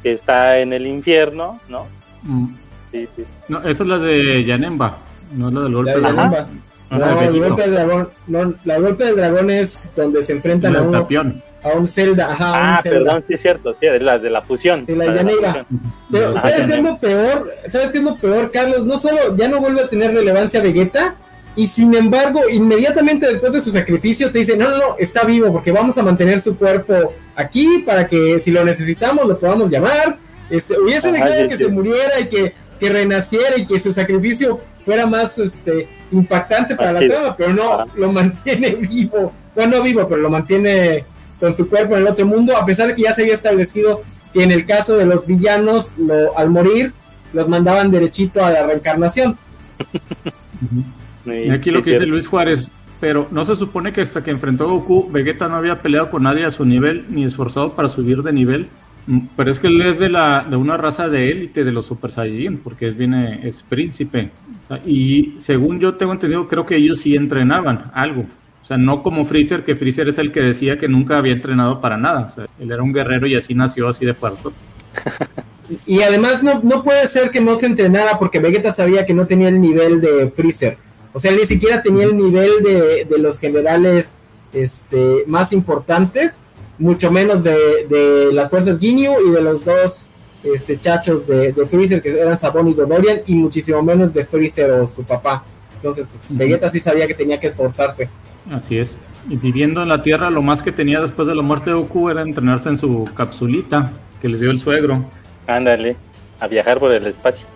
que 0.04 0.12
está 0.12 0.60
en 0.60 0.74
el 0.74 0.86
infierno, 0.86 1.60
¿no? 1.68 1.88
Mm. 2.24 2.48
Sí, 2.92 3.08
sí. 3.16 3.24
No, 3.48 3.60
esa 3.60 3.84
es 3.84 3.90
la 3.90 3.98
de 3.98 4.44
Yanemba, 4.44 4.98
no 5.36 5.48
es 5.48 5.54
la 5.54 5.62
del 5.62 5.74
golpe 5.74 5.92
del 5.92 6.02
dragón. 6.02 6.62
No, 6.92 7.22
el 7.22 7.40
golpe 7.40 7.62
del 7.62 7.72
dragón, 7.72 8.10
no, 8.28 8.54
la 8.66 8.80
golpe 8.80 9.06
del 9.06 9.16
dragón 9.16 9.50
es 9.50 9.90
donde 9.96 10.24
se 10.24 10.34
enfrentan 10.34 10.76
a, 10.76 10.82
un 10.82 11.42
a 11.64 11.70
un 11.70 11.88
Zelda, 11.88 12.32
ajá, 12.32 12.76
ah, 12.76 12.80
perdón, 12.84 13.24
sí 13.26 13.36
es 13.36 13.42
cierto, 13.42 13.74
sí, 13.74 13.86
es 13.88 14.02
la 14.02 14.20
de 14.20 14.30
la 14.30 14.42
fusión. 14.42 14.86
Sí, 14.86 14.94
la, 14.94 15.06
de 15.06 15.16
Yanemba. 15.16 15.66
Pero, 16.12 16.34
¿sabes 16.34 16.66
qué 16.68 16.74
es 16.74 16.84
lo 16.84 16.98
peor? 17.00 17.50
¿Sabes 17.70 17.88
qué 17.92 17.98
es 18.00 18.04
lo 18.04 18.16
peor, 18.18 18.52
Carlos? 18.52 18.86
No 18.86 19.00
solo 19.00 19.36
ya 19.36 19.48
no 19.48 19.60
vuelve 19.62 19.82
a 19.82 19.88
tener 19.88 20.14
relevancia 20.14 20.62
Vegeta, 20.62 21.16
y 21.56 21.68
sin 21.68 21.94
embargo, 21.96 22.40
inmediatamente 22.50 23.28
después 23.28 23.52
de 23.52 23.62
su 23.62 23.72
sacrificio 23.72 24.32
te 24.32 24.40
dice, 24.40 24.56
no, 24.56 24.70
no, 24.70 24.78
no, 24.78 24.96
está 24.98 25.24
vivo 25.26 25.52
porque 25.52 25.72
vamos 25.72 25.98
a 25.98 26.04
mantener 26.04 26.40
su 26.40 26.56
cuerpo 26.56 27.14
aquí 27.36 27.84
para 27.86 28.08
que 28.08 28.40
si 28.40 28.52
lo 28.52 28.64
necesitamos 28.64 29.28
lo 29.28 29.38
podamos 29.38 29.70
llamar. 29.70 30.18
Este, 30.50 30.80
hubiese 30.80 31.12
dejado 31.12 31.48
que 31.48 31.58
se 31.58 31.68
muriera 31.68 32.20
y 32.20 32.26
que, 32.26 32.54
renaciera 32.82 33.58
y 33.58 33.68
que 33.68 33.80
su 33.80 33.94
sacrificio 33.94 34.60
fuera 34.84 35.06
más 35.06 35.38
este, 35.38 35.88
impactante 36.12 36.76
para 36.76 36.94
la 36.94 37.08
trama, 37.08 37.36
pero 37.36 37.54
no, 37.54 37.86
lo 37.96 38.12
mantiene 38.12 38.70
vivo. 38.90 39.34
Bueno, 39.54 39.78
no 39.78 39.84
vivo, 39.84 40.08
pero 40.08 40.22
lo 40.22 40.30
mantiene 40.30 41.04
con 41.40 41.54
su 41.54 41.70
cuerpo 41.70 41.96
en 41.96 42.02
el 42.02 42.08
otro 42.08 42.26
mundo, 42.26 42.56
a 42.58 42.66
pesar 42.66 42.88
de 42.88 42.96
que 42.96 43.04
ya 43.04 43.14
se 43.14 43.22
había 43.22 43.36
establecido 43.36 44.02
que 44.34 44.44
en 44.44 44.52
el 44.52 44.66
caso 44.66 44.98
de 44.98 45.06
los 45.06 45.26
villanos, 45.26 45.94
lo, 45.98 46.38
al 46.38 46.50
morir, 46.50 46.94
los 47.34 47.48
mandaban 47.50 47.92
derechito 47.92 48.44
a 48.44 48.52
la 48.52 48.64
reencarnación. 48.64 49.38
Y 51.26 51.50
aquí 51.50 51.72
lo 51.72 51.84
que 51.84 51.92
dice 51.92 52.06
Luis 52.06 52.28
Juárez, 52.28 52.68
pero 53.00 53.28
no 53.32 53.46
se 53.46 53.56
supone 53.56 53.92
que 53.92 54.02
hasta 54.02 54.24
que 54.24 54.32
enfrentó 54.32 54.66
a 54.66 54.68
Goku, 54.68 55.10
Vegeta 55.12 55.48
no 55.48 55.56
había 55.56 55.82
peleado 55.82 56.10
con 56.10 56.24
nadie 56.24 56.46
a 56.46 56.52
su 56.52 56.66
nivel 56.66 57.06
ni 57.10 57.24
esforzado 57.24 57.74
para 57.74 57.90
subir 57.90 58.22
de 58.24 58.32
nivel. 58.34 58.68
Mm, 59.08 59.20
pero 59.36 59.50
es 59.50 59.60
que 59.60 59.68
él 59.68 59.82
es 59.82 60.00
de, 60.00 60.10
la, 60.10 60.46
de 60.48 60.56
una 60.56 60.78
raza 60.78 61.10
de 61.10 61.32
élite 61.32 61.64
de 61.64 61.72
los 61.72 61.88
Super 61.88 62.12
Saiyajin, 62.12 62.58
porque 62.58 62.88
es, 62.88 62.96
viene, 62.96 63.48
es 63.48 63.64
príncipe. 63.64 64.30
y 64.86 65.36
según 65.40 65.80
yo 65.80 65.96
tengo 65.96 66.14
entendido, 66.14 66.48
creo 66.48 66.66
que 66.66 66.76
ellos 66.76 67.00
sí 67.00 67.16
entrenaban 67.16 67.86
algo. 67.94 68.26
O 68.62 68.66
sea, 68.66 68.78
no 68.78 69.02
como 69.02 69.26
Freezer, 69.26 69.64
que 69.64 69.76
Freezer 69.76 70.08
es 70.08 70.20
el 70.20 70.32
que 70.32 70.42
decía 70.42 70.78
que 70.78 70.88
nunca 70.88 71.18
había 71.18 71.34
entrenado 71.34 71.82
para 71.82 71.98
nada. 71.98 72.22
O 72.22 72.30
sea, 72.30 72.46
él 72.60 72.72
era 72.72 72.84
un 72.84 72.94
guerrero 72.94 73.26
y 73.26 73.36
así 73.36 73.56
nació 73.56 73.88
así 73.88 74.06
de 74.06 74.14
fuerte. 74.14 74.50
y 75.88 76.02
además 76.02 76.44
no, 76.44 76.62
no 76.62 76.84
puede 76.84 77.08
ser 77.08 77.32
que 77.32 77.42
no 77.42 77.58
se 77.58 77.66
entrenara 77.66 78.20
porque 78.20 78.40
Vegeta 78.40 78.72
sabía 78.72 79.06
que 79.06 79.16
no 79.16 79.26
tenía 79.26 79.50
el 79.50 79.60
nivel 79.60 80.00
de 80.00 80.30
Freezer. 80.30 80.78
O 81.14 81.20
sea, 81.20 81.32
ni 81.32 81.46
siquiera 81.46 81.82
tenía 81.82 82.06
el 82.06 82.18
nivel 82.18 82.64
de, 82.64 83.06
de 83.06 83.18
los 83.20 83.40
generales 83.40 84.14
este, 84.54 85.24
más 85.28 85.54
importantes, 85.54 86.44
mucho 86.78 87.12
menos 87.12 87.44
de, 87.44 87.56
de 87.90 88.34
las 88.34 88.50
fuerzas 88.50 88.80
Ginyu 88.80 89.14
y 89.28 89.32
de 89.32 89.42
los 89.42 89.64
dos 89.64 90.10
este, 90.44 90.80
chachos 90.80 91.28
de, 91.28 91.52
de, 91.52 91.66
Freezer, 91.66 92.02
que 92.02 92.10
eran 92.20 92.38
Sabón 92.38 92.68
y 92.68 92.74
Dodorian, 92.74 93.22
y 93.28 93.36
muchísimo 93.36 93.82
menos 93.84 94.14
de 94.14 94.26
Freezer 94.26 94.72
o 94.72 94.88
su 94.88 95.04
papá. 95.04 95.44
Entonces, 95.76 96.06
pues, 96.10 96.38
Vegeta 96.38 96.70
sí 96.72 96.80
sabía 96.80 97.08
que 97.08 97.14
tenía 97.14 97.40
que 97.40 97.48
esforzarse. 97.48 98.10
Así 98.52 98.78
es. 98.78 98.98
Y 99.30 99.38
viviendo 99.38 99.84
en 99.84 99.90
la 99.90 100.02
Tierra, 100.02 100.30
lo 100.30 100.42
más 100.42 100.64
que 100.64 100.72
tenía 100.72 101.00
después 101.00 101.28
de 101.28 101.36
la 101.36 101.44
muerte 101.44 101.70
de 101.70 101.76
Goku 101.76 102.10
era 102.10 102.22
entrenarse 102.22 102.70
en 102.70 102.78
su 102.78 103.08
capsulita 103.16 103.92
que 104.22 104.30
le 104.30 104.40
dio 104.40 104.50
el 104.50 104.60
suegro. 104.60 105.06
Ándale, 105.48 105.96
a 106.40 106.48
viajar 106.48 106.80
por 106.80 106.92
el 106.92 107.06
espacio. 107.06 107.48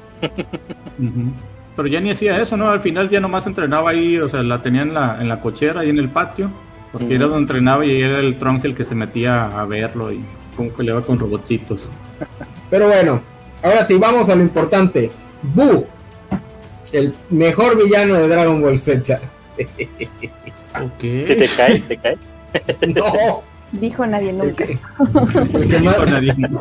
Pero 1.75 1.87
ya 1.87 1.99
ni 1.99 2.11
hacía 2.11 2.39
eso, 2.39 2.55
¿no? 2.55 2.69
Al 2.69 2.79
final 2.79 3.09
ya 3.09 3.19
nomás 3.19 3.47
entrenaba 3.47 3.89
ahí, 3.89 4.17
o 4.17 4.29
sea, 4.29 4.41
la 4.43 4.61
tenía 4.61 4.81
en 4.81 4.93
la, 4.93 5.17
en 5.19 5.27
la 5.27 5.41
cochera, 5.41 5.81
ahí 5.81 5.89
en 5.89 5.99
el 5.99 6.09
patio, 6.09 6.49
porque 6.91 7.15
era 7.15 7.25
donde 7.25 7.41
entrenaba 7.41 7.85
y 7.85 8.01
era 8.01 8.19
el 8.19 8.37
Trunks 8.37 8.63
el 8.65 8.75
que 8.75 8.85
se 8.85 8.95
metía 8.95 9.59
a 9.59 9.65
verlo 9.65 10.11
y 10.11 10.23
como 10.55 10.73
que 10.73 10.83
le 10.83 10.91
iba 10.91 11.01
con 11.01 11.19
robotcitos. 11.19 11.89
Pero 12.69 12.87
bueno, 12.87 13.21
ahora 13.61 13.83
sí, 13.83 13.97
vamos 13.97 14.29
a 14.29 14.35
lo 14.35 14.43
importante. 14.43 15.11
Boo, 15.41 15.85
el 16.93 17.13
mejor 17.29 17.77
villano 17.83 18.15
de 18.15 18.27
Dragon 18.29 18.61
Ball 18.61 18.77
Z. 18.77 19.19
¿Qué 20.99 21.35
te 21.39 21.49
cae? 21.55 21.79
¿Te 21.81 21.97
cae? 21.97 22.17
no. 22.93 23.43
Dijo 23.71 24.05
nadie 24.05 24.31
nunca. 24.31 24.65
Dijo 24.65 26.05
nadie 26.05 26.33
nunca. 26.37 26.59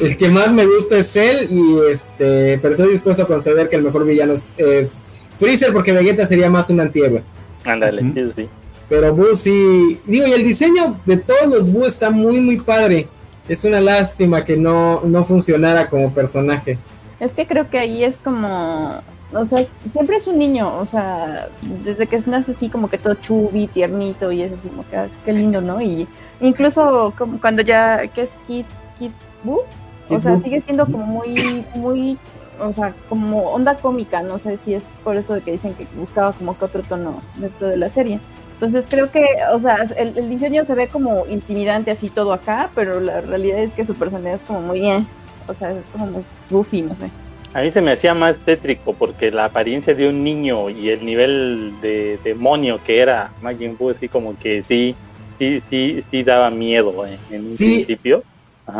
El 0.00 0.16
que 0.16 0.28
más 0.28 0.52
me 0.52 0.66
gusta 0.66 0.98
es 0.98 1.16
él 1.16 1.48
y 1.50 1.90
este, 1.90 2.58
pero 2.58 2.74
estoy 2.74 2.92
dispuesto 2.92 3.22
a 3.22 3.26
conceder 3.26 3.68
que 3.68 3.76
el 3.76 3.82
mejor 3.82 4.04
villano 4.04 4.34
es, 4.56 5.00
Freezer 5.38 5.72
porque 5.72 5.92
Vegeta 5.92 6.26
sería 6.26 6.48
más 6.48 6.70
un 6.70 6.80
antihéroe. 6.80 7.22
Ándale, 7.64 8.02
sí. 8.34 8.48
Pero 8.88 9.14
Boo 9.14 9.34
sí, 9.34 10.00
digo, 10.06 10.26
y 10.26 10.32
el 10.32 10.44
diseño 10.44 10.98
de 11.04 11.18
todos 11.18 11.46
los 11.46 11.72
Boo 11.72 11.86
está 11.86 12.10
muy 12.10 12.40
muy 12.40 12.56
padre. 12.56 13.08
Es 13.48 13.64
una 13.64 13.80
lástima 13.80 14.44
que 14.44 14.56
no, 14.56 15.02
no 15.02 15.24
funcionara 15.24 15.88
como 15.88 16.12
personaje. 16.12 16.78
Es 17.20 17.32
que 17.34 17.46
creo 17.46 17.68
que 17.68 17.78
ahí 17.78 18.02
es 18.02 18.18
como, 18.18 19.00
o 19.32 19.44
sea, 19.44 19.58
siempre 19.92 20.16
es 20.16 20.26
un 20.26 20.38
niño, 20.38 20.76
o 20.78 20.84
sea, 20.84 21.48
desde 21.84 22.06
que 22.06 22.20
nace 22.26 22.52
así 22.52 22.68
como 22.68 22.88
que 22.88 22.98
todo 22.98 23.14
chubi, 23.14 23.66
tiernito 23.66 24.32
y 24.32 24.42
es 24.42 24.52
así 24.52 24.68
como 24.68 24.88
que 24.88 24.96
ah, 24.96 25.08
qué 25.24 25.32
lindo, 25.32 25.60
¿no? 25.60 25.80
Y 25.80 26.08
incluso 26.40 27.12
como 27.16 27.40
cuando 27.40 27.62
ya, 27.62 28.06
¿qué 28.08 28.22
es 28.22 28.32
Kid, 28.46 28.66
Kid 28.98 29.10
Boo? 29.44 29.62
O 30.08 30.20
sea, 30.20 30.36
sigue 30.36 30.60
siendo 30.60 30.86
como 30.86 31.04
muy, 31.04 31.64
muy, 31.74 32.18
o 32.60 32.70
sea, 32.72 32.94
como 33.08 33.50
onda 33.50 33.76
cómica, 33.76 34.22
no 34.22 34.38
sé 34.38 34.56
si 34.56 34.74
es 34.74 34.84
por 35.02 35.16
eso 35.16 35.34
de 35.34 35.40
que 35.40 35.52
dicen 35.52 35.74
que 35.74 35.86
buscaba 35.96 36.32
como 36.32 36.56
que 36.56 36.64
otro 36.64 36.82
tono 36.82 37.22
dentro 37.36 37.68
de 37.68 37.76
la 37.76 37.88
serie. 37.88 38.20
Entonces 38.54 38.86
creo 38.88 39.10
que, 39.10 39.26
o 39.52 39.58
sea, 39.58 39.76
el, 39.98 40.30
diseño 40.30 40.64
se 40.64 40.74
ve 40.74 40.88
como 40.88 41.26
intimidante 41.26 41.90
así 41.90 42.08
todo 42.08 42.32
acá, 42.32 42.70
pero 42.74 43.00
la 43.00 43.20
realidad 43.20 43.58
es 43.58 43.72
que 43.72 43.84
su 43.84 43.94
personalidad 43.94 44.36
es 44.36 44.46
como 44.46 44.62
muy 44.62 44.80
bien, 44.80 45.06
o 45.46 45.52
sea, 45.52 45.72
es 45.72 45.84
como 45.92 46.06
muy 46.06 46.24
goofy, 46.50 46.82
no 46.82 46.94
sé. 46.94 47.10
A 47.52 47.60
mí 47.60 47.70
se 47.70 47.82
me 47.82 47.92
hacía 47.92 48.14
más 48.14 48.38
tétrico 48.40 48.94
porque 48.94 49.30
la 49.30 49.46
apariencia 49.46 49.94
de 49.94 50.08
un 50.08 50.24
niño 50.24 50.70
y 50.70 50.88
el 50.88 51.04
nivel 51.04 51.74
de 51.82 52.18
demonio 52.24 52.78
que 52.82 53.00
era 53.00 53.30
Majin 53.42 53.76
Buu, 53.76 53.90
así 53.90 54.08
como 54.08 54.38
que 54.38 54.62
sí, 54.62 54.94
sí, 55.38 55.62
sí, 55.68 56.02
sí 56.10 56.22
daba 56.22 56.50
miedo 56.50 57.06
eh, 57.06 57.18
en 57.30 57.46
un 57.46 57.56
principio. 57.56 58.22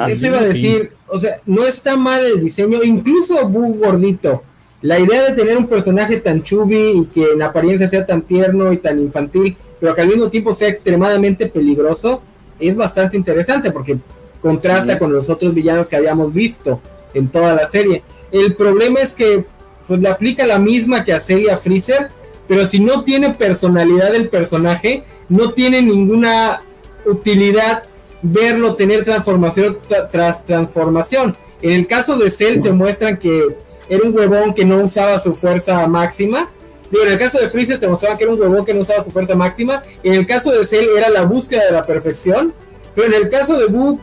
Eso 0.08 0.26
iba 0.26 0.38
a 0.38 0.44
decir, 0.44 0.90
o 1.06 1.18
sea, 1.18 1.40
no 1.46 1.64
está 1.64 1.96
mal 1.96 2.20
el 2.24 2.40
diseño, 2.40 2.82
incluso 2.82 3.48
Buu 3.48 3.74
gordito. 3.74 4.42
La 4.82 4.98
idea 4.98 5.22
de 5.22 5.32
tener 5.32 5.56
un 5.56 5.68
personaje 5.68 6.18
tan 6.18 6.42
chubby 6.42 6.90
y 6.90 7.04
que 7.06 7.32
en 7.32 7.42
apariencia 7.42 7.88
sea 7.88 8.04
tan 8.04 8.22
tierno 8.22 8.72
y 8.72 8.76
tan 8.78 9.00
infantil, 9.00 9.56
pero 9.80 9.94
que 9.94 10.02
al 10.02 10.08
mismo 10.08 10.28
tiempo 10.28 10.54
sea 10.54 10.68
extremadamente 10.68 11.46
peligroso, 11.46 12.20
es 12.58 12.74
bastante 12.76 13.16
interesante 13.16 13.70
porque 13.70 13.96
contrasta 14.40 14.98
con 14.98 15.12
los 15.12 15.28
otros 15.28 15.54
villanos 15.54 15.88
que 15.88 15.96
habíamos 15.96 16.32
visto 16.32 16.80
en 17.14 17.28
toda 17.28 17.54
la 17.54 17.66
serie. 17.66 18.02
El 18.32 18.54
problema 18.54 19.00
es 19.00 19.14
que 19.14 19.44
pues 19.86 20.00
le 20.00 20.08
aplica 20.08 20.46
la 20.46 20.58
misma 20.58 21.04
que 21.04 21.12
a 21.12 21.20
Celia 21.20 21.56
Freezer, 21.56 22.10
pero 22.48 22.66
si 22.66 22.80
no 22.80 23.04
tiene 23.04 23.30
personalidad 23.30 24.14
el 24.14 24.28
personaje, 24.28 25.04
no 25.28 25.52
tiene 25.52 25.82
ninguna 25.82 26.60
utilidad 27.06 27.84
verlo 28.22 28.74
tener 28.74 29.04
transformación 29.04 29.78
tras 30.10 30.44
transformación. 30.44 31.36
En 31.62 31.72
el 31.72 31.86
caso 31.86 32.16
de 32.16 32.30
Cell 32.30 32.62
te 32.62 32.72
muestran 32.72 33.18
que 33.18 33.56
era 33.88 34.02
un 34.04 34.16
huevón 34.16 34.54
que 34.54 34.64
no 34.64 34.82
usaba 34.82 35.18
su 35.18 35.32
fuerza 35.32 35.86
máxima. 35.86 36.48
Digo, 36.90 37.04
en 37.04 37.12
el 37.12 37.18
caso 37.18 37.38
de 37.38 37.48
Freezer 37.48 37.80
te 37.80 37.88
mostraba 37.88 38.16
que 38.16 38.24
era 38.24 38.32
un 38.32 38.40
huevón 38.40 38.64
que 38.64 38.74
no 38.74 38.80
usaba 38.80 39.02
su 39.02 39.10
fuerza 39.10 39.34
máxima. 39.34 39.82
En 40.02 40.14
el 40.14 40.26
caso 40.26 40.50
de 40.52 40.64
Cell 40.64 40.86
era 40.96 41.08
la 41.08 41.22
búsqueda 41.22 41.64
de 41.66 41.72
la 41.72 41.84
perfección. 41.84 42.52
Pero 42.94 43.08
en 43.08 43.22
el 43.22 43.28
caso 43.28 43.58
de 43.58 43.66
Boo, 43.66 43.98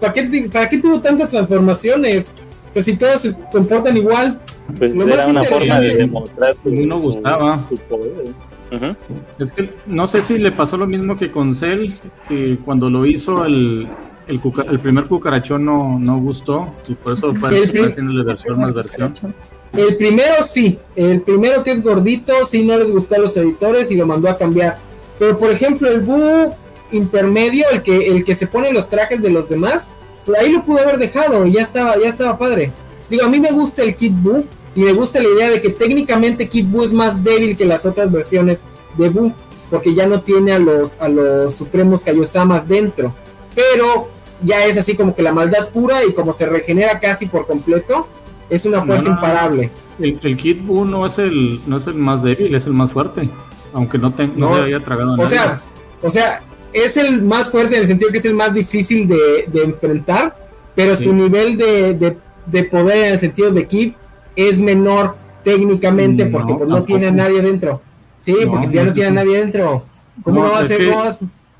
¿para 0.00 0.12
qué, 0.12 0.48
¿para 0.52 0.68
qué 0.68 0.78
tuvo 0.78 1.00
tantas 1.00 1.28
transformaciones? 1.30 2.32
O 2.74 2.82
si 2.82 2.96
todos 2.96 3.22
se 3.22 3.34
comportan 3.50 3.96
igual. 3.96 4.38
Pues 4.78 4.94
era 4.94 5.26
una 5.26 5.42
forma 5.42 5.80
de 5.80 5.96
demostrar 5.96 6.56
que 6.56 6.70
no 6.70 6.98
gustaba. 7.00 7.66
Es 9.38 9.50
que 9.50 9.70
no 9.86 10.06
sé 10.06 10.20
si 10.20 10.38
le 10.38 10.52
pasó 10.52 10.76
lo 10.76 10.86
mismo 10.86 11.16
que 11.16 11.30
con 11.30 11.54
Cell, 11.54 11.90
que 12.28 12.58
cuando 12.64 12.90
lo 12.90 13.06
hizo 13.06 13.44
el, 13.44 13.88
el, 14.26 14.78
primer 14.80 15.06
cucarachón 15.06 15.64
no, 15.64 15.98
no 15.98 16.18
gustó 16.18 16.74
y 16.86 16.94
por 16.94 17.14
eso 17.14 17.34
fue 17.34 17.48
haciendo 17.86 18.24
versión 18.24 18.60
más 18.60 18.74
versión. 18.74 19.14
El 19.72 19.96
primero 19.96 20.44
sí, 20.44 20.78
el 20.96 21.22
primero 21.22 21.62
que 21.64 21.72
es 21.72 21.82
gordito, 21.82 22.32
sí 22.46 22.64
no 22.64 22.76
les 22.76 22.90
gustó 22.90 23.14
a 23.14 23.18
los 23.18 23.36
editores 23.36 23.90
y 23.90 23.96
lo 23.96 24.06
mandó 24.06 24.28
a 24.28 24.36
cambiar. 24.36 24.78
Pero 25.18 25.38
por 25.38 25.50
ejemplo, 25.50 25.88
el 25.88 26.00
Boo 26.00 26.54
intermedio, 26.92 27.64
el 27.72 27.82
que, 27.82 28.08
el 28.08 28.24
que 28.24 28.36
se 28.36 28.46
pone 28.46 28.72
los 28.72 28.88
trajes 28.88 29.22
de 29.22 29.30
los 29.30 29.48
demás, 29.48 29.88
pues 30.24 30.38
ahí 30.40 30.52
lo 30.52 30.62
pudo 30.62 30.80
haber 30.80 30.98
dejado 30.98 31.46
y 31.46 31.52
ya 31.52 31.62
estaba, 31.62 31.98
ya 31.98 32.08
estaba 32.08 32.38
padre. 32.38 32.70
Digo, 33.08 33.24
a 33.24 33.28
mí 33.28 33.40
me 33.40 33.50
gusta 33.50 33.82
el 33.82 33.96
Kid 33.96 34.12
Boo 34.12 34.44
y 34.78 34.82
me 34.82 34.92
gusta 34.92 35.20
la 35.20 35.28
idea 35.28 35.50
de 35.50 35.60
que 35.60 35.70
técnicamente 35.70 36.48
Kid 36.48 36.66
Boo 36.66 36.84
es 36.84 36.92
más 36.92 37.24
débil 37.24 37.56
que 37.56 37.64
las 37.64 37.84
otras 37.84 38.12
versiones 38.12 38.60
de 38.96 39.08
Boo, 39.08 39.34
porque 39.70 39.92
ya 39.92 40.06
no 40.06 40.20
tiene 40.20 40.52
a 40.52 40.60
los, 40.60 41.00
a 41.00 41.08
los 41.08 41.54
supremos 41.54 42.04
Kaiosamas 42.04 42.68
dentro. 42.68 43.12
Pero 43.56 44.08
ya 44.40 44.64
es 44.66 44.78
así 44.78 44.94
como 44.94 45.16
que 45.16 45.22
la 45.22 45.32
maldad 45.32 45.70
pura 45.70 46.04
y 46.08 46.12
como 46.12 46.32
se 46.32 46.46
regenera 46.46 47.00
casi 47.00 47.26
por 47.26 47.48
completo, 47.48 48.06
es 48.48 48.66
una 48.66 48.84
fuerza 48.84 49.08
imparable. 49.08 49.72
El, 49.98 50.20
el 50.22 50.36
Kid 50.36 50.62
Buu 50.62 50.84
no 50.84 51.04
es 51.04 51.18
el, 51.18 51.60
no 51.66 51.78
es 51.78 51.88
el 51.88 51.94
más 51.94 52.22
débil, 52.22 52.54
es 52.54 52.66
el 52.66 52.72
más 52.72 52.92
fuerte, 52.92 53.28
aunque 53.72 53.98
no, 53.98 54.14
te, 54.14 54.28
no, 54.28 54.58
se 54.58 54.62
haya 54.62 54.84
tragado 54.84 55.16
o 55.20 55.28
Sea, 55.28 55.60
o 56.00 56.08
sea, 56.08 56.40
es 56.72 56.96
el 56.96 57.20
más 57.22 57.50
fuerte 57.50 57.74
en 57.74 57.82
el 57.82 57.88
sentido 57.88 58.12
que 58.12 58.18
es 58.18 58.24
el 58.26 58.34
más 58.34 58.54
difícil 58.54 59.08
de, 59.08 59.48
enfrentar, 59.64 60.36
pero 60.76 60.96
su 60.96 61.12
nivel 61.12 61.56
de, 61.56 62.16
de, 62.46 62.62
poder 62.62 63.06
en 63.08 63.12
el 63.14 63.18
sentido 63.18 63.50
de 63.50 63.66
Kid 63.66 63.94
es 64.38 64.60
menor 64.60 65.16
técnicamente 65.42 66.26
porque 66.26 66.54
pues, 66.54 66.68
no 66.68 66.84
tiene 66.84 67.08
a 67.08 67.10
nadie 67.10 67.42
dentro. 67.42 67.82
Sí, 68.18 68.36
porque 68.48 68.68
ya 68.70 68.84
no 68.84 68.94
tiene 68.94 69.08
a 69.08 69.24
nadie 69.24 69.38
dentro. 69.38 69.84
¿Cómo 70.22 70.44
no, 70.44 70.50
va 70.50 70.60
a 70.60 70.64
ser? 70.64 70.94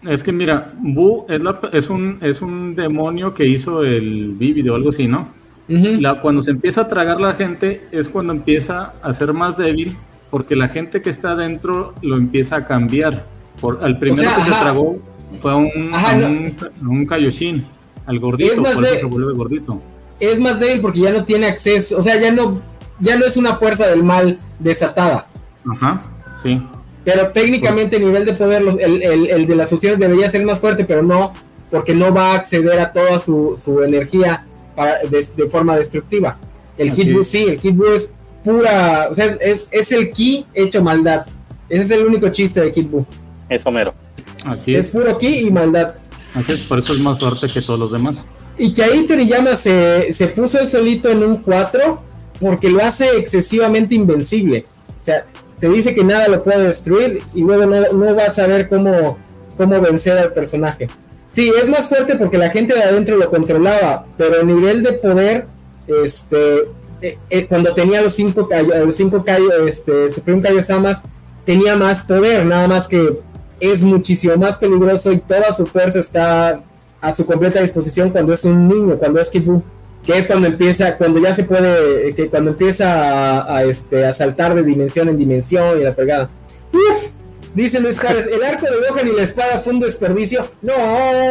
Es 0.06 0.22
que 0.22 0.30
mira, 0.30 0.72
Bu 0.78 1.26
es, 1.72 1.90
un, 1.90 2.18
es 2.22 2.40
un 2.40 2.76
demonio 2.76 3.34
que 3.34 3.46
hizo 3.46 3.82
el 3.82 4.34
Vivid 4.38 4.70
o 4.70 4.76
algo 4.76 4.90
así, 4.90 5.08
¿no? 5.08 5.28
la, 5.68 6.20
cuando 6.20 6.40
se 6.40 6.52
empieza 6.52 6.82
a 6.82 6.88
tragar 6.88 7.20
la 7.20 7.34
gente 7.34 7.82
es 7.92 8.08
cuando 8.08 8.32
empieza 8.32 8.94
a 9.02 9.12
ser 9.12 9.34
más 9.34 9.58
débil 9.58 9.98
porque 10.30 10.56
la 10.56 10.68
gente 10.68 11.02
que 11.02 11.10
está 11.10 11.32
adentro 11.32 11.94
lo 12.00 12.16
empieza 12.16 12.56
a 12.56 12.64
cambiar. 12.64 13.26
Por, 13.60 13.84
al 13.84 13.98
primero 13.98 14.30
que 14.36 14.42
se 14.42 14.50
tragó 14.50 14.96
fue 15.42 15.54
un, 15.54 15.70
un, 16.86 17.06
Kaioshin, 17.06 17.66
al 18.06 18.20
gordito, 18.20 18.62
por 18.62 18.84
eso 18.84 18.94
se 18.94 19.04
vuelve 19.06 19.32
gordito. 19.32 19.80
Es 20.20 20.38
más 20.38 20.58
débil 20.58 20.80
porque 20.80 21.00
ya 21.00 21.12
no 21.12 21.24
tiene 21.24 21.46
acceso, 21.46 21.98
o 21.98 22.02
sea, 22.02 22.20
ya 22.20 22.32
no, 22.32 22.60
ya 22.98 23.16
no 23.16 23.24
es 23.24 23.36
una 23.36 23.54
fuerza 23.56 23.86
del 23.88 24.02
mal 24.02 24.38
desatada. 24.58 25.26
Ajá, 25.70 26.02
sí. 26.42 26.60
Pero 27.04 27.28
técnicamente 27.28 27.96
el 27.96 28.04
nivel 28.04 28.24
de 28.24 28.34
poder, 28.34 28.62
el, 28.62 29.46
de 29.46 29.56
las 29.56 29.70
fusiones 29.70 29.98
debería 29.98 30.30
ser 30.30 30.44
más 30.44 30.60
fuerte, 30.60 30.84
pero 30.84 31.02
no, 31.02 31.32
porque 31.70 31.94
no 31.94 32.12
va 32.12 32.32
a 32.32 32.36
acceder 32.36 32.78
a 32.80 32.92
toda 32.92 33.18
su, 33.18 33.82
energía 33.86 34.44
para, 34.74 34.98
de, 35.00 35.48
forma 35.48 35.76
destructiva. 35.76 36.36
El 36.76 36.92
Kid 36.92 37.14
Buu 37.14 37.22
sí, 37.22 37.44
el 37.48 37.58
Kid 37.58 37.74
Buu 37.74 37.86
es 37.86 38.10
pura, 38.44 39.08
o 39.10 39.14
sea, 39.14 39.26
es, 39.40 39.68
es 39.72 39.92
el 39.92 40.12
ki 40.12 40.46
hecho 40.52 40.82
maldad. 40.82 41.26
Ese 41.68 41.82
es 41.82 41.90
el 41.92 42.06
único 42.06 42.28
chiste 42.28 42.60
de 42.60 42.72
Kid 42.72 42.86
Buu. 42.86 43.06
Es 43.48 43.64
Homero. 43.64 43.94
Así 44.44 44.74
es. 44.74 44.86
Es 44.86 44.90
puro 44.90 45.16
ki 45.16 45.46
y 45.46 45.50
maldad. 45.50 45.94
Así 46.34 46.52
es, 46.52 46.60
por 46.60 46.78
eso 46.78 46.92
es 46.92 47.00
más 47.00 47.18
fuerte 47.18 47.48
que 47.48 47.62
todos 47.62 47.78
los 47.78 47.92
demás. 47.92 48.24
Y 48.58 48.72
que 48.72 48.82
ahí 48.82 49.06
Toriyama 49.06 49.56
se, 49.56 50.12
se 50.12 50.28
puso 50.28 50.60
el 50.60 50.68
solito 50.68 51.08
en 51.08 51.22
un 51.22 51.36
4 51.38 52.02
porque 52.40 52.70
lo 52.70 52.82
hace 52.82 53.16
excesivamente 53.16 53.94
invencible. 53.94 54.66
O 55.00 55.04
sea, 55.04 55.24
te 55.60 55.68
dice 55.68 55.94
que 55.94 56.04
nada 56.04 56.28
lo 56.28 56.42
puede 56.42 56.66
destruir 56.66 57.22
y 57.34 57.42
luego 57.42 57.66
no, 57.66 58.14
vas 58.14 58.28
a 58.28 58.42
saber 58.42 58.68
cómo, 58.68 59.18
cómo 59.56 59.80
vencer 59.80 60.18
al 60.18 60.32
personaje. 60.32 60.88
Sí, 61.30 61.52
es 61.60 61.68
más 61.68 61.88
fuerte 61.88 62.16
porque 62.16 62.38
la 62.38 62.50
gente 62.50 62.74
de 62.74 62.82
adentro 62.82 63.16
lo 63.16 63.28
controlaba, 63.28 64.06
pero 64.16 64.40
el 64.40 64.46
nivel 64.46 64.82
de 64.82 64.92
poder, 64.92 65.46
este, 65.86 66.60
eh, 67.02 67.18
eh, 67.30 67.46
cuando 67.46 67.74
tenía 67.74 68.00
los 68.00 68.14
cinco, 68.14 68.48
los 68.84 68.96
cinco 68.96 69.24
este, 69.66 70.08
Supreme 70.08 70.42
Kaiosamas, 70.42 71.02
tenía 71.44 71.76
más 71.76 72.02
poder, 72.02 72.46
nada 72.46 72.66
más 72.68 72.88
que 72.88 73.18
es 73.60 73.82
muchísimo 73.82 74.36
más 74.36 74.56
peligroso 74.56 75.12
y 75.12 75.18
toda 75.18 75.52
su 75.52 75.66
fuerza 75.66 75.98
está 75.98 76.60
a 77.00 77.14
su 77.14 77.26
completa 77.26 77.60
disposición 77.60 78.10
cuando 78.10 78.32
es 78.32 78.44
un 78.44 78.68
niño, 78.68 78.96
cuando 78.98 79.20
es 79.20 79.30
Kibu 79.30 79.62
que 80.08 80.16
es 80.16 80.26
cuando 80.26 80.48
empieza, 80.48 80.96
cuando 80.96 81.20
ya 81.20 81.34
se 81.34 81.44
puede, 81.44 82.14
que 82.14 82.30
cuando 82.30 82.52
empieza 82.52 83.54
a, 83.54 83.62
este, 83.64 84.06
a 84.06 84.14
saltar 84.14 84.54
de 84.54 84.62
dimensión 84.62 85.10
en 85.10 85.18
dimensión 85.18 85.78
y 85.78 85.84
la 85.84 85.92
fregada. 85.92 86.30
Uf, 86.72 87.10
dice 87.54 87.78
Luis 87.78 88.00
Juárez, 88.00 88.26
el 88.32 88.42
arco 88.42 88.64
de 88.64 88.88
Gohan 88.88 89.06
y 89.06 89.12
la 89.14 89.22
espada 89.22 89.60
fue 89.60 89.74
un 89.74 89.80
desperdicio. 89.80 90.48
No, 90.62 90.72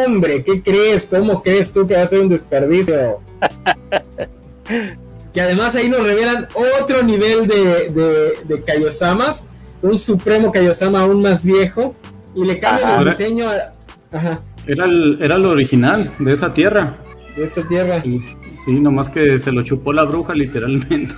hombre, 0.06 0.44
¿qué 0.44 0.62
crees? 0.62 1.08
¿Cómo 1.08 1.42
crees 1.42 1.74
tú 1.74 1.88
que 1.88 1.96
va 1.96 2.04
a 2.04 2.08
ser 2.08 2.20
un 2.20 2.30
desperdicio? 2.30 3.20
que 5.34 5.42
además 5.42 5.76
ahí 5.76 5.90
nos 5.90 6.04
revelan 6.04 6.48
otro 6.80 7.02
nivel 7.02 7.48
de, 7.48 7.90
de, 7.90 8.34
de 8.44 8.64
Kaiosamas, 8.64 9.48
un 9.82 9.98
supremo 9.98 10.52
Kaiosama 10.52 11.02
aún 11.02 11.24
más 11.24 11.44
viejo, 11.44 11.96
y 12.36 12.46
le 12.46 12.60
cambian 12.60 13.00
el 13.00 13.10
diseño 13.10 13.50
a... 13.50 13.74
Ajá. 14.16 14.42
Era 14.68 14.86
el, 14.86 15.18
era 15.22 15.38
lo 15.38 15.50
original 15.50 16.12
de 16.20 16.34
esa 16.34 16.54
tierra. 16.54 16.98
De 17.36 17.46
esa 17.46 17.62
tierra. 17.64 18.04
Sí, 18.04 18.80
nomás 18.80 19.10
que 19.10 19.38
se 19.38 19.52
lo 19.52 19.64
chupó 19.64 19.94
la 19.94 20.04
bruja 20.04 20.34
literalmente. 20.34 21.16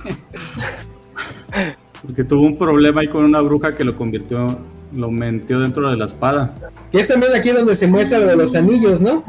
Porque 2.02 2.24
tuvo 2.24 2.46
un 2.46 2.56
problema 2.56 3.00
ahí 3.00 3.08
con 3.08 3.24
una 3.24 3.40
bruja 3.40 3.76
que 3.76 3.84
lo 3.84 3.96
convirtió, 3.96 4.58
lo 4.94 5.10
metió 5.10 5.60
dentro 5.60 5.90
de 5.90 5.96
la 5.96 6.04
espada. 6.06 6.54
Que 6.90 7.00
es 7.00 7.08
también 7.08 7.34
aquí 7.34 7.50
donde 7.50 7.76
se 7.76 7.88
muestra 7.88 8.18
lo 8.18 8.26
de 8.26 8.36
los 8.36 8.54
anillos, 8.54 9.02
¿no? 9.02 9.24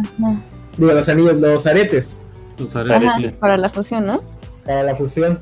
De 0.77 0.93
los 0.93 1.09
anillos, 1.09 1.35
los 1.35 1.65
aretes. 1.67 2.19
Los 2.57 2.75
aretes. 2.75 3.33
para 3.33 3.57
la 3.57 3.69
fusión, 3.69 4.05
¿no? 4.05 4.19
Para 4.65 4.83
la 4.83 4.95
fusión. 4.95 5.39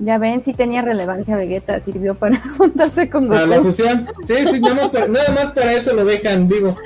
Ya 0.00 0.18
ven, 0.18 0.40
sí 0.40 0.54
tenía 0.54 0.82
relevancia 0.82 1.36
Vegeta, 1.36 1.80
sirvió 1.80 2.14
para 2.14 2.38
juntarse 2.56 3.10
con 3.10 3.26
Goku. 3.26 3.34
Para 3.34 3.46
la 3.46 3.60
fusión, 3.60 4.06
sí, 4.20 4.34
sí, 4.50 4.60
nada 4.60 4.88
más, 5.34 5.50
para, 5.50 5.72
eso 5.72 5.94
lo 5.94 6.04
dejan 6.04 6.48
vivo. 6.48 6.76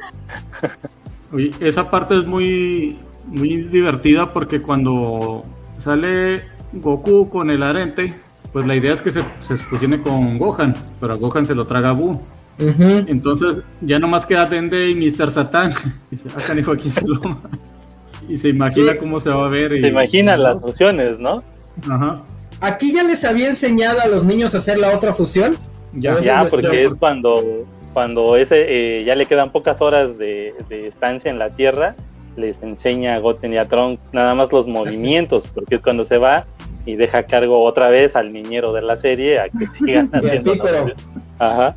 esa 1.60 1.90
parte 1.90 2.18
es 2.18 2.26
muy 2.26 2.98
muy 3.28 3.56
divertida 3.64 4.32
porque 4.32 4.60
cuando 4.60 5.44
sale 5.76 6.44
Goku 6.72 7.28
con 7.28 7.50
el 7.50 7.62
arente, 7.62 8.14
pues 8.52 8.66
la 8.66 8.74
idea 8.74 8.92
es 8.92 9.02
que 9.02 9.10
se, 9.10 9.22
se 9.40 9.56
fusione 9.56 10.00
con 10.02 10.38
Gohan, 10.38 10.74
pero 11.00 11.14
a 11.14 11.16
Gohan 11.16 11.46
se 11.46 11.54
lo 11.54 11.66
traga 11.66 11.92
Buu. 11.92 12.20
Entonces 12.58 13.62
ya 13.80 13.98
nomás 13.98 14.26
queda 14.26 14.46
Dende 14.46 14.90
y 14.90 14.94
Mr. 14.94 15.30
Satan. 15.30 15.72
Y 16.10 16.16
se 16.16 16.28
ah, 16.28 16.54
dijo 16.54 16.72
aquí 16.72 16.90
se 16.90 17.06
lo... 17.06 17.20
Y 18.28 18.36
se 18.36 18.50
imagina 18.50 18.96
cómo 19.00 19.18
se 19.18 19.30
va 19.30 19.46
a 19.46 19.48
ver. 19.48 19.72
se 19.72 19.88
imagina 19.88 20.36
las 20.36 20.62
fusiones, 20.62 21.18
¿no? 21.18 21.42
Ajá. 21.90 22.22
Aquí 22.62 22.92
ya 22.94 23.02
les 23.02 23.24
había 23.24 23.48
enseñado 23.48 24.00
a 24.00 24.06
los 24.06 24.24
niños 24.24 24.54
a 24.54 24.58
hacer 24.58 24.78
la 24.78 24.96
otra 24.96 25.12
fusión. 25.12 25.58
Ya, 25.92 26.18
ya 26.20 26.46
porque 26.48 26.84
es 26.84 26.94
cuando, 26.94 27.66
cuando 27.92 28.36
ese 28.36 29.00
eh, 29.00 29.04
ya 29.04 29.16
le 29.16 29.26
quedan 29.26 29.50
pocas 29.50 29.80
horas 29.80 30.16
de, 30.16 30.54
de, 30.68 30.86
estancia 30.86 31.30
en 31.30 31.40
la 31.40 31.50
Tierra, 31.50 31.96
les 32.36 32.62
enseña 32.62 33.16
a 33.16 33.18
Goten 33.18 33.52
y 33.52 33.58
a 33.58 33.68
Trunks 33.68 34.04
nada 34.12 34.34
más 34.34 34.52
los 34.52 34.68
movimientos, 34.68 35.48
porque 35.52 35.74
es 35.74 35.82
cuando 35.82 36.04
se 36.04 36.18
va 36.18 36.46
y 36.86 36.94
deja 36.94 37.18
a 37.18 37.22
cargo 37.24 37.62
otra 37.62 37.88
vez 37.88 38.16
al 38.16 38.32
niñero 38.32 38.72
de 38.72 38.82
la 38.82 38.96
serie 38.96 39.40
a 39.40 39.48
que 39.48 39.66
sigan 39.78 40.08
haciendo. 40.12 40.54
Ajá. 41.40 41.76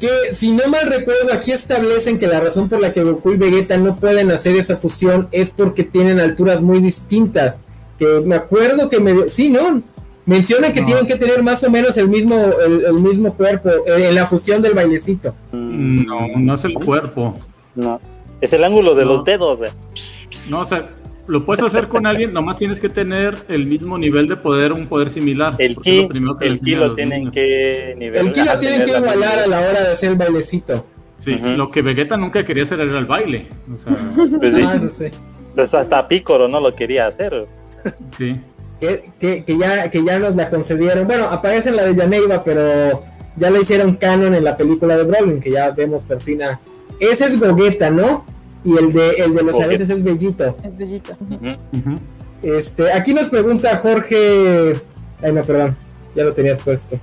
que 0.00 0.08
si 0.32 0.52
no 0.52 0.66
mal 0.68 0.86
recuerdo, 0.86 1.34
aquí 1.34 1.52
establecen 1.52 2.18
que 2.18 2.26
la 2.26 2.40
razón 2.40 2.70
por 2.70 2.80
la 2.80 2.92
que 2.92 3.02
Goku 3.02 3.32
y 3.32 3.36
Vegeta 3.36 3.76
no 3.76 3.96
pueden 3.96 4.30
hacer 4.30 4.56
esa 4.56 4.78
fusión 4.78 5.28
es 5.30 5.50
porque 5.50 5.84
tienen 5.84 6.20
alturas 6.20 6.62
muy 6.62 6.80
distintas. 6.80 7.60
Que 7.98 8.20
me 8.24 8.36
acuerdo 8.36 8.88
que 8.88 9.00
me. 9.00 9.28
Sí, 9.28 9.50
¿no? 9.50 9.82
Mencionan 10.26 10.72
que 10.72 10.82
tienen 10.82 11.06
que 11.06 11.16
tener 11.16 11.42
más 11.42 11.62
o 11.64 11.70
menos 11.70 11.96
el 11.98 12.08
mismo, 12.08 12.34
el, 12.34 12.94
mismo 12.94 13.34
cuerpo 13.34 13.68
eh, 13.68 14.08
en 14.08 14.14
la 14.14 14.24
fusión 14.24 14.62
del 14.62 14.72
bailecito. 14.72 15.34
No, 15.52 16.28
no 16.36 16.54
es 16.54 16.64
el 16.64 16.72
cuerpo. 16.72 17.36
No. 17.74 18.00
Es 18.40 18.52
el 18.54 18.64
ángulo 18.64 18.94
de 18.94 19.04
los 19.04 19.24
dedos. 19.24 19.60
Eh. 19.60 19.72
No, 20.48 20.60
o 20.60 20.64
sea, 20.64 20.88
lo 21.26 21.44
puedes 21.44 21.62
hacer 21.62 21.88
con 21.88 22.06
alguien, 22.06 22.32
nomás 22.32 22.56
tienes 22.56 22.80
que 22.80 22.88
tener 22.88 23.36
el 23.48 23.66
mismo 23.66 23.98
nivel 23.98 24.26
de 24.28 24.36
poder, 24.36 24.72
un 24.72 24.86
poder 24.86 25.10
similar. 25.10 25.56
El 25.58 25.76
ki, 25.76 26.08
lo, 26.12 26.40
el 26.40 26.58
ki 26.58 26.74
lo 26.74 26.94
tienen 26.94 27.30
que 27.30 27.94
nivelar. 27.98 28.26
El 28.26 28.32
ki 28.32 28.40
lo 28.44 28.58
tienen 28.58 28.84
que 28.84 28.90
igualar 28.96 29.38
a 29.40 29.46
la 29.46 29.60
hora 29.60 29.82
de 29.82 29.92
hacer 29.92 30.12
el 30.12 30.16
bailecito. 30.16 30.86
Sí, 31.18 31.36
lo 31.36 31.70
que 31.70 31.82
Vegeta 31.82 32.16
nunca 32.16 32.44
quería 32.44 32.64
hacer 32.64 32.80
era 32.80 32.98
el 32.98 33.06
baile. 33.06 33.46
O 33.72 33.78
sea, 33.78 33.94
pues, 34.40 34.54
ah, 34.56 34.78
sí. 34.78 35.06
pues 35.54 35.72
hasta 35.74 36.06
Picoro 36.06 36.48
no 36.48 36.60
lo 36.60 36.74
quería 36.74 37.06
hacer. 37.06 37.46
Sí. 38.16 38.40
Que, 38.80 39.04
que, 39.18 39.44
que, 39.44 39.58
ya, 39.58 39.90
que 39.90 40.04
ya 40.04 40.18
nos 40.18 40.36
la 40.36 40.50
concedieron. 40.50 41.06
Bueno, 41.06 41.24
aparece 41.24 41.70
en 41.70 41.76
la 41.76 41.84
de 41.84 41.94
Yaneiva, 41.94 42.44
pero 42.44 43.02
ya 43.36 43.50
lo 43.50 43.60
hicieron 43.60 43.94
canon 43.94 44.34
en 44.34 44.44
la 44.44 44.56
película 44.56 44.96
de 44.96 45.04
Brolin, 45.04 45.40
que 45.40 45.50
ya 45.50 45.70
vemos 45.70 46.02
por 46.02 46.20
fin 46.20 46.42
a... 46.42 46.60
Ese 47.00 47.24
es 47.24 47.38
Gogeta, 47.38 47.90
¿no? 47.90 48.24
y 48.64 48.76
el 48.78 48.92
de, 48.92 49.10
el 49.18 49.34
de 49.34 49.42
los 49.42 49.60
aretes 49.60 49.90
es 49.90 50.02
Bellito. 50.02 50.56
Es 50.64 50.76
Bellito. 50.76 51.12
Este, 52.42 52.92
aquí 52.92 53.14
nos 53.14 53.28
pregunta 53.28 53.76
Jorge. 53.76 54.80
Ay, 55.22 55.32
no, 55.32 55.44
perdón, 55.44 55.76
ya 56.14 56.24
lo 56.24 56.32
tenías 56.32 56.60
puesto. 56.60 56.98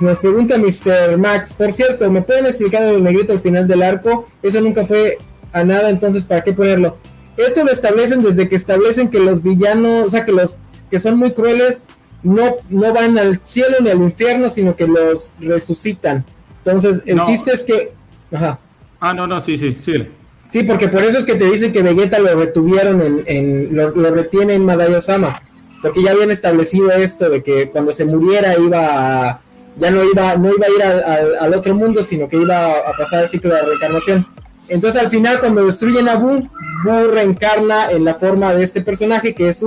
Nos 0.00 0.18
pregunta 0.20 0.58
Mr. 0.58 1.18
Max, 1.18 1.52
por 1.54 1.72
cierto, 1.72 2.08
¿me 2.10 2.22
pueden 2.22 2.46
explicar 2.46 2.84
el 2.84 3.02
negrito 3.02 3.32
al 3.32 3.40
final 3.40 3.66
del 3.66 3.82
arco? 3.82 4.28
Eso 4.40 4.60
nunca 4.60 4.86
fue 4.86 5.18
a 5.52 5.64
nada, 5.64 5.90
entonces 5.90 6.24
¿para 6.24 6.42
qué 6.42 6.52
ponerlo? 6.52 6.96
Esto 7.36 7.64
lo 7.64 7.70
establecen 7.70 8.22
desde 8.22 8.48
que 8.48 8.56
establecen 8.56 9.08
que 9.08 9.18
los 9.18 9.42
villanos, 9.42 10.06
o 10.06 10.10
sea, 10.10 10.24
que 10.24 10.32
los 10.32 10.56
que 10.90 10.98
son 10.98 11.16
muy 11.16 11.32
crueles 11.32 11.82
no, 12.22 12.56
no 12.68 12.92
van 12.92 13.18
al 13.18 13.40
cielo 13.42 13.76
ni 13.80 13.90
al 13.90 14.00
infierno, 14.02 14.48
sino 14.48 14.76
que 14.76 14.86
los 14.86 15.30
resucitan. 15.40 16.24
Entonces, 16.64 17.02
el 17.06 17.22
chiste 17.22 17.52
es 17.52 17.62
que... 17.62 17.92
Ajá. 18.32 18.58
Ah, 19.00 19.12
no, 19.12 19.26
no, 19.26 19.40
sí, 19.40 19.58
sí, 19.58 19.76
sí. 19.80 20.06
Sí, 20.48 20.64
porque 20.64 20.88
por 20.88 21.02
eso 21.02 21.18
es 21.18 21.24
que 21.24 21.34
te 21.34 21.50
dicen 21.50 21.72
que 21.72 21.82
Vegeta 21.82 22.18
lo 22.18 22.34
retuvieron 22.38 23.00
en, 23.00 23.24
en 23.26 23.74
lo, 23.74 23.90
retiene 24.10 24.52
en 24.52 24.66
Madayosama, 24.66 25.40
porque 25.80 26.02
ya 26.02 26.10
habían 26.10 26.30
establecido 26.30 26.90
esto 26.92 27.30
de 27.30 27.42
que 27.42 27.70
cuando 27.70 27.90
se 27.90 28.04
muriera 28.04 28.54
iba 28.58 29.40
ya 29.78 29.90
no 29.90 30.04
iba 30.04 30.36
no 30.36 30.50
iba 30.54 30.66
a 30.66 30.70
ir 30.70 30.82
al, 30.82 31.36
al, 31.36 31.54
otro 31.54 31.74
mundo, 31.74 32.04
sino 32.04 32.28
que 32.28 32.36
iba 32.36 32.66
a 32.66 32.92
pasar 32.98 33.22
el 33.22 33.30
ciclo 33.30 33.54
de 33.54 33.62
reencarnación. 33.62 34.26
Entonces 34.72 35.02
al 35.02 35.10
final 35.10 35.38
cuando 35.38 35.66
destruyen 35.66 36.08
a 36.08 36.16
Buu, 36.16 36.48
Buu 36.84 37.08
reencarna 37.12 37.90
en 37.90 38.06
la 38.06 38.14
forma 38.14 38.54
de 38.54 38.64
este 38.64 38.80
personaje 38.80 39.34
que 39.34 39.48
es 39.48 39.62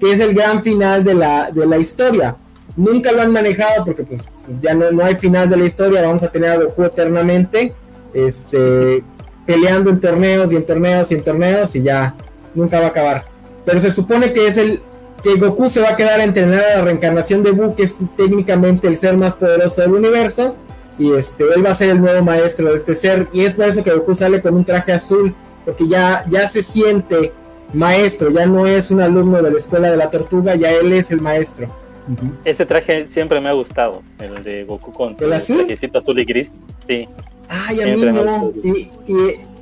el 0.00 0.32
gran 0.32 0.62
final 0.62 1.02
de 1.02 1.14
la, 1.14 1.50
de 1.50 1.66
la 1.66 1.76
historia. 1.76 2.36
Nunca 2.76 3.10
lo 3.10 3.22
han 3.22 3.32
manejado 3.32 3.84
porque 3.84 4.04
pues 4.04 4.20
ya 4.62 4.74
no, 4.74 4.92
no 4.92 5.04
hay 5.04 5.16
final 5.16 5.48
de 5.48 5.56
la 5.56 5.64
historia, 5.64 6.02
vamos 6.02 6.22
a 6.22 6.30
tener 6.30 6.52
a 6.52 6.56
Goku 6.56 6.84
eternamente. 6.84 7.74
Este, 8.12 9.02
peleando 9.44 9.90
en 9.90 9.98
torneos 9.98 10.52
y 10.52 10.56
en 10.56 10.64
torneos 10.64 11.10
y 11.10 11.14
en 11.14 11.24
torneos 11.24 11.74
y 11.74 11.82
ya 11.82 12.14
nunca 12.54 12.78
va 12.78 12.86
a 12.86 12.88
acabar. 12.90 13.24
Pero 13.64 13.80
se 13.80 13.92
supone 13.92 14.32
que 14.32 14.46
es 14.46 14.56
el 14.56 14.80
que 15.24 15.34
Goku 15.34 15.68
se 15.68 15.80
va 15.80 15.90
a 15.90 15.96
quedar 15.96 16.20
a 16.20 16.24
entrenar 16.24 16.62
a 16.62 16.78
la 16.78 16.84
reencarnación 16.84 17.42
de 17.42 17.50
Buu, 17.50 17.74
que 17.74 17.82
es 17.82 17.96
técnicamente 18.16 18.86
el 18.86 18.94
ser 18.94 19.16
más 19.16 19.34
poderoso 19.34 19.80
del 19.80 19.94
universo. 19.94 20.54
Y 20.98 21.12
este, 21.12 21.44
él 21.54 21.64
va 21.64 21.70
a 21.70 21.74
ser 21.74 21.90
el 21.90 22.00
nuevo 22.00 22.24
maestro 22.24 22.70
de 22.70 22.76
este 22.76 22.94
ser. 22.94 23.28
Y 23.32 23.44
es 23.44 23.54
por 23.54 23.64
eso 23.66 23.82
que 23.82 23.90
Goku 23.90 24.14
sale 24.14 24.40
con 24.40 24.54
un 24.54 24.64
traje 24.64 24.92
azul, 24.92 25.34
porque 25.64 25.88
ya, 25.88 26.24
ya 26.28 26.48
se 26.48 26.62
siente 26.62 27.32
maestro, 27.72 28.30
ya 28.30 28.46
no 28.46 28.66
es 28.66 28.90
un 28.90 29.00
alumno 29.00 29.42
de 29.42 29.50
la 29.50 29.56
escuela 29.56 29.90
de 29.90 29.96
la 29.96 30.10
tortuga, 30.10 30.54
ya 30.54 30.70
él 30.70 30.92
es 30.92 31.10
el 31.10 31.20
maestro. 31.20 31.68
Ese 32.44 32.66
traje 32.66 33.06
siempre 33.08 33.40
me 33.40 33.48
ha 33.48 33.52
gustado, 33.52 34.02
el 34.18 34.42
de 34.42 34.64
Goku 34.64 34.92
con 34.92 35.16
¿El 35.18 35.32
azul? 35.32 35.66
azul 35.94 36.18
y 36.18 36.24
gris. 36.24 36.52
Sí. 36.86 37.08
Ay, 37.48 37.80
a 37.80 37.86
mí 37.94 38.02
no. 38.02 38.52
Y, 38.62 38.90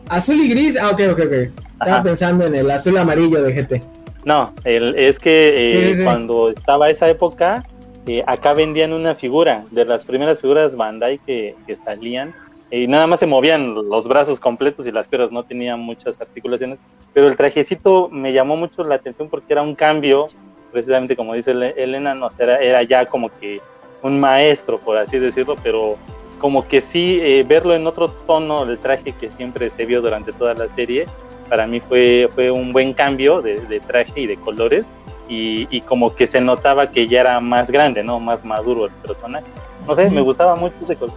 azul 0.09 0.37
y 0.41 0.49
gris. 0.49 0.77
Ah, 0.81 0.91
ok, 0.91 1.01
ok, 1.13 1.21
ok. 1.27 1.33
Estaba 1.81 2.03
pensando 2.03 2.47
en 2.47 2.55
el 2.55 2.71
azul 2.71 2.97
amarillo 2.97 3.43
de 3.43 3.53
GT. 3.53 3.83
No, 4.25 4.53
el, 4.65 4.97
es 4.97 5.19
que 5.19 5.93
eh, 5.93 6.05
cuando 6.05 6.51
estaba 6.51 6.91
esa 6.91 7.09
época, 7.09 7.65
eh, 8.07 8.25
acá 8.27 8.53
vendían 8.53 8.93
una 8.93 9.15
figura 9.15 9.65
de 9.71 9.85
las 9.85 10.05
primeras 10.05 10.41
figuras 10.41 10.77
Bandai 10.77 11.19
que, 11.19 11.55
que 11.67 11.77
salían. 11.77 12.35
Y 12.71 12.87
nada 12.87 13.07
más 13.07 13.21
se 13.21 13.27
movían 13.27 13.75
los 13.75 14.09
brazos 14.09 14.41
completos 14.41 14.87
y 14.87 14.93
las 14.93 15.07
piernas 15.07 15.31
no 15.31 15.45
tenían 15.45 15.81
muchas 15.81 16.21
articulaciones. 16.21 16.81
Pero 17.13 17.29
el 17.29 17.37
trajecito 17.37 18.09
me 18.11 18.33
llamó 18.33 18.57
mucho 18.57 18.83
la 18.83 18.95
atención 18.95 19.29
porque 19.29 19.53
era 19.53 19.63
un 19.63 19.75
cambio, 19.75 20.29
precisamente 20.73 21.15
como 21.15 21.35
dice 21.35 21.51
Elena, 21.51 22.15
no, 22.15 22.31
era, 22.39 22.83
ya 22.83 23.05
como 23.05 23.29
que 23.39 23.61
un 24.03 24.19
maestro, 24.19 24.79
por 24.79 24.97
así 24.97 25.19
decirlo, 25.19 25.57
pero 25.63 25.97
como 26.39 26.67
que 26.67 26.81
sí, 26.81 27.21
eh, 27.23 27.45
verlo 27.47 27.75
en 27.75 27.87
otro 27.87 28.09
tono 28.11 28.65
del 28.65 28.79
traje 28.79 29.13
que 29.13 29.31
siempre 29.31 29.69
se 29.69 29.85
vio 29.85 30.01
durante 30.01 30.33
toda 30.33 30.55
la 30.55 30.67
serie, 30.69 31.07
para 31.49 31.67
mí 31.67 31.81
fue, 31.81 32.31
fue 32.35 32.51
un 32.51 32.73
buen 32.73 32.95
cambio 32.95 33.43
de, 33.43 33.81
traje 33.87 34.23
y 34.23 34.27
de 34.27 34.39
colores. 34.39 34.87
Y, 35.29 35.81
como 35.83 36.15
que 36.15 36.27
se 36.27 36.41
notaba 36.41 36.91
que 36.91 37.09
ya 37.09 37.21
era 37.21 37.41
más 37.41 37.71
grande, 37.71 38.05
¿no? 38.05 38.21
Más 38.21 38.45
maduro 38.45 38.87
el 38.87 38.93
personaje. 38.93 39.47
No 39.87 39.95
sé, 39.95 40.11
me 40.11 40.21
gustaba 40.21 40.57
mucho 40.57 40.75
ese 40.83 40.95
color. 40.97 41.15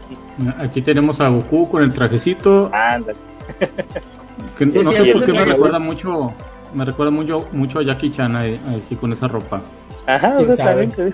Aquí 0.58 0.82
tenemos 0.82 1.20
a 1.20 1.28
Goku 1.28 1.70
con 1.70 1.84
el 1.84 1.92
trajecito. 1.92 2.72
Ándale. 2.74 3.20
no 4.60 4.92
sé 4.92 5.12
por 5.12 5.26
qué 5.26 5.34
me 5.34 5.46
recuerda 5.46 5.80
mucho, 5.80 6.34
me 6.74 6.86
recuerda 6.86 7.12
mucho, 7.12 7.48
mucho 7.52 7.80
a 7.80 7.84
Jackie 7.84 8.10
Chan 8.10 8.36
así 8.36 8.96
con 8.96 9.12
esa 9.12 9.28
ropa. 9.28 9.62
Ajá, 10.08 10.40
exactamente. 10.40 11.14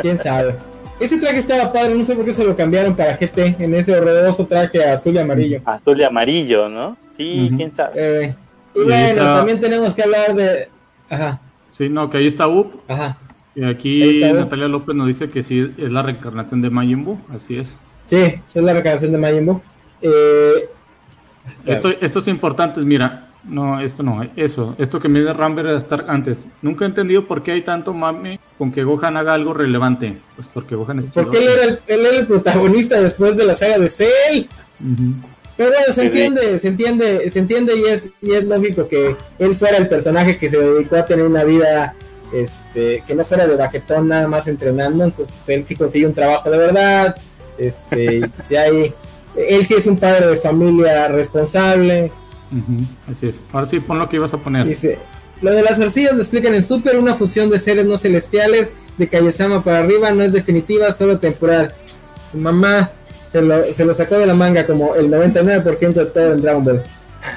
¿Quién 0.00 0.18
sabe? 0.18 0.56
Ese 1.00 1.18
traje 1.18 1.38
estaba 1.38 1.72
padre, 1.72 1.94
no 1.94 2.04
sé 2.04 2.14
por 2.14 2.26
qué 2.26 2.32
se 2.32 2.44
lo 2.44 2.54
cambiaron 2.54 2.94
para 2.94 3.16
GT 3.16 3.56
en 3.58 3.74
ese 3.74 3.98
horroroso 3.98 4.46
traje 4.46 4.84
azul 4.84 5.14
y 5.14 5.18
amarillo. 5.18 5.62
Azul 5.64 5.98
y 5.98 6.04
amarillo, 6.04 6.68
¿no? 6.68 6.96
Sí, 7.16 7.50
quién 7.56 7.74
sabe. 7.74 7.92
Eh, 7.94 8.34
y, 8.74 8.84
bueno, 8.84 9.22
también 9.34 9.58
tenemos 9.60 9.94
que 9.94 10.02
hablar 10.02 10.34
de. 10.34 10.68
Ajá. 11.08 11.40
Sí, 11.80 11.88
no, 11.88 12.10
que 12.10 12.18
ahí 12.18 12.26
está 12.26 12.46
UP. 12.46 12.74
Ajá. 12.88 13.16
Y 13.54 13.64
aquí 13.64 14.20
Natalia 14.34 14.68
López 14.68 14.94
nos 14.94 15.06
dice 15.06 15.30
que 15.30 15.42
sí 15.42 15.72
es 15.78 15.90
la 15.90 16.02
reencarnación 16.02 16.60
de 16.60 16.68
Majin 16.68 17.06
Buu, 17.06 17.18
así 17.34 17.56
es. 17.56 17.78
Sí, 18.04 18.18
es 18.18 18.62
la 18.62 18.74
reencarnación 18.74 19.12
de 19.12 19.16
Majin 19.16 19.46
Buu. 19.46 19.62
Eh, 20.02 20.68
esto, 21.64 21.88
esto 22.02 22.18
es 22.18 22.28
importante, 22.28 22.82
mira, 22.82 23.28
no, 23.44 23.80
esto 23.80 24.02
no, 24.02 24.20
eso, 24.36 24.74
esto 24.76 25.00
que 25.00 25.08
me 25.08 25.20
dice 25.20 25.32
Ramber 25.32 25.68
a 25.68 25.78
estar 25.78 26.04
antes. 26.08 26.48
Nunca 26.60 26.84
he 26.84 26.88
entendido 26.88 27.24
por 27.24 27.42
qué 27.42 27.52
hay 27.52 27.62
tanto 27.62 27.94
mame 27.94 28.38
con 28.58 28.72
que 28.72 28.84
Gohan 28.84 29.16
haga 29.16 29.32
algo 29.32 29.54
relevante. 29.54 30.18
Pues 30.36 30.48
porque 30.52 30.74
Gohan 30.74 30.98
es 30.98 31.06
Porque 31.06 31.38
él 31.38 31.44
era, 31.48 31.64
el, 31.64 31.78
él 31.86 32.04
era 32.04 32.18
el 32.18 32.26
protagonista 32.26 33.00
después 33.00 33.38
de 33.38 33.46
la 33.46 33.56
saga 33.56 33.78
de 33.78 33.88
Cell. 33.88 34.44
Pero 35.56 35.70
bueno, 35.70 35.94
se 35.94 36.02
entiende, 36.02 36.58
se 36.58 36.68
entiende, 36.68 37.30
se 37.30 37.38
entiende 37.38 37.76
y 37.76 37.84
es, 37.84 38.10
y 38.22 38.32
es 38.32 38.44
lógico 38.44 38.88
que 38.88 39.16
él 39.38 39.54
fuera 39.54 39.76
el 39.76 39.88
personaje 39.88 40.38
que 40.38 40.48
se 40.48 40.58
dedicó 40.58 40.96
a 40.96 41.04
tener 41.04 41.26
una 41.26 41.44
vida 41.44 41.94
este, 42.32 43.02
que 43.06 43.14
no 43.14 43.24
fuera 43.24 43.46
de 43.46 43.56
baquetón 43.56 44.08
nada 44.08 44.26
más 44.26 44.48
entrenando, 44.48 45.04
entonces 45.04 45.34
pues, 45.36 45.48
él 45.50 45.64
sí 45.66 45.76
consigue 45.76 46.06
un 46.06 46.14
trabajo 46.14 46.50
de 46.50 46.56
verdad, 46.56 47.16
este, 47.58 48.22
si 48.46 48.56
hay, 48.56 48.94
él 49.36 49.66
sí 49.66 49.74
es 49.74 49.86
un 49.86 49.98
padre 49.98 50.28
de 50.28 50.36
familia 50.36 51.08
responsable, 51.08 52.10
Así 53.08 53.28
es. 53.28 53.40
Ahora 53.52 53.66
sí, 53.66 53.80
pon 53.80 53.98
lo 53.98 54.08
que 54.08 54.16
ibas 54.16 54.34
a 54.34 54.38
poner. 54.38 54.66
Dice, 54.66 54.98
lo 55.40 55.52
de 55.52 55.62
las 55.62 55.80
arcillas 55.80 56.14
lo 56.14 56.20
explican 56.20 56.54
en 56.54 56.64
Super, 56.64 56.98
una 56.98 57.14
fusión 57.14 57.50
de 57.50 57.58
seres 57.58 57.86
no 57.86 57.96
celestiales 57.96 58.72
de 58.98 59.08
Kaiosama 59.08 59.62
para 59.62 59.78
arriba, 59.78 60.10
no 60.10 60.22
es 60.22 60.32
definitiva, 60.32 60.92
solo 60.92 61.18
temporal. 61.18 61.74
Su 62.30 62.38
mamá 62.38 62.90
se 63.32 63.42
lo, 63.42 63.64
se 63.64 63.84
lo 63.84 63.94
sacó 63.94 64.18
de 64.18 64.26
la 64.26 64.34
manga 64.34 64.66
como 64.66 64.94
el 64.94 65.10
99% 65.10 65.92
de 65.92 66.06
todo 66.06 66.32
en 66.32 66.42
Dragon 66.42 66.64
Ball. 66.64 66.82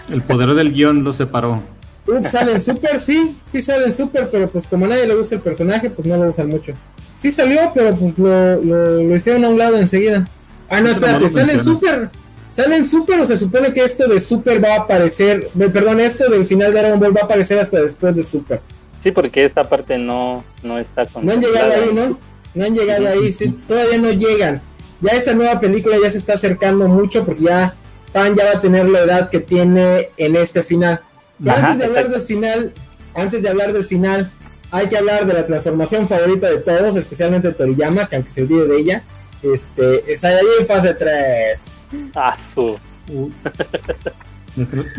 El 0.10 0.22
poder 0.22 0.54
del 0.54 0.74
guion 0.74 1.04
lo 1.04 1.14
separó. 1.14 1.62
Uf, 2.06 2.30
salen 2.30 2.62
super, 2.62 3.00
sí, 3.00 3.38
sí 3.46 3.62
salen 3.62 3.94
super, 3.94 4.30
pero 4.30 4.48
pues 4.48 4.68
como 4.68 4.86
a 4.86 4.90
nadie 4.90 5.08
le 5.08 5.16
gusta 5.16 5.36
el 5.36 5.42
personaje, 5.42 5.90
pues 5.90 6.08
no 6.08 6.18
lo 6.18 6.30
usan 6.30 6.50
mucho. 6.50 6.74
Sí 7.16 7.32
salió, 7.32 7.72
pero 7.74 7.96
pues 7.96 8.18
lo, 8.20 8.62
lo, 8.62 9.16
hicieron 9.16 9.46
a 9.46 9.50
un 9.50 9.58
lado 9.58 9.78
enseguida. 9.78 10.28
Ah, 10.70 10.82
no, 10.82 10.90
espérate, 10.90 11.30
salen 11.30 11.64
super. 11.64 12.10
Salen 12.52 12.86
super 12.86 13.20
o 13.20 13.26
se 13.26 13.38
supone 13.38 13.74
que 13.74 13.84
esto 13.84 14.08
de 14.08 14.20
super 14.20 14.64
va 14.64 14.76
a 14.76 14.80
aparecer, 14.82 15.48
perdón, 15.74 16.00
esto 16.00 16.30
del 16.30 16.46
final 16.46 16.74
de 16.74 16.82
Dragon 16.82 17.00
Ball 17.00 17.16
va 17.16 17.22
a 17.22 17.26
aparecer 17.26 17.58
hasta 17.58 17.82
después 17.82 18.16
de 18.16 18.24
super. 18.24 18.62
Sí, 19.02 19.12
porque 19.12 19.44
esta 19.44 19.64
parte 19.64 19.98
no, 19.98 20.44
no 20.62 20.78
está 20.78 21.06
con. 21.06 21.26
No 21.26 21.34
han 21.34 21.42
llegado 21.42 21.72
ahí, 21.72 21.94
¿no? 21.94 22.18
No 22.54 22.66
han 22.66 22.76
llegado 22.76 23.08
ahí, 23.08 23.32
sí, 23.32 23.50
todavía 23.68 23.98
no 23.98 24.12
llegan. 24.12 24.62
Ya 25.04 25.12
esta 25.12 25.36
nueva 25.36 25.60
película 25.60 25.98
ya 26.02 26.10
se 26.10 26.18
está 26.18 26.34
acercando 26.34 26.88
mucho 26.88 27.24
porque 27.26 27.44
ya 27.44 27.76
Pan 28.12 28.36
ya 28.36 28.46
va 28.46 28.52
a 28.52 28.62
tener 28.62 28.88
la 28.88 29.02
edad 29.02 29.30
que 29.30 29.40
tiene 29.40 30.10
en 30.18 30.36
este 30.36 30.64
final 30.64 31.02
antes 31.46 31.78
de 31.80 31.86
hablar 31.86 32.10
del 32.10 32.22
final, 32.22 32.72
antes 33.16 33.42
de 33.42 33.50
hablar 33.50 33.74
del 33.74 33.84
final, 33.84 34.32
hay 34.72 34.88
que 34.88 34.98
hablar 34.98 35.26
de 35.26 35.34
la 35.34 35.46
transformación 35.46 36.08
favorita 36.08 36.50
de 36.50 36.58
todos, 36.58 36.96
especialmente 36.96 37.50
de 37.50 37.54
Toriyama, 37.54 38.08
que 38.08 38.16
aunque 38.16 38.32
se 38.32 38.44
olvide 38.44 38.68
de 38.68 38.78
ella, 38.78 39.04
este, 39.42 40.12
está 40.12 40.30
ahí 40.30 40.46
en 40.60 40.66
fase 40.66 40.94
3. 40.94 41.76
Ah, 42.16 42.38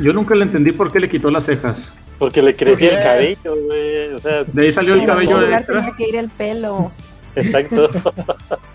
Yo 0.00 0.12
nunca 0.12 0.34
le 0.34 0.44
entendí 0.44 0.72
por 0.72 0.92
qué 0.92 1.00
le 1.00 1.08
quitó 1.08 1.30
las 1.30 1.44
cejas. 1.44 1.92
Porque 2.18 2.42
le 2.42 2.54
crecía 2.54 2.98
el 2.98 3.02
cabello, 3.02 3.56
güey. 3.66 4.12
O 4.12 4.18
sea, 4.18 4.44
de 4.44 4.62
ahí 4.62 4.72
salió 4.72 4.94
el 4.94 5.06
cabello. 5.06 5.38
De 5.38 5.58
tenía 5.60 5.92
que 5.96 6.08
ir 6.08 6.16
el 6.16 6.28
pelo. 6.28 6.92
Exacto. 7.34 7.88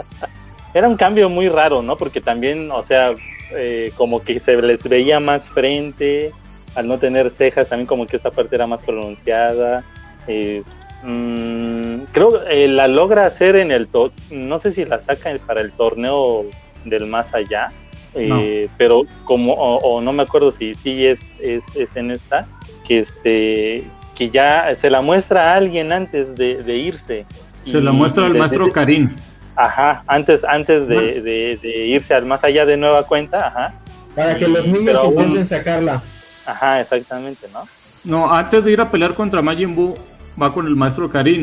Era 0.73 0.87
un 0.87 0.97
cambio 0.97 1.29
muy 1.29 1.49
raro, 1.49 1.81
¿no? 1.81 1.97
Porque 1.97 2.21
también, 2.21 2.71
o 2.71 2.83
sea, 2.83 3.13
eh, 3.55 3.91
como 3.97 4.21
que 4.21 4.39
se 4.39 4.61
les 4.61 4.87
veía 4.87 5.19
más 5.19 5.49
frente, 5.49 6.31
al 6.75 6.87
no 6.87 6.97
tener 6.97 7.29
cejas, 7.29 7.69
también 7.69 7.87
como 7.87 8.05
que 8.05 8.17
esta 8.17 8.31
parte 8.31 8.55
era 8.55 8.67
más 8.67 8.81
pronunciada. 8.81 9.83
Eh, 10.27 10.63
mm, 11.03 12.03
creo 12.11 12.29
que 12.29 12.65
eh, 12.65 12.67
la 12.67 12.87
logra 12.87 13.25
hacer 13.25 13.55
en 13.55 13.71
el, 13.71 13.87
no 14.31 14.59
sé 14.59 14.71
si 14.71 14.85
la 14.85 14.99
saca 14.99 15.35
para 15.45 15.61
el 15.61 15.71
torneo 15.71 16.45
del 16.85 17.07
más 17.07 17.33
allá, 17.33 17.71
eh, 18.15 18.67
pero 18.77 19.03
como, 19.23 19.53
o, 19.53 20.01
no 20.01 20.13
me 20.13 20.23
acuerdo 20.23 20.51
si 20.51 20.73
sí 20.73 21.05
es, 21.05 21.19
es, 21.39 21.63
en 21.95 22.11
esta, 22.11 22.47
que 22.87 22.99
este 22.99 23.83
que 24.15 24.29
ya 24.29 24.75
se 24.77 24.89
la 24.89 25.01
muestra 25.01 25.53
a 25.53 25.55
alguien 25.55 25.93
antes 25.93 26.35
de, 26.35 26.77
irse. 26.77 27.25
Se 27.63 27.79
la 27.79 27.93
muestra 27.93 28.25
al 28.25 28.37
maestro 28.37 28.69
Karim. 28.69 29.15
Ajá, 29.59 30.03
antes, 30.07 30.45
antes 30.45 30.87
de, 30.87 31.59
irse 31.89 32.13
al 32.13 32.25
más 32.25 32.45
allá 32.45 32.65
de 32.65 32.77
nueva 32.77 33.03
cuenta, 33.03 33.47
ajá. 33.47 33.73
Para 34.15 34.37
que 34.37 34.47
los 34.47 34.65
niños 34.65 35.01
intenten 35.03 35.45
sacarla. 35.45 36.01
Ajá, 36.45 36.79
exactamente, 36.79 37.45
¿no? 37.51 37.67
No, 38.05 38.33
antes 38.33 38.63
de 38.63 38.71
ir 38.71 38.79
a 38.79 38.89
pelear 38.89 39.13
contra 39.15 39.41
Majin 39.41 39.75
Buu, 39.75 39.95
va 40.41 40.53
con 40.53 40.65
el 40.65 40.77
maestro 40.77 41.09
Karin 41.09 41.41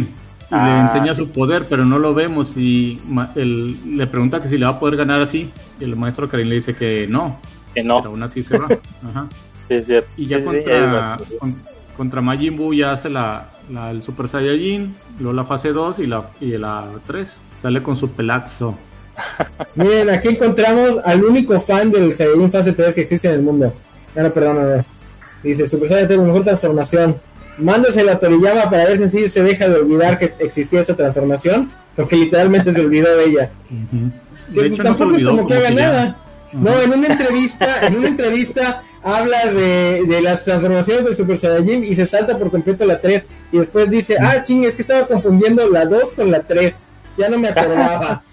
y 0.51 0.55
le 0.55 0.61
ah, 0.61 0.81
enseña 0.81 1.15
su 1.15 1.29
poder, 1.29 1.67
pero 1.69 1.85
no 1.85 1.99
lo 1.99 2.15
vemos 2.15 2.57
y 2.57 3.03
él 3.35 3.77
le 3.99 4.07
pregunta 4.07 4.41
que 4.41 4.49
si 4.49 4.57
le 4.57 4.65
va 4.65 4.73
a 4.73 4.81
poder 4.81 4.97
ganar 4.97 5.21
así 5.21 5.51
y 5.79 5.85
el 5.85 5.95
maestro 5.95 6.27
Karin 6.27 6.49
le 6.49 6.55
dice 6.55 6.75
que 6.75 7.07
no, 7.07 7.39
que 7.75 7.83
no, 7.83 7.99
pero 7.99 8.11
aún 8.13 8.23
así 8.23 8.43
se 8.43 8.57
va. 8.57 8.67
Ajá. 9.11 9.29
Y 10.17 10.27
ya 10.27 10.43
contra, 10.43 11.19
contra 11.97 12.20
Majin 12.20 12.56
Buu 12.56 12.74
ya 12.74 12.93
hace 12.93 13.09
la, 13.09 13.48
el 13.90 14.02
Super 14.02 14.28
Saiyajin, 14.28 14.94
luego 15.18 15.32
la 15.32 15.44
fase 15.44 15.70
2 15.70 15.98
y 16.01 16.06
la, 16.06 16.28
y 16.40 16.59
la 16.59 16.85
3, 17.06 17.40
sale 17.59 17.82
con 17.82 17.97
su 17.97 18.10
pelaxo. 18.10 18.77
Miren, 19.74 20.10
aquí 20.10 20.28
encontramos 20.28 20.98
al 21.05 21.24
único 21.24 21.59
fan 21.60 21.90
del 21.90 22.14
Saiyajin 22.14 22.51
fase 22.51 22.73
3 22.73 22.94
que 22.94 23.01
existe 23.02 23.28
en 23.28 23.35
el 23.35 23.43
mundo. 23.43 23.73
Ah, 24.16 24.23
no, 24.23 24.32
perdón, 24.32 24.59
a 24.59 24.64
ver. 24.64 24.85
Dice, 25.43 25.68
Super 25.68 25.89
Saiyan 25.89 26.09
tengo 26.09 26.24
mejor 26.24 26.44
transformación. 26.44 27.16
Mándasela 27.59 28.12
a 28.12 28.18
Toriyama 28.18 28.68
para 28.68 28.85
ver 28.85 28.98
si 28.98 29.28
se 29.28 29.43
deja 29.43 29.68
de 29.68 29.77
olvidar 29.77 30.18
que 30.18 30.32
existía 30.40 30.81
esta 30.81 30.94
transformación, 30.94 31.70
porque 31.94 32.16
literalmente 32.16 32.73
se 32.73 32.81
olvidó 32.81 33.16
de 33.16 33.24
ella. 33.24 33.51
pues, 34.55 34.77
tampoco 34.77 35.16
es 35.16 35.24
como 35.24 35.47
que 35.47 35.55
haga 35.55 35.70
nada. 35.70 36.16
No, 36.52 36.81
en 36.81 36.93
una 36.93 37.09
entrevista, 37.09 37.86
en 37.86 37.97
una 37.97 38.09
entrevista 38.09 38.82
habla 39.07 39.47
de, 39.53 40.05
de, 40.05 40.20
las 40.20 40.45
transformaciones 40.45 41.05
de 41.05 41.15
Super 41.15 41.39
Saiyajin 41.39 41.85
y 41.85 41.95
se 41.95 42.07
salta 42.07 42.37
por 42.37 42.51
completo 42.51 42.85
la 42.85 43.01
3 43.01 43.27
y 43.53 43.59
después 43.59 43.89
dice, 43.89 44.16
ah, 44.20 44.43
ching, 44.43 44.65
es 44.65 44.74
que 44.74 44.83
estaba 44.83 45.07
confundiendo 45.07 45.69
la 45.70 45.85
2 45.85 46.15
con 46.15 46.31
la 46.31 46.41
3. 46.41 46.74
Ya 47.16 47.28
no 47.28 47.39
me 47.39 47.49
acordaba. 47.49 48.23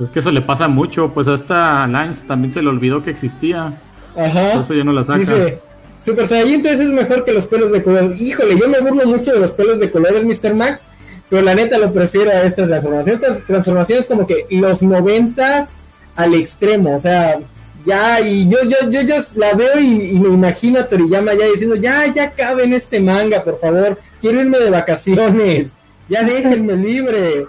Es 0.00 0.10
que 0.10 0.18
eso 0.18 0.32
le 0.32 0.42
pasa 0.42 0.66
mucho, 0.66 1.12
pues 1.14 1.28
hasta 1.28 1.86
Lance 1.86 2.26
también 2.26 2.50
se 2.50 2.60
le 2.60 2.68
olvidó 2.68 3.04
que 3.04 3.10
existía. 3.10 3.72
Ajá. 4.16 4.54
eso 4.58 4.74
ya 4.74 4.82
no 4.82 4.92
la 4.92 5.04
saca. 5.04 5.20
Dice, 5.20 5.60
Super 6.02 6.26
Saiyan 6.26 6.54
entonces 6.54 6.80
es 6.80 6.88
mejor 6.88 7.24
que 7.24 7.32
los 7.32 7.46
pelos 7.46 7.70
de 7.70 7.84
color. 7.84 8.12
Híjole, 8.18 8.58
yo 8.58 8.68
me 8.68 8.80
burlo 8.80 9.06
mucho 9.06 9.32
de 9.32 9.38
los 9.38 9.52
pelos 9.52 9.78
de 9.78 9.92
colores, 9.92 10.24
Mr. 10.24 10.54
Max, 10.54 10.88
pero 11.28 11.42
la 11.42 11.54
neta 11.54 11.78
lo 11.78 11.92
prefiero 11.92 12.30
a 12.30 12.42
estas 12.42 12.66
transformaciones. 12.66 13.22
Estas 13.22 13.46
transformaciones 13.46 14.06
como 14.08 14.26
que 14.26 14.46
los 14.50 14.82
noventas 14.82 15.74
al 16.16 16.34
extremo, 16.34 16.96
o 16.96 16.98
sea, 16.98 17.38
ya, 17.84 18.20
y 18.20 18.48
yo, 18.48 18.58
yo, 18.64 18.90
yo, 18.90 19.02
yo 19.02 19.14
la 19.36 19.54
veo 19.54 19.80
y, 19.80 20.18
me 20.18 20.28
imagino 20.28 20.78
a 20.78 20.88
Toriyama 20.88 21.34
ya 21.34 21.46
diciendo, 21.46 21.76
ya, 21.76 22.06
ya 22.12 22.30
cabe 22.30 22.64
en 22.64 22.72
este 22.72 23.00
manga, 23.00 23.42
por 23.42 23.58
favor, 23.58 23.98
quiero 24.20 24.40
irme 24.40 24.58
de 24.58 24.70
vacaciones, 24.70 25.76
ya 26.08 26.22
déjenme 26.22 26.76
libre. 26.76 27.46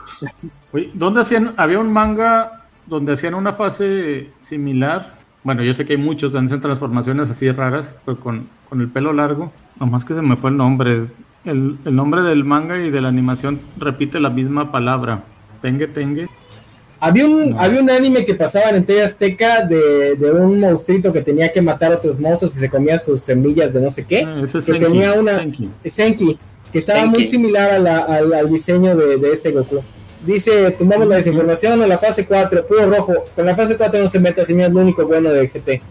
¿Dónde 0.94 1.22
hacían, 1.22 1.54
había 1.58 1.80
un 1.80 1.92
manga 1.92 2.64
donde 2.86 3.14
hacían 3.14 3.36
una 3.36 3.54
fase 3.54 4.30
similar 4.42 5.24
bueno, 5.44 5.62
yo 5.62 5.74
sé 5.74 5.86
que 5.86 5.94
hay 5.94 6.00
muchos 6.00 6.34
hacen 6.36 6.62
transformaciones 6.62 7.30
así 7.30 7.52
raras, 7.52 7.94
pero 8.06 8.18
con, 8.18 8.48
el 8.72 8.88
pelo 8.88 9.12
largo. 9.12 9.52
Nomás 9.80 10.06
que 10.06 10.16
se 10.16 10.22
me 10.22 10.38
fue 10.38 10.50
el 10.52 10.58
nombre. 10.58 11.08
El, 11.44 11.78
nombre 11.84 12.22
del 12.22 12.46
manga 12.46 12.80
y 12.80 12.90
de 12.90 13.02
la 13.02 13.10
animación 13.10 13.60
repite 13.78 14.22
la 14.22 14.30
misma 14.30 14.72
palabra. 14.72 15.24
Tengue, 15.62 15.88
tengue. 15.88 16.30
Había 17.06 17.26
un, 17.26 17.54
había 17.60 17.82
un 17.82 17.90
anime 17.90 18.24
que 18.24 18.34
pasaba 18.34 18.70
en 18.70 18.86
TV 18.86 19.02
Azteca 19.02 19.66
de, 19.66 20.16
un 20.22 20.58
monstruito 20.58 21.12
que 21.12 21.22
tenía 21.22 21.52
que 21.52 21.62
matar 21.62 21.92
a 21.92 21.96
otros 21.98 22.18
monstruos 22.18 22.56
y 22.56 22.60
se 22.60 22.70
comía 22.70 22.98
sus 22.98 23.22
semillas 23.22 23.74
de 23.74 23.82
no 23.82 23.92
sé 23.92 24.06
qué. 24.06 24.24
Ah, 24.26 24.42
que 24.66 24.80
tenía 24.80 25.12
una. 25.12 25.46
Senki. 25.84 26.40
que 26.72 26.80
estaba 26.80 27.06
muy 27.06 27.28
similar 27.28 27.86
al, 27.86 28.50
diseño 28.50 28.96
de, 28.96 29.18
de 29.18 29.34
este 29.34 29.52
Goku. 29.52 29.84
Dice, 30.26 30.72
tomamos 30.72 31.06
la 31.10 31.18
desinformación 31.18 31.82
a 31.82 31.88
la 31.88 31.98
fase 31.98 32.26
4, 32.26 32.66
puro 32.68 32.90
rojo. 32.90 33.26
Con 33.36 33.46
la 33.46 33.54
fase 33.54 33.76
4 33.76 34.00
no 34.00 34.08
se 34.08 34.22
meta, 34.22 34.42
no 34.48 34.64
es 34.64 34.72
lo 34.72 34.80
único 34.80 35.06
bueno 35.06 35.30
de 35.30 35.46
GT. 35.46 35.82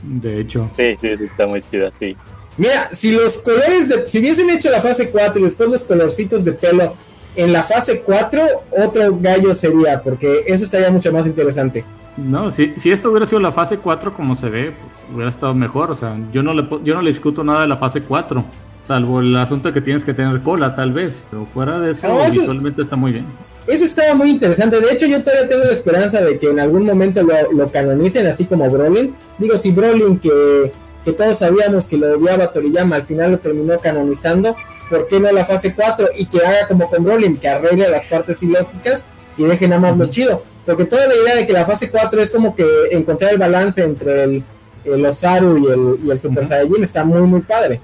De 0.22 0.40
hecho. 0.40 0.70
Sí, 0.78 0.96
sí, 0.98 1.08
está 1.08 1.46
muy 1.46 1.60
chida, 1.60 1.92
sí. 2.00 2.16
Mira, 2.56 2.88
si 2.90 3.12
los 3.12 3.36
colores 3.38 3.90
de. 3.90 4.06
Si 4.06 4.18
hubiesen 4.18 4.48
hecho 4.48 4.70
la 4.70 4.80
fase 4.80 5.10
4 5.10 5.42
y 5.42 5.44
después 5.44 5.68
los 5.68 5.84
colorcitos 5.84 6.42
de 6.42 6.52
pelo 6.52 6.96
en 7.36 7.52
la 7.52 7.62
fase 7.62 8.00
4, 8.00 8.40
otro 8.82 9.18
gallo 9.20 9.54
sería, 9.54 10.02
porque 10.02 10.44
eso 10.46 10.64
estaría 10.64 10.90
mucho 10.90 11.12
más 11.12 11.26
interesante. 11.26 11.84
No, 12.16 12.50
si, 12.50 12.72
si 12.76 12.90
esto 12.90 13.10
hubiera 13.10 13.26
sido 13.26 13.40
la 13.40 13.52
fase 13.52 13.78
4 13.78 14.12
como 14.12 14.34
se 14.34 14.48
ve, 14.48 14.72
pues, 14.72 15.14
hubiera 15.14 15.30
estado 15.30 15.54
mejor. 15.54 15.90
O 15.90 15.94
sea, 15.94 16.18
yo 16.32 16.42
no 16.42 16.54
le, 16.54 16.68
yo 16.84 16.94
no 16.94 17.02
le 17.02 17.10
discuto 17.10 17.44
nada 17.44 17.62
de 17.62 17.68
la 17.68 17.76
fase 17.76 18.02
4. 18.02 18.44
Salvo 18.82 19.20
el 19.20 19.36
asunto 19.36 19.72
que 19.72 19.80
tienes 19.80 20.04
que 20.04 20.14
tener 20.14 20.40
cola, 20.40 20.74
tal 20.74 20.92
vez. 20.92 21.24
Pero 21.30 21.46
fuera 21.46 21.78
de 21.78 21.92
eso, 21.92 22.08
visualmente 22.30 22.82
está 22.82 22.96
muy 22.96 23.12
bien. 23.12 23.26
Eso 23.66 23.84
estaba 23.84 24.14
muy 24.14 24.30
interesante. 24.30 24.80
De 24.80 24.92
hecho, 24.92 25.06
yo 25.06 25.22
todavía 25.22 25.48
tengo 25.48 25.64
la 25.64 25.72
esperanza 25.72 26.20
de 26.22 26.38
que 26.38 26.50
en 26.50 26.58
algún 26.58 26.84
momento 26.84 27.22
lo, 27.52 27.70
canonicen, 27.70 28.26
así 28.26 28.46
como 28.46 28.68
Brolin. 28.70 29.14
Digo, 29.38 29.56
si 29.58 29.70
Brolin, 29.70 30.18
que, 30.18 30.72
que 31.04 31.12
todos 31.12 31.38
sabíamos 31.38 31.86
que 31.86 31.96
lo 31.96 32.18
odiaba 32.18 32.52
Toriyama, 32.52 32.96
al 32.96 33.04
final 33.04 33.32
lo 33.32 33.38
terminó 33.38 33.78
canonizando, 33.78 34.54
¿por 34.88 35.06
qué 35.08 35.20
no 35.20 35.30
la 35.32 35.44
fase 35.44 35.74
4? 35.74 36.08
Y 36.18 36.26
que 36.26 36.38
haga 36.38 36.68
como 36.68 36.88
con 36.90 37.04
Brolin, 37.04 37.36
que 37.36 37.48
arregle 37.48 37.88
las 37.88 38.06
partes 38.06 38.42
ilógicas 38.42 39.04
y 39.36 39.44
deje 39.44 39.68
nada 39.68 39.80
más 39.80 39.96
lo 39.96 40.06
chido. 40.08 40.42
Porque 40.66 40.84
toda 40.84 41.06
la 41.06 41.14
idea 41.14 41.36
de 41.36 41.46
que 41.46 41.52
la 41.52 41.64
fase 41.64 41.90
4 41.90 42.20
es 42.20 42.30
como 42.30 42.54
que 42.54 42.66
encontrar 42.90 43.32
el 43.32 43.38
balance 43.38 43.82
entre 43.82 44.24
el, 44.24 44.44
el 44.84 45.06
Osaru 45.06 45.58
y 45.58 45.66
el, 45.66 46.06
y 46.06 46.10
el 46.10 46.18
Super 46.18 46.46
Saiyajin 46.46 46.84
está 46.84 47.04
muy, 47.04 47.22
muy 47.22 47.40
padre 47.40 47.80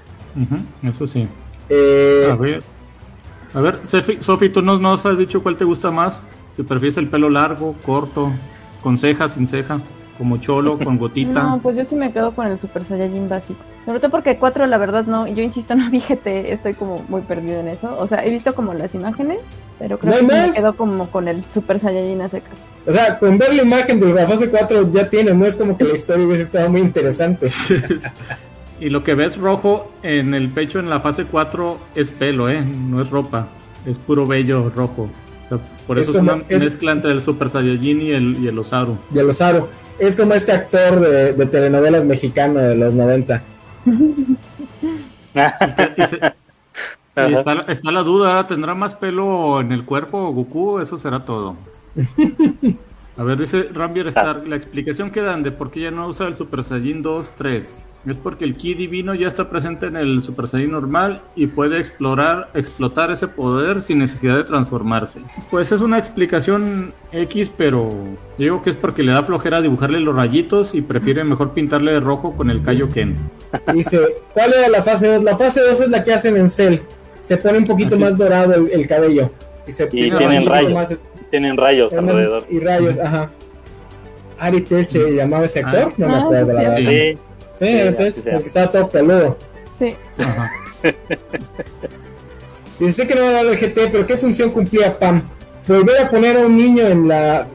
eso 0.83 1.07
sí. 1.07 1.27
Eh, 1.69 2.29
a 2.31 2.35
ver, 2.35 2.63
a 3.53 3.61
ver 3.61 3.79
Sofi, 4.19 4.49
tú 4.49 4.61
nos, 4.61 4.79
nos 4.79 5.05
has 5.05 5.17
dicho 5.17 5.41
cuál 5.41 5.57
te 5.57 5.65
gusta 5.65 5.91
más. 5.91 6.21
Si 6.55 6.63
prefieres 6.63 6.97
el 6.97 7.07
pelo 7.07 7.29
largo, 7.29 7.75
corto, 7.85 8.31
con 8.81 8.97
ceja, 8.97 9.27
sin 9.27 9.47
ceja, 9.47 9.79
como 10.17 10.37
cholo, 10.37 10.77
con 10.77 10.97
gotita. 10.99 11.43
No, 11.43 11.59
pues 11.59 11.77
yo 11.77 11.85
sí 11.85 11.95
me 11.95 12.11
quedo 12.11 12.31
con 12.31 12.47
el 12.47 12.57
Super 12.57 12.83
Saiyajin 12.83 13.29
básico. 13.29 13.59
Sobre 13.85 13.99
todo 13.99 14.11
porque 14.11 14.37
4 14.37 14.65
la 14.65 14.77
verdad 14.77 15.05
no, 15.05 15.27
yo 15.27 15.43
insisto, 15.43 15.75
no 15.77 15.89
vi 15.89 16.03
estoy 16.25 16.73
como 16.73 17.03
muy 17.07 17.21
perdido 17.21 17.59
en 17.59 17.67
eso. 17.67 17.95
O 17.99 18.07
sea, 18.07 18.25
he 18.25 18.29
visto 18.29 18.55
como 18.55 18.73
las 18.73 18.95
imágenes, 18.95 19.39
pero 19.79 19.99
creo 19.99 20.17
que 20.17 20.23
me 20.23 20.51
quedo 20.53 20.75
como 20.75 21.09
con 21.09 21.27
el 21.27 21.43
Super 21.45 21.79
Saiyajin 21.79 22.21
a 22.21 22.29
secas. 22.29 22.63
O 22.85 22.91
sea, 22.91 23.19
con 23.19 23.37
ver 23.37 23.53
la 23.53 23.63
imagen 23.63 23.99
de 23.99 24.13
la 24.13 24.27
fase 24.27 24.49
4 24.49 24.91
ya 24.91 25.09
tiene, 25.09 25.33
no 25.33 25.45
es 25.45 25.55
como 25.55 25.77
que 25.77 25.83
la 25.83 25.93
historia 25.93 26.25
hubiese 26.25 26.43
estado 26.43 26.69
muy 26.69 26.81
interesante. 26.81 27.47
Y 28.79 28.89
lo 28.89 29.03
que 29.03 29.15
ves 29.15 29.37
rojo 29.37 29.91
en 30.03 30.33
el 30.33 30.49
pecho 30.49 30.79
en 30.79 30.89
la 30.89 30.99
fase 30.99 31.25
4 31.25 31.77
es 31.95 32.11
pelo, 32.11 32.49
¿eh? 32.49 32.63
No 32.63 33.01
es 33.01 33.09
ropa. 33.09 33.47
Es 33.85 33.97
puro 33.97 34.27
vello 34.27 34.69
rojo. 34.69 35.09
por 35.87 35.97
eso 35.97 36.11
es, 36.11 36.17
una 36.17 36.35
mezcla 36.35 36.91
entre 36.91 37.11
el 37.11 37.21
Super 37.21 37.49
Saiyajin 37.49 38.01
y 38.01 38.11
el, 38.11 38.37
y 38.43 38.47
el 38.47 38.59
Osaru. 38.59 38.97
Y 39.13 39.17
el 39.17 39.29
Osaru. 39.29 39.67
Es 39.99 40.17
como 40.17 40.33
este 40.33 40.51
actor 40.51 40.99
de, 40.99 41.45
telenovelas 41.45 42.05
mexicano 42.05 42.59
de 42.59 42.75
los 42.75 42.93
90. 42.93 43.43
está, 47.15 47.65
está, 47.67 47.91
la 47.91 48.03
duda, 48.03 48.47
¿tendrá 48.47 48.75
más 48.75 48.95
pelo 48.95 49.61
en 49.61 49.71
el 49.71 49.85
cuerpo 49.85 50.31
Goku? 50.31 50.79
Eso 50.79 50.97
será 50.97 51.25
todo. 51.25 51.55
A 53.17 53.23
ver, 53.23 53.37
dice 53.39 53.69
Rambier 53.73 54.07
Star, 54.09 54.47
la 54.47 54.55
explicación 54.55 55.09
que 55.09 55.21
dan 55.21 55.41
de 55.41 55.51
por 55.51 55.71
qué 55.71 55.81
ya 55.81 55.91
no 55.91 56.07
usa 56.07 56.27
el 56.27 56.35
Super 56.35 56.63
Saiyan 56.63 57.01
2, 57.01 57.33
3. 57.35 57.73
Es 58.07 58.15
porque 58.15 58.45
el 58.45 58.55
Ki 58.55 58.73
divino 58.73 59.13
ya 59.15 59.27
está 59.27 59.49
presente 59.49 59.87
en 59.87 59.97
el 59.97 60.23
Super 60.23 60.47
Saiyan 60.47 60.71
normal 60.71 61.19
y 61.35 61.47
puede 61.47 61.77
explorar, 61.79 62.47
explotar 62.53 63.11
ese 63.11 63.27
poder 63.27 63.81
sin 63.81 63.99
necesidad 63.99 64.37
de 64.37 64.45
transformarse. 64.45 65.19
Pues 65.51 65.73
es 65.73 65.81
una 65.81 65.97
explicación 65.97 66.93
X, 67.11 67.51
pero 67.55 67.91
digo 68.37 68.63
que 68.63 68.69
es 68.69 68.77
porque 68.77 69.03
le 69.03 69.11
da 69.11 69.23
flojera 69.23 69.61
dibujarle 69.61 69.99
los 69.99 70.15
rayitos 70.15 70.73
y 70.73 70.81
prefiere 70.81 71.25
mejor 71.25 71.53
pintarle 71.53 71.91
de 71.91 71.99
rojo 71.99 72.33
con 72.33 72.49
el 72.49 72.63
Kaioken. 72.63 73.13
Dice, 73.73 73.99
¿cuál 74.33 74.53
era 74.53 74.69
la 74.69 74.83
fase 74.83 75.07
2? 75.07 75.23
La 75.23 75.37
fase 75.37 75.59
2 75.59 75.81
es 75.81 75.89
la 75.89 76.01
que 76.01 76.13
hacen 76.13 76.37
en 76.37 76.49
Cell. 76.49 76.77
Se 77.19 77.35
pone 77.35 77.57
un 77.57 77.65
poquito 77.65 77.97
más 77.97 78.17
dorado 78.17 78.53
el, 78.53 78.87
cabello. 78.87 79.29
Y, 79.67 79.73
se 79.73 79.83
y 79.91 80.11
tienen 80.11 80.45
rayos. 80.45 81.03
tienen 81.29 81.57
rayos 81.57 81.93
alrededor. 81.93 82.45
Y 82.49 82.59
rayos, 82.59 82.99
ajá. 82.99 83.29
Ari 84.39 84.61
Telche 84.61 85.13
llamaba 85.13 85.45
ese 85.45 85.59
actor, 85.59 85.87
ah, 85.87 85.93
no 85.97 86.07
me 86.07 86.13
ah, 86.13 86.21
acuerdo 86.21 86.53
la 86.53 86.69
verdad. 86.69 87.17
Sí. 87.59 87.65
Sí, 87.65 87.77
entonces, 87.79 88.23
porque 88.23 88.47
estaba 88.47 88.71
todo 88.71 88.89
peludo. 88.89 89.37
Sí. 89.77 89.95
Ajá. 90.17 90.51
Dice 92.79 93.07
que 93.07 93.15
no 93.15 93.21
era 93.21 93.41
el 93.41 93.57
GT, 93.57 93.89
pero 93.91 94.05
¿qué 94.05 94.17
función 94.17 94.51
cumplía 94.51 94.97
Pam? 94.99 95.23
Volver 95.67 95.99
a 95.99 96.09
poner 96.09 96.37
a 96.37 96.41
un 96.41 96.55
niño 96.55 96.85
en 96.87 97.07
la. 97.07 97.47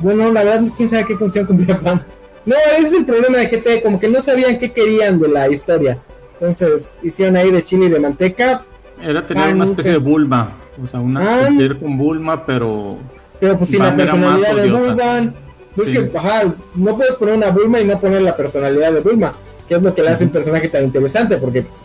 Bueno, 0.00 0.30
la 0.32 0.44
verdad, 0.44 0.62
quién 0.76 0.88
sabe 0.88 1.04
qué 1.04 1.16
función 1.16 1.44
cumplía 1.46 1.78
Pam. 1.78 2.00
No, 2.46 2.54
ese 2.78 2.86
es 2.86 2.92
el 2.92 3.04
problema 3.04 3.38
de 3.38 3.48
GT, 3.48 3.82
como 3.82 3.98
que 3.98 4.08
no 4.08 4.20
sabían 4.20 4.58
qué 4.58 4.70
querían 4.72 5.18
de 5.18 5.28
la 5.28 5.48
historia. 5.48 5.98
Entonces, 6.34 6.92
hicieron 7.02 7.36
ahí 7.36 7.50
de 7.50 7.62
chile 7.62 7.86
y 7.86 7.88
de 7.90 8.00
manteca. 8.00 8.64
Era 9.02 9.26
tener 9.26 9.54
una 9.54 9.64
especie 9.64 9.92
de 9.92 9.98
Bulma. 9.98 10.56
O 10.82 10.86
sea, 10.86 11.00
una 11.00 11.20
ah, 11.20 11.48
con 11.78 11.98
Bulma, 11.98 12.46
pero. 12.46 12.96
Pero 13.40 13.56
pues 13.56 13.70
sin 13.70 13.82
la 13.82 13.94
personalidad 13.94 14.54
de 14.54 14.70
Bulma 14.70 15.32
es 15.76 15.90
que, 15.90 16.10
no 16.74 16.96
puedes 16.96 17.14
poner 17.14 17.34
una 17.34 17.50
Bulma 17.50 17.80
y 17.80 17.84
no 17.84 17.98
poner 18.00 18.22
la 18.22 18.36
personalidad 18.36 18.92
de 18.92 19.00
Bulma, 19.00 19.34
que 19.68 19.74
es 19.74 19.82
lo 19.82 19.94
que 19.94 20.02
le 20.02 20.10
hace 20.10 20.24
un 20.24 20.30
personaje 20.30 20.68
tan 20.68 20.84
interesante, 20.84 21.36
porque 21.36 21.62
pues, 21.62 21.84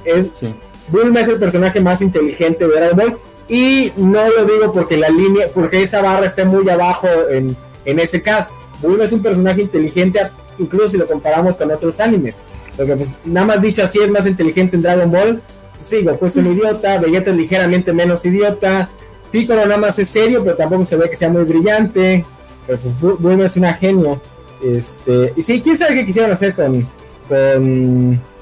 Bulma 0.88 1.22
es 1.22 1.28
el 1.30 1.40
personaje 1.40 1.80
más 1.82 2.02
inteligente 2.02 2.68
de 2.68 2.74
Dragon 2.74 2.98
Ball, 2.98 3.18
y 3.48 3.92
no 3.98 4.28
lo 4.28 4.46
digo 4.46 4.74
porque 4.74 4.98
la 4.98 5.10
línea, 5.10 5.48
porque 5.54 5.84
esa 5.84 6.02
barra 6.02 6.26
está 6.26 6.46
muy 6.46 6.68
abajo 6.70 7.08
en, 7.30 7.56
en 7.86 8.00
ese 8.00 8.22
cast. 8.22 8.52
Bulma 8.82 9.04
es 9.04 9.12
un 9.12 9.22
personaje 9.22 9.62
inteligente, 9.62 10.20
incluso 10.58 10.90
si 10.90 10.98
lo 10.98 11.06
comparamos 11.06 11.56
con 11.56 11.70
otros 11.72 12.00
animes. 12.00 12.38
Porque 12.76 12.96
pues 12.96 13.14
nada 13.24 13.46
más 13.46 13.62
dicho 13.62 13.84
así 13.84 14.00
es 14.00 14.10
más 14.10 14.26
inteligente 14.26 14.76
en 14.76 14.82
Dragon 14.82 15.12
Ball. 15.12 15.42
Pues 15.76 15.88
sí, 15.88 16.04
Goku 16.04 16.26
es 16.26 16.36
un 16.38 16.48
idiota, 16.48 16.98
Vegeta 16.98 17.32
es 17.32 17.38
ligeramente 17.38 17.94
menos 17.94 18.26
idiota, 18.26 18.90
Piccolo 19.32 19.66
nada 19.66 19.78
más 19.78 20.00
es 20.00 20.08
serio, 20.10 20.44
pero 20.44 20.56
tampoco 20.56 20.86
se 20.86 20.96
ve 20.96 21.10
que 21.10 21.16
sea 21.16 21.30
muy 21.30 21.44
brillante. 21.44 22.26
Pero 22.68 22.80
pues 22.80 23.00
Bulma 23.00 23.46
es 23.46 23.58
una 23.58 23.74
genio. 23.74 24.22
Este, 24.64 25.34
y 25.36 25.44
sí, 25.44 25.62
quién 25.62 25.78
sabe 25.78 25.96
qué 25.96 26.06
quisieron 26.06 26.32
hacer 26.32 26.56
con, 26.56 26.88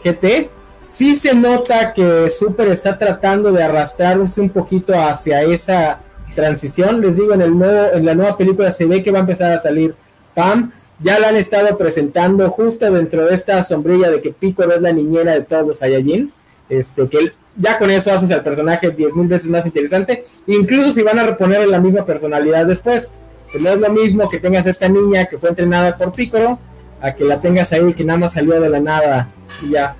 GT. 0.03 0.49
Sí 0.87 1.15
se 1.15 1.33
nota 1.33 1.93
que 1.93 2.29
Super 2.29 2.67
está 2.67 2.97
tratando 2.97 3.51
de 3.51 3.63
arrastrarse 3.63 4.39
un 4.41 4.49
poquito 4.49 4.93
hacia 4.93 5.41
esa 5.43 5.99
transición. 6.35 7.01
Les 7.01 7.15
digo, 7.15 7.33
en, 7.33 7.41
el 7.41 7.57
nuevo, 7.57 7.93
en 7.93 8.05
la 8.05 8.13
nueva 8.13 8.37
película 8.37 8.71
se 8.71 8.85
ve 8.85 9.01
que 9.01 9.11
va 9.11 9.19
a 9.19 9.21
empezar 9.21 9.51
a 9.51 9.59
salir 9.59 9.95
Pam. 10.35 10.71
Ya 10.99 11.19
la 11.19 11.29
han 11.29 11.35
estado 11.35 11.77
presentando 11.77 12.49
justo 12.49 12.89
dentro 12.91 13.25
de 13.25 13.33
esta 13.33 13.63
sombrilla 13.63 14.09
de 14.09 14.21
que 14.21 14.31
Piccolo 14.31 14.75
es 14.75 14.81
la 14.81 14.93
niñera 14.93 15.33
de 15.33 15.41
todos 15.41 15.67
los 15.67 15.79
Saiyajin. 15.79 16.31
Este, 16.69 17.07
que 17.07 17.33
ya 17.57 17.77
con 17.77 17.89
eso 17.89 18.13
haces 18.13 18.31
al 18.31 18.43
personaje 18.43 18.95
10.000 18.95 19.27
veces 19.27 19.47
más 19.47 19.65
interesante. 19.65 20.25
Incluso 20.47 20.93
si 20.93 21.01
van 21.01 21.19
a 21.19 21.23
reponer 21.23 21.67
la 21.67 21.79
misma 21.79 22.05
personalidad 22.05 22.65
después 22.65 23.11
pues 23.53 23.63
no 23.63 23.69
es 23.69 23.79
lo 23.79 23.89
mismo 23.91 24.27
que 24.27 24.39
tengas 24.39 24.65
a 24.65 24.71
esta 24.71 24.89
niña 24.89 25.25
que 25.25 25.37
fue 25.37 25.49
entrenada 25.49 25.95
por 25.95 26.11
Piccolo, 26.11 26.57
a 26.99 27.13
que 27.13 27.23
la 27.23 27.39
tengas 27.39 27.71
ahí 27.71 27.93
que 27.93 28.03
nada 28.03 28.17
más 28.17 28.33
salió 28.33 28.59
de 28.59 28.67
la 28.67 28.79
nada 28.79 29.29
y 29.61 29.73
ya. 29.73 29.95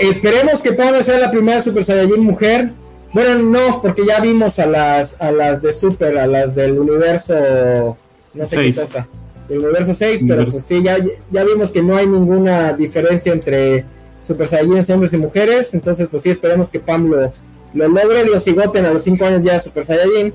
esperemos 0.00 0.62
que 0.62 0.72
Pab 0.72 1.02
sea 1.02 1.18
la 1.18 1.32
primera 1.32 1.60
Super 1.60 1.82
Saiyajin 1.82 2.22
mujer. 2.22 2.70
Bueno, 3.12 3.42
no, 3.42 3.82
porque 3.82 4.06
ya 4.06 4.20
vimos 4.20 4.60
a 4.60 4.66
las 4.66 5.20
a 5.20 5.32
las 5.32 5.60
de 5.62 5.72
Super, 5.72 6.16
a 6.16 6.28
las 6.28 6.54
del 6.54 6.78
universo, 6.78 7.96
no 8.34 8.46
sé 8.46 8.56
qué 8.56 8.72
cosa, 8.72 9.08
del 9.48 9.58
universo 9.58 9.92
6, 9.92 10.22
pero 10.28 10.48
pues 10.48 10.64
sí, 10.64 10.80
ya, 10.80 10.98
ya 11.28 11.44
vimos 11.44 11.72
que 11.72 11.82
no 11.82 11.96
hay 11.96 12.06
ninguna 12.06 12.72
diferencia 12.72 13.32
entre 13.32 13.84
Super 14.24 14.46
Saiyajin 14.46 14.94
hombres 14.94 15.12
y 15.12 15.18
mujeres, 15.18 15.74
entonces 15.74 16.06
pues 16.08 16.22
sí, 16.22 16.30
esperemos 16.30 16.70
que 16.70 16.78
Pam 16.78 17.08
lo, 17.08 17.30
lo 17.74 17.88
logre, 17.88 18.24
lo 18.26 18.38
cigoten 18.38 18.86
a 18.86 18.92
los 18.92 19.02
5 19.02 19.24
años 19.24 19.44
ya 19.44 19.58
Super 19.58 19.84
Saiyajin 19.84 20.32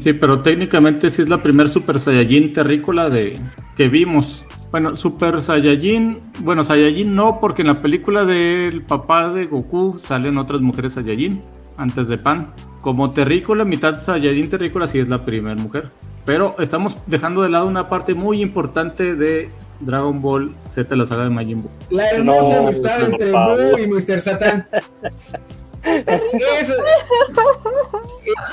sí, 0.00 0.12
pero 0.12 0.40
técnicamente 0.40 1.10
sí 1.10 1.22
es 1.22 1.28
la 1.28 1.42
primer 1.42 1.68
Super 1.68 1.98
Saiyajin 2.00 2.52
terrícola 2.52 3.10
de 3.10 3.38
que 3.76 3.88
vimos. 3.88 4.44
Bueno, 4.70 4.96
Super 4.96 5.42
Saiyajin, 5.42 6.18
bueno, 6.40 6.62
Saiyajin 6.64 7.14
no, 7.14 7.40
porque 7.40 7.62
en 7.62 7.68
la 7.68 7.82
película 7.82 8.24
del 8.24 8.82
papá 8.82 9.32
de 9.32 9.46
Goku 9.46 9.98
salen 9.98 10.38
otras 10.38 10.60
mujeres 10.60 10.92
Saiyajin 10.94 11.40
antes 11.76 12.08
de 12.08 12.18
Pan. 12.18 12.48
Como 12.80 13.10
terrícola, 13.10 13.64
mitad 13.64 14.00
Saiyajin 14.00 14.48
terrícola 14.48 14.86
sí 14.86 14.98
es 14.98 15.08
la 15.08 15.24
primera 15.24 15.56
mujer. 15.56 15.88
Pero 16.24 16.54
estamos 16.58 16.98
dejando 17.06 17.42
de 17.42 17.48
lado 17.48 17.66
una 17.66 17.88
parte 17.88 18.14
muy 18.14 18.42
importante 18.42 19.16
de 19.16 19.48
Dragon 19.80 20.20
Ball 20.20 20.52
Z, 20.68 20.94
la 20.94 21.06
saga 21.06 21.24
de 21.24 21.30
Majin 21.30 21.62
Buu. 21.62 21.70
La 21.90 22.08
hermosa 22.10 22.58
amistad 22.58 23.02
entre 23.02 23.32
Buu 23.32 23.78
y 23.78 23.86
Mr. 23.88 24.20
Satan. 24.20 24.66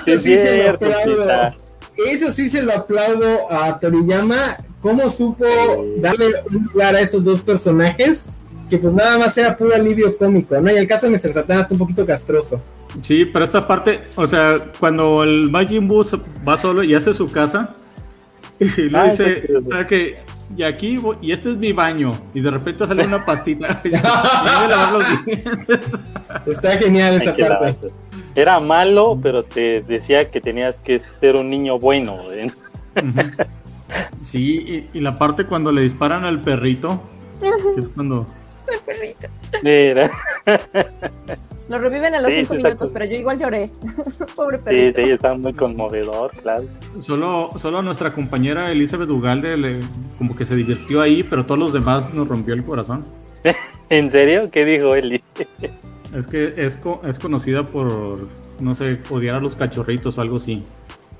Eso, 0.05 0.19
sí 0.19 0.37
se 0.37 0.63
lo 0.63 0.69
aplaudo. 0.71 1.27
Eso 1.97 2.31
sí 2.31 2.49
se 2.49 2.61
lo 2.61 2.73
aplaudo 2.73 3.51
a 3.51 3.79
Toriyama. 3.79 4.57
¿Cómo 4.81 5.09
supo 5.09 5.45
darle 5.97 6.27
un 6.49 6.69
lugar 6.71 6.95
a 6.95 7.01
estos 7.01 7.23
dos 7.23 7.41
personajes? 7.41 8.29
Que 8.69 8.77
pues 8.77 8.93
nada 8.93 9.17
más 9.17 9.37
era 9.37 9.57
puro 9.57 9.73
alivio 9.73 10.15
cómico, 10.17 10.59
¿no? 10.59 10.71
Y 10.71 10.75
el 10.75 10.87
caso 10.87 11.09
de 11.09 11.17
Mr. 11.17 11.31
Satan 11.31 11.61
está 11.61 11.73
un 11.73 11.79
poquito 11.79 12.05
castroso. 12.05 12.61
Sí, 13.01 13.25
pero 13.25 13.45
esta 13.45 13.67
parte, 13.67 14.01
o 14.15 14.27
sea, 14.27 14.71
cuando 14.79 15.23
el 15.23 15.49
Majin 15.49 15.87
Buu 15.87 16.05
va 16.47 16.57
solo 16.57 16.83
y 16.83 16.93
hace 16.93 17.13
su 17.13 17.31
casa, 17.31 17.75
y 18.59 18.81
le 18.89 18.97
ah, 18.97 19.05
dice, 19.05 19.47
o 19.55 19.65
sea 19.65 19.87
que 19.87 20.26
y 20.55 20.63
aquí 20.63 20.99
y 21.21 21.31
este 21.31 21.51
es 21.51 21.57
mi 21.57 21.73
baño 21.73 22.19
y 22.33 22.41
de 22.41 22.51
repente 22.51 22.87
sale 22.87 23.05
una 23.05 23.25
pastita. 23.25 23.81
Está 26.45 26.71
genial 26.77 27.21
esa 27.21 27.35
parte. 27.35 27.89
era 28.35 28.59
malo 28.59 29.19
pero 29.21 29.43
te 29.43 29.81
decía 29.81 30.29
que 30.29 30.39
tenías 30.39 30.77
que 30.77 31.01
ser 31.19 31.35
un 31.35 31.49
niño 31.49 31.79
bueno 31.79 32.17
¿eh? 32.31 32.51
sí 34.21 34.87
y, 34.93 34.99
la 34.99 35.17
parte 35.17 35.45
cuando 35.45 35.71
le 35.71 35.81
disparan 35.81 36.23
al 36.23 36.41
perrito 36.41 37.01
que 37.39 37.81
es 37.81 37.89
cuando 37.89 38.27
el 38.71 38.79
perrito. 38.81 39.27
Mira 39.63 40.11
lo 41.69 41.79
reviven 41.79 42.15
a 42.15 42.21
los 42.21 42.33
cinco 42.33 42.53
minutos, 42.53 42.89
pero 42.93 43.05
yo 43.05 43.17
igual 43.17 43.39
lloré. 43.39 43.69
Pobre 44.35 44.57
perrito. 44.59 44.99
Sí, 44.99 45.05
sí, 45.05 45.11
está 45.11 45.33
muy 45.33 45.53
conmovedor, 45.53 46.31
claro. 46.41 46.65
Solo, 47.01 47.51
solo 47.59 47.81
nuestra 47.81 48.13
compañera 48.13 48.71
Elizabeth 48.71 49.09
Ugalde 49.09 49.57
le, 49.57 49.79
como 50.17 50.35
que 50.35 50.45
se 50.45 50.55
divirtió 50.55 51.01
ahí, 51.01 51.23
pero 51.23 51.45
todos 51.45 51.59
los 51.59 51.73
demás 51.73 52.13
nos 52.13 52.27
rompió 52.27 52.53
el 52.53 52.63
corazón. 52.63 53.03
¿En 53.89 54.11
serio? 54.11 54.49
¿Qué 54.51 54.65
dijo 54.65 54.95
Eli? 54.95 55.21
es 56.15 56.27
que 56.27 56.53
es, 56.57 56.79
es 57.03 57.19
conocida 57.19 57.65
por, 57.65 58.27
no 58.59 58.75
sé, 58.75 58.99
odiar 59.09 59.35
a 59.35 59.39
los 59.39 59.55
cachorritos 59.55 60.17
o 60.17 60.21
algo 60.21 60.37
así. 60.37 60.63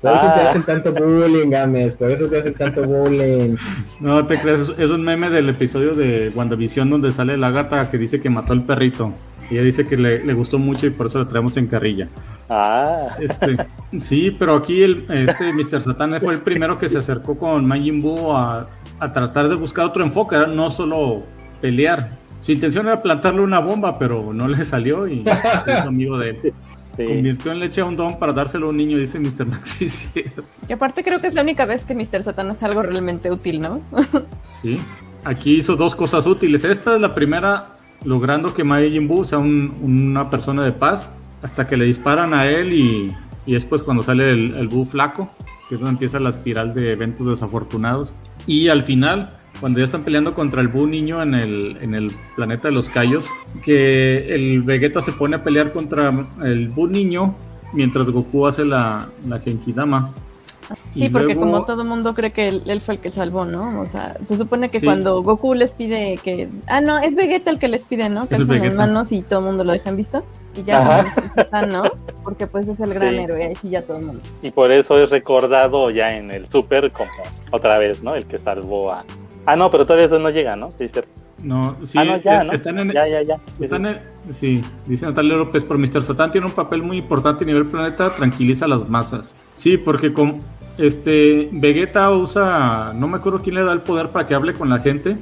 Por 0.00 0.14
eso 0.14 0.26
te 0.26 0.40
ah. 0.40 0.50
hacen 0.50 0.62
tanto 0.62 0.92
bullying, 0.92 1.50
Games. 1.50 1.96
Por 1.96 2.12
eso 2.12 2.28
te 2.28 2.38
hacen 2.38 2.54
tanto 2.54 2.84
bullying. 2.84 3.56
No 4.00 4.24
te 4.26 4.38
crees, 4.40 4.72
es 4.78 4.90
un 4.90 5.02
meme 5.02 5.28
del 5.28 5.48
episodio 5.48 5.94
de 5.94 6.30
WandaVision 6.34 6.88
donde 6.88 7.10
sale 7.10 7.36
la 7.36 7.50
gata 7.50 7.90
que 7.90 7.98
dice 7.98 8.20
que 8.20 8.30
mató 8.30 8.52
al 8.52 8.62
perrito. 8.62 9.12
Y 9.50 9.54
ella 9.54 9.62
dice 9.62 9.86
que 9.86 9.96
le, 9.96 10.24
le, 10.24 10.34
gustó 10.34 10.58
mucho 10.58 10.86
y 10.86 10.90
por 10.90 11.06
eso 11.06 11.18
la 11.18 11.28
traemos 11.28 11.56
en 11.56 11.66
carrilla. 11.66 12.08
Ah. 12.50 13.08
Este, 13.18 13.56
sí, 14.00 14.30
pero 14.30 14.56
aquí 14.56 14.82
el, 14.82 15.06
este 15.08 15.52
Mr. 15.54 15.80
Satan 15.80 16.20
fue 16.20 16.34
el 16.34 16.40
primero 16.40 16.78
que 16.78 16.88
se 16.88 16.98
acercó 16.98 17.36
con 17.38 17.66
Majin 17.66 18.02
Buu 18.02 18.32
a, 18.32 18.68
a 18.98 19.12
tratar 19.12 19.48
de 19.48 19.54
buscar 19.54 19.86
otro 19.86 20.02
enfoque, 20.02 20.36
era 20.36 20.46
no 20.46 20.70
solo 20.70 21.22
pelear. 21.60 22.10
Su 22.42 22.52
intención 22.52 22.86
era 22.86 23.00
plantarle 23.00 23.40
una 23.40 23.58
bomba, 23.58 23.98
pero 23.98 24.32
no 24.32 24.48
le 24.48 24.64
salió 24.64 25.06
y 25.06 25.20
se 25.64 25.72
hizo 25.72 25.88
amigo 25.88 26.18
de 26.18 26.30
él. 26.30 26.54
Convirtió 26.96 27.52
en 27.52 27.60
leche 27.60 27.80
a 27.80 27.84
un 27.84 27.96
don 27.96 28.18
para 28.18 28.32
dárselo 28.32 28.66
a 28.66 28.70
un 28.70 28.76
niño, 28.76 28.98
dice 28.98 29.20
Mr. 29.20 29.46
Maxi. 29.46 29.88
Y 30.68 30.72
aparte 30.72 31.02
creo 31.02 31.20
que 31.20 31.28
es 31.28 31.34
la 31.34 31.42
única 31.42 31.64
vez 31.64 31.84
que 31.84 31.94
Mr. 31.94 32.22
Satan 32.22 32.50
hace 32.50 32.64
algo 32.64 32.82
realmente 32.82 33.30
útil, 33.30 33.60
¿no? 33.60 33.80
sí. 34.46 34.78
Aquí 35.24 35.56
hizo 35.56 35.76
dos 35.76 35.94
cosas 35.94 36.26
útiles. 36.26 36.64
Esta 36.64 36.94
es 36.94 37.00
la 37.00 37.14
primera 37.14 37.77
logrando 38.04 38.54
que 38.54 38.64
Majin 38.64 39.08
Buu 39.08 39.24
sea 39.24 39.38
una 39.38 40.30
persona 40.30 40.64
de 40.64 40.72
paz 40.72 41.08
hasta 41.42 41.66
que 41.66 41.76
le 41.76 41.84
disparan 41.84 42.34
a 42.34 42.46
él 42.46 42.72
y, 42.72 43.14
y 43.46 43.52
después 43.52 43.82
cuando 43.82 44.02
sale 44.02 44.30
el, 44.30 44.54
el 44.54 44.68
Buu 44.68 44.84
flaco, 44.84 45.30
que 45.68 45.74
es 45.74 45.80
donde 45.80 45.92
empieza 45.92 46.18
la 46.18 46.30
espiral 46.30 46.74
de 46.74 46.92
eventos 46.92 47.26
desafortunados. 47.26 48.14
Y 48.46 48.68
al 48.68 48.82
final, 48.82 49.30
cuando 49.60 49.78
ya 49.78 49.84
están 49.84 50.04
peleando 50.04 50.34
contra 50.34 50.60
el 50.60 50.68
Buu 50.68 50.86
niño 50.86 51.22
en 51.22 51.34
el, 51.34 51.76
en 51.80 51.94
el 51.94 52.12
planeta 52.36 52.68
de 52.68 52.74
los 52.74 52.88
Cayos, 52.88 53.26
que 53.62 54.34
el 54.34 54.62
Vegeta 54.62 55.00
se 55.00 55.12
pone 55.12 55.36
a 55.36 55.42
pelear 55.42 55.72
contra 55.72 56.12
el 56.44 56.68
Buu 56.68 56.88
niño 56.88 57.34
mientras 57.72 58.10
Goku 58.10 58.46
hace 58.46 58.64
la, 58.64 59.08
la 59.26 59.38
Genkidama. 59.38 60.10
Sí, 60.94 61.08
porque 61.08 61.36
como 61.36 61.64
todo 61.64 61.82
el 61.82 61.88
mundo 61.88 62.14
cree 62.14 62.32
que 62.32 62.48
él, 62.48 62.80
fue 62.80 62.94
el 62.94 63.00
que 63.00 63.10
salvó, 63.10 63.44
¿no? 63.44 63.80
O 63.80 63.86
sea, 63.86 64.16
se 64.24 64.36
supone 64.36 64.68
que 64.68 64.80
cuando 64.80 65.22
Goku 65.22 65.54
les 65.54 65.72
pide 65.72 66.18
que... 66.22 66.48
Ah, 66.66 66.80
no, 66.80 66.98
es 66.98 67.14
Vegeta 67.14 67.50
el 67.50 67.58
que 67.58 67.68
les 67.68 67.84
pide, 67.84 68.08
¿no? 68.08 68.28
Que 68.28 68.36
alzan 68.36 68.60
las 68.60 68.74
manos 68.74 69.12
y 69.12 69.22
todo 69.22 69.40
el 69.40 69.46
mundo 69.46 69.64
lo 69.64 69.72
dejan 69.72 69.96
visto. 69.96 70.22
Y 70.56 70.64
ya 70.64 71.06
se 71.50 71.66
¿no? 71.66 71.84
Porque 72.24 72.46
pues 72.46 72.68
es 72.68 72.80
el 72.80 72.92
gran 72.94 73.14
héroe, 73.14 73.44
ahí 73.44 73.54
sí 73.54 73.70
ya 73.70 73.82
todo 73.82 73.98
el 73.98 74.06
mundo. 74.06 74.24
Y 74.42 74.50
por 74.50 74.72
eso 74.72 74.98
es 74.98 75.10
recordado 75.10 75.90
ya 75.90 76.16
en 76.16 76.30
el 76.30 76.48
Super 76.50 76.90
como 76.90 77.10
otra 77.52 77.78
vez, 77.78 78.02
¿no? 78.02 78.14
El 78.14 78.26
que 78.26 78.38
salvó 78.38 78.92
a... 78.92 79.04
Ah, 79.46 79.56
no, 79.56 79.70
pero 79.70 79.86
todavía 79.86 80.06
eso 80.06 80.18
no 80.18 80.30
llega, 80.30 80.56
¿no? 80.56 80.70
Sí, 80.72 80.88
cierto. 80.88 81.10
No, 81.42 81.76
sí, 81.84 81.96
ah, 81.98 82.04
no, 82.04 82.16
ya, 82.16 82.44
¿no? 82.44 82.52
están 82.52 82.78
en, 82.80 82.90
ya, 82.90 83.06
ya, 83.06 83.22
ya. 83.22 83.38
Están 83.60 83.86
en, 83.86 83.98
sí, 84.30 84.60
dice 84.86 85.06
Natalia 85.06 85.36
López, 85.36 85.64
pero 85.64 85.78
Mr. 85.78 86.02
Satan 86.02 86.32
tiene 86.32 86.48
un 86.48 86.52
papel 86.52 86.82
muy 86.82 86.96
importante 86.96 87.44
a 87.44 87.46
nivel 87.46 87.64
planeta, 87.66 88.10
tranquiliza 88.10 88.64
a 88.64 88.68
las 88.68 88.90
masas. 88.90 89.36
Sí, 89.54 89.78
porque 89.78 90.12
con, 90.12 90.40
este, 90.78 91.48
Vegeta 91.52 92.10
usa, 92.10 92.92
no 92.96 93.08
me 93.08 93.16
acuerdo 93.16 93.40
quién 93.40 93.56
le 93.56 93.64
da 93.64 93.72
el 93.72 93.80
poder 93.80 94.08
para 94.08 94.26
que 94.26 94.34
hable 94.34 94.54
con 94.54 94.70
la 94.70 94.78
gente 94.78 95.16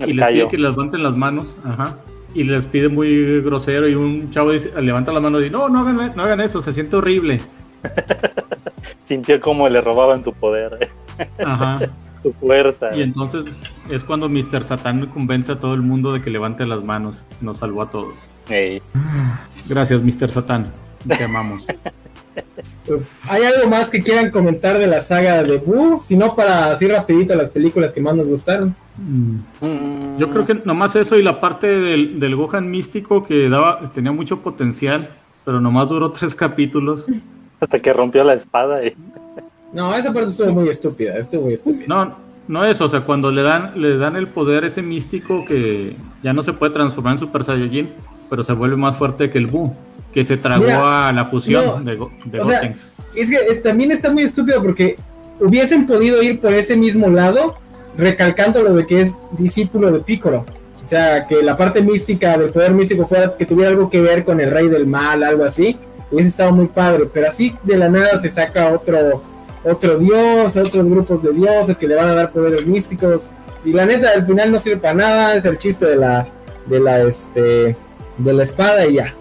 y 0.00 0.12
les 0.12 0.26
pide 0.26 0.48
que 0.48 0.58
levanten 0.58 1.02
las 1.02 1.16
manos, 1.16 1.56
ajá, 1.64 1.96
y 2.34 2.44
les 2.44 2.66
pide 2.66 2.88
muy 2.88 3.40
grosero 3.40 3.88
y 3.88 3.94
un 3.94 4.30
chavo 4.30 4.52
dice, 4.52 4.70
levanta 4.80 5.12
las 5.12 5.22
manos 5.22 5.42
y 5.44 5.50
no, 5.50 5.68
no 5.68 5.80
hagan, 5.80 6.12
no 6.14 6.22
hagan 6.22 6.40
eso, 6.40 6.60
se 6.60 6.72
siente 6.72 6.96
horrible. 6.96 7.40
Sintió 9.04 9.40
como 9.40 9.68
le 9.68 9.80
robaban 9.80 10.22
su 10.22 10.32
poder, 10.32 10.90
ajá. 11.38 11.78
su 12.22 12.32
fuerza. 12.34 12.94
Y 12.94 13.02
entonces 13.02 13.46
es 13.88 14.04
cuando 14.04 14.28
Mr. 14.28 14.62
Satan 14.62 15.06
convence 15.06 15.52
a 15.52 15.58
todo 15.58 15.74
el 15.74 15.80
mundo 15.80 16.12
de 16.12 16.20
que 16.20 16.28
levante 16.30 16.66
las 16.66 16.84
manos, 16.84 17.24
nos 17.40 17.58
salvó 17.58 17.82
a 17.82 17.90
todos. 17.90 18.28
Gracias, 19.68 20.02
Mr. 20.02 20.30
Satan, 20.30 20.70
te 21.06 21.24
amamos. 21.24 21.66
Pues, 22.86 23.10
¿Hay 23.28 23.42
algo 23.42 23.68
más 23.68 23.90
que 23.90 24.02
quieran 24.02 24.30
comentar 24.30 24.78
de 24.78 24.86
la 24.86 25.02
saga 25.02 25.42
de 25.42 25.58
Boo? 25.58 25.98
Si 25.98 26.16
no, 26.16 26.34
para 26.34 26.70
así 26.70 26.88
rapidito 26.88 27.34
las 27.34 27.50
películas 27.50 27.92
que 27.92 28.00
más 28.00 28.14
nos 28.14 28.28
gustaron. 28.28 28.74
Yo 30.18 30.30
creo 30.30 30.46
que 30.46 30.54
nomás 30.54 30.96
eso 30.96 31.16
y 31.16 31.22
la 31.22 31.40
parte 31.40 31.66
del, 31.66 32.36
Gohan 32.36 32.70
místico 32.70 33.24
que 33.24 33.48
daba 33.48 33.92
tenía 33.92 34.12
mucho 34.12 34.40
potencial, 34.40 35.10
pero 35.44 35.60
nomás 35.60 35.88
duró 35.88 36.10
tres 36.18 36.34
capítulos. 36.34 37.06
Hasta 37.60 37.78
que 37.78 37.92
rompió 37.92 38.24
la 38.24 38.34
espada. 38.34 38.80
No, 39.72 39.94
esa 39.94 40.12
parte 40.12 40.30
estuvo 40.30 40.52
muy 40.52 40.68
estúpida, 40.68 41.16
estuvo 41.16 41.42
muy 41.42 41.54
estúpida. 41.54 41.84
No, 41.86 42.16
no 42.46 42.64
eso, 42.64 42.86
o 42.86 42.88
sea, 42.88 43.02
cuando 43.02 43.30
le 43.30 43.42
dan, 43.42 43.80
le 43.80 43.98
dan 43.98 44.16
el 44.16 44.28
poder 44.28 44.64
ese 44.64 44.80
místico 44.80 45.44
que 45.46 45.94
ya 46.22 46.32
no 46.32 46.42
se 46.42 46.54
puede 46.54 46.72
transformar 46.72 47.14
en 47.14 47.18
Super 47.18 47.44
Saiyajin, 47.44 47.90
pero 48.30 48.42
se 48.42 48.52
vuelve 48.54 48.76
más 48.76 48.96
fuerte 48.96 49.28
que 49.28 49.38
el 49.38 49.46
Boo 49.46 49.76
que 50.12 50.24
se 50.24 50.36
tragó 50.36 50.86
a 50.86 51.12
la 51.12 51.26
fusión 51.26 51.84
de, 51.84 51.96
de 52.24 52.74
Es 53.14 53.30
que 53.30 53.54
también 53.62 53.92
está 53.92 54.10
muy 54.10 54.22
estúpido 54.22 54.62
porque 54.62 54.96
hubiesen 55.40 55.86
podido 55.86 56.22
ir 56.22 56.40
por 56.40 56.52
ese 56.52 56.76
mismo 56.76 57.08
lado, 57.08 57.56
recalcando 57.96 58.62
lo 58.62 58.74
de 58.74 58.86
que 58.86 59.00
es 59.00 59.18
discípulo 59.32 59.92
de 59.92 60.00
Piccolo. 60.00 60.44
O 60.84 60.88
sea, 60.88 61.26
que 61.26 61.42
la 61.42 61.56
parte 61.56 61.82
mística 61.82 62.38
del 62.38 62.50
poder 62.50 62.72
místico 62.72 63.04
fuera 63.04 63.34
que 63.36 63.44
tuviera 63.44 63.70
algo 63.70 63.90
que 63.90 64.00
ver 64.00 64.24
con 64.24 64.40
el 64.40 64.50
rey 64.50 64.68
del 64.68 64.86
mal, 64.86 65.22
algo 65.22 65.44
así, 65.44 65.76
hubiese 66.10 66.30
estado 66.30 66.52
muy 66.52 66.66
padre. 66.66 67.04
Pero 67.12 67.28
así 67.28 67.54
de 67.62 67.76
la 67.76 67.90
nada 67.90 68.18
se 68.20 68.30
saca 68.30 68.70
otro, 68.70 69.22
otro 69.64 69.98
dios, 69.98 70.56
otros 70.56 70.88
grupos 70.88 71.22
de 71.22 71.32
dioses 71.32 71.76
que 71.76 71.86
le 71.86 71.94
van 71.94 72.08
a 72.08 72.14
dar 72.14 72.32
poderes 72.32 72.66
místicos. 72.66 73.28
Y 73.64 73.72
la 73.72 73.84
neta, 73.84 74.08
al 74.14 74.24
final 74.24 74.50
no 74.50 74.58
sirve 74.58 74.78
para 74.78 74.94
nada, 74.94 75.34
es 75.34 75.44
el 75.44 75.58
chiste 75.58 75.84
de 75.84 75.96
la, 75.96 76.26
de 76.66 76.80
la, 76.80 77.02
este, 77.02 77.76
de 78.16 78.32
la 78.32 78.42
espada 78.42 78.86
y 78.86 78.94
ya. 78.94 79.14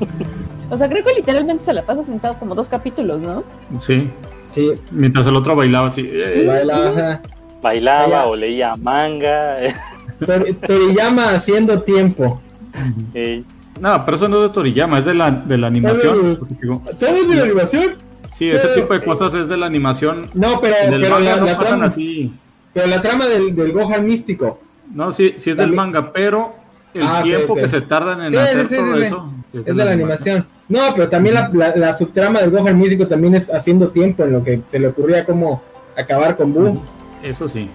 O 0.70 0.76
sea, 0.76 0.88
creo 0.88 1.04
que 1.04 1.12
literalmente 1.14 1.62
se 1.62 1.72
la 1.72 1.84
pasa 1.84 2.02
sentado 2.02 2.38
como 2.38 2.54
dos 2.54 2.68
capítulos, 2.68 3.20
¿no? 3.20 3.44
Sí. 3.78 4.10
Sí. 4.48 4.72
Mientras 4.90 5.26
el 5.26 5.36
otro 5.36 5.54
bailaba 5.54 5.88
así. 5.88 6.10
Bailaba, 6.46 7.20
bailaba 7.62 8.26
o 8.26 8.34
leía 8.34 8.74
manga. 8.76 9.56
Toriyama 10.66 11.30
haciendo 11.30 11.82
tiempo. 11.82 12.40
No, 13.80 14.04
pero 14.04 14.16
eso 14.16 14.28
no 14.28 14.42
es 14.42 14.48
de 14.48 14.54
Toriyama, 14.54 14.98
es 14.98 15.04
de 15.04 15.14
la, 15.14 15.30
de 15.30 15.58
la 15.58 15.66
animación. 15.66 16.38
¿Todo 16.98 17.10
es 17.10 17.28
de 17.28 17.36
la 17.36 17.42
animación? 17.42 17.84
Sí, 18.32 18.50
ese 18.50 18.68
tipo 18.68 18.94
de 18.94 19.04
cosas 19.04 19.34
es 19.34 19.48
de 19.48 19.56
la 19.56 19.66
animación. 19.66 20.30
No, 20.34 20.60
pero, 20.60 20.74
pero 20.88 21.18
la, 21.20 21.58
trama, 21.58 21.84
así. 21.86 22.32
Pero 22.72 22.86
la 22.88 23.00
trama 23.00 23.26
del, 23.26 23.54
del 23.54 23.72
Gohan 23.72 24.04
místico. 24.06 24.60
No, 24.92 25.12
sí, 25.12 25.34
sí 25.36 25.50
es 25.50 25.56
del 25.56 25.72
manga, 25.72 26.12
pero 26.12 26.54
el 26.94 27.02
ah, 27.02 27.20
tiempo 27.22 27.54
que 27.54 27.68
se 27.68 27.80
tardan 27.80 28.22
en 28.22 28.36
hacer 28.36 28.68
todo 28.68 28.96
eso. 28.96 29.32
Es, 29.54 29.64
de 29.64 29.74
la, 29.74 29.92
animación. 29.92 30.46
No, 30.68 30.80
pero 30.94 31.08
también 31.08 31.36
la, 31.52 31.94
subtrama 31.94 32.40
del 32.40 32.50
Gohan 32.50 32.76
místico 32.76 33.06
también 33.06 33.34
es 33.34 33.52
haciendo 33.52 33.88
tiempo 33.88 34.24
en 34.24 34.32
lo 34.32 34.42
que 34.42 34.60
se 34.70 34.78
le 34.78 34.88
ocurría 34.88 35.24
como 35.24 35.62
acabar 35.96 36.36
con 36.36 36.52
Boo. 36.52 36.82
Eso 37.22 37.46
sí. 37.46 37.70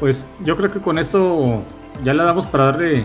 Pues 0.00 0.26
yo 0.44 0.56
creo 0.56 0.72
que 0.72 0.80
con 0.80 0.98
esto 0.98 1.62
ya 2.04 2.12
le 2.12 2.22
damos 2.22 2.46
para 2.46 2.72
darle 2.72 3.04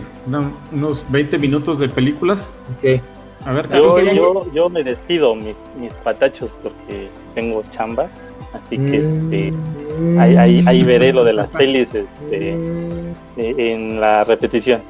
unos 0.72 1.04
20 1.08 1.38
minutos 1.38 1.78
de 1.78 1.88
películas. 1.88 2.50
Ok. 2.78 3.00
A 3.46 3.52
ver, 3.52 3.68
yo, 3.70 4.52
yo, 4.52 4.68
me 4.68 4.84
despido, 4.84 5.34
mis, 5.34 5.56
patachos, 6.04 6.54
porque 6.62 7.08
tengo 7.34 7.62
chamba. 7.70 8.08
Así 8.52 8.76
que 8.76 8.96
este, 8.96 9.52
mm. 9.52 10.18
ahí, 10.18 10.62
ahí, 10.66 10.82
veré 10.82 11.12
lo 11.12 11.24
de 11.24 11.32
las 11.32 11.50
pelis 11.52 11.90
este, 11.94 12.56
en 13.36 14.00
la 14.00 14.24
repetición. 14.24 14.82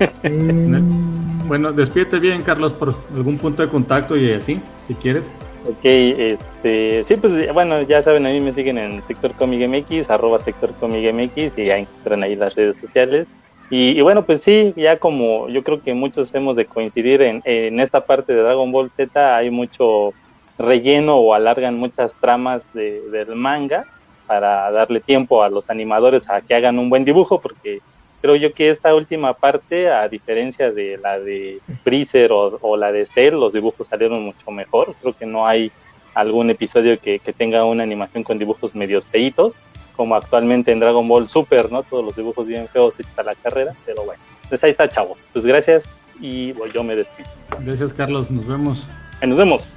Bueno, 1.50 1.72
despídete 1.72 2.20
bien, 2.20 2.44
Carlos, 2.44 2.72
por 2.72 2.94
algún 3.12 3.36
punto 3.36 3.60
de 3.60 3.68
contacto 3.68 4.16
y 4.16 4.30
así, 4.30 4.60
si 4.86 4.94
quieres. 4.94 5.32
Ok, 5.68 5.80
este, 5.82 7.02
sí, 7.02 7.16
pues 7.16 7.52
bueno, 7.52 7.82
ya 7.82 8.04
saben, 8.04 8.24
a 8.24 8.28
mí 8.28 8.38
me 8.38 8.52
siguen 8.52 8.78
en 8.78 9.02
Sector 9.08 9.32
Comic 9.32 10.08
arroba 10.08 10.38
Sector 10.38 10.72
Comic 10.74 11.12
MX, 11.12 11.58
y 11.58 11.64
ya 11.64 11.76
encuentran 11.76 12.22
ahí 12.22 12.36
las 12.36 12.54
redes 12.54 12.76
sociales. 12.80 13.26
Y, 13.68 14.00
bueno, 14.00 14.22
pues 14.22 14.42
sí, 14.42 14.72
ya 14.76 14.98
como 14.98 15.48
yo 15.48 15.64
creo 15.64 15.82
que 15.82 15.92
muchos 15.92 16.32
hemos 16.36 16.54
de 16.54 16.66
coincidir 16.66 17.20
en, 17.20 17.42
en 17.44 17.80
esta 17.80 18.06
parte 18.06 18.32
de 18.32 18.42
Dragon 18.42 18.70
Ball 18.70 18.88
Z, 18.96 19.36
hay 19.36 19.50
mucho 19.50 20.14
relleno 20.56 21.16
o 21.16 21.34
alargan 21.34 21.78
muchas 21.78 22.14
tramas 22.14 22.62
de, 22.74 23.00
del 23.10 23.34
manga 23.34 23.86
para 24.28 24.70
darle 24.70 25.00
tiempo 25.00 25.42
a 25.42 25.50
los 25.50 25.68
animadores 25.68 26.30
a 26.30 26.42
que 26.42 26.54
hagan 26.54 26.78
un 26.78 26.88
buen 26.88 27.04
dibujo, 27.04 27.40
porque 27.40 27.80
creo 28.20 28.36
yo 28.36 28.52
que 28.52 28.70
esta 28.70 28.94
última 28.94 29.34
parte, 29.34 29.90
a 29.90 30.08
diferencia 30.08 30.70
de 30.70 30.98
la 30.98 31.18
de 31.18 31.60
Freezer 31.82 32.30
o, 32.32 32.76
la 32.76 32.92
de 32.92 33.06
Cell, 33.06 33.34
los 33.34 33.52
dibujos 33.52 33.88
salieron 33.88 34.22
mucho 34.22 34.50
mejor. 34.50 34.94
Creo 35.00 35.16
que 35.16 35.26
no 35.26 35.46
hay 35.46 35.72
algún 36.14 36.50
episodio 36.50 36.98
que, 36.98 37.20
tenga 37.36 37.64
una 37.64 37.82
animación 37.82 38.22
con 38.24 38.38
dibujos 38.38 38.74
medios 38.74 39.04
feitos, 39.06 39.54
como 39.96 40.14
actualmente 40.14 40.72
en 40.72 40.80
Dragon 40.80 41.06
Ball 41.06 41.28
Super, 41.28 41.70
¿no? 41.70 41.82
Todos 41.82 42.04
los 42.04 42.16
dibujos 42.16 42.46
bien 42.46 42.68
feos 42.68 42.94
hechos 42.98 43.18
a 43.18 43.22
la 43.22 43.34
carrera, 43.34 43.72
pero 43.86 44.04
bueno. 44.04 44.22
Pues 44.48 44.62
ahí 44.64 44.70
está, 44.70 44.88
chavo. 44.88 45.16
Pues 45.32 45.46
gracias 45.46 45.88
y 46.20 46.52
yo 46.72 46.82
me 46.82 46.96
despido. 46.96 47.28
Gracias, 47.60 47.92
Carlos. 47.92 48.30
Nos 48.30 48.46
vemos. 48.46 48.88
nos 49.24 49.38
vemos. 49.38 49.68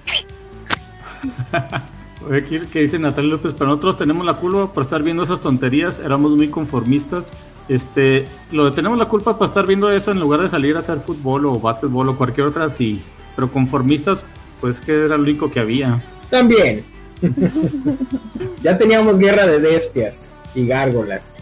¿Qué 2.71 2.79
dice 2.79 2.99
Natalia 2.99 3.31
López? 3.31 3.53
Pero 3.53 3.67
nosotros 3.67 3.97
tenemos 3.97 4.25
la 4.25 4.37
culpa 4.37 4.73
por 4.73 4.83
estar 4.83 5.03
viendo 5.03 5.23
esas 5.23 5.41
tonterías, 5.41 5.99
éramos 5.99 6.35
muy 6.35 6.47
conformistas 6.47 7.31
este, 7.69 8.25
lo 8.51 8.65
de 8.65 8.71
tenemos 8.71 8.97
la 8.97 9.05
culpa 9.05 9.37
por 9.37 9.47
estar 9.47 9.65
viendo 9.65 9.89
eso 9.91 10.11
en 10.11 10.19
lugar 10.19 10.41
de 10.41 10.49
salir 10.49 10.75
a 10.75 10.79
hacer 10.79 10.99
fútbol 10.99 11.45
o 11.45 11.59
básquetbol 11.59 12.09
o 12.09 12.17
cualquier 12.17 12.47
otra, 12.47 12.69
sí. 12.69 13.01
Pero 13.35 13.51
conformistas, 13.51 14.25
pues 14.61 14.81
que 14.81 15.05
era 15.05 15.17
lo 15.17 15.23
único 15.23 15.49
que 15.49 15.59
había. 15.59 16.01
También. 16.29 16.83
ya 18.63 18.77
teníamos 18.77 19.17
guerra 19.17 19.45
de 19.45 19.59
bestias 19.59 20.29
y 20.55 20.67
gárgolas. 20.67 21.35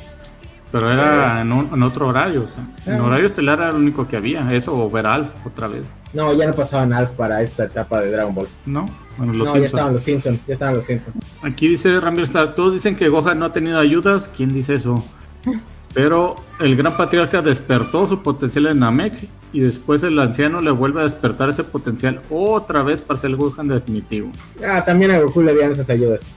Pero 0.71 0.89
era 0.89 1.41
en, 1.41 1.83
otro 1.83 2.07
horario, 2.07 2.43
o 2.43 2.47
sea, 2.47 2.65
en 2.85 3.01
ah. 3.01 3.03
horario 3.03 3.25
estelar 3.25 3.59
era 3.59 3.71
lo 3.73 3.77
único 3.77 4.07
que 4.07 4.15
había, 4.15 4.53
eso 4.53 4.73
o 4.73 4.89
ver 4.89 5.05
Alf 5.05 5.27
otra 5.45 5.67
vez. 5.67 5.83
No, 6.13 6.33
ya 6.33 6.47
no 6.47 6.53
pasaban 6.53 6.93
Alf 6.93 7.11
para 7.11 7.41
esta 7.41 7.65
etapa 7.65 7.99
de 7.99 8.11
Dragon 8.11 8.33
Ball. 8.33 8.47
No, 8.65 8.85
bueno, 9.17 9.33
los 9.33 9.49
no, 9.49 9.57
ya 9.57 9.65
estaban 9.65 9.91
los 9.91 10.01
Simpsons, 10.01 10.39
ya 10.47 10.53
estaban 10.53 10.75
los 10.75 10.85
Simpsons. 10.85 11.17
Aquí 11.41 11.67
dice 11.67 11.99
Ramiro 11.99 12.23
Star, 12.23 12.55
todos 12.55 12.73
dicen 12.73 12.95
que 12.95 13.09
Gohan 13.09 13.39
no 13.39 13.45
ha 13.47 13.53
tenido 13.53 13.79
ayudas, 13.79 14.29
¿quién 14.35 14.53
dice 14.53 14.75
eso? 14.75 15.03
Pero 15.93 16.35
el 16.59 16.75
gran 16.75 16.95
patriarca 16.95 17.41
despertó 17.41 18.07
su 18.07 18.21
potencial 18.21 18.67
en 18.67 18.79
Namek 18.79 19.27
y 19.53 19.59
después 19.59 20.03
el 20.03 20.17
anciano 20.19 20.61
le 20.61 20.71
vuelve 20.71 21.01
a 21.01 21.03
despertar 21.03 21.49
ese 21.49 21.63
potencial 21.63 22.21
otra 22.29 22.81
vez 22.83 23.01
para 23.01 23.19
ser 23.19 23.31
el 23.31 23.35
Gohan 23.35 23.67
definitivo. 23.67 24.31
Ah, 24.65 24.83
también 24.85 25.11
a 25.11 25.19
Goku 25.19 25.41
le 25.41 25.53
dieron 25.53 25.73
esas 25.73 25.89
ayudas. 25.89 26.31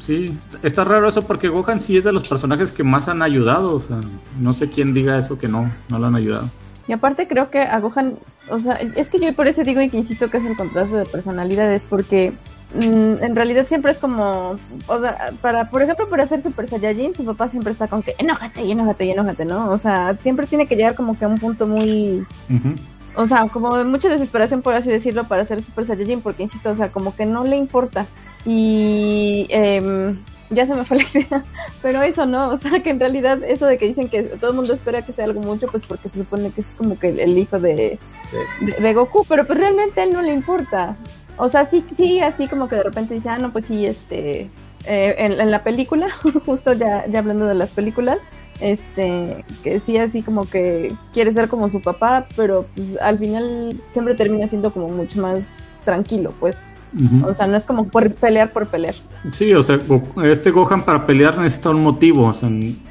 Sí, 0.00 0.32
está 0.62 0.84
raro 0.84 1.08
eso 1.08 1.22
porque 1.22 1.48
Gohan 1.48 1.80
sí 1.80 1.96
es 1.96 2.04
de 2.04 2.12
los 2.12 2.28
personajes 2.28 2.72
que 2.72 2.84
más 2.84 3.08
han 3.08 3.22
ayudado. 3.22 3.74
O 3.74 3.80
sea, 3.80 3.98
no 4.40 4.54
sé 4.54 4.70
quién 4.70 4.94
diga 4.94 5.18
eso 5.18 5.36
que 5.36 5.48
no, 5.48 5.70
no 5.88 5.98
lo 5.98 6.06
han 6.06 6.14
ayudado. 6.14 6.48
Y 6.88 6.92
aparte 6.92 7.26
creo 7.26 7.50
que 7.50 7.60
a 7.60 7.78
Gohan, 7.80 8.14
o 8.48 8.58
sea, 8.58 8.74
es 8.74 9.08
que 9.08 9.18
yo 9.18 9.32
por 9.34 9.48
eso 9.48 9.64
digo 9.64 9.82
y 9.82 9.90
que 9.90 9.98
insisto 9.98 10.30
que 10.30 10.38
es 10.38 10.44
el 10.44 10.56
contraste 10.56 10.96
de 10.96 11.06
personalidades, 11.06 11.84
porque 11.84 12.32
mm, 12.74 13.22
en 13.22 13.36
realidad 13.36 13.66
siempre 13.66 13.90
es 13.90 13.98
como, 13.98 14.56
o 14.86 15.00
sea, 15.00 15.32
para, 15.40 15.70
por 15.70 15.82
ejemplo, 15.82 16.08
para 16.08 16.26
ser 16.26 16.40
Super 16.40 16.66
Saiyajin, 16.66 17.14
su 17.14 17.24
papá 17.24 17.48
siempre 17.48 17.72
está 17.72 17.88
con 17.88 18.02
que 18.02 18.14
enójate 18.18 18.62
y 18.62 18.72
enójate 18.72 19.04
y 19.06 19.10
enójate, 19.10 19.44
¿no? 19.44 19.70
O 19.70 19.78
sea, 19.78 20.16
siempre 20.20 20.46
tiene 20.46 20.66
que 20.66 20.76
llegar 20.76 20.94
como 20.94 21.16
que 21.16 21.24
a 21.24 21.28
un 21.28 21.38
punto 21.38 21.66
muy... 21.66 22.26
O 23.18 23.24
sea, 23.24 23.48
como 23.48 23.78
de 23.78 23.84
mucha 23.84 24.10
desesperación, 24.10 24.60
por 24.60 24.74
así 24.74 24.90
decirlo, 24.90 25.24
para 25.24 25.46
ser 25.46 25.62
Super 25.62 25.86
Saiyajin, 25.86 26.20
porque 26.20 26.42
insisto, 26.42 26.70
o 26.70 26.76
sea, 26.76 26.90
como 26.90 27.16
que 27.16 27.24
no 27.24 27.44
le 27.44 27.56
importa. 27.56 28.06
Y 28.44 29.46
em, 29.48 30.18
ya 30.50 30.66
se 30.66 30.74
me 30.74 30.84
fue 30.84 30.98
la 30.98 31.04
idea, 31.14 31.44
pero 31.82 32.02
eso 32.02 32.26
no, 32.26 32.48
o 32.48 32.56
sea, 32.56 32.80
que 32.80 32.90
en 32.90 33.00
realidad 33.00 33.42
eso 33.44 33.66
de 33.66 33.78
que 33.78 33.86
dicen 33.86 34.08
que 34.08 34.22
todo 34.22 34.50
el 34.50 34.56
mundo 34.56 34.72
espera 34.72 35.02
que 35.02 35.12
sea 35.12 35.24
algo 35.24 35.40
mucho, 35.40 35.66
pues 35.68 35.84
porque 35.84 36.08
se 36.08 36.20
supone 36.20 36.50
que 36.50 36.60
es 36.60 36.74
como 36.76 36.98
que 36.98 37.08
el, 37.08 37.36
hijo 37.36 37.58
de, 37.58 37.98
de, 38.80 38.94
Goku, 38.94 39.24
pero 39.28 39.46
pues 39.46 39.58
realmente 39.58 40.00
a 40.00 40.04
él 40.04 40.12
no 40.12 40.22
le 40.22 40.32
importa. 40.32 40.96
O 41.36 41.48
sea, 41.48 41.64
sí, 41.64 41.84
sí, 41.92 42.20
así 42.20 42.48
como 42.48 42.68
que 42.68 42.76
de 42.76 42.82
repente 42.82 43.14
dice, 43.14 43.28
ah, 43.28 43.38
no, 43.38 43.52
pues 43.52 43.66
sí, 43.66 43.84
este, 43.86 44.48
eh, 44.86 45.14
en, 45.18 45.50
la 45.50 45.62
película, 45.62 46.06
justo 46.46 46.72
ya, 46.72 47.06
ya 47.06 47.18
hablando 47.18 47.46
de 47.46 47.54
las 47.54 47.70
películas, 47.70 48.18
este, 48.60 49.44
que 49.62 49.80
sí, 49.80 49.98
así 49.98 50.22
como 50.22 50.44
que 50.44 50.94
quiere 51.12 51.32
ser 51.32 51.48
como 51.48 51.68
su 51.68 51.82
papá, 51.82 52.26
pero 52.36 52.66
pues 52.74 52.98
al 53.00 53.18
final 53.18 53.74
siempre 53.90 54.14
termina 54.14 54.48
siendo 54.48 54.72
como 54.72 54.88
mucho 54.88 55.20
más 55.20 55.66
tranquilo, 55.84 56.32
pues. 56.40 56.56
O 57.24 57.34
sea, 57.34 57.46
no 57.46 57.58
es 57.58 57.66
como 57.66 57.88
por 57.88 58.10
pelear 58.14 58.52
por 58.52 58.68
pelear. 58.68 58.94
Sí, 59.30 59.52
o 59.52 59.62
sea, 59.62 59.78
este 60.24 60.50
Gohan 60.50 60.82
para 60.82 61.04
pelear 61.04 61.36
necesita 61.36 61.68
un 61.70 61.82
motivo, 61.82 62.26
o 62.26 62.32
sea, 62.32 62.48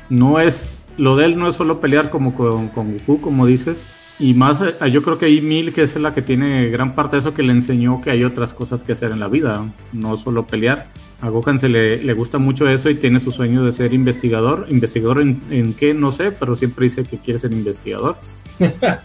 no 0.10 0.40
es, 0.40 0.78
lo 0.98 1.16
de 1.16 1.26
él 1.26 1.40
no 1.40 1.48
es 1.48 1.56
solo 1.56 1.80
pelear 1.80 2.12
como 2.12 2.36
con, 2.36 2.68
con 2.68 2.96
Goku, 2.98 3.20
como 3.20 3.48
dices, 3.48 3.86
y 4.18 4.34
más, 4.34 4.62
eh, 4.62 4.92
yo 4.92 5.02
creo 5.04 5.18
que 5.18 5.26
hay 5.26 5.42
Mil, 5.42 5.74
que 5.74 5.82
es 5.82 5.96
la 5.96 6.14
que 6.14 6.22
tiene 6.22 6.70
gran 6.70 6.96
parte 6.96 7.18
de 7.18 7.20
eso, 7.20 7.34
que 7.34 7.44
le 7.44 7.52
enseñó 7.52 8.02
que 8.02 8.12
hay 8.12 8.24
otras 8.24 8.54
cosas 8.54 8.84
que 8.84 8.94
hacer 8.94 9.12
en 9.12 9.20
la 9.20 9.28
vida, 9.28 9.66
no 9.92 10.16
solo 10.16 10.48
pelear. 10.48 10.88
A 11.22 11.30
Gohan 11.30 11.60
se 11.60 11.70
le, 11.70 12.04
le 12.04 12.14
gusta 12.14 12.38
mucho 12.38 12.68
eso 12.68 12.90
y 12.90 12.96
tiene 12.96 13.20
su 13.20 13.32
sueño 13.32 13.64
de 13.64 13.72
ser 13.72 13.94
investigador. 13.94 14.68
¿Investigador 14.70 15.22
en, 15.22 15.42
en 15.50 15.74
qué? 15.74 15.94
No 15.94 16.12
sé, 16.12 16.32
pero 16.32 16.56
siempre 16.56 16.84
dice 16.84 17.04
que 17.04 17.18
quiere 17.18 17.40
ser 17.40 17.52
investigador. 17.52 18.18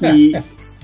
y 0.01 0.33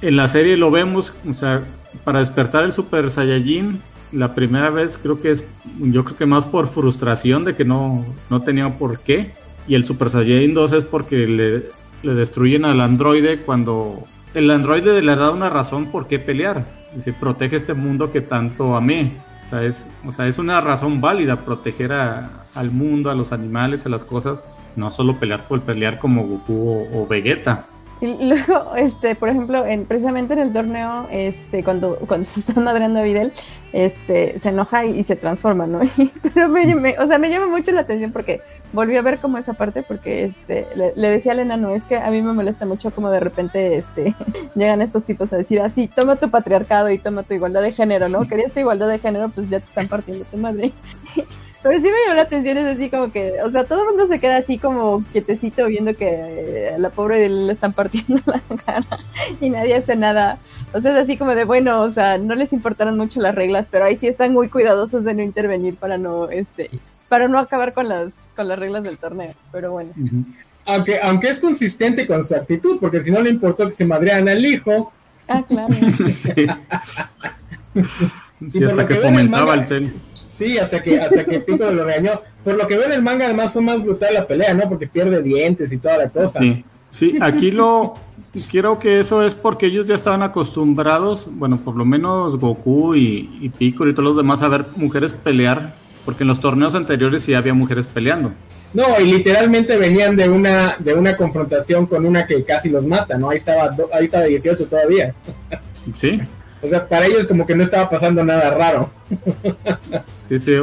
en 0.02 0.16
la 0.16 0.28
serie 0.28 0.56
lo 0.56 0.70
vemos, 0.70 1.14
o 1.28 1.32
sea, 1.32 1.64
para 2.04 2.18
despertar 2.18 2.64
el 2.64 2.72
Super 2.72 3.10
Saiyajin, 3.10 3.80
la 4.12 4.34
primera 4.34 4.70
vez 4.70 4.98
creo 5.00 5.20
que 5.20 5.32
es, 5.32 5.44
yo 5.78 6.04
creo 6.04 6.16
que 6.16 6.26
más 6.26 6.46
por 6.46 6.68
frustración 6.68 7.44
de 7.44 7.54
que 7.54 7.64
no, 7.64 8.04
no 8.30 8.42
tenía 8.42 8.76
por 8.76 9.00
qué. 9.00 9.32
Y 9.68 9.74
el 9.74 9.84
Super 9.84 10.10
Saiyajin 10.10 10.54
2 10.54 10.72
es 10.72 10.84
porque 10.84 11.26
le, 11.26 11.64
le 12.02 12.14
destruyen 12.14 12.64
al 12.64 12.80
androide 12.80 13.40
cuando 13.40 14.04
el 14.36 14.50
androide 14.50 15.00
le 15.00 15.16
da 15.16 15.30
una 15.30 15.48
razón 15.48 15.86
por 15.86 16.06
qué 16.06 16.18
pelear. 16.18 16.66
Dice, 16.94 17.14
protege 17.14 17.56
este 17.56 17.72
mundo 17.72 18.12
que 18.12 18.20
tanto 18.20 18.76
amé. 18.76 19.16
O 19.44 19.48
sea, 19.48 19.62
es, 19.64 19.88
o 20.04 20.12
sea, 20.12 20.26
es 20.26 20.38
una 20.38 20.60
razón 20.60 21.00
válida 21.00 21.40
proteger 21.44 21.92
al 21.92 22.70
mundo, 22.70 23.10
a 23.10 23.14
los 23.14 23.32
animales, 23.32 23.86
a 23.86 23.88
las 23.88 24.04
cosas. 24.04 24.44
No 24.76 24.90
solo 24.90 25.18
pelear 25.18 25.48
por 25.48 25.62
pelear 25.62 25.98
como 25.98 26.26
Goku 26.26 26.86
o 26.92 27.06
Vegeta. 27.06 27.64
Y 28.00 28.28
luego, 28.28 28.76
este, 28.76 29.14
por 29.14 29.30
ejemplo, 29.30 29.64
en, 29.64 29.86
precisamente 29.86 30.34
en 30.34 30.40
el 30.40 30.52
torneo, 30.52 31.06
este, 31.10 31.64
cuando, 31.64 31.96
cuando 32.06 32.24
se 32.26 32.40
está 32.40 32.60
madreando 32.60 33.00
a 33.00 33.02
Videl, 33.02 33.32
este, 33.72 34.38
se 34.38 34.50
enoja 34.50 34.84
y, 34.84 35.02
se 35.04 35.16
transforma, 35.16 35.66
¿no? 35.66 35.80
Pero 36.34 36.48
me, 36.48 36.98
o 36.98 37.06
sea, 37.06 37.18
me 37.18 37.30
llama 37.30 37.46
mucho 37.46 37.72
la 37.72 37.82
atención 37.82 38.12
porque 38.12 38.42
volví 38.72 38.96
a 38.96 39.02
ver 39.02 39.18
como 39.18 39.38
esa 39.38 39.54
parte, 39.54 39.82
porque 39.82 40.24
este, 40.24 40.66
le, 40.74 41.08
decía 41.08 41.32
al 41.32 41.40
enano, 41.40 41.70
es 41.70 41.84
que 41.84 41.96
a 41.96 42.10
mí 42.10 42.20
me 42.20 42.32
molesta 42.32 42.66
mucho 42.66 42.90
como 42.90 43.10
de 43.10 43.20
repente 43.20 43.76
este, 43.76 44.14
llegan 44.54 44.82
estos 44.82 45.04
tipos 45.04 45.32
a 45.32 45.36
decir 45.36 45.60
así, 45.60 45.88
toma 45.88 46.16
tu 46.16 46.30
patriarcado 46.30 46.90
y 46.90 46.98
toma 46.98 47.22
tu 47.22 47.34
igualdad 47.34 47.62
de 47.62 47.72
género, 47.72 48.08
¿no? 48.08 48.26
Querías 48.28 48.52
tu 48.52 48.60
igualdad 48.60 48.88
de 48.88 48.98
género, 48.98 49.30
pues 49.30 49.48
ya 49.48 49.58
te 49.58 49.66
están 49.66 49.88
partiendo 49.88 50.24
tu 50.26 50.36
madre. 50.36 50.72
Pero 51.66 51.80
sí 51.80 51.86
me 51.86 51.98
llamó 52.04 52.14
la 52.14 52.22
atención, 52.22 52.58
es 52.58 52.76
así 52.76 52.88
como 52.88 53.10
que, 53.10 53.42
o 53.42 53.50
sea, 53.50 53.64
todo 53.64 53.80
el 53.80 53.88
mundo 53.88 54.06
se 54.06 54.20
queda 54.20 54.36
así 54.36 54.56
como 54.56 55.04
quietecito 55.10 55.66
viendo 55.66 55.96
que 55.96 56.06
eh, 56.08 56.74
a 56.76 56.78
la 56.78 56.90
pobre 56.90 57.28
le 57.28 57.50
están 57.50 57.72
partiendo 57.72 58.22
la 58.26 58.40
cara 58.64 58.86
y 59.40 59.50
nadie 59.50 59.74
hace 59.74 59.96
nada. 59.96 60.38
O 60.72 60.80
sea, 60.80 60.92
es 60.92 60.98
así 60.98 61.16
como 61.16 61.34
de, 61.34 61.42
bueno, 61.42 61.80
o 61.80 61.90
sea, 61.90 62.18
no 62.18 62.36
les 62.36 62.52
importaron 62.52 62.96
mucho 62.96 63.20
las 63.20 63.34
reglas, 63.34 63.66
pero 63.68 63.84
ahí 63.84 63.96
sí 63.96 64.06
están 64.06 64.32
muy 64.32 64.48
cuidadosos 64.48 65.02
de 65.02 65.14
no 65.14 65.24
intervenir 65.24 65.74
para 65.74 65.98
no, 65.98 66.30
este, 66.30 66.70
para 67.08 67.26
no 67.26 67.40
acabar 67.40 67.72
con 67.72 67.88
las, 67.88 68.30
con 68.36 68.46
las 68.46 68.60
reglas 68.60 68.84
del 68.84 68.98
torneo. 68.98 69.34
Pero 69.50 69.72
bueno. 69.72 69.90
Aunque, 70.66 71.00
aunque 71.02 71.30
es 71.30 71.40
consistente 71.40 72.06
con 72.06 72.22
su 72.22 72.36
actitud, 72.36 72.78
porque 72.80 73.00
si 73.00 73.10
no 73.10 73.20
le 73.22 73.30
importó 73.30 73.66
que 73.66 73.74
se 73.74 73.86
madrean 73.86 74.28
al 74.28 74.44
hijo. 74.44 74.92
Ah, 75.26 75.42
claro. 75.42 75.74
sí. 76.08 76.46
hasta 78.64 78.86
que 78.86 78.94
fomentaba 78.94 79.54
el 79.54 79.66
cel. 79.66 79.92
Sí, 80.36 80.58
hasta 80.58 80.82
que, 80.82 80.98
hasta 81.00 81.24
que 81.24 81.40
Piccolo 81.40 81.72
lo 81.72 81.84
regañó. 81.84 82.20
Por 82.44 82.54
lo 82.54 82.66
que 82.66 82.76
veo 82.76 82.86
en 82.86 82.92
el 82.92 83.02
manga, 83.02 83.24
además 83.24 83.54
fue 83.54 83.62
más 83.62 83.82
brutal 83.82 84.12
la 84.12 84.26
pelea, 84.26 84.52
¿no? 84.52 84.68
Porque 84.68 84.86
pierde 84.86 85.22
dientes 85.22 85.72
y 85.72 85.78
toda 85.78 85.96
la 85.96 86.08
cosa. 86.10 86.40
Sí, 86.90 87.16
aquí 87.20 87.50
lo. 87.50 87.94
Quiero 88.50 88.78
que 88.78 89.00
eso 89.00 89.22
es 89.22 89.34
porque 89.34 89.66
ellos 89.66 89.86
ya 89.86 89.94
estaban 89.94 90.22
acostumbrados, 90.22 91.30
bueno, 91.32 91.58
por 91.64 91.74
lo 91.74 91.86
menos 91.86 92.36
Goku 92.38 92.94
y, 92.94 93.38
y 93.40 93.48
Piccolo 93.48 93.90
y 93.90 93.94
todos 93.94 94.10
los 94.10 94.16
demás 94.18 94.42
a 94.42 94.48
ver 94.48 94.66
mujeres 94.76 95.14
pelear, 95.14 95.74
porque 96.04 96.22
en 96.22 96.28
los 96.28 96.40
torneos 96.40 96.74
anteriores 96.74 97.22
sí 97.22 97.32
había 97.32 97.54
mujeres 97.54 97.86
peleando. 97.86 98.32
No, 98.74 98.84
y 99.00 99.10
literalmente 99.10 99.78
venían 99.78 100.16
de 100.16 100.28
una 100.28 100.76
de 100.78 100.92
una 100.92 101.16
confrontación 101.16 101.86
con 101.86 102.04
una 102.04 102.26
que 102.26 102.44
casi 102.44 102.68
los 102.68 102.86
mata, 102.86 103.16
¿no? 103.16 103.30
Ahí 103.30 103.38
estaba 103.38 103.74
ahí 103.94 104.04
estaba 104.04 104.24
18 104.24 104.66
todavía. 104.66 105.14
Sí. 105.94 106.20
O 106.62 106.68
sea, 106.68 106.86
para 106.88 107.06
ellos 107.06 107.26
como 107.26 107.46
que 107.46 107.54
no 107.54 107.62
estaba 107.62 107.88
pasando 107.88 108.24
nada 108.24 108.50
raro. 108.50 108.90
Sí, 110.28 110.38
sí, 110.38 110.54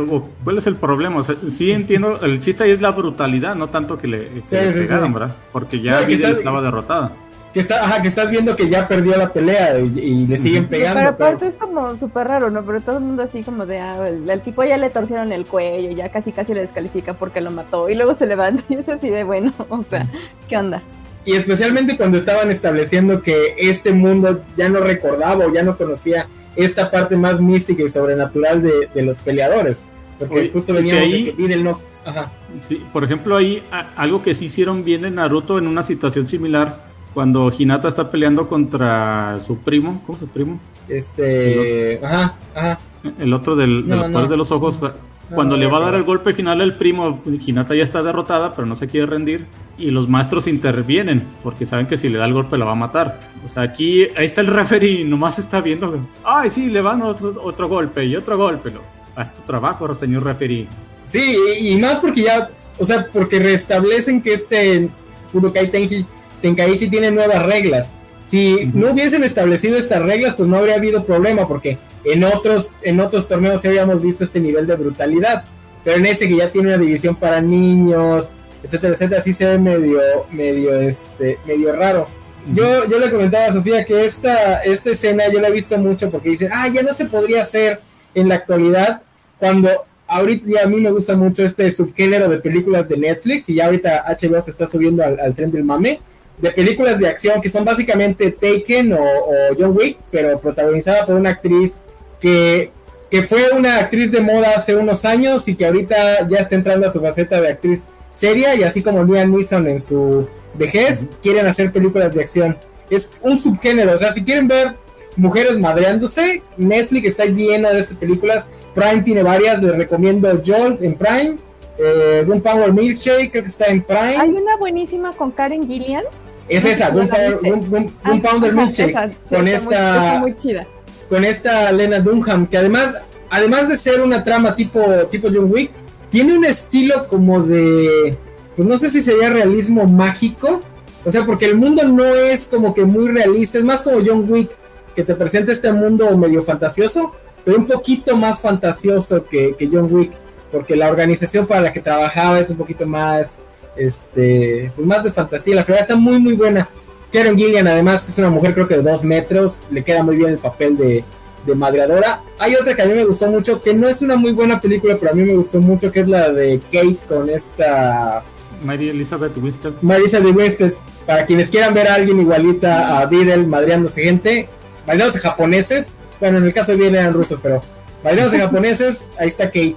¿cuál 0.44 0.58
es 0.58 0.68
el 0.68 0.76
problema? 0.76 1.20
O 1.20 1.24
sea, 1.24 1.36
sí 1.50 1.72
entiendo, 1.72 2.20
el 2.22 2.40
chiste 2.40 2.64
ahí 2.64 2.72
es 2.72 2.82
la 2.82 2.92
brutalidad, 2.92 3.56
no 3.56 3.70
tanto 3.70 3.98
que 3.98 4.08
le, 4.08 4.20
pegaron, 4.50 5.14
¿verdad? 5.14 5.36
Porque 5.52 5.80
ya 5.80 6.02
estaba 6.02 6.62
derrotada. 6.62 7.14
Que, 7.54 7.60
está, 7.60 7.84
ajá, 7.84 8.02
que 8.02 8.08
estás 8.08 8.32
viendo 8.32 8.56
que 8.56 8.68
ya 8.68 8.88
perdió 8.88 9.16
la 9.16 9.32
pelea 9.32 9.78
y, 9.78 10.26
le 10.26 10.38
siguen 10.38 10.68
pegando. 10.68 10.98
Pero 10.98 11.10
aparte 11.10 11.46
es 11.46 11.56
como 11.56 11.94
súper 11.94 12.28
raro, 12.28 12.50
¿no? 12.50 12.66
Pero 12.66 12.82
todo 12.82 12.98
el 12.98 13.04
mundo 13.04 13.22
así 13.22 13.44
como 13.44 13.68
de, 13.68 13.80
ah, 13.80 14.08
el, 14.08 14.42
tipo 14.42 14.64
ya 14.64 14.76
le 14.78 14.90
torcieron 14.90 15.32
el 15.32 15.46
cuello, 15.46 15.92
ya 15.92 16.10
casi 16.10 16.32
casi 16.32 16.56
le 16.56 16.62
descalifica 16.62 17.14
porque 17.14 17.42
lo 17.42 17.52
mató 17.52 17.90
y 17.90 17.96
luego 17.96 18.16
se 18.16 18.26
levanta 18.26 18.64
y 18.70 18.76
es 18.76 18.90
así 18.90 19.12
de 19.12 19.24
bueno, 19.24 19.54
o 19.70 19.84
sea, 19.84 20.08
¿qué 20.50 20.58
onda? 20.58 20.82
Y 21.26 21.34
especialmente 21.34 21.96
cuando 21.96 22.18
estaban 22.18 22.52
estableciendo 22.52 23.22
que 23.22 23.56
este 23.58 23.94
mundo 23.94 24.44
ya 24.58 24.70
no 24.70 24.80
recordaba 24.80 25.46
o 25.46 25.54
ya 25.54 25.64
no 25.64 25.78
conocía 25.78 26.28
esta 26.56 26.92
parte 26.92 27.16
más 27.16 27.42
mística 27.42 27.84
y 27.84 27.90
sobrenatural 27.90 28.62
de, 28.62 29.02
los 29.02 29.20
peleadores. 29.20 29.78
Porque 30.20 30.50
justo 30.52 30.74
veníamos 30.74 31.10
de 31.10 31.34
que 31.36 31.58
no. 31.58 31.80
Ajá. 32.06 32.32
Sí, 32.68 32.84
por 32.92 33.04
ejemplo, 33.04 33.38
ahí 33.38 33.64
algo 33.96 34.22
que 34.22 34.34
sí 34.34 34.46
hicieron 34.46 34.84
bien 34.84 35.06
en 35.06 35.16
Naruto 35.16 35.58
en 35.58 35.68
una 35.68 35.84
situación 35.84 36.28
similar, 36.28 36.84
cuando 37.14 37.52
Hinata 37.58 37.88
está 37.88 38.12
peleando 38.12 38.48
contra 38.48 39.40
su 39.40 39.58
primo, 39.60 40.02
¿cómo 40.06 40.16
es 40.16 40.20
su 40.20 40.28
primo? 40.28 40.60
Este. 40.90 42.00
ajá, 42.04 42.36
ajá. 42.54 42.80
El 43.20 43.34
otro 43.34 43.56
del, 43.56 43.88
de 43.88 43.96
los 43.96 44.08
poderes 44.08 44.30
de 44.30 44.38
los 44.38 44.52
ojos. 44.52 44.86
Cuando 45.34 45.58
le 45.58 45.68
va 45.68 45.78
a 45.78 45.82
dar 45.82 45.96
el 45.96 46.04
golpe 46.04 46.34
final 46.34 46.62
al 46.62 46.76
primo, 46.76 47.22
Hinata 47.26 47.74
ya 47.74 47.84
está 47.84 48.04
derrotada, 48.04 48.54
pero 48.56 48.68
no 48.68 48.76
se 48.76 48.88
quiere 48.88 49.08
rendir 49.08 49.48
y 49.78 49.92
los 49.92 50.08
maestros 50.08 50.48
intervienen 50.48 51.24
porque 51.42 51.66
saben 51.66 51.88
que 51.88 51.98
si 51.98 52.10
le 52.10 52.20
da 52.20 52.26
el 52.26 52.34
golpe 52.34 52.58
la 52.58 52.66
va 52.66 52.74
a 52.74 52.76
matar. 52.76 53.18
O 53.44 53.48
sea, 53.48 53.64
aquí 53.64 54.08
ahí 54.16 54.26
está 54.26 54.42
el 54.42 54.48
referee, 54.48 55.04
nomás 55.06 55.40
está 55.40 55.62
viendo, 55.62 56.08
ay, 56.24 56.50
sí, 56.50 56.68
le 56.68 56.82
van 56.82 57.02
otro, 57.02 57.34
otro 57.44 57.68
golpe 57.68 58.06
y 58.06 58.16
otro 58.16 58.38
golpe. 58.38 58.72
Haz 59.16 59.34
tu 59.34 59.42
trabajo, 59.42 59.94
señor 59.94 60.24
referee. 60.24 60.68
Sí, 61.06 61.36
y, 61.60 61.76
más 61.78 62.00
porque 62.00 62.24
ya, 62.24 62.50
o 62.80 62.86
sea, 62.86 63.08
porque 63.12 63.40
restablecen 63.40 64.22
que 64.22 64.34
este 64.34 64.90
Budokai 65.32 65.70
Tenji, 65.70 66.06
Tenkaichi 66.42 66.90
tiene 66.90 67.12
nuevas 67.12 67.46
reglas. 67.46 67.92
Si 68.26 68.72
no 68.74 68.92
hubiesen 68.92 69.24
establecido 69.24 69.76
estas 69.76 70.02
reglas, 70.02 70.36
pues 70.36 70.48
no 70.48 70.56
habría 70.56 70.76
habido 70.76 71.04
problema 71.04 71.48
porque 71.48 71.78
en 72.06 72.24
otros, 72.24 72.70
en 72.82 73.00
otros 73.00 73.28
torneos 73.28 73.62
sí 73.62 73.68
habíamos 73.68 74.02
visto 74.02 74.24
este 74.24 74.40
nivel 74.40 74.66
de 74.66 74.76
brutalidad. 74.76 75.44
Pero 75.84 75.98
en 75.98 76.06
ese 76.06 76.30
que 76.30 76.38
ya 76.38 76.50
tiene 76.50 76.70
una 76.70 76.78
división 76.78 77.16
para 77.16 77.42
niños, 77.42 78.32
etcétera, 78.64 78.94
etcétera, 78.94 79.22
así 79.22 79.34
se 79.34 79.46
ve 79.46 79.60
medio, 79.60 80.00
medio, 80.32 80.80
este, 80.80 81.38
medio 81.46 81.76
raro. 81.76 82.08
Yo, 82.54 82.90
yo 82.90 83.00
le 83.00 83.10
comentaba 83.10 83.46
a 83.46 83.54
Sofía 83.54 83.86
que 83.86 84.04
esta, 84.04 84.64
esta 84.64 84.92
escena 84.92 85.24
yo 85.32 85.40
la 85.40 85.48
he 85.48 85.52
visto 85.52 85.78
mucho 85.78 86.10
porque 86.10 86.30
dicen, 86.30 86.50
ah, 86.52 86.68
ya 86.74 86.82
no 86.82 86.94
se 86.94 87.06
podría 87.06 87.42
hacer 87.42 87.80
en 88.16 88.28
la 88.28 88.36
actualidad, 88.36 89.02
cuando 89.40 89.70
ahorita 90.08 90.46
ya 90.48 90.64
a 90.64 90.68
mí 90.68 90.78
me 90.78 90.92
gusta 90.92 91.16
mucho 91.16 91.44
este 91.44 91.72
subgénero 91.72 92.30
de 92.30 92.38
películas 92.38 92.88
de 92.88 92.98
Netflix 92.98 93.50
y 93.50 93.56
ya 93.56 93.66
ahorita 93.66 94.06
HBO 94.08 94.42
se 94.42 94.52
está 94.52 94.68
subiendo 94.68 95.04
al, 95.04 95.34
tren 95.34 95.52
del 95.52 95.64
mame, 95.64 96.00
de 96.38 96.52
películas 96.52 97.00
de 97.00 97.08
acción 97.08 97.42
que 97.42 97.50
son 97.50 97.64
básicamente 97.64 98.32
Taken 98.32 98.94
o, 98.94 99.04
o 99.04 99.34
John 99.58 99.76
Wick, 99.76 99.98
pero 100.12 100.40
protagonizada 100.40 101.06
por 101.06 101.16
una 101.16 101.32
actriz 101.32 101.80
que, 102.20 102.72
que 103.10 103.24
fue 103.24 103.52
una 103.52 103.80
actriz 103.80 104.12
de 104.12 104.22
moda 104.22 104.52
hace 104.56 104.76
unos 104.76 105.06
años 105.06 105.48
y 105.48 105.56
que 105.56 105.66
ahorita 105.66 106.28
ya 106.28 106.38
está 106.38 106.56
entrando 106.56 106.88
a 106.88 106.92
su 106.92 107.00
faceta 107.00 107.40
de 107.40 107.50
actriz 107.50 107.84
seria 108.14 108.56
y 108.56 108.64
así 108.64 108.82
como 108.82 109.04
Liam 109.04 109.32
Neeson 109.32 109.68
en 109.68 109.82
su 109.82 110.28
vejez 110.54 111.08
quieren 111.22 111.48
hacer 111.48 111.72
películas 111.72 112.14
de 112.14 112.22
acción. 112.22 112.58
Es 112.90 113.10
un 113.22 113.38
subgénero, 113.38 113.94
o 113.94 113.98
sea, 113.98 114.14
si 114.14 114.24
quieren 114.24 114.48
ver 114.48 114.76
mujeres 115.16 115.60
madreándose, 115.60 116.42
Netflix 116.58 117.08
está 117.08 117.26
lleno 117.26 117.70
de 117.70 117.80
esas 117.80 117.98
películas 117.98 118.46
Prime 118.74 119.04
tiene 119.04 119.24
varias, 119.24 119.62
les 119.62 119.76
recomiendo 119.78 120.30
Jolt 120.44 120.82
en 120.82 120.96
Prime. 120.96 121.38
Eh, 121.78 122.26
Power 122.44 122.72
Milkshake, 122.72 123.32
creo 123.32 123.44
que 123.44 123.50
está 123.50 123.66
en 123.68 123.82
Prime. 123.82 124.18
Hay 124.18 124.30
una 124.30 124.58
buenísima 124.58 125.14
con 125.14 125.32
Karen 125.32 125.68
Gillian. 125.68 126.04
Es 126.50 126.66
esa, 126.66 126.90
Gun 126.90 127.08
Power, 127.08 128.54
Milkshake. 128.54 129.16
con 129.30 129.48
esta. 129.48 130.18
Muy, 130.20 130.36
chida. 130.36 130.68
Con 131.10 131.24
esta 131.24 131.72
Lena 131.72 132.00
Dunham, 132.00 132.48
que 132.48 132.58
además, 132.58 132.96
además 133.30 133.70
de 133.70 133.78
ser 133.78 134.02
una 134.02 134.24
trama 134.24 134.56
tipo, 134.56 134.82
tipo 135.10 135.30
John 135.34 135.52
Wick, 135.52 135.72
tiene 136.14 136.38
un 136.38 136.46
estilo 136.46 137.08
como 137.08 137.42
de. 137.42 138.16
Pues 138.56 138.68
no 138.68 138.78
sé 138.78 138.92
si 138.92 139.02
sería 139.02 139.32
realismo 139.32 139.88
mágico. 139.88 140.62
O 141.04 141.12
sea, 141.12 141.26
porque 141.26 141.46
el 141.46 141.58
mundo 141.58 141.84
no 141.86 142.06
es 142.06 142.46
como 142.46 142.74
que 142.74 142.86
muy 142.86 143.10
realista, 143.10 143.58
es 143.58 143.66
más 143.66 143.82
como 143.82 143.98
John 144.06 144.26
Wick, 144.30 144.52
que 144.96 145.04
te 145.04 145.16
presenta 145.16 145.52
este 145.52 145.74
mundo 145.74 146.16
medio 146.16 146.44
fantasioso, 146.44 147.14
pero 147.44 147.58
un 147.58 147.66
poquito 147.66 148.16
más 148.16 148.40
fantasioso 148.40 149.26
que, 149.26 149.54
que 149.58 149.68
John 149.68 149.90
Wick 149.92 150.12
porque 150.52 150.76
la 150.76 150.90
organización 150.90 151.48
para 151.48 151.62
la 151.62 151.74
que 151.74 151.82
trabajaba 151.82 152.40
es 152.40 152.52
un 152.52 152.58
poquito 152.58 152.86
más, 152.86 153.40
este, 153.76 154.72
pues 154.76 154.88
más 154.88 155.04
de 155.04 155.12
fantasía. 155.12 155.56
La 155.56 155.66
fregada 155.66 155.82
está 155.82 155.96
muy, 155.96 156.20
muy 156.20 156.34
buena. 156.34 156.70
Karen 157.12 157.36
Gillian, 157.36 157.68
además, 157.68 158.04
que 158.04 158.12
es 158.12 158.18
una 158.20 158.30
mujer 158.30 158.54
creo 158.54 158.68
que 158.68 158.78
de 158.78 158.84
dos 158.84 159.04
metros, 159.04 159.58
le 159.72 159.84
queda 159.84 160.04
muy 160.04 160.16
bien 160.16 160.30
el 160.30 160.38
papel 160.38 160.78
de, 160.78 161.04
de 161.46 161.56
madreadora. 161.56 162.22
Hay 162.40 162.56
otra 162.56 162.76
que 162.76 162.82
a 162.82 162.86
mí 162.86 162.94
me 162.94 163.06
gustó 163.06 163.30
mucho, 163.30 163.62
que 163.62 163.74
no 163.74 163.88
es 163.88 164.02
una 164.02 164.16
muy 164.16 164.32
buena 164.32 164.60
película, 164.62 164.98
pero 165.00 165.12
a 165.12 165.16
mí 165.16 165.24
me 165.24 165.36
gustó 165.36 165.60
mucho, 165.60 165.92
que 165.92 166.02
es 166.02 166.08
la 166.08 166.30
de 166.30 166.60
Kate 166.72 166.98
con 167.08 167.30
esta... 167.30 168.24
Mary 168.64 168.90
Elizabeth 168.90 169.36
Winstead. 169.38 169.74
Mary 169.82 170.04
Elizabeth 170.04 170.36
Winstead. 170.36 170.74
Para 171.06 171.26
quienes 171.26 171.50
quieran 171.50 171.74
ver 171.74 171.88
a 171.88 171.96
alguien 171.96 172.20
igualita 172.20 173.00
a 173.00 173.06
Videl 173.08 173.46
madreándose 173.46 174.04
gente, 174.04 174.48
madreándose 174.88 175.20
japoneses. 175.20 175.92
Bueno, 176.20 176.38
en 176.38 176.46
el 176.46 176.54
caso 176.54 176.72
de 176.72 176.78
Videl 176.78 176.96
eran 176.96 177.14
rusos, 177.14 177.40
pero 177.44 177.62
madreándose 178.04 178.40
japoneses, 178.40 179.08
ahí 179.20 179.28
está 179.28 179.48
Kate 179.48 179.76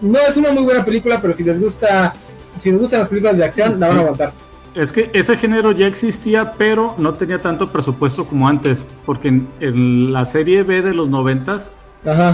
no 0.00 0.18
es 0.18 0.36
una 0.36 0.52
muy 0.52 0.62
buena 0.62 0.84
película, 0.84 1.20
pero 1.20 1.32
si 1.34 1.44
les 1.44 1.60
gusta, 1.60 2.14
si 2.56 2.70
les 2.70 2.80
gustan 2.80 3.00
las 3.00 3.08
películas 3.08 3.36
de 3.36 3.44
acción, 3.44 3.78
la 3.78 3.88
van 3.88 3.98
a 3.98 4.00
aguantar. 4.00 4.32
Es 4.74 4.92
que 4.92 5.10
ese 5.12 5.36
género 5.36 5.72
ya 5.72 5.86
existía, 5.86 6.52
pero 6.56 6.94
no 6.98 7.14
tenía 7.14 7.38
tanto 7.38 7.72
presupuesto 7.72 8.24
como 8.24 8.48
antes, 8.48 8.86
porque 9.04 9.28
en, 9.60 10.12
la 10.12 10.24
serie 10.24 10.62
B 10.62 10.82
de 10.82 10.94
los 10.94 11.08
noventas, 11.08 11.72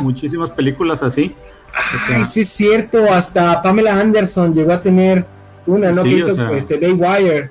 muchísimas 0.03 0.51
películas 0.51 1.03
así. 1.03 1.35
Ay, 2.09 2.23
sí 2.29 2.41
es 2.41 2.49
cierto, 2.49 3.05
hasta 3.11 3.63
Pamela 3.63 3.99
Anderson 3.99 4.55
llegó 4.55 4.73
a 4.73 4.83
tener 4.83 5.25
una, 5.67 5.93
¿no? 5.93 6.03
que 6.03 6.11
hizo 6.11 6.53
este, 6.53 6.79
Baywire. 6.79 7.51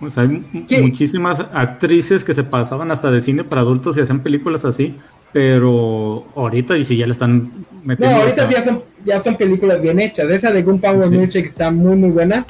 Pues 0.00 0.18
hay 0.18 0.44
muchísimas 0.80 1.40
actrices 1.52 2.24
que 2.24 2.34
se 2.34 2.44
pasaban 2.44 2.90
hasta 2.90 3.10
de 3.10 3.20
cine 3.20 3.44
para 3.44 3.62
adultos 3.62 3.96
y 3.96 4.00
hacían 4.00 4.20
películas 4.20 4.64
así. 4.64 4.94
Pero 5.32 6.24
ahorita, 6.34 6.76
y 6.76 6.84
si 6.84 6.96
ya 6.96 7.06
le 7.06 7.12
están 7.12 7.50
metiendo. 7.84 8.14
No, 8.14 8.22
ahorita 8.22 8.48
ya 8.48 8.64
son, 8.64 8.82
ya 9.04 9.20
son 9.20 9.36
películas 9.36 9.82
bien 9.82 10.00
hechas. 10.00 10.30
Esa 10.30 10.52
de 10.52 10.62
Gunpowder 10.62 11.08
sí. 11.08 11.10
Milkshake 11.10 11.46
está 11.46 11.70
muy, 11.70 11.96
muy 11.96 12.10
buena. 12.10 12.46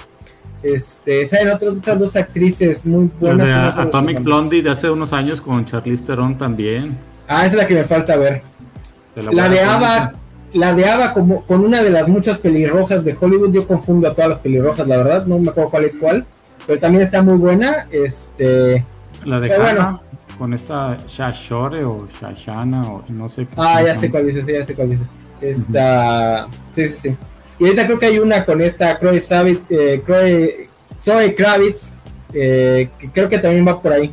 Este, 0.75 1.29
salen 1.29 1.51
otras 1.51 1.99
dos 1.99 2.17
actrices 2.17 2.85
muy 2.87 3.09
buenas. 3.21 3.47
De 3.47 3.53
Atomic 3.53 4.23
Blondie 4.23 4.63
de 4.63 4.71
hace 4.71 4.91
unos 4.91 5.13
años 5.13 5.41
con 5.41 5.65
Charlize 5.65 6.05
Theron 6.05 6.37
también. 6.37 6.97
Ah, 7.29 7.47
es 7.47 7.55
la 7.55 7.67
que 7.67 7.75
me 7.75 7.85
falta 7.85 8.17
ver. 8.17 8.43
La, 9.15 9.49
de 9.49 9.61
Ava, 9.61 10.13
la 10.53 10.75
de 10.75 10.85
Ava 10.89 11.13
como 11.13 11.45
con 11.45 11.65
una 11.65 11.83
de 11.83 11.91
las 11.91 12.09
muchas 12.09 12.39
pelirrojas 12.39 13.05
de 13.05 13.17
Hollywood. 13.19 13.53
Yo 13.53 13.67
confundo 13.67 14.09
a 14.09 14.15
todas 14.15 14.31
las 14.31 14.39
pelirrojas, 14.41 14.87
la 14.89 14.97
verdad, 14.97 15.27
no 15.27 15.39
me 15.39 15.51
acuerdo 15.51 15.71
cuál 15.71 15.85
es 15.85 15.97
cuál. 15.97 16.27
Pero 16.67 16.81
también 16.81 17.05
está 17.05 17.23
muy 17.23 17.37
buena. 17.37 17.87
Este. 17.91 18.85
La 19.25 19.39
de 19.39 19.57
bueno, 19.57 20.01
con 20.37 20.53
esta 20.53 20.99
Shashore 21.07 21.85
o 21.85 22.09
Shashana 22.21 22.83
o 22.83 23.05
no 23.09 23.29
sé 23.29 23.47
qué. 23.47 23.55
Ah, 23.57 23.83
ya 23.85 23.97
sé 23.97 24.11
cuál 24.11 24.27
dices, 24.27 24.47
ya 24.47 24.65
sé 24.65 24.75
cuál 24.75 24.91
dices. 24.91 25.07
Esta. 25.41 26.49
Sí, 26.73 26.89
sí, 26.89 26.97
sí. 26.97 27.17
Y 27.59 27.65
ahorita 27.65 27.87
creo 27.87 27.99
que 27.99 28.07
hay 28.07 28.19
una 28.19 28.45
con 28.45 28.61
esta 28.61 28.99
Chloe 28.99 29.21
Savit, 29.21 29.61
eh, 29.71 30.03
Chloe, 30.05 30.69
Zoe 30.99 31.35
Kravitz, 31.35 31.93
eh, 32.35 32.89
que 32.99 33.11
creo 33.11 33.29
que 33.29 33.39
también 33.39 33.67
va 33.67 33.81
por 33.81 33.93
ahí. 33.93 34.13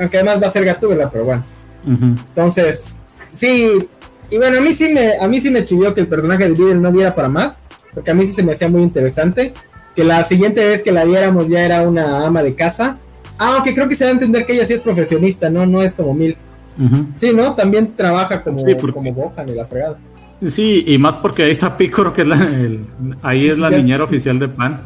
Aunque 0.00 0.18
además 0.18 0.42
va 0.42 0.46
a 0.48 0.50
ser 0.50 0.64
Gatúbela, 0.64 1.10
pero 1.10 1.24
bueno. 1.24 1.44
Entonces, 1.86 2.94
sí. 3.32 3.88
Y 4.30 4.36
bueno, 4.38 4.58
a 4.58 4.60
mí 4.60 4.72
sí 4.74 4.92
me, 4.92 5.16
a 5.18 5.28
mí 5.28 5.40
sí 5.40 5.50
me 5.50 5.64
chivió 5.64 5.92
que 5.92 6.00
el 6.00 6.06
personaje 6.06 6.44
de 6.44 6.52
Videl 6.52 6.80
no 6.80 6.90
diera 6.92 7.14
para 7.14 7.28
más, 7.28 7.60
porque 7.92 8.10
a 8.10 8.14
mí 8.14 8.26
sí 8.26 8.32
se 8.32 8.42
me 8.42 8.52
hacía 8.52 8.68
muy 8.68 8.82
interesante. 8.82 9.52
Que 9.94 10.04
la 10.04 10.24
siguiente 10.24 10.64
vez 10.64 10.82
que 10.82 10.92
la 10.92 11.04
viéramos 11.04 11.48
ya 11.48 11.64
era 11.64 11.82
una 11.82 12.24
ama 12.26 12.42
de 12.42 12.54
casa 12.54 12.98
Ah, 13.38 13.54
aunque 13.56 13.74
creo 13.74 13.88
que 13.88 13.96
se 13.96 14.04
va 14.04 14.10
a 14.10 14.12
entender 14.12 14.46
que 14.46 14.52
ella 14.52 14.64
sí 14.66 14.74
es 14.74 14.80
profesionista, 14.80 15.50
¿no? 15.50 15.66
No 15.66 15.82
es 15.82 15.94
como 15.94 16.14
Mil. 16.14 16.36
Sí, 17.16 17.32
¿no? 17.34 17.54
También 17.54 17.94
trabaja 17.94 18.42
como, 18.42 18.58
como 18.92 19.12
Gohan 19.14 19.48
y 19.48 19.54
la 19.54 19.64
fregada. 19.64 19.98
Sí, 20.48 20.84
y 20.86 20.98
más 20.98 21.16
porque 21.16 21.44
ahí 21.44 21.50
está 21.50 21.76
Picoro, 21.76 22.12
que 22.12 22.22
es 22.22 22.26
la, 22.26 22.48
ahí 23.22 23.46
es 23.46 23.58
la 23.58 23.70
niñera 23.70 24.04
oficial 24.04 24.38
de 24.38 24.48
Pan. 24.48 24.80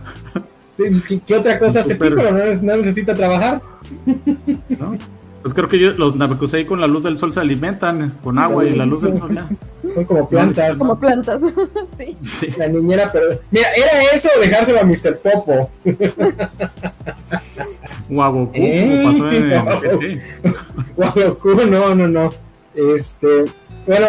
¿Qué, 1.27 1.35
otra 1.35 1.59
cosa 1.59 1.81
hace 1.81 1.97
Picoro? 1.97 2.31
¿No, 2.62 2.77
necesita 2.77 3.15
trabajar? 3.15 3.61
¿No? 4.69 4.99
Pues 5.47 5.55
creo 5.55 5.69
que 5.69 5.77
ellos, 5.77 5.97
los 5.97 6.16
Namekusei 6.16 6.66
con 6.66 6.81
la 6.81 6.89
luz 6.89 7.05
del 7.05 7.19
sol 7.19 7.33
se 7.33 7.39
alimentan, 7.39 8.15
con 8.23 8.37
agua 8.37 8.65
y 8.65 8.70
la 8.70 8.85
luz 8.85 9.03
del 9.03 9.16
sol 9.16 9.33
ya. 9.33 9.47
Son 9.95 10.05
como 10.05 10.28
plantas. 10.28 10.77
Como 10.77 10.99
plantas, 10.99 11.41
sí. 11.97 12.16
La 12.59 12.66
niñera, 12.66 13.12
pero. 13.12 13.39
Mira, 13.53 13.66
era 13.77 14.12
eso 14.12 14.28
dejárselo 14.41 14.81
a 14.81 14.85
Mr. 14.85 15.19
Popo. 15.19 15.70
Guagoku, 18.09 18.53
¿Eh? 18.55 19.03
pasó 19.05 19.31
en 19.31 20.23
Guagoku, 20.97 21.55
no, 21.70 21.95
no, 21.95 22.09
no. 22.09 22.35
Este. 22.74 23.45
Bueno, 23.87 24.07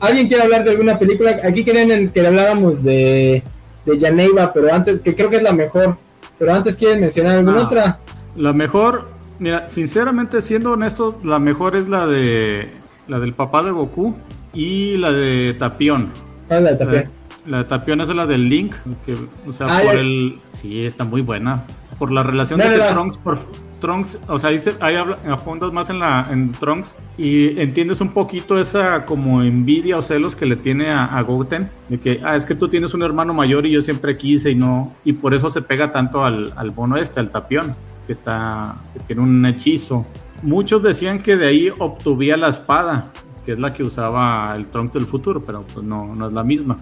¿alguien 0.00 0.28
quiere 0.28 0.42
hablar 0.42 0.64
de 0.64 0.70
alguna 0.70 0.98
película? 0.98 1.40
Aquí 1.44 1.64
querían 1.64 2.08
que 2.08 2.22
le 2.22 2.28
habláramos 2.28 2.82
de, 2.82 3.42
de 3.84 3.98
Yaneiva, 3.98 4.52
pero 4.52 4.72
antes, 4.72 5.00
que 5.00 5.14
creo 5.14 5.30
que 5.30 5.36
es 5.36 5.42
la 5.42 5.52
mejor. 5.52 5.96
Pero 6.38 6.52
antes 6.52 6.76
quieren 6.76 7.00
mencionar 7.00 7.38
alguna 7.38 7.62
otra. 7.62 7.98
La 8.36 8.52
mejor, 8.52 9.08
mira, 9.38 9.68
sinceramente, 9.68 10.40
siendo 10.40 10.72
honesto, 10.72 11.18
la 11.22 11.38
mejor 11.38 11.76
es 11.76 11.88
la 11.88 12.06
de 12.06 12.68
la 13.06 13.18
del 13.18 13.34
papá 13.34 13.62
de 13.62 13.70
Goku 13.70 14.14
y 14.52 14.96
la 14.96 15.12
de 15.12 15.54
Tapión. 15.58 16.10
Ah, 16.48 16.60
la 16.60 16.72
de 16.72 16.76
Tapión. 16.76 17.04
La, 17.46 17.58
de 17.58 17.64
Tapión 17.64 18.00
es 18.00 18.08
la 18.08 18.26
del 18.26 18.48
Link, 18.48 18.74
que, 19.04 19.16
o 19.46 19.52
sea, 19.52 19.66
ah, 19.68 19.80
por 19.84 19.94
el... 19.96 20.38
Sí, 20.50 20.84
está 20.84 21.04
muy 21.04 21.20
buena. 21.20 21.64
Por 21.98 22.10
la 22.10 22.22
relación 22.22 22.58
de 22.58 22.78
Trunks, 22.90 23.18
por, 23.18 23.38
Trunks, 23.84 24.18
o 24.28 24.38
sea, 24.38 24.48
dice, 24.48 24.76
ahí 24.80 24.96
apuntas 24.96 25.70
más 25.70 25.90
en 25.90 25.98
la 25.98 26.26
en 26.30 26.52
Trunks 26.52 26.96
y 27.18 27.60
entiendes 27.60 28.00
un 28.00 28.14
poquito 28.14 28.58
esa 28.58 29.04
como 29.04 29.42
envidia 29.42 29.98
o 29.98 30.00
celos 30.00 30.34
que 30.34 30.46
le 30.46 30.56
tiene 30.56 30.90
a, 30.90 31.04
a 31.04 31.20
Goten, 31.20 31.68
de 31.90 32.00
que, 32.00 32.18
ah, 32.24 32.34
es 32.34 32.46
que 32.46 32.54
tú 32.54 32.68
tienes 32.68 32.94
un 32.94 33.02
hermano 33.02 33.34
mayor 33.34 33.66
y 33.66 33.72
yo 33.72 33.82
siempre 33.82 34.16
quise 34.16 34.52
y 34.52 34.54
no, 34.54 34.94
y 35.04 35.12
por 35.12 35.34
eso 35.34 35.50
se 35.50 35.60
pega 35.60 35.92
tanto 35.92 36.24
al, 36.24 36.54
al 36.56 36.70
bono 36.70 36.96
este, 36.96 37.20
al 37.20 37.28
tapión, 37.28 37.74
que 38.06 38.14
está, 38.14 38.74
que 38.94 39.00
tiene 39.00 39.20
un 39.20 39.44
hechizo. 39.44 40.06
Muchos 40.42 40.82
decían 40.82 41.18
que 41.18 41.36
de 41.36 41.46
ahí 41.46 41.70
obtuvía 41.78 42.38
la 42.38 42.48
espada, 42.48 43.12
que 43.44 43.52
es 43.52 43.58
la 43.58 43.74
que 43.74 43.82
usaba 43.82 44.56
el 44.56 44.64
Trunks 44.68 44.94
del 44.94 45.04
futuro, 45.06 45.44
pero 45.44 45.62
pues 45.74 45.84
no, 45.84 46.14
no 46.14 46.28
es 46.28 46.32
la 46.32 46.42
misma. 46.42 46.78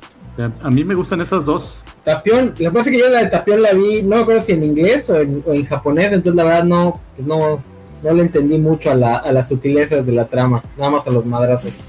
a 0.62 0.70
mí 0.70 0.84
me 0.84 0.94
gustan 0.94 1.20
esas 1.20 1.44
dos. 1.44 1.82
Tapión, 2.04 2.46
lo 2.46 2.54
que 2.54 2.70
pasa 2.70 2.90
es 2.90 2.96
que 2.96 3.02
yo 3.02 3.08
la 3.08 3.22
de 3.22 3.30
Tapión 3.30 3.62
la 3.62 3.72
vi, 3.72 4.02
no 4.02 4.16
me 4.16 4.22
acuerdo 4.22 4.42
si 4.42 4.52
en 4.52 4.64
inglés 4.64 5.08
o 5.08 5.20
en, 5.20 5.64
japonés, 5.64 6.12
entonces 6.12 6.34
la 6.34 6.44
verdad 6.44 6.64
no, 6.64 7.00
pues 7.14 7.26
no, 7.26 7.62
no 8.02 8.14
le 8.14 8.22
entendí 8.22 8.58
mucho 8.58 8.90
a, 8.90 8.94
la, 8.94 9.16
a 9.18 9.30
las 9.32 9.48
sutilezas 9.48 10.04
de 10.04 10.12
la 10.12 10.24
trama, 10.24 10.62
nada 10.76 10.90
más 10.90 11.06
a 11.06 11.10
los 11.10 11.24
madrazos. 11.24 11.80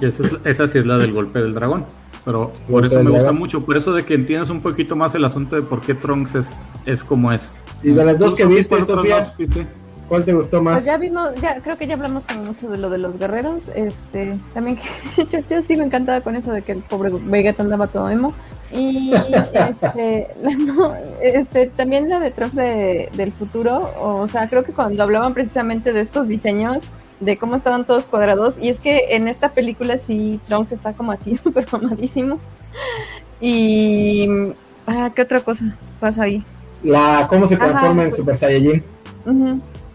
Y 0.00 0.06
esa, 0.06 0.24
esa 0.44 0.66
sí 0.66 0.78
es 0.78 0.86
la 0.86 0.96
del 0.96 1.12
golpe 1.12 1.40
del 1.40 1.54
dragón. 1.54 1.84
Pero 2.24 2.50
por 2.68 2.84
eso 2.84 3.00
me 3.04 3.10
gusta 3.10 3.30
mucho, 3.30 3.64
por 3.64 3.76
eso 3.76 3.92
de 3.92 4.04
que 4.04 4.14
entiendas 4.14 4.50
un 4.50 4.60
poquito 4.60 4.96
más 4.96 5.14
el 5.14 5.24
asunto 5.24 5.54
de 5.54 5.62
por 5.62 5.80
qué 5.80 5.94
Trunks 5.94 6.34
es, 6.34 6.50
es 6.84 7.04
como 7.04 7.30
es. 7.30 7.52
Y 7.84 7.90
de 7.90 8.04
las 8.04 8.18
dos 8.18 8.34
que 8.34 8.44
viste, 8.46 8.84
Sofía, 8.84 9.22
¿Cuál 10.08 10.24
te 10.24 10.32
gustó 10.32 10.62
más? 10.62 10.74
Pues 10.74 10.84
ya 10.84 10.98
vimos, 10.98 11.30
ya 11.40 11.60
creo 11.60 11.76
que 11.76 11.86
ya 11.86 11.94
hablamos 11.94 12.24
mucho 12.44 12.68
de 12.68 12.78
lo 12.78 12.90
de 12.90 12.98
los 12.98 13.18
guerreros. 13.18 13.68
Este, 13.74 14.36
también 14.54 14.76
que 14.76 15.24
yo, 15.30 15.40
yo 15.48 15.62
sigo 15.62 15.82
encantada 15.82 16.20
con 16.20 16.36
eso 16.36 16.52
de 16.52 16.62
que 16.62 16.72
el 16.72 16.82
pobre 16.82 17.10
Vegeta 17.12 17.62
andaba 17.62 17.86
todo 17.86 18.08
emo. 18.10 18.32
Y 18.70 19.12
este, 19.54 20.28
este, 21.22 21.66
también 21.68 22.08
la 22.08 22.20
de 22.20 22.30
Trunks 22.30 22.56
de, 22.56 23.10
del 23.14 23.32
futuro, 23.32 23.90
o 24.00 24.26
sea, 24.26 24.48
creo 24.48 24.64
que 24.64 24.72
cuando 24.72 25.02
hablaban 25.02 25.34
precisamente 25.34 25.92
de 25.92 26.00
estos 26.00 26.28
diseños, 26.28 26.82
de 27.20 27.38
cómo 27.38 27.56
estaban 27.56 27.84
todos 27.84 28.08
cuadrados, 28.08 28.58
y 28.60 28.68
es 28.68 28.78
que 28.78 29.16
en 29.16 29.28
esta 29.28 29.50
película 29.52 29.98
sí 29.98 30.40
Trunks 30.46 30.72
está 30.72 30.92
como 30.92 31.12
así, 31.12 31.36
súper 31.36 31.66
mamadísimo. 31.70 32.38
Y, 33.40 34.28
ah, 34.86 35.10
¿qué 35.14 35.22
otra 35.22 35.40
cosa 35.40 35.76
pasa 36.00 36.24
ahí? 36.24 36.44
La, 36.82 37.26
cómo 37.28 37.46
se 37.46 37.56
transforma 37.56 38.04
en 38.04 38.12
Super 38.12 38.36
Saiyajin 38.36 38.82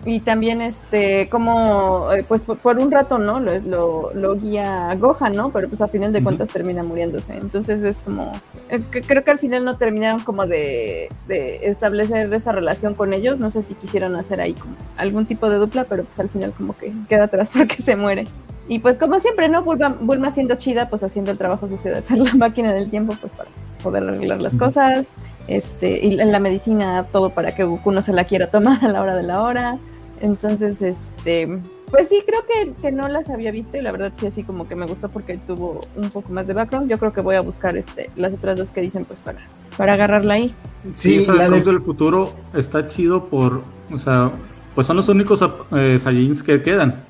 y 0.04 0.22
también 0.22 0.62
este 0.62 1.30
como 1.30 2.12
eh, 2.12 2.26
pues 2.28 2.42
por, 2.42 2.80
un 2.80 2.92
rato 2.92 3.20
no 3.20 3.40
lo, 3.40 4.12
lo, 4.14 4.36
guía 4.36 4.96
Gohan 4.96 5.36
no 5.36 5.52
pero 5.52 5.68
pues 5.68 5.82
a 5.82 5.88
final 5.88 6.12
de 6.12 6.24
cuentas 6.24 6.50
termina 6.50 6.84
muriéndose 6.84 7.38
entonces 7.38 7.84
es 7.84 8.02
como 8.04 8.32
eh, 8.70 8.82
creo 8.90 9.24
que 9.24 9.32
al 9.32 9.40
final 9.40 9.64
no 9.64 9.78
terminaron 9.78 10.22
como 10.22 10.48
de, 10.48 11.10
establecer 11.30 12.34
esa 12.34 12.52
relación 12.52 12.96
con 12.96 13.14
ellos 13.14 13.40
no 13.40 13.52
sé 13.52 13.62
si 13.62 13.76
quisieron 13.76 14.16
hacer 14.16 14.42
ahí 14.42 14.54
como 14.54 14.76
algún 14.98 15.28
tipo 15.28 15.50
de 15.50 15.58
dupla 15.58 15.84
pero 15.84 16.04
pues 16.04 16.20
al 16.20 16.30
final 16.30 16.52
como 16.52 16.76
que 16.76 16.92
queda 17.08 17.26
atrás 17.26 17.52
porque 17.54 17.76
se 17.76 17.96
muere 17.96 18.26
Y 18.68 18.80
pues 18.80 18.98
como 18.98 19.20
siempre, 19.20 19.50
¿no? 19.50 19.64
Bulma, 19.64 20.32
siendo 20.32 20.56
chida, 20.56 20.88
pues 20.88 21.04
haciendo 21.04 21.32
el 21.32 21.38
trabajo 21.38 21.68
sucio 21.68 21.92
de 21.92 21.98
hacer 21.98 22.20
la 22.20 22.34
máquina 22.36 22.72
del 22.72 22.90
tiempo, 22.90 23.18
pues 23.20 23.34
para 23.34 23.50
poder 23.84 24.04
arreglar 24.04 24.42
las 24.42 24.56
cosas. 24.56 25.14
Este, 25.48 26.06
y 26.06 26.22
en 26.22 26.32
la 26.32 26.40
medicina 26.40 27.06
todo 27.12 27.32
para 27.32 27.54
que 27.54 27.66
Goku 27.66 27.92
no 27.92 28.02
se 28.02 28.14
la 28.14 28.24
quiera 28.24 28.48
tomar 28.48 28.80
a 28.86 28.88
la 28.88 29.02
hora 29.02 29.16
de 29.16 29.24
la 29.24 29.42
hora. 29.42 29.78
Entonces, 30.22 30.82
este, 30.82 31.60
pues 31.90 32.08
sí, 32.08 32.24
creo 32.26 32.42
que, 32.46 32.74
que, 32.80 32.92
no 32.92 33.10
las 33.10 33.30
había 33.30 33.52
visto 33.52 33.78
y 33.78 33.82
la 33.82 33.92
verdad 33.92 34.14
sí, 34.16 34.28
así 34.28 34.44
como 34.44 34.68
que 34.68 34.76
me 34.76 34.86
gustó 34.86 35.10
porque 35.10 35.36
tuvo 35.38 35.82
un 35.96 36.10
poco 36.12 36.32
más 36.32 36.48
de 36.48 36.54
background. 36.54 36.90
Yo 36.90 36.98
creo 36.98 37.12
que 37.12 37.22
voy 37.22 37.36
a 37.36 37.42
buscar 37.42 37.76
este 37.76 38.10
las 38.16 38.34
otras 38.34 38.58
dos 38.58 38.72
que 38.72 38.82
dicen 38.82 39.04
pues 39.04 39.20
para, 39.20 39.40
para 39.78 39.94
agarrarla 39.94 40.36
ahí. 40.36 40.54
Sí, 40.94 41.26
la 41.26 41.50
de... 41.50 41.62
del 41.62 41.82
futuro 41.82 42.34
está 42.54 42.88
chido 42.88 43.26
por, 43.26 43.62
o 43.92 43.98
sea, 43.98 44.32
pues 44.76 44.88
son 44.88 44.98
los 44.98 45.10
únicos 45.10 45.44
eh, 45.76 45.98
Saiyajins 46.00 46.44
que 46.44 46.62
quedan. 46.62 47.04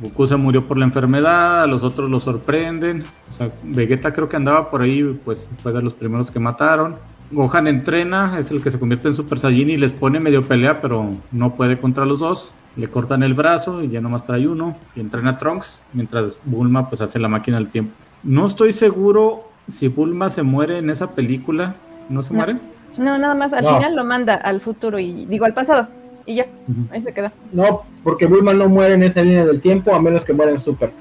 Goku 0.00 0.26
se 0.26 0.36
murió 0.36 0.66
por 0.66 0.76
la 0.76 0.84
enfermedad, 0.84 1.66
los 1.66 1.82
otros 1.82 2.10
lo 2.10 2.20
sorprenden. 2.20 3.04
O 3.30 3.32
sea, 3.32 3.50
Vegeta 3.62 4.12
creo 4.12 4.28
que 4.28 4.36
andaba 4.36 4.70
por 4.70 4.82
ahí, 4.82 5.02
pues 5.24 5.48
fue 5.62 5.72
de 5.72 5.82
los 5.82 5.94
primeros 5.94 6.30
que 6.30 6.38
mataron. 6.38 6.96
Gohan 7.30 7.66
entrena, 7.66 8.38
es 8.38 8.50
el 8.50 8.62
que 8.62 8.70
se 8.70 8.78
convierte 8.78 9.08
en 9.08 9.14
Super 9.14 9.38
Saiyajin 9.38 9.70
y 9.70 9.76
les 9.76 9.92
pone 9.92 10.20
medio 10.20 10.46
pelea, 10.46 10.80
pero 10.80 11.10
no 11.32 11.54
puede 11.54 11.78
contra 11.78 12.06
los 12.06 12.20
dos. 12.20 12.52
Le 12.76 12.88
cortan 12.88 13.22
el 13.22 13.34
brazo 13.34 13.82
y 13.82 13.88
ya 13.88 14.00
nomás 14.00 14.24
trae 14.24 14.46
uno. 14.46 14.76
Y 14.94 15.00
entrena 15.00 15.30
a 15.30 15.38
Trunks, 15.38 15.82
mientras 15.92 16.38
Bulma 16.44 16.88
pues 16.88 17.00
hace 17.00 17.18
la 17.18 17.28
máquina 17.28 17.56
del 17.56 17.68
tiempo. 17.68 17.92
No 18.22 18.46
estoy 18.46 18.72
seguro 18.72 19.50
si 19.70 19.88
Bulma 19.88 20.30
se 20.30 20.42
muere 20.42 20.78
en 20.78 20.90
esa 20.90 21.12
película. 21.12 21.74
¿No 22.08 22.22
se 22.22 22.34
muere? 22.34 22.56
No, 22.96 23.18
nada 23.18 23.34
más 23.34 23.52
al 23.52 23.64
final 23.64 23.96
lo 23.96 24.04
manda 24.04 24.34
al 24.34 24.60
futuro 24.60 24.98
y 24.98 25.26
digo 25.26 25.44
al 25.44 25.54
pasado. 25.54 25.88
Y 26.24 26.36
ya, 26.36 26.46
ahí 26.90 27.00
se 27.00 27.12
queda. 27.12 27.32
No, 27.52 27.82
porque 28.02 28.26
Bulma 28.26 28.52
no 28.52 28.68
muere 28.68 28.94
en 28.94 29.02
esa 29.02 29.22
línea 29.22 29.44
del 29.44 29.60
tiempo, 29.60 29.94
a 29.94 30.02
menos 30.02 30.24
que 30.24 30.32
muera 30.32 30.52
en 30.52 30.58
Super. 30.58 30.92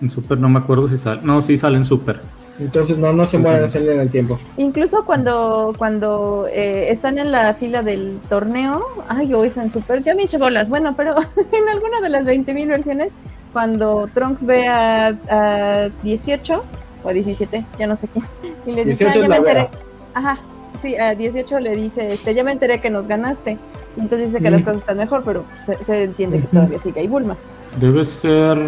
En 0.00 0.10
Super 0.10 0.38
no 0.38 0.48
me 0.48 0.58
acuerdo 0.58 0.88
si 0.88 0.96
sale. 0.96 1.20
No, 1.24 1.42
sí 1.42 1.58
sale 1.58 1.76
en 1.76 1.84
Super. 1.84 2.20
Entonces 2.58 2.98
no, 2.98 3.12
no 3.12 3.24
se 3.24 3.38
muere 3.38 3.58
en 3.58 3.64
esa 3.64 3.78
línea 3.78 3.96
del 3.96 4.10
tiempo. 4.10 4.38
Incluso 4.56 5.04
cuando, 5.04 5.74
cuando 5.78 6.46
eh, 6.50 6.90
están 6.90 7.18
en 7.18 7.30
la 7.30 7.54
fila 7.54 7.82
del 7.82 8.18
torneo, 8.28 8.84
ay, 9.08 9.28
yo 9.28 9.44
en 9.44 9.70
Super, 9.70 10.02
ya 10.02 10.14
me 10.14 10.24
hice 10.24 10.38
bolas. 10.38 10.68
Bueno, 10.68 10.94
pero 10.96 11.14
en 11.36 11.68
alguna 11.68 12.00
de 12.00 12.08
las 12.08 12.24
20.000 12.24 12.66
versiones, 12.66 13.14
cuando 13.52 14.08
Trunks 14.12 14.44
ve 14.44 14.66
a, 14.66 15.14
a 15.28 15.88
18 16.02 16.64
o 17.04 17.08
a 17.08 17.12
17, 17.12 17.64
ya 17.78 17.86
no 17.86 17.96
sé 17.96 18.08
qué, 18.08 18.20
y 18.66 18.74
le 18.74 18.84
dice, 18.84 19.06
ah, 19.08 19.14
ya 19.14 19.28
me 19.28 19.36
enteré. 19.36 19.68
Ajá, 20.14 20.38
sí, 20.82 20.96
a 20.96 21.14
18 21.14 21.60
le 21.60 21.76
dice, 21.76 22.12
este, 22.12 22.34
ya 22.34 22.42
me 22.42 22.52
enteré 22.52 22.80
que 22.80 22.90
nos 22.90 23.06
ganaste. 23.06 23.58
Entonces 23.96 24.28
dice 24.28 24.42
que 24.42 24.50
las 24.50 24.62
cosas 24.62 24.80
están 24.80 24.98
mejor, 24.98 25.22
pero 25.24 25.44
se, 25.58 26.04
entiende 26.04 26.40
que 26.40 26.46
todavía 26.46 26.78
sigue 26.78 27.00
ahí 27.00 27.08
Bulma. 27.08 27.36
Debe 27.80 28.04
ser. 28.04 28.58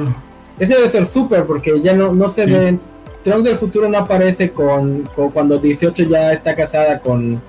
Ese 0.59 0.75
debe 0.75 0.89
ser 0.89 1.07
súper, 1.07 1.45
porque 1.45 1.81
ya 1.81 1.95
no, 1.95 2.13
no 2.13 2.29
se 2.29 2.47
ven. 2.47 2.81
Trunks 3.23 3.45
del 3.45 3.57
futuro 3.57 3.89
no 3.89 3.99
aparece 3.99 4.51
con, 4.51 5.09
cuando 5.33 5.59
18 5.59 6.05
ya 6.05 6.33
está 6.33 6.55
casada 6.55 7.01
con, 7.01 7.41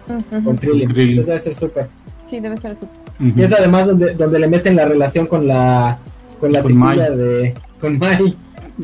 con 0.43 0.57
Krillin. 0.57 0.93
debe 0.93 1.39
ser 1.39 1.55
súper. 1.55 1.87
Sí, 2.25 2.39
debe 2.39 2.57
ser 2.57 2.75
súper. 2.75 3.01
Y 3.35 3.41
es 3.41 3.53
además 3.53 3.87
donde, 3.87 4.15
donde 4.15 4.39
le 4.39 4.47
meten 4.47 4.75
la 4.75 4.85
relación 4.85 5.27
con 5.27 5.47
la 5.47 5.99
con 6.39 6.51
la 6.51 6.61
de 6.61 7.53
con 7.79 7.99
Mai. 7.99 8.35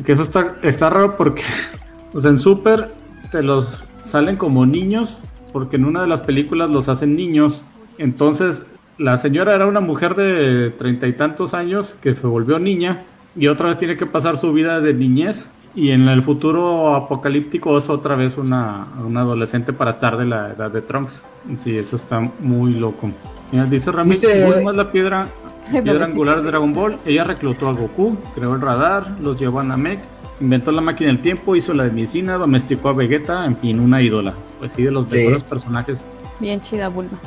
Que 0.04 0.12
eso 0.12 0.22
está, 0.22 0.56
está 0.62 0.90
raro 0.90 1.16
porque 1.16 1.42
o 2.14 2.20
sea, 2.20 2.30
en 2.30 2.38
Super 2.38 2.90
te 3.32 3.42
los 3.42 3.84
salen 4.02 4.36
como 4.36 4.64
niños 4.64 5.18
porque 5.52 5.76
en 5.76 5.84
una 5.84 6.02
de 6.02 6.08
las 6.08 6.20
películas 6.20 6.70
los 6.70 6.88
hacen 6.88 7.16
niños. 7.16 7.64
Entonces 7.98 8.64
la 8.96 9.16
señora 9.16 9.54
era 9.54 9.66
una 9.66 9.80
mujer 9.80 10.14
de 10.14 10.70
treinta 10.70 11.06
y 11.06 11.12
tantos 11.12 11.52
años 11.52 11.96
que 12.00 12.14
se 12.14 12.26
volvió 12.26 12.58
niña 12.58 13.02
y 13.36 13.48
otra 13.48 13.68
vez 13.68 13.78
tiene 13.78 13.96
que 13.96 14.06
pasar 14.06 14.36
su 14.36 14.52
vida 14.52 14.80
de 14.80 14.94
niñez 14.94 15.50
y 15.74 15.90
en 15.90 16.08
el 16.08 16.22
futuro 16.22 16.94
apocalíptico 16.94 17.76
es 17.78 17.88
otra 17.88 18.16
vez 18.16 18.36
una, 18.38 18.86
adolescente 19.14 19.72
para 19.72 19.90
estar 19.90 20.16
de 20.16 20.26
la 20.26 20.50
edad 20.50 20.70
de 20.70 20.82
Trunks. 20.82 21.24
Sí, 21.58 21.76
eso 21.76 21.96
está 21.96 22.20
muy 22.40 22.74
loco. 22.74 23.10
dice 23.52 23.92
Ramírez, 23.92 24.20
dice... 24.22 24.58
es 24.58 24.76
la 24.76 24.90
piedra, 24.90 25.28
piedra 25.70 26.06
angular 26.06 26.42
de 26.42 26.48
Dragon 26.48 26.72
Ball. 26.72 26.98
Ella 27.04 27.24
reclutó 27.24 27.68
a 27.68 27.72
Goku, 27.72 28.16
creó 28.34 28.54
el 28.54 28.60
radar, 28.60 29.12
los 29.20 29.38
llevó 29.38 29.60
a 29.60 29.64
Namek, 29.64 30.00
inventó 30.40 30.72
la 30.72 30.80
máquina 30.80 31.08
del 31.08 31.20
tiempo, 31.20 31.54
hizo 31.54 31.74
la 31.74 31.84
medicina, 31.84 32.36
domesticó 32.38 32.88
a 32.88 32.92
Vegeta, 32.92 33.44
en 33.44 33.56
fin, 33.56 33.80
una 33.80 34.02
ídola. 34.02 34.34
Pues 34.58 34.72
sí, 34.72 34.82
de 34.82 34.90
los 34.90 35.10
mejores 35.10 35.44
personajes. 35.44 36.04
Bien 36.40 36.60
chida, 36.60 36.88
Bulma. 36.88 37.18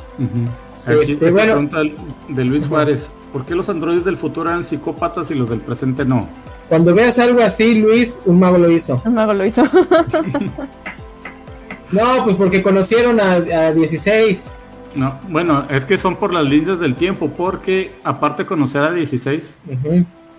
Este, 0.88 1.32
pregunta 1.32 1.80
de 2.28 2.46
Luis 2.46 2.68
Juárez. 2.68 3.10
¿Por 3.32 3.46
qué 3.46 3.56
los 3.56 3.70
androides 3.70 4.04
del 4.04 4.18
futuro 4.18 4.50
eran 4.50 4.64
psicópatas 4.64 5.32
y 5.32 5.36
los 5.36 5.50
del 5.50 5.62
presente 5.62 6.04
no? 6.04 6.28
Cuando 6.68 6.94
veas 6.94 7.18
algo 7.20 7.42
así, 7.42 7.76
Luis, 7.76 8.20
un 8.26 8.40
mago 8.40 8.58
lo 8.58 8.70
hizo. 8.70 9.02
Un 9.06 9.14
mago 9.14 9.34
lo 9.34 9.46
hizo. 9.46 9.64
no, 11.92 12.24
pues 12.24 12.36
porque 12.36 12.62
conocieron 12.62 13.20
a, 13.20 13.72
16. 13.72 14.54
No, 14.96 15.20
bueno, 15.30 15.66
es 15.70 15.86
que 15.86 15.98
son 15.98 16.18
por 16.18 16.34
las 16.34 16.46
líneas 16.46 16.80
del 16.80 16.96
tiempo, 16.96 17.30
porque 17.30 17.94
aparte 18.04 18.44
de 18.44 18.48
conocer 18.48 18.84
a 18.84 18.92
16, 18.92 19.58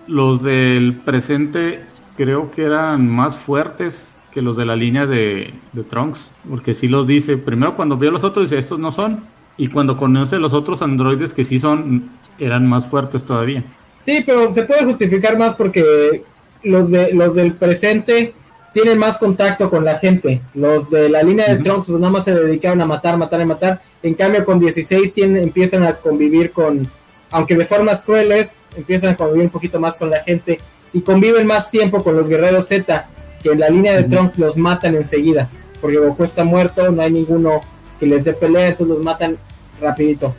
los 0.07 0.43
del 0.43 0.93
presente 0.93 1.83
creo 2.15 2.51
que 2.51 2.63
eran 2.63 3.09
más 3.09 3.37
fuertes 3.37 4.15
que 4.31 4.43
los 4.43 4.57
de 4.57 4.65
la 4.65 4.75
línea 4.75 5.07
de, 5.07 5.53
de 5.73 5.83
Trunks, 5.83 6.31
porque 6.49 6.73
sí 6.73 6.87
los 6.87 7.07
dice, 7.07 7.37
primero 7.37 7.75
cuando 7.75 7.97
vio 7.97 8.09
a 8.09 8.13
los 8.13 8.23
otros 8.23 8.49
dice, 8.49 8.59
estos 8.59 8.79
no 8.79 8.91
son, 8.91 9.21
y 9.57 9.67
cuando 9.67 9.97
conoce 9.97 10.37
a 10.37 10.39
los 10.39 10.53
otros 10.53 10.81
androides 10.81 11.33
que 11.33 11.43
sí 11.43 11.59
son, 11.59 12.09
eran 12.39 12.67
más 12.67 12.87
fuertes 12.87 13.23
todavía. 13.23 13.63
Sí, 13.99 14.23
pero 14.25 14.51
se 14.53 14.63
puede 14.63 14.85
justificar 14.85 15.37
más 15.37 15.55
porque 15.55 16.23
los, 16.63 16.89
de, 16.89 17.13
los 17.13 17.35
del 17.35 17.53
presente 17.53 18.33
tienen 18.73 18.97
más 18.97 19.17
contacto 19.17 19.69
con 19.69 19.85
la 19.85 19.97
gente. 19.97 20.41
Los 20.53 20.89
de 20.89 21.07
la 21.07 21.23
línea 21.23 21.47
de 21.47 21.63
Trunks 21.63 21.87
pues 21.87 21.99
nada 21.99 22.11
más 22.11 22.25
se 22.25 22.33
dedicaron 22.33 22.81
a 22.81 22.85
matar, 22.85 23.17
matar 23.17 23.39
y 23.41 23.45
matar. 23.45 23.81
En 24.01 24.15
cambio 24.15 24.43
con 24.43 24.59
16 24.59 25.13
tienen, 25.13 25.43
empiezan 25.43 25.83
a 25.83 25.93
convivir 25.93 26.51
con, 26.51 26.85
aunque 27.31 27.55
de 27.55 27.65
formas 27.65 28.01
crueles, 28.01 28.51
empiezan 28.75 29.11
a 29.11 29.15
convivir 29.15 29.43
un 29.43 29.51
poquito 29.51 29.79
más 29.79 29.95
con 29.95 30.09
la 30.09 30.19
gente 30.19 30.59
y 30.91 31.01
conviven 31.01 31.47
más 31.47 31.71
tiempo 31.71 32.03
con 32.03 32.15
los 32.15 32.27
guerreros 32.27 32.67
Z, 32.67 33.07
que 33.41 33.49
en 33.49 33.59
la 33.59 33.69
línea 33.69 33.95
de 33.95 34.03
Trunks 34.03 34.37
los 34.37 34.57
matan 34.57 34.95
enseguida, 34.95 35.49
porque 35.81 35.97
Goku 35.97 36.23
está 36.23 36.43
muerto, 36.43 36.91
no 36.91 37.01
hay 37.01 37.11
ninguno 37.11 37.61
que 37.99 38.05
les 38.05 38.23
dé 38.23 38.33
pelea, 38.33 38.69
entonces 38.69 38.95
los 38.95 39.03
matan 39.03 39.37
rapidito. 39.81 40.33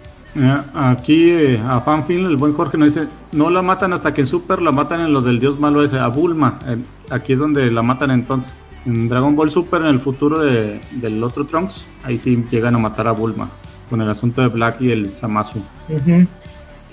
Aquí 0.75 1.31
eh, 1.31 1.61
a 1.65 1.81
Fanfil, 1.81 2.27
el 2.27 2.37
buen 2.37 2.53
Jorge 2.55 2.77
nos 2.77 2.93
dice, 2.93 3.07
no 3.33 3.51
la 3.51 3.63
matan 3.63 3.93
hasta 3.93 4.13
que 4.13 4.23
en 4.23 4.27
Super 4.27 4.61
la 4.61 4.73
matan 4.73 5.01
en 5.01 5.13
los 5.13 5.25
del 5.25 5.39
dios 5.39 5.61
malo 5.61 5.83
ese, 5.85 5.99
a 5.99 6.09
Bulma. 6.09 6.59
aquí 7.11 7.35
es 7.35 7.39
donde 7.39 7.71
la 7.71 7.83
matan 7.83 8.11
entonces. 8.11 8.63
En 8.87 9.09
Dragon 9.09 9.35
Ball 9.35 9.51
Super, 9.51 9.81
en 9.81 9.87
el 9.87 10.01
futuro 10.01 10.41
del 10.41 11.23
otro 11.23 11.47
Trunks, 11.47 11.87
ahí 12.03 12.19
sí 12.19 12.45
llegan 12.51 12.75
a 12.75 12.79
matar 12.79 13.07
a 13.09 13.13
Bulma. 13.13 13.49
Con 13.89 14.01
el 14.01 14.11
asunto 14.11 14.43
de 14.43 14.49
Black 14.49 14.81
y 14.81 14.91
el 14.91 15.09
Samasu. 15.09 15.63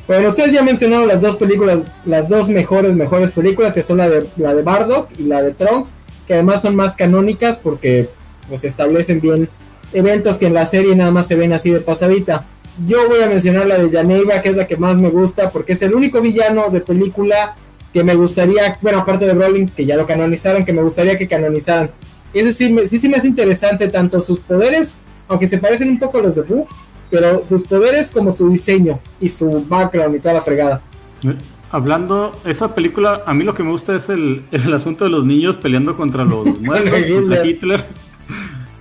Bueno, 0.08 0.30
ustedes 0.30 0.52
ya 0.52 0.64
mencionaron 0.64 1.08
las 1.08 1.22
dos 1.22 1.38
películas, 1.38 1.80
las 2.06 2.28
dos 2.28 2.50
mejores, 2.50 2.96
mejores 2.96 3.32
películas, 3.32 3.74
que 3.74 3.84
son 3.84 3.98
la 3.98 4.10
de, 4.10 4.28
la 4.38 4.54
de 4.54 4.62
Bardock 4.62 5.10
y 5.18 5.24
la 5.24 5.42
de 5.42 5.52
Trunks, 5.52 5.94
que 6.28 6.34
además 6.34 6.62
son 6.62 6.76
más 6.76 6.96
canónicas 6.96 7.58
porque 7.58 8.10
pues 8.50 8.64
establecen 8.64 9.22
bien 9.22 9.50
eventos 9.94 10.38
que 10.38 10.48
en 10.48 10.54
la 10.54 10.66
serie 10.66 10.96
nada 10.96 11.12
más 11.12 11.28
se 11.28 11.36
ven 11.36 11.54
así 11.54 11.72
de 11.72 11.80
pasadita. 11.80 12.46
Yo 12.86 13.08
voy 13.08 13.22
a 13.22 13.28
mencionar 13.28 13.68
la 13.68 13.78
de 13.78 13.90
Janeiva, 13.90 14.42
que 14.42 14.50
es 14.50 14.56
la 14.56 14.66
que 14.66 14.78
más 14.78 14.98
me 14.98 15.10
gusta, 15.10 15.50
porque 15.50 15.74
es 15.74 15.82
el 15.82 15.94
único 15.94 16.22
villano 16.22 16.70
de 16.70 16.82
película 16.82 17.56
que 17.94 18.04
me 18.04 18.16
gustaría, 18.16 18.78
bueno, 18.82 19.00
aparte 19.00 19.26
de 19.26 19.34
Rowling, 19.34 19.68
que 19.68 19.86
ya 19.86 19.98
lo 19.98 20.08
canonizaron, 20.08 20.64
que 20.64 20.74
me 20.74 20.82
gustaría 20.82 21.18
que 21.18 21.28
canonizaran. 21.28 21.92
Ese 22.34 22.54
sí, 22.54 22.74
sí, 22.88 22.98
sí 22.98 23.10
me 23.10 23.18
es 23.18 23.26
interesante 23.26 23.90
tanto 23.90 24.22
sus 24.22 24.40
poderes, 24.40 24.96
aunque 25.28 25.48
se 25.48 25.58
parecen 25.58 25.90
un 25.90 26.00
poco 26.00 26.20
a 26.20 26.22
los 26.22 26.36
de 26.36 26.44
Boo, 26.44 26.68
pero 27.10 27.46
sus 27.46 27.68
poderes 27.68 28.10
como 28.10 28.32
su 28.32 28.50
diseño 28.50 29.00
y 29.20 29.28
su 29.28 29.66
background 29.68 30.16
y 30.16 30.20
toda 30.20 30.36
la 30.36 30.42
fregada. 30.42 30.82
Hablando, 31.70 32.32
esa 32.46 32.74
película, 32.74 33.24
a 33.26 33.34
mí 33.34 33.44
lo 33.44 33.54
que 33.54 33.64
me 33.64 33.72
gusta 33.72 33.96
es 33.96 34.10
el, 34.10 34.44
el 34.52 34.74
asunto 34.74 35.04
de 35.04 35.12
los 35.12 35.26
niños 35.26 35.58
peleando 35.58 35.98
contra 35.98 36.24
los 36.24 36.60
muertos, 36.62 37.02
contra 37.14 37.46
Hitler. 37.46 37.86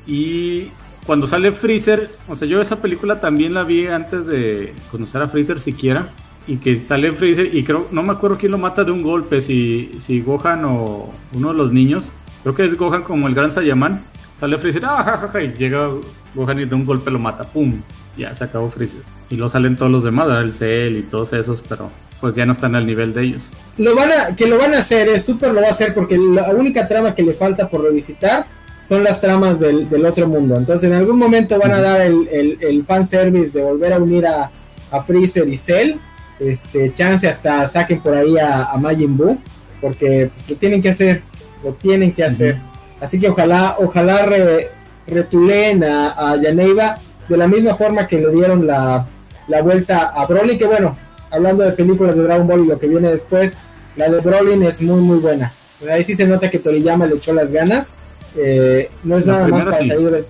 Y 0.07 0.69
cuando 1.07 1.27
sale 1.27 1.51
Freezer, 1.53 2.11
o 2.29 2.37
sea, 2.37 2.47
yo 2.47 2.61
esa 2.61 2.77
película 2.77 3.21
también 3.21 3.55
la 3.55 3.65
vi 3.65 3.87
antes 3.87 4.27
de 4.27 4.75
conocer 4.91 5.23
a 5.23 5.29
Freezer 5.29 5.59
siquiera. 5.61 6.09
Y 6.47 6.57
que 6.57 6.83
sale 6.83 7.13
Freezer 7.13 7.55
y 7.55 7.63
creo, 7.63 7.87
no 7.93 8.03
me 8.03 8.13
acuerdo 8.13 8.37
quién 8.39 8.51
lo 8.53 8.59
mata 8.59 8.83
de 8.83 8.91
un 8.91 9.03
golpe, 9.03 9.41
si, 9.41 9.93
si 10.01 10.21
Gohan 10.21 10.65
o 10.65 11.13
uno 11.33 11.49
de 11.49 11.55
los 11.55 11.73
niños. 11.73 12.11
Creo 12.43 12.55
que 12.55 12.65
es 12.65 12.77
Gohan 12.77 13.03
como 13.03 13.29
el 13.29 13.35
gran 13.35 13.51
Saiyaman. 13.51 14.03
Sale 14.35 14.59
Freezer, 14.59 14.85
ah, 14.87 15.31
y 15.35 15.49
llega 15.59 15.91
Gohan 16.35 16.61
y 16.61 16.65
de 16.65 16.75
un 16.75 16.85
golpe 16.85 17.11
lo 17.11 17.19
mata, 17.19 17.45
¡pum! 17.45 17.81
Ya 18.17 18.35
se 18.35 18.45
acabó 18.45 18.71
Freezer. 18.71 19.03
Y 19.29 19.37
lo 19.37 19.49
salen 19.49 19.77
todos 19.77 19.93
los 19.93 20.03
demás, 20.03 20.29
el 20.29 20.53
Cell 20.53 20.97
y 20.97 21.03
todos 21.03 21.33
esos, 21.35 21.63
pero 21.69 21.91
pues 22.21 22.35
ya 22.35 22.45
no 22.47 22.53
están 22.53 22.75
al 22.75 22.87
nivel 22.87 23.13
de 23.15 23.23
ellos. 23.23 23.45
Lo 23.79 23.95
van 23.95 24.11
a, 24.11 24.37
que 24.37 24.47
lo 24.47 24.59
van 24.59 24.75
a 24.75 24.79
hacer, 24.79 25.09
es 25.09 25.25
súper 25.25 25.53
lo 25.53 25.61
va 25.61 25.69
a 25.69 25.71
hacer 25.71 25.95
porque 25.95 26.19
la 26.19 26.51
única 26.51 26.87
trama 26.89 27.15
que 27.15 27.23
le 27.23 27.33
falta 27.33 27.69
por 27.69 27.83
revisitar 27.83 28.47
son 28.91 29.05
las 29.05 29.21
tramas 29.21 29.61
del, 29.61 30.05
otro 30.05 30.27
mundo. 30.27 30.57
Entonces 30.57 30.91
en 30.91 30.97
algún 30.97 31.17
momento 31.17 31.57
van 31.61 31.71
a 31.71 31.81
dar 31.81 32.01
el, 32.01 32.27
el, 32.27 32.59
el 32.61 32.85
fanservice 32.85 33.51
de 33.57 33.63
volver 33.63 33.93
a 33.93 33.99
unir 33.99 34.27
a, 34.27 34.51
a, 34.91 35.03
Freezer 35.05 35.49
y 35.49 35.57
Cell. 35.57 35.93
Este, 36.41 36.93
chance 36.93 37.29
hasta 37.29 37.69
saquen 37.69 38.01
por 38.01 38.15
ahí 38.15 38.37
a, 38.37 38.65
a 38.65 38.77
Majin 38.79 39.17
Buu. 39.17 39.39
porque 39.81 40.29
pues, 40.35 40.51
lo 40.51 40.57
tienen 40.57 40.83
que 40.83 40.89
hacer, 40.89 41.23
lo 41.63 41.71
tienen 41.71 42.11
que 42.11 42.25
hacer. 42.25 42.57
Así 43.01 43.21
que 43.21 43.29
ojalá, 43.29 43.77
ojalá 43.79 44.27
retulen 45.07 45.85
a, 45.85 46.33
a 46.33 46.37
Yaneiva 46.37 46.97
de 47.29 47.37
la 47.37 47.47
misma 47.47 47.77
forma 47.77 48.09
que 48.09 48.21
le 48.21 48.33
dieron 48.33 48.67
la, 48.67 49.07
la 49.47 49.63
vuelta 49.63 50.09
a 50.17 50.27
Broly, 50.27 50.59
que 50.59 50.67
bueno, 50.67 50.97
hablando 51.31 51.63
de 51.63 51.71
películas 51.75 52.17
de 52.17 52.25
Dragon 52.25 52.49
Ball 52.49 52.65
y 52.65 52.67
lo 52.67 52.77
que 52.81 52.89
viene 52.89 53.09
después, 53.11 53.53
la 53.95 54.11
de 54.11 54.19
Broly 54.19 54.67
es 54.67 54.81
muy 54.81 55.01
muy 55.01 55.19
buena. 55.19 55.53
Ahí 55.89 56.03
sí 56.03 56.17
se 56.17 56.27
nota 56.27 56.51
que 56.51 56.59
Toriyama 56.59 57.07
le 57.07 57.15
echó 57.15 57.33
las 57.33 57.53
ganas. 57.53 57.95
Eh, 58.37 58.91
no 59.05 59.19
es 59.19 59.27
nada 59.27 59.49
más 59.49 59.65
para 59.65 59.77
salir 59.77 60.11
de... 60.11 60.25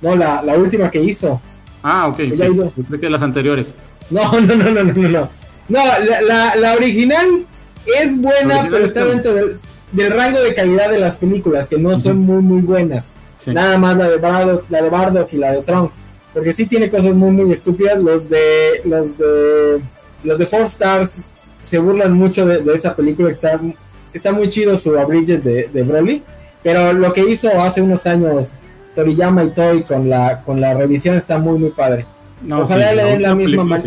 No, 0.00 0.16
la, 0.16 0.42
la 0.42 0.54
última 0.54 0.90
que 0.90 1.02
hizo. 1.02 1.40
Ah, 1.82 2.08
ok. 2.08 2.18
Yo 2.20 2.72
creo 2.88 3.00
que 3.00 3.10
las 3.10 3.22
anteriores. 3.22 3.74
No, 4.10 4.38
no, 4.38 4.54
no, 4.54 4.70
no, 4.70 4.84
no, 4.84 5.08
no. 5.08 5.28
No, 5.66 5.80
la, 6.26 6.56
la, 6.56 6.74
original 6.74 7.46
es 8.02 8.20
buena, 8.20 8.68
pero 8.68 8.84
está 8.84 9.02
dentro 9.06 9.32
del, 9.32 9.58
del, 9.92 10.12
rango 10.12 10.42
de 10.42 10.54
calidad 10.54 10.90
de 10.90 10.98
las 10.98 11.16
películas, 11.16 11.68
que 11.68 11.78
no 11.78 11.98
son 11.98 12.18
muy, 12.18 12.42
muy 12.42 12.60
buenas. 12.60 13.14
Nada 13.46 13.78
más 13.78 13.96
la 13.96 14.10
de 14.10 14.18
Bardock, 14.18 14.64
la 14.68 14.82
de 14.82 14.90
Bardock 14.90 15.32
y 15.32 15.38
la 15.38 15.52
de 15.52 15.62
Trunks. 15.62 15.94
Porque 16.34 16.52
sí 16.52 16.66
tiene 16.66 16.90
cosas 16.90 17.14
muy, 17.14 17.30
muy 17.30 17.50
estúpidas. 17.50 17.98
Los 17.98 18.28
de, 18.28 18.82
los 18.84 19.16
de, 19.16 19.80
los 20.22 20.38
de 20.38 20.46
Four 20.46 20.62
Stars 20.62 21.22
se 21.62 21.78
burlan 21.78 22.12
mucho 22.12 22.44
de, 22.46 22.74
esa 22.74 22.94
película. 22.94 23.30
Está, 23.30 23.58
está 24.12 24.32
muy 24.32 24.50
chido 24.50 24.76
su 24.76 24.98
abridge 24.98 25.40
de, 25.42 25.70
de 25.72 25.82
Broly. 25.82 26.22
Pero 26.64 26.92
lo 26.94 27.12
que 27.12 27.20
hizo 27.20 27.48
hace 27.60 27.82
unos 27.82 28.04
años 28.06 28.54
Toriyama 28.96 29.44
y 29.44 29.50
Toy 29.50 29.82
con 29.82 30.08
la, 30.08 30.40
con 30.42 30.60
la 30.60 30.74
revisión 30.74 31.16
está 31.16 31.38
muy, 31.38 31.58
muy 31.58 31.70
padre. 31.70 32.06
ojalá 32.50 32.92
le 32.92 33.04
den 33.04 33.22
la 33.22 33.34
misma 33.34 33.78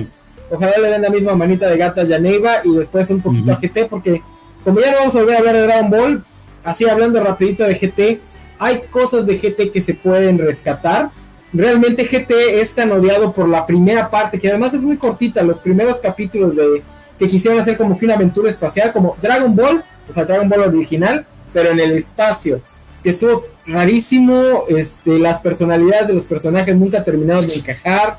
Ojalá 0.49 0.77
le 0.77 0.89
den 0.89 1.01
la 1.01 1.09
misma 1.09 1.35
manita 1.35 1.69
de 1.69 1.77
gata 1.77 2.01
a 2.01 2.05
Yaneiva 2.05 2.51
y 2.63 2.73
después 2.73 3.09
un 3.09 3.19
poquito 3.19 3.51
a 3.51 3.55
GT, 3.55 3.89
porque 3.89 4.21
como 4.63 4.79
ya 4.79 4.91
no 4.91 4.99
vamos 4.99 5.15
a 5.15 5.19
volver 5.19 5.35
a 5.35 5.39
hablar 5.39 5.55
de 5.55 5.61
Dragon 5.63 5.89
Ball, 5.89 6.23
así 6.63 6.87
hablando 6.87 7.21
rapidito 7.21 7.65
de 7.65 7.75
GT, 7.75 8.21
hay 8.59 8.81
cosas 8.89 9.25
de 9.25 9.35
GT 9.35 9.71
que 9.71 9.81
se 9.81 9.93
pueden 9.93 10.37
rescatar. 10.37 11.09
Realmente 11.51 12.05
GT 12.05 12.61
es 12.61 12.73
tan 12.73 12.91
odiado 12.91 13.33
por 13.33 13.49
la 13.49 13.65
primera 13.65 14.09
parte, 14.09 14.39
que 14.39 14.47
además 14.47 14.73
es 14.73 14.83
muy 14.83 14.97
cortita, 14.97 15.43
los 15.43 15.59
primeros 15.59 15.99
capítulos 15.99 16.55
de 16.55 16.81
que 17.19 17.27
quisieron 17.27 17.59
hacer 17.59 17.77
como 17.77 17.97
que 17.97 18.05
una 18.05 18.13
aventura 18.13 18.49
espacial, 18.49 18.91
como 18.93 19.17
Dragon 19.21 19.53
Ball, 19.55 19.83
o 20.07 20.13
sea, 20.13 20.25
Dragon 20.25 20.47
Ball 20.47 20.61
original, 20.61 21.25
pero 21.53 21.71
en 21.71 21.79
el 21.79 21.91
espacio, 21.91 22.61
que 23.03 23.09
estuvo 23.09 23.45
rarísimo, 23.65 24.63
este, 24.69 25.19
las 25.19 25.39
personalidades 25.39 26.07
de 26.07 26.13
los 26.13 26.23
personajes 26.23 26.75
nunca 26.75 27.03
terminaron 27.03 27.45
de 27.45 27.55
encajar, 27.55 28.17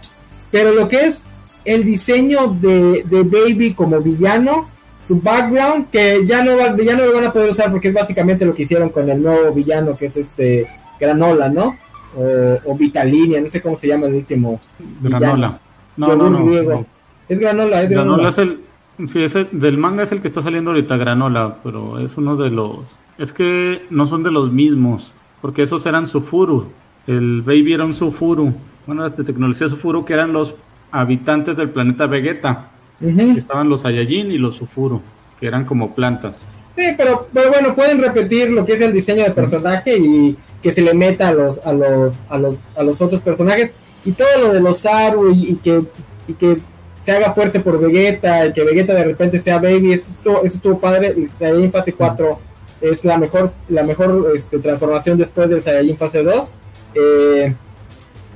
pero 0.50 0.72
lo 0.72 0.88
que 0.88 1.00
es 1.00 1.22
el 1.64 1.84
diseño 1.84 2.56
de, 2.60 3.04
Baby 3.10 3.74
como 3.74 4.00
villano, 4.00 4.68
su 5.06 5.20
background, 5.20 5.90
que 5.90 6.24
ya 6.26 6.44
no, 6.44 6.56
ya 6.82 6.96
no 6.96 7.06
lo 7.06 7.14
van 7.14 7.24
a 7.24 7.32
poder 7.32 7.50
usar 7.50 7.70
porque 7.70 7.88
es 7.88 7.94
básicamente 7.94 8.44
lo 8.44 8.54
que 8.54 8.62
hicieron 8.62 8.90
con 8.90 9.08
el 9.08 9.22
nuevo 9.22 9.52
villano 9.52 9.96
que 9.96 10.06
es 10.06 10.16
este 10.16 10.68
Granola, 10.98 11.48
¿no? 11.48 11.76
O, 12.16 12.72
o 12.72 12.76
Vitalinia, 12.76 13.40
no 13.40 13.48
sé 13.48 13.60
cómo 13.60 13.76
se 13.76 13.88
llama 13.88 14.06
el 14.06 14.14
último. 14.14 14.60
Granola. 15.00 15.58
No, 15.96 16.14
no, 16.14 16.30
no, 16.30 16.86
Es 17.28 17.38
Granola, 17.38 17.82
es 17.82 17.90
Granola. 17.90 18.22
Granola 18.22 18.28
es 18.28 18.38
el, 18.38 18.60
sí, 19.06 19.22
ese, 19.22 19.46
del 19.52 19.78
manga 19.78 20.02
es 20.02 20.12
el 20.12 20.20
que 20.20 20.28
está 20.28 20.42
saliendo 20.42 20.70
ahorita, 20.70 20.96
Granola, 20.96 21.56
pero 21.62 21.98
es 21.98 22.16
uno 22.16 22.36
de 22.36 22.50
los... 22.50 22.96
Es 23.18 23.32
que 23.32 23.82
no 23.90 24.06
son 24.06 24.22
de 24.22 24.30
los 24.30 24.52
mismos, 24.52 25.12
porque 25.42 25.62
esos 25.62 25.84
eran 25.86 26.06
Sufuru. 26.06 26.68
El 27.06 27.42
Baby 27.42 27.74
era 27.74 27.84
un 27.84 27.94
Sufuru. 27.94 28.54
Bueno, 28.86 29.08
de 29.08 29.24
tecnología 29.24 29.68
Sufuru 29.68 30.04
que 30.04 30.14
eran 30.14 30.32
los 30.32 30.54
habitantes 30.92 31.56
del 31.56 31.70
planeta 31.70 32.06
Vegeta. 32.06 32.70
Estaban 33.00 33.68
los 33.68 33.82
Saiyajin 33.82 34.30
y 34.30 34.38
los 34.38 34.56
Sufuru, 34.56 35.02
que 35.38 35.46
eran 35.46 35.64
como 35.64 35.94
plantas. 35.94 36.44
Sí, 36.76 36.84
pero, 36.96 37.28
pero 37.32 37.50
bueno, 37.50 37.74
pueden 37.74 38.00
repetir 38.00 38.50
lo 38.50 38.64
que 38.64 38.74
es 38.74 38.80
el 38.80 38.92
diseño 38.92 39.24
de 39.24 39.32
personaje 39.32 39.98
y 39.98 40.36
que 40.62 40.70
se 40.70 40.82
le 40.82 40.94
meta 40.94 41.28
a 41.28 41.32
los, 41.32 41.58
a 41.64 41.72
los, 41.72 42.20
a 42.28 42.38
los, 42.38 42.56
a 42.76 42.82
los 42.84 43.00
otros 43.00 43.20
personajes. 43.20 43.72
Y 44.04 44.12
todo 44.12 44.28
lo 44.40 44.52
de 44.52 44.60
los 44.60 44.78
Saru 44.78 45.32
y, 45.32 45.56
que, 45.56 45.82
y 46.28 46.34
que 46.34 46.58
se 47.02 47.12
haga 47.12 47.32
fuerte 47.32 47.58
por 47.58 47.80
Vegeta 47.80 48.46
y 48.46 48.52
que 48.52 48.62
Vegeta 48.62 48.94
de 48.94 49.04
repente 49.04 49.40
sea 49.40 49.58
Baby, 49.58 49.92
eso 49.92 50.04
estuvo, 50.08 50.44
eso 50.44 50.54
estuvo 50.56 50.78
padre. 50.78 51.08
El 51.08 51.28
Saiyajin 51.36 51.72
fase 51.72 51.92
4 51.92 52.47
es 52.80 53.04
la 53.04 53.18
mejor, 53.18 53.52
la 53.68 53.82
mejor 53.82 54.32
este, 54.34 54.58
transformación 54.58 55.18
después 55.18 55.48
del 55.48 55.62
Saiyajin 55.62 55.96
fase 55.96 56.22
2. 56.22 56.54
Eh, 56.94 57.54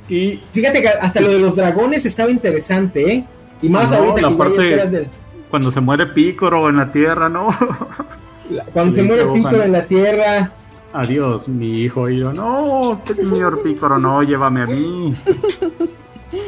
y 0.08 0.40
fíjate 0.50 0.82
que 0.82 0.88
hasta 0.88 1.20
lo 1.20 1.30
de 1.30 1.38
los 1.38 1.56
dragones 1.56 2.04
estaba 2.04 2.30
interesante, 2.30 3.12
¿eh? 3.12 3.24
Y 3.62 3.68
más 3.68 3.92
ahorita 3.92 4.28
que 4.28 4.34
parte 4.34 5.08
Cuando 5.50 5.70
se 5.70 5.80
muere 5.80 6.06
Pícoro 6.06 6.68
en 6.68 6.76
la 6.76 6.90
tierra, 6.90 7.28
¿no? 7.28 7.48
cuando 8.72 8.92
se 8.92 9.02
muere 9.04 9.24
Pícoro 9.32 9.62
en 9.62 9.72
la 9.72 9.86
tierra. 9.86 10.52
Adiós, 10.92 11.48
mi 11.48 11.82
hijo. 11.82 12.10
Y 12.10 12.18
yo, 12.18 12.32
no, 12.32 13.00
señor 13.06 13.62
Pícoro, 13.62 13.98
no, 13.98 14.22
llévame 14.22 14.62
a 14.62 14.66
mí. 14.66 15.12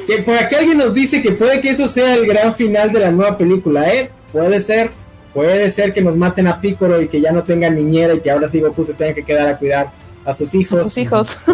que 0.06 0.18
por 0.22 0.36
aquí 0.36 0.56
alguien 0.56 0.78
nos 0.78 0.92
dice 0.92 1.22
que 1.22 1.32
puede 1.32 1.60
que 1.60 1.70
eso 1.70 1.88
sea 1.88 2.14
el 2.14 2.26
gran 2.26 2.54
final 2.54 2.92
de 2.92 3.00
la 3.00 3.10
nueva 3.10 3.38
película, 3.38 3.88
¿eh? 3.88 4.10
Puede 4.32 4.60
ser. 4.60 4.90
Puede 5.34 5.70
ser 5.72 5.92
que 5.92 6.00
nos 6.00 6.16
maten 6.16 6.46
a 6.46 6.60
Pícoro 6.60 7.02
y 7.02 7.08
que 7.08 7.20
ya 7.20 7.32
no 7.32 7.42
tenga 7.42 7.68
niñera 7.68 8.14
y 8.14 8.20
que 8.20 8.30
ahora 8.30 8.48
sí 8.48 8.60
Goku 8.60 8.84
se 8.84 8.94
tenga 8.94 9.14
que 9.14 9.24
quedar 9.24 9.48
a 9.48 9.58
cuidar 9.58 9.92
a 10.24 10.32
sus 10.32 10.54
hijos. 10.54 10.80
A 10.80 10.82
sus 10.84 10.98
hijos. 10.98 11.38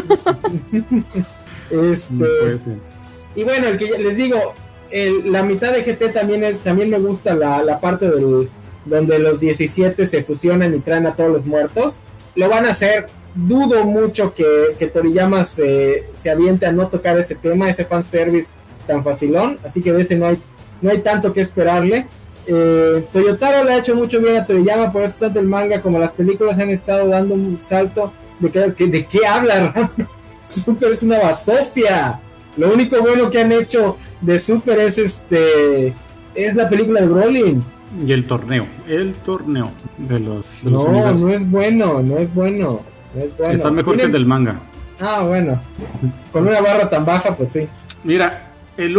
Este, 1.71 2.27
y 3.37 3.45
bueno, 3.45 3.69
el 3.69 3.79
que 3.79 3.97
les 3.97 4.17
digo, 4.17 4.55
la 5.27 5.45
mitad 5.45 5.73
de 5.73 5.83
GT 5.83 6.13
también, 6.13 6.59
también 6.65 6.91
me 6.91 6.99
gusta 6.99 7.35
la, 7.35 7.79
parte 7.79 8.11
del, 8.11 8.49
donde 8.85 9.19
los 9.21 9.39
17 9.39 10.07
se 10.07 10.23
fusionan 10.25 10.75
y 10.75 10.81
traen 10.81 11.07
a 11.07 11.15
todos 11.15 11.31
los 11.31 11.47
muertos. 11.47 11.97
Lo 12.35 12.49
van 12.49 12.67
a 12.67 12.71
hacer. 12.71 13.07
Dudo 13.33 13.85
mucho 13.85 14.35
que, 14.35 14.75
que 14.77 14.89
Toriyama 14.89 15.45
se, 15.45 16.07
se 16.17 16.31
aviente 16.31 16.67
a 16.67 16.73
no 16.73 16.89
tocar 16.89 17.17
ese 17.17 17.37
tema, 17.37 17.71
ese 17.71 17.85
fanservice 17.85 18.51
tan 18.89 19.05
facilón. 19.05 19.61
Así 19.65 19.83
que 19.83 19.93
de 19.93 20.03
ese 20.03 20.17
no 20.17 20.27
hay, 20.27 20.43
no 20.83 20.91
hay 20.91 20.99
tanto 20.99 21.33
que 21.33 21.41
esperarle. 21.41 22.09
Eh, 22.47 23.05
Toyotaro 23.13 23.65
le 23.65 23.73
ha 23.73 23.79
hecho 23.79 23.95
mucho 23.95 24.21
bien 24.21 24.37
a 24.37 24.47
Toriyama, 24.47 24.93
por 24.93 25.03
eso 25.03 25.21
tanto 25.21 25.41
el 25.41 25.47
manga 25.47 25.81
como 25.81 25.99
las 25.99 26.13
películas 26.13 26.59
han 26.59 26.71
estado 26.71 27.09
dando 27.09 27.35
un 27.35 27.57
salto. 27.57 28.13
¿De 28.39 28.51
qué, 28.51 28.87
de 28.87 29.05
qué 29.05 29.27
habla 29.27 29.91
Super 30.47 30.93
es 30.93 31.03
una 31.03 31.19
basofia. 31.19 32.21
Lo 32.57 32.73
único 32.73 33.01
bueno 33.01 33.31
que 33.31 33.41
han 33.41 33.53
hecho 33.53 33.97
de 34.21 34.39
Super 34.39 34.79
es 34.81 34.99
este 34.99 35.95
es 36.35 36.55
la 36.55 36.69
película 36.69 37.01
de 37.01 37.07
Brolin. 37.07 37.65
Y 38.07 38.13
el 38.13 38.27
torneo, 38.27 38.67
el 38.89 39.15
torneo 39.15 39.71
de 39.99 40.21
los. 40.21 40.65
no, 40.65 41.13
no 41.13 41.29
es 41.31 41.51
bueno, 41.51 42.03
no 42.03 42.19
es 42.19 42.33
bueno. 42.35 42.81
Está 43.15 43.71
mejor 43.71 43.97
que 43.97 44.05
el 44.05 44.13
del 44.13 44.27
manga. 44.27 44.61
Ah, 45.01 45.25
bueno. 45.27 45.61
Con 46.33 46.47
una 46.47 46.61
barra 46.61 46.89
tan 46.89 47.05
baja, 47.05 47.35
pues 47.37 47.51
sí. 47.51 47.67
Mira, 48.05 48.53
el, 48.77 48.97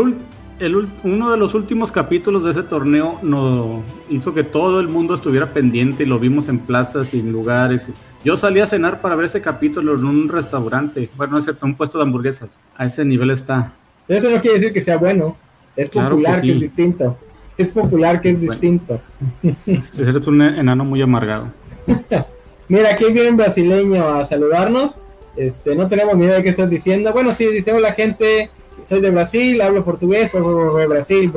el, 0.61 0.87
uno 1.03 1.31
de 1.31 1.37
los 1.37 1.55
últimos 1.55 1.91
capítulos 1.91 2.43
de 2.43 2.51
ese 2.51 2.61
torneo 2.61 3.17
nos 3.23 3.81
hizo 4.09 4.33
que 4.33 4.43
todo 4.43 4.79
el 4.79 4.87
mundo 4.87 5.15
estuviera 5.15 5.51
pendiente 5.53 6.03
y 6.03 6.05
lo 6.05 6.19
vimos 6.19 6.49
en 6.49 6.59
plazas 6.59 7.13
y 7.15 7.19
en 7.19 7.31
lugares. 7.31 7.89
Yo 8.23 8.37
salí 8.37 8.59
a 8.59 8.67
cenar 8.67 9.01
para 9.01 9.15
ver 9.15 9.25
ese 9.25 9.41
capítulo 9.41 9.95
en 9.95 10.05
un 10.05 10.29
restaurante, 10.29 11.09
bueno, 11.17 11.39
es 11.39 11.49
un 11.61 11.75
puesto 11.75 11.97
de 11.97 12.03
hamburguesas. 12.03 12.59
A 12.75 12.85
ese 12.85 13.03
nivel 13.03 13.31
está. 13.31 13.73
Eso 14.07 14.29
no 14.29 14.39
quiere 14.39 14.59
decir 14.59 14.73
que 14.73 14.81
sea 14.83 14.97
bueno. 14.97 15.35
Es 15.75 15.89
popular 15.89 16.41
que, 16.41 16.51
es 16.51 16.59
distinto. 16.59 17.17
Es 17.57 17.71
popular 17.71 18.21
que 18.21 18.29
es 18.29 18.39
distinto. 18.41 19.01
Eres 19.97 20.27
un 20.27 20.41
enano 20.41 20.85
muy 20.85 21.01
amargado. 21.01 21.47
Mira, 22.67 22.91
aquí 22.91 23.05
viene 23.11 23.31
un 23.31 23.37
brasileño 23.37 24.07
a 24.07 24.23
saludarnos. 24.25 24.99
Este, 25.35 25.75
no 25.75 25.87
tenemos 25.87 26.15
ni 26.17 26.25
idea 26.25 26.35
de 26.35 26.43
qué 26.43 26.49
estás 26.49 26.69
diciendo. 26.69 27.11
Bueno, 27.13 27.31
sí, 27.31 27.47
dice 27.47 27.73
hola 27.73 27.93
gente, 27.93 28.49
soy 28.85 29.01
de 29.01 29.09
Brasil, 29.09 29.61
hablo 29.61 29.83
portugués, 29.83 30.29
pues 30.31 30.43
de 30.77 30.87
Brasil. 30.87 31.31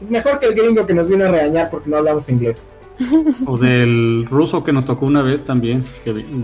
Es 0.00 0.10
mejor 0.10 0.38
que 0.38 0.46
el 0.46 0.54
gringo 0.54 0.84
que 0.86 0.94
nos 0.94 1.08
vino 1.08 1.24
a 1.24 1.28
regañar 1.28 1.70
porque 1.70 1.90
no 1.90 1.96
hablamos 1.96 2.28
inglés. 2.28 2.68
O 3.46 3.56
del 3.56 4.26
ruso 4.26 4.62
que 4.62 4.72
nos 4.72 4.84
tocó 4.84 5.06
una 5.06 5.22
vez 5.22 5.44
también. 5.44 5.82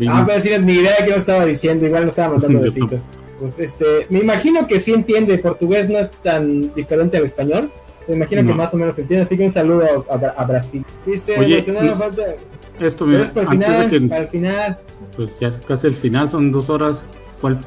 Ah, 0.08 0.24
pero 0.26 0.40
sí, 0.40 0.50
ni 0.62 0.74
idea 0.74 0.92
de 0.98 1.04
qué 1.04 1.10
nos 1.10 1.20
estaba 1.20 1.44
diciendo, 1.44 1.86
igual 1.86 2.04
no 2.04 2.08
estaba 2.10 2.34
mandando 2.34 2.60
besitos. 2.62 3.00
Pues 3.38 3.58
este, 3.58 4.06
me 4.10 4.18
imagino 4.18 4.66
que 4.66 4.80
sí 4.80 4.92
entiende, 4.92 5.38
portugués 5.38 5.88
no 5.88 5.98
es 5.98 6.10
tan 6.10 6.74
diferente 6.74 7.18
al 7.18 7.24
español. 7.24 7.70
Me 8.08 8.16
imagino 8.16 8.44
que 8.46 8.54
más 8.54 8.72
o 8.72 8.78
menos 8.78 8.98
entiende, 8.98 9.24
así 9.26 9.36
que 9.36 9.44
un 9.44 9.50
saludo 9.50 10.06
a, 10.08 10.44
Brasil. 10.44 10.82
Dice, 11.04 11.38
Oye, 11.38 11.62
falta. 11.62 12.22
Esto, 12.80 13.06
mira, 13.06 13.24
para 13.26 13.42
el 13.42 13.48
final, 13.48 13.90
que, 13.90 14.00
para 14.00 14.22
el 14.22 14.28
final. 14.28 14.78
Pues 15.14 15.38
ya 15.40 15.48
es 15.48 15.58
casi 15.58 15.88
el 15.88 15.94
final, 15.94 16.30
son 16.30 16.50
dos 16.50 16.70
horas. 16.70 17.06
¿Cuál? 17.40 17.60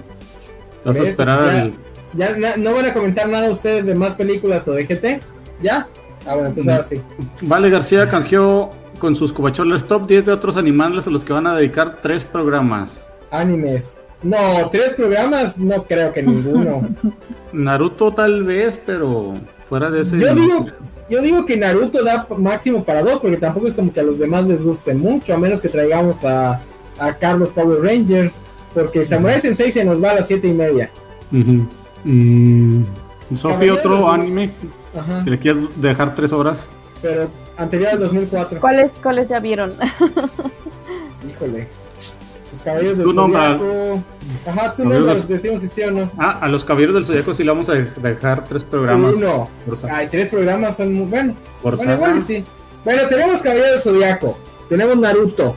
¿Vas 0.84 0.99
a 0.99 1.03
esperar 1.03 1.72
ya, 2.14 2.36
no 2.58 2.74
van 2.74 2.86
a 2.86 2.94
comentar 2.94 3.30
nada 3.30 3.50
ustedes 3.50 3.86
de 3.86 3.96
más 3.96 4.14
películas 4.14 4.68
o 4.68 4.74
de 4.74 4.86
GT? 4.86 5.22
¿Ya? 5.62 5.88
Ah, 6.26 6.34
bueno, 6.34 6.48
entonces 6.48 6.72
ahora 6.72 6.84
sí. 6.84 7.02
Vale 7.42 7.70
García 7.70 8.10
canjeó 8.10 8.72
con 9.00 9.16
sus 9.16 9.34
cubacholes 9.34 9.86
top 9.86 10.08
10 10.08 10.28
de 10.28 10.32
otros 10.32 10.58
animales 10.58 11.08
a 11.08 11.10
los 11.10 11.26
que 11.26 11.34
van 11.34 11.48
a 11.48 11.56
dedicar 11.56 12.00
tres 12.02 12.24
programas. 12.24 13.06
Animes. 13.32 14.02
No, 14.24 14.38
tres 14.72 14.94
programas, 14.94 15.58
no 15.58 15.84
creo 15.84 16.14
que 16.14 16.22
ninguno. 16.22 16.88
Naruto 17.54 18.14
tal 18.14 18.44
vez, 18.44 18.80
pero 18.86 19.34
fuera 19.68 19.90
de 19.90 20.02
ese. 20.02 20.20
Yo 20.20 20.36
digo, 20.36 20.66
yo 21.10 21.22
digo 21.22 21.46
que 21.46 21.58
Naruto 21.58 22.04
da 22.04 22.28
máximo 22.38 22.84
para 22.84 23.02
dos, 23.02 23.20
porque 23.20 23.38
tampoco 23.38 23.68
es 23.68 23.74
como 23.74 23.92
que 23.92 24.00
a 24.00 24.04
los 24.04 24.20
demás 24.20 24.46
les 24.46 24.64
guste 24.64 24.94
mucho, 24.94 25.34
a 25.34 25.38
menos 25.38 25.60
que 25.60 25.70
traigamos 25.70 26.24
a, 26.24 26.62
a 27.00 27.14
Carlos 27.18 27.52
Power 27.52 27.82
Ranger, 27.82 28.32
porque 28.76 29.04
Samurai 29.04 29.42
Sensei 29.42 29.72
se 29.72 29.84
nos 29.84 30.02
va 30.02 30.12
a 30.12 30.16
las 30.16 30.28
siete 30.28 30.48
y 30.48 30.54
media. 30.54 30.92
Mm, 32.03 32.84
Sofía, 33.36 33.73
otro 33.73 34.10
anime 34.10 34.52
que 35.23 35.30
le 35.30 35.40
quieras 35.40 35.64
dejar 35.76 36.15
tres 36.15 36.34
horas. 36.34 36.69
Pero 37.02 37.28
anterior 37.57 37.90
al 37.90 37.99
2004. 37.99 38.60
¿Cuáles, 38.60 38.94
¿Cuáles 39.02 39.30
ya 39.30 39.40
vieron? 39.40 39.73
Híjole. 41.30 41.68
Los 42.52 42.61
Caballeros 42.61 42.98
del 42.98 43.14
Zodiaco. 43.14 44.03
Ajá, 44.45 44.76
tú 44.76 44.86
no 44.86 45.15
decimos 45.15 45.61
si 45.61 45.68
sí 45.69 45.82
o 45.84 45.91
no. 45.91 46.11
Ah, 46.18 46.40
a 46.41 46.49
los 46.49 46.65
Caballeros 46.65 46.95
del 46.95 47.06
Zodiaco 47.06 47.34
sí 47.34 47.44
le 47.44 47.52
vamos 47.52 47.69
a 47.69 47.73
dejar 47.73 48.45
tres 48.45 48.64
programas. 48.64 49.15
Uno. 49.15 49.49
Ay, 49.90 50.07
tres 50.11 50.28
programas 50.30 50.78
son 50.78 50.94
muy. 50.94 51.06
Bueno, 51.06 51.36
Por 51.61 51.78
bueno 51.78 51.94
igual 51.94 52.22
sí. 52.22 52.44
Bueno, 52.84 53.03
tenemos 53.07 53.41
Caballeros 53.41 53.72
del 53.72 53.80
Zodiaco. 53.82 54.38
Tenemos 54.68 54.98
Naruto. 54.98 55.56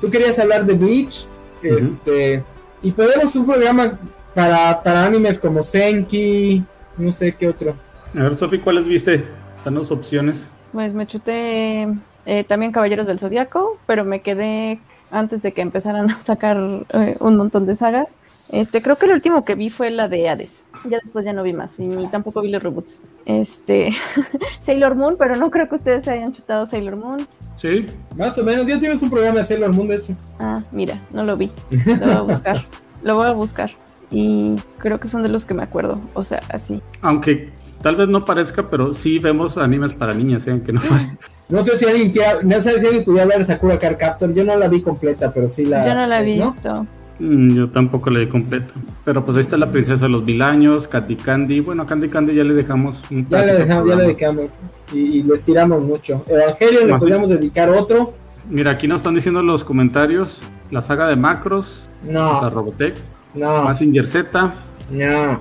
Tú 0.00 0.10
querías 0.10 0.38
hablar 0.38 0.66
de 0.66 0.74
Bleach. 0.74 1.26
Este. 1.62 2.44
Y 2.82 2.92
podemos 2.92 3.34
un 3.34 3.46
programa 3.46 3.98
para, 4.36 4.82
para 4.82 5.06
animes 5.06 5.38
como 5.38 5.62
Senki. 5.62 6.62
No 6.98 7.10
sé 7.10 7.34
qué 7.34 7.48
otro. 7.48 7.74
A 8.14 8.22
ver, 8.22 8.36
Sofi, 8.36 8.58
¿cuáles 8.58 8.86
viste? 8.86 9.24
Danos 9.64 9.90
opciones. 9.90 10.50
Pues 10.72 10.92
me 10.92 11.06
chuté 11.06 11.88
eh, 12.26 12.44
también 12.44 12.70
Caballeros 12.70 13.06
del 13.06 13.18
Zodiaco, 13.18 13.78
pero 13.86 14.04
me 14.04 14.20
quedé 14.20 14.78
antes 15.10 15.40
de 15.40 15.52
que 15.52 15.62
empezaran 15.62 16.10
a 16.10 16.20
sacar 16.20 16.58
eh, 16.58 17.14
un 17.20 17.38
montón 17.38 17.64
de 17.64 17.74
sagas. 17.76 18.16
Este, 18.52 18.82
creo 18.82 18.96
que 18.96 19.06
el 19.06 19.12
último 19.12 19.42
que 19.42 19.54
vi 19.54 19.70
fue 19.70 19.90
la 19.90 20.06
de 20.06 20.28
Hades. 20.28 20.66
Ya 20.84 20.98
después 21.02 21.24
ya 21.24 21.32
no 21.32 21.42
vi 21.42 21.54
más 21.54 21.80
y 21.80 21.86
ni 21.86 22.06
tampoco 22.06 22.42
vi 22.42 22.50
los 22.50 22.62
reboots. 22.62 23.02
Este, 23.24 23.90
Sailor 24.60 24.96
Moon, 24.96 25.16
pero 25.18 25.36
no 25.36 25.50
creo 25.50 25.66
que 25.70 25.76
ustedes 25.76 26.04
se 26.04 26.10
hayan 26.10 26.32
chutado 26.32 26.66
Sailor 26.66 26.96
Moon. 26.96 27.26
Sí, 27.56 27.86
más 28.16 28.36
o 28.36 28.44
menos. 28.44 28.66
Ya 28.66 28.78
tienes 28.78 29.00
un 29.00 29.08
programa 29.08 29.40
de 29.40 29.46
Sailor 29.46 29.72
Moon, 29.72 29.88
de 29.88 29.96
hecho. 29.96 30.14
Ah, 30.38 30.62
mira, 30.72 31.00
no 31.10 31.24
lo 31.24 31.38
vi. 31.38 31.50
Lo 31.70 31.96
voy 31.96 32.10
a 32.10 32.20
buscar. 32.20 32.60
lo 33.02 33.14
voy 33.14 33.28
a 33.28 33.32
buscar. 33.32 33.70
Y 34.10 34.56
creo 34.78 35.00
que 35.00 35.08
son 35.08 35.22
de 35.22 35.28
los 35.28 35.46
que 35.46 35.54
me 35.54 35.62
acuerdo. 35.62 36.00
O 36.14 36.22
sea, 36.22 36.40
así. 36.50 36.80
Aunque 37.00 37.50
tal 37.82 37.96
vez 37.96 38.08
no 38.08 38.24
parezca, 38.24 38.68
pero 38.70 38.94
sí 38.94 39.18
vemos 39.18 39.58
animes 39.58 39.92
para 39.92 40.14
niñas, 40.14 40.46
¿eh? 40.46 40.52
aunque 40.52 40.72
no 40.72 40.80
parezca. 40.80 41.36
No 41.48 41.62
sé 41.62 41.78
si 41.78 41.84
alguien 41.84 42.10
quiere, 42.10 42.42
no 42.42 42.60
sé 42.60 42.78
si 42.80 42.86
alguien 42.86 43.04
pudiera 43.04 43.26
ver 43.26 43.44
Sakura 43.44 43.78
Car 43.78 43.96
Captor. 43.96 44.32
Yo 44.34 44.44
no 44.44 44.56
la 44.56 44.68
vi 44.68 44.82
completa, 44.82 45.32
pero 45.32 45.48
sí 45.48 45.66
la. 45.66 45.86
Yo 45.86 45.94
no 45.94 46.06
la 46.06 46.20
he 46.20 46.24
visto. 46.24 46.86
Mm, 47.18 47.54
yo 47.54 47.70
tampoco 47.70 48.10
la 48.10 48.20
vi 48.20 48.26
completa. 48.26 48.72
Pero 49.04 49.24
pues 49.24 49.36
ahí 49.36 49.42
está 49.42 49.56
la 49.56 49.70
princesa 49.70 50.06
de 50.06 50.10
los 50.10 50.24
vilaños, 50.24 50.88
Candy 50.88 51.16
Candy. 51.16 51.60
Bueno, 51.60 51.84
a 51.84 51.86
Candy 51.86 52.08
Candy 52.08 52.34
ya 52.34 52.44
le 52.44 52.54
dejamos 52.54 53.02
un 53.10 53.28
Ya 53.28 53.44
le 53.44 53.54
dejamos, 53.54 53.88
ya 53.88 53.94
le 53.94 54.02
dedicamos. 54.02 54.52
Y, 54.92 55.22
les 55.22 55.44
tiramos 55.44 55.82
mucho. 55.82 56.24
Evangelio 56.26 56.86
le 56.86 56.98
podríamos 56.98 57.28
dedicar 57.28 57.70
otro. 57.70 58.12
Mira, 58.50 58.72
aquí 58.72 58.88
nos 58.88 59.00
están 59.00 59.14
diciendo 59.14 59.42
los 59.42 59.64
comentarios. 59.64 60.42
La 60.70 60.82
saga 60.82 61.06
de 61.06 61.16
Macros. 61.16 61.88
No. 62.02 62.38
O 62.38 62.40
sea, 62.40 62.50
Robotech. 62.50 62.94
No. 63.36 63.64
Massinger 63.64 64.06
Z. 64.06 64.54
No. 64.90 65.40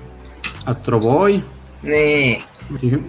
Astro 0.65 0.99
Boy. 0.99 1.41
Nee. 1.83 2.41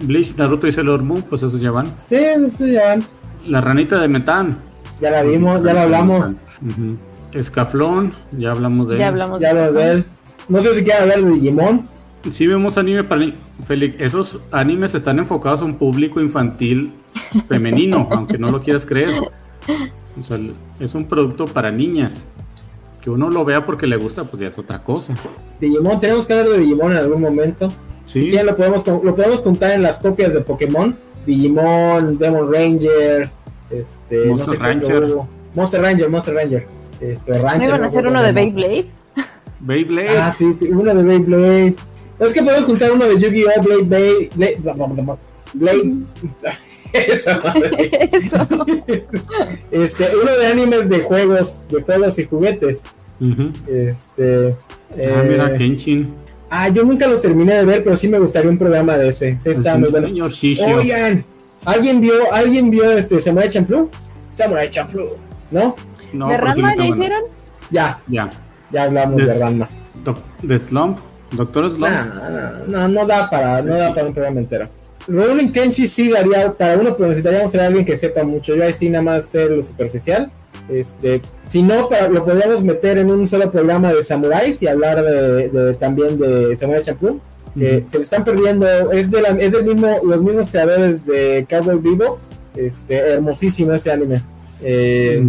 Bleach, 0.01 0.35
Naruto 0.35 0.67
y 0.67 0.71
Sailor 0.71 1.03
Moon, 1.03 1.23
pues 1.23 1.43
eso 1.43 1.57
ya 1.57 1.71
van. 1.71 1.87
Sí, 2.05 2.15
eso 2.15 2.67
ya 2.67 2.89
van. 2.89 3.05
La 3.47 3.61
ranita 3.61 3.99
de 3.99 4.07
Metán. 4.07 4.57
Ya 5.01 5.11
la 5.11 5.23
vimos, 5.23 5.63
ya 5.63 5.73
la 5.73 5.83
hablamos. 5.83 6.37
Escaflón, 7.33 8.13
ya 8.31 8.51
hablamos 8.51 8.87
de 8.87 8.95
él. 8.95 8.99
Ya 8.99 9.07
hablamos 9.09 9.39
ya 9.39 9.53
de, 9.53 9.91
él. 9.91 10.05
No 10.47 10.59
sé 10.59 10.73
si 10.75 10.83
quiere 10.83 10.99
hablar 10.99 11.21
de 11.21 11.31
Digimon. 11.31 11.87
Sí 12.31 12.47
vemos 12.47 12.77
anime 12.77 13.03
para 13.03 13.31
Félix, 13.65 13.95
esos 13.99 14.39
animes 14.51 14.95
están 14.95 15.19
enfocados 15.19 15.61
a 15.61 15.65
un 15.65 15.75
público 15.75 16.19
infantil 16.19 16.93
femenino, 17.47 18.07
aunque 18.11 18.37
no 18.37 18.51
lo 18.51 18.61
quieras 18.61 18.85
creer. 18.85 19.13
O 20.19 20.23
sea, 20.23 20.39
es 20.79 20.95
un 20.95 21.05
producto 21.05 21.45
para 21.45 21.71
niñas. 21.71 22.27
Que 23.07 23.11
uno 23.11 23.29
lo 23.29 23.45
vea 23.45 23.65
porque 23.65 23.87
le 23.87 23.95
gusta, 23.95 24.25
pues 24.25 24.41
ya 24.41 24.49
es 24.49 24.59
otra 24.59 24.83
cosa. 24.83 25.15
Digimon, 25.61 25.97
tenemos 25.97 26.27
que 26.27 26.33
hablar 26.33 26.49
de 26.49 26.57
Digimon 26.57 26.91
en 26.91 26.97
algún 26.97 27.21
momento. 27.21 27.71
Sí. 28.03 28.31
lo 28.31 28.53
podemos, 28.53 28.85
lo 28.85 29.15
podemos 29.15 29.41
contar 29.43 29.71
en 29.71 29.81
las 29.81 29.99
copias 29.99 30.33
de 30.33 30.41
Pokémon. 30.41 30.93
Digimon, 31.25 32.17
Demon 32.17 32.51
Ranger, 32.51 33.29
este, 33.69 34.25
Monster 34.25 34.59
Ranger. 34.59 35.15
Monster 35.55 35.81
Ranger, 35.81 36.09
Monster 36.09 36.33
Ranger. 36.33 36.67
Este, 36.99 37.31
¿No 37.31 37.63
iban 37.63 37.83
a 37.85 37.87
hacer 37.87 38.05
uno 38.07 38.21
de 38.21 38.33
Beyblade? 38.33 38.87
Beyblade. 39.61 40.17
Ah, 40.17 40.33
sí, 40.35 40.57
uno 40.69 40.93
de 40.93 41.03
Beyblade. 41.03 41.75
Es 42.19 42.33
que 42.33 42.43
podemos 42.43 42.65
juntar 42.65 42.91
uno 42.91 43.05
de 43.05 43.17
Yu-Gi-Oh! 43.21 43.63
Blade, 43.63 43.83
Blade, 43.83 44.29
Blade, 44.35 45.17
Blade. 45.53 45.93
Eso. 46.93 47.31
Eso. 48.11 48.47
este, 49.71 50.05
uno 50.21 50.35
de 50.35 50.47
animes 50.47 50.89
de 50.89 50.99
juegos, 51.01 51.63
de 51.69 51.81
juegos 51.81 52.19
y 52.19 52.25
juguetes. 52.25 52.83
Este. 53.67 54.55
Ah, 54.91 55.23
mira, 55.27 55.53
eh, 55.53 55.57
Kenshin. 55.57 56.13
Ah, 56.49 56.69
yo 56.69 56.83
nunca 56.83 57.07
lo 57.07 57.19
terminé 57.19 57.55
de 57.55 57.65
ver, 57.65 57.83
pero 57.83 57.95
sí 57.95 58.07
me 58.07 58.19
gustaría 58.19 58.49
un 58.49 58.57
programa 58.57 58.97
de 58.97 59.09
ese. 59.09 59.37
Sí, 59.39 59.49
está 59.49 59.77
muy 59.77 59.89
bueno. 59.89 60.07
Oigan, 60.07 61.25
¿alguien 61.65 61.99
vio, 61.99 62.13
¿alguien 62.31 62.69
vio 62.69 62.89
este 62.91 63.19
Samurai 63.19 63.49
Champloo? 63.49 63.89
Samurai 64.31 64.69
Champloo, 64.69 65.17
¿no? 65.51 65.75
no 66.13 66.29
¿De 66.29 66.37
Ranma 66.37 66.75
ya 66.75 66.85
hicieron? 66.85 67.23
Ya. 67.69 67.99
Ya. 68.07 68.29
Ya 68.71 68.83
hablamos 68.83 69.17
de 69.17 69.33
Ranma. 69.33 69.69
¿De 70.41 70.59
Slump? 70.59 70.99
¿Doctor 71.31 71.69
Slump? 71.69 71.91
No, 71.91 72.65
no, 72.67 72.87
no, 72.87 73.05
da 73.05 73.29
para, 73.29 73.61
no 73.61 73.75
da 73.75 73.93
para 73.93 74.07
un 74.07 74.13
programa 74.13 74.39
entero. 74.39 74.69
Rolling 75.07 75.51
Kenshi 75.51 75.87
sí 75.87 76.09
daría 76.09 76.51
para 76.51 76.77
uno, 76.77 76.95
pero 76.95 77.09
necesitaríamos 77.09 77.55
a 77.55 77.65
alguien 77.65 77.85
que 77.85 77.97
sepa 77.97 78.23
mucho. 78.23 78.55
Yo 78.55 78.63
ahí 78.63 78.73
sí 78.73 78.89
nada 78.89 79.03
más 79.03 79.25
sé 79.25 79.47
lo 79.47 79.61
superficial. 79.61 80.29
Este, 80.69 81.21
si 81.47 81.63
no, 81.63 81.89
lo 82.11 82.25
podríamos 82.25 82.61
meter 82.63 82.97
en 82.97 83.09
un 83.09 83.25
solo 83.25 83.49
programa 83.49 83.93
de 83.93 84.03
samuráis 84.03 84.61
y 84.61 84.67
hablar 84.67 85.03
de, 85.03 85.75
también 85.79 86.19
de 86.19 86.55
Samurai 86.57 86.81
Champloo. 86.81 87.19
Que 87.57 87.83
se 87.87 87.97
le 87.97 88.03
están 88.03 88.23
perdiendo, 88.23 88.67
es, 88.91 89.09
de 89.09 89.21
la, 89.21 89.29
es 89.29 89.51
del 89.51 89.65
mismo, 89.65 89.97
los 90.03 90.21
mismos 90.21 90.51
creadores 90.51 91.05
de 91.05 91.45
Cowboy 91.49 91.79
Vivo. 91.79 92.19
Este, 92.55 92.95
hermosísimo 92.97 93.73
ese 93.73 93.91
anime. 93.91 94.21
Eh, 94.61 95.23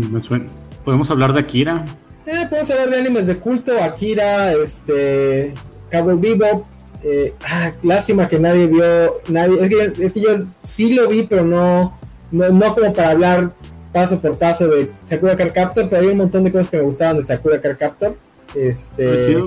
podemos 0.85 1.11
hablar 1.11 1.33
de 1.33 1.41
Akira. 1.41 1.87
Eh, 2.27 2.47
podemos 2.51 2.71
hablar 2.71 2.91
de 2.91 2.99
animes 2.99 3.27
de 3.27 3.37
culto, 3.37 3.73
Akira, 3.83 4.53
este, 4.53 5.55
Cowboy 5.91 6.19
Vivo. 6.19 6.67
Eh, 7.03 7.33
ah, 7.47 7.73
lástima 7.83 8.27
que 8.27 8.39
nadie 8.39 8.67
vio, 8.67 9.21
nadie, 9.29 9.63
es 9.63 9.69
que, 9.69 10.05
es 10.05 10.13
que 10.13 10.21
yo 10.21 10.31
sí 10.63 10.93
lo 10.93 11.09
vi, 11.09 11.23
pero 11.23 11.45
no, 11.45 11.97
no, 12.33 12.49
no 12.51 12.75
como 12.75 12.93
para 12.93 13.11
hablar 13.11 13.53
paso 13.93 14.21
por 14.21 14.37
paso 14.37 14.69
de 14.69 14.91
Sakura 15.05 15.37
Car 15.37 15.53
Captor, 15.53 15.89
pero 15.89 16.03
hay 16.03 16.09
un 16.09 16.19
montón 16.19 16.45
de 16.45 16.53
cosas 16.53 16.71
que 16.71 16.77
me 16.77 16.83
gustaban 16.83 17.17
de 17.17 17.23
Sakura 17.23 17.61
Car 17.61 17.77
Captor. 17.77 18.17
Este. 18.55 19.39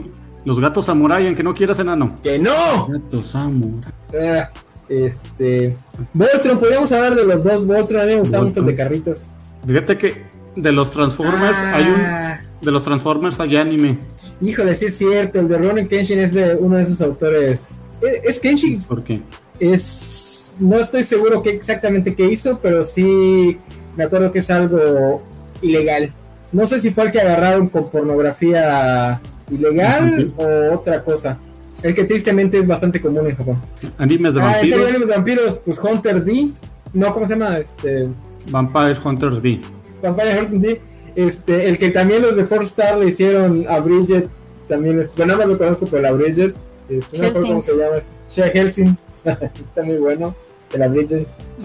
Los 0.44 0.60
gatos 0.60 0.86
samurai, 0.86 1.28
en 1.28 1.36
que 1.36 1.44
no 1.44 1.54
quieras 1.54 1.78
enano. 1.80 2.18
¡Que 2.24 2.40
no! 2.40 2.88
Gatos 2.88 3.28
samurai. 3.28 3.92
Ah, 4.14 4.50
este. 4.90 5.76
Voltron, 6.14 6.60
podríamos 6.60 6.92
hablar 6.92 7.16
de 7.16 7.26
los 7.26 7.44
dos 7.44 7.66
Voltron. 7.66 8.02
A 8.02 8.06
mí 8.06 8.14
me 8.14 8.20
gustaban 8.20 8.48
mucho 8.48 8.62
de 8.62 8.76
carritos. 8.76 9.28
Fíjate 9.66 9.98
que 9.98 10.24
de 10.56 10.72
los 10.72 10.92
Transformers 10.92 11.58
hay 11.74 11.86
un. 11.86 12.51
Ah. 12.62 12.66
De 12.66 12.72
los 12.72 12.84
Transformers 12.84 13.40
hay 13.40 13.58
anime. 13.58 13.98
Híjole, 14.40 14.76
sí 14.76 14.86
es 14.86 14.98
cierto. 14.98 15.40
El 15.40 15.48
de 15.48 15.58
Ronin 15.58 15.88
Kenshin 15.88 16.20
es 16.20 16.34
de 16.34 16.56
uno 16.56 16.78
de 16.78 16.84
esos 16.84 17.02
autores. 17.02 17.80
Es, 18.24 18.40
Kenshin. 18.40 18.78
¿Por 18.88 19.04
qué? 19.04 19.22
Es. 19.60 20.56
No 20.60 20.78
estoy 20.78 21.04
seguro 21.04 21.42
qué 21.42 21.52
exactamente 21.52 22.14
qué 22.14 22.26
hizo, 22.26 22.60
pero 22.62 22.84
sí 22.84 23.58
me 23.96 24.04
acuerdo 24.04 24.32
que 24.32 24.40
es 24.40 24.50
algo 24.50 25.24
ilegal. 25.62 26.12
No 26.52 26.66
sé 26.66 26.80
si 26.80 26.92
fue 26.92 27.06
el 27.06 27.12
que 27.12 27.20
agarraron 27.20 27.70
con 27.70 27.90
pornografía 27.90 29.22
ilegal 29.50 30.34
o 30.38 30.76
otra 30.76 31.04
cosa. 31.04 31.40
Es 31.82 31.96
que 31.96 32.04
tristemente 32.04 32.60
es 32.60 32.68
bastante 32.68 33.02
común 33.02 33.28
en 33.28 33.36
Japón. 33.36 33.58
Animes 33.98 34.36
de 34.36 34.42
ah, 34.42 34.46
vampiros. 34.46 34.80
animes 34.82 35.08
de 35.08 35.14
vampiros, 35.14 35.62
pues 35.66 35.80
Hunter 35.80 36.24
D. 36.24 36.50
No, 36.94 37.14
¿cómo 37.14 37.26
se 37.26 37.34
llama? 37.34 37.58
Este. 37.58 38.08
Vampire 38.50 38.98
Hunter 39.04 39.42
D. 39.42 39.62
Vampire 40.02 40.42
Hunter 40.42 40.60
D. 40.60 40.82
Este, 41.16 41.68
el 41.68 41.78
que 41.78 41.90
también 41.90 42.22
los 42.22 42.36
de 42.36 42.46
Four 42.46 42.64
Star 42.64 42.98
le 42.98 43.08
hicieron 43.08 43.66
a 43.70 43.80
Bridget. 43.80 44.30
También 44.68 45.00
es, 45.00 45.16
bueno, 45.18 45.34
nada 45.34 45.46
más 45.46 45.54
lo 45.54 45.58
conozco 45.58 45.86
por 45.86 46.02
la 46.02 46.12
Bridget. 46.12 46.56
Este, 46.90 47.18
no 47.20 47.28
sé 47.28 47.42
cómo 47.42 47.62
se 47.62 47.78
llama. 47.78 47.98
Shea 48.30 48.48
Helsing. 48.48 48.98
Está 49.08 49.84
muy 49.84 49.98
bueno. 49.98 50.36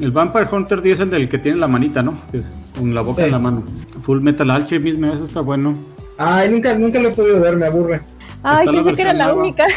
El 0.00 0.10
Vampire 0.10 0.48
Hunter 0.50 0.82
10 0.82 0.94
es 0.94 1.00
el 1.00 1.10
del 1.10 1.28
que 1.28 1.38
tiene 1.38 1.58
la 1.58 1.68
manita, 1.68 2.02
¿no? 2.02 2.16
con 2.76 2.94
la 2.94 3.02
boca 3.02 3.24
en 3.24 3.30
la 3.30 3.38
mano. 3.38 3.64
Full 4.02 4.20
Metal 4.20 4.50
Alchemist, 4.50 5.02
eso 5.02 5.24
está 5.24 5.40
bueno. 5.40 5.76
Ay, 6.18 6.50
nunca, 6.50 6.74
nunca 6.74 6.98
lo 6.98 7.10
he 7.10 7.12
podido 7.12 7.40
ver, 7.40 7.56
me 7.56 7.66
aburre. 7.66 8.00
Ay, 8.42 8.66
pensé 8.66 8.94
que 8.94 9.02
era 9.02 9.12
la 9.12 9.32
única. 9.34 9.64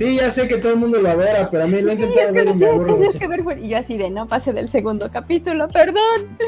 Sí, 0.00 0.16
ya 0.16 0.32
sé 0.32 0.48
que 0.48 0.56
todo 0.56 0.72
el 0.72 0.78
mundo 0.78 0.98
lo 0.98 1.10
adora, 1.10 1.50
pero 1.50 1.64
a 1.64 1.66
mí 1.66 1.78
lo 1.82 1.90
he 1.90 1.94
intentado 1.94 2.32
ver 2.32 2.48
y 2.48 2.54
me 2.54 2.66
aburre 2.66 3.08
que 3.18 3.28
ver, 3.28 3.42
y 3.60 3.68
yo 3.68 3.76
así 3.76 3.98
de, 3.98 4.08
no 4.08 4.26
pase 4.26 4.54
del 4.54 4.66
segundo 4.66 5.10
capítulo, 5.12 5.68
perdón. 5.68 6.38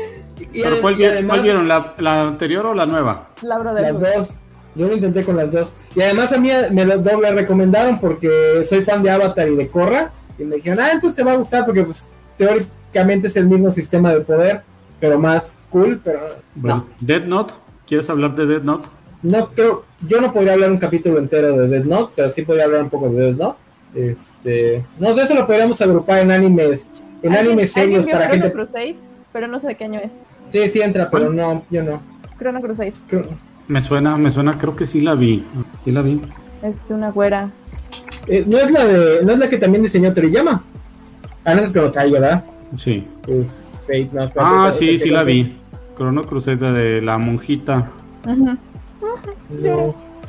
¿Pero 0.54 0.80
cuál, 0.80 0.94
vieron? 0.94 1.68
¿La, 1.68 1.92
¿La, 1.98 2.22
anterior 2.28 2.64
o 2.64 2.72
la 2.72 2.86
nueva? 2.86 3.28
La 3.42 3.58
Las 3.58 4.00
dos. 4.00 4.38
Yo 4.74 4.88
lo 4.88 4.94
intenté 4.94 5.22
con 5.22 5.36
las 5.36 5.52
dos. 5.52 5.72
Y 5.94 6.00
además 6.00 6.32
a 6.32 6.38
mí 6.38 6.48
me 6.70 6.86
lo 6.86 6.96
doble 6.96 7.30
recomendaron 7.32 8.00
porque 8.00 8.64
soy 8.64 8.80
fan 8.80 9.02
de 9.02 9.10
Avatar 9.10 9.46
y 9.46 9.56
de 9.56 9.68
Korra 9.68 10.10
Y 10.38 10.44
me 10.44 10.56
dijeron, 10.56 10.80
ah, 10.80 10.88
entonces 10.90 11.14
te 11.14 11.22
va 11.22 11.32
a 11.32 11.36
gustar 11.36 11.66
porque 11.66 11.82
pues 11.82 12.06
teóricamente 12.38 13.28
es 13.28 13.36
el 13.36 13.48
mismo 13.48 13.68
sistema 13.68 14.14
de 14.14 14.22
poder, 14.22 14.62
pero 14.98 15.18
más 15.18 15.58
cool, 15.68 16.00
pero 16.02 16.20
bueno, 16.54 16.86
Dead 17.00 17.24
Note, 17.26 17.52
¿quieres 17.86 18.08
hablar 18.08 18.34
de 18.34 18.46
Dead 18.46 18.62
Note? 18.62 18.88
No 19.22 19.50
creo, 19.50 19.84
yo 20.06 20.20
no 20.20 20.32
podría 20.32 20.54
hablar 20.54 20.70
un 20.70 20.78
capítulo 20.78 21.18
entero 21.18 21.56
de 21.56 21.68
Dead 21.68 21.84
Note, 21.84 22.12
pero 22.16 22.30
sí 22.30 22.42
podría 22.42 22.64
hablar 22.64 22.82
un 22.82 22.90
poco 22.90 23.10
de 23.10 23.26
Dead 23.26 23.36
Note. 23.36 23.58
Este, 23.94 24.84
no 24.98 25.12
sé, 25.14 25.22
eso 25.22 25.34
lo 25.34 25.46
podríamos 25.46 25.80
agrupar 25.80 26.20
en 26.20 26.32
animes, 26.32 26.88
en 27.22 27.36
animes 27.36 27.72
serios 27.72 28.06
para 28.06 28.28
gente. 28.28 28.50
Crusade, 28.50 28.96
pero 29.32 29.48
no 29.48 29.58
sé 29.58 29.68
de 29.68 29.74
qué 29.76 29.84
año 29.84 30.00
es. 30.02 30.20
Sí, 30.50 30.70
sí 30.70 30.80
entra, 30.80 31.10
pero 31.10 31.32
no, 31.32 31.64
yo 31.70 31.82
no. 31.82 32.00
Chrono 32.38 32.60
Crusade. 32.60 32.92
Me 33.68 33.80
suena, 33.80 34.16
me 34.16 34.30
suena, 34.30 34.58
creo 34.58 34.74
que 34.74 34.86
sí 34.86 35.00
la 35.00 35.14
vi. 35.14 35.44
Sí 35.84 35.92
la 35.92 36.02
vi. 36.02 36.20
Es 36.62 36.90
una 36.90 37.10
güera. 37.10 37.50
Eh, 38.26 38.44
no 38.46 38.56
es 38.58 38.70
la 38.70 38.84
de, 38.84 39.24
no 39.24 39.32
es 39.32 39.38
la 39.38 39.48
que 39.48 39.58
también 39.58 39.82
diseñó 39.82 40.12
Toriyama. 40.12 40.62
Ah, 41.44 41.54
no 41.54 41.60
es 41.60 41.74
lo 41.74 41.90
traigo, 41.90 42.14
¿verdad? 42.14 42.44
Sí. 42.76 43.06
ah, 44.36 44.70
sí, 44.72 44.98
sí 44.98 45.10
la 45.10 45.24
vi. 45.24 45.56
Chrono 45.96 46.24
Crusade 46.24 46.72
de 46.72 47.02
la 47.02 47.18
monjita. 47.18 47.90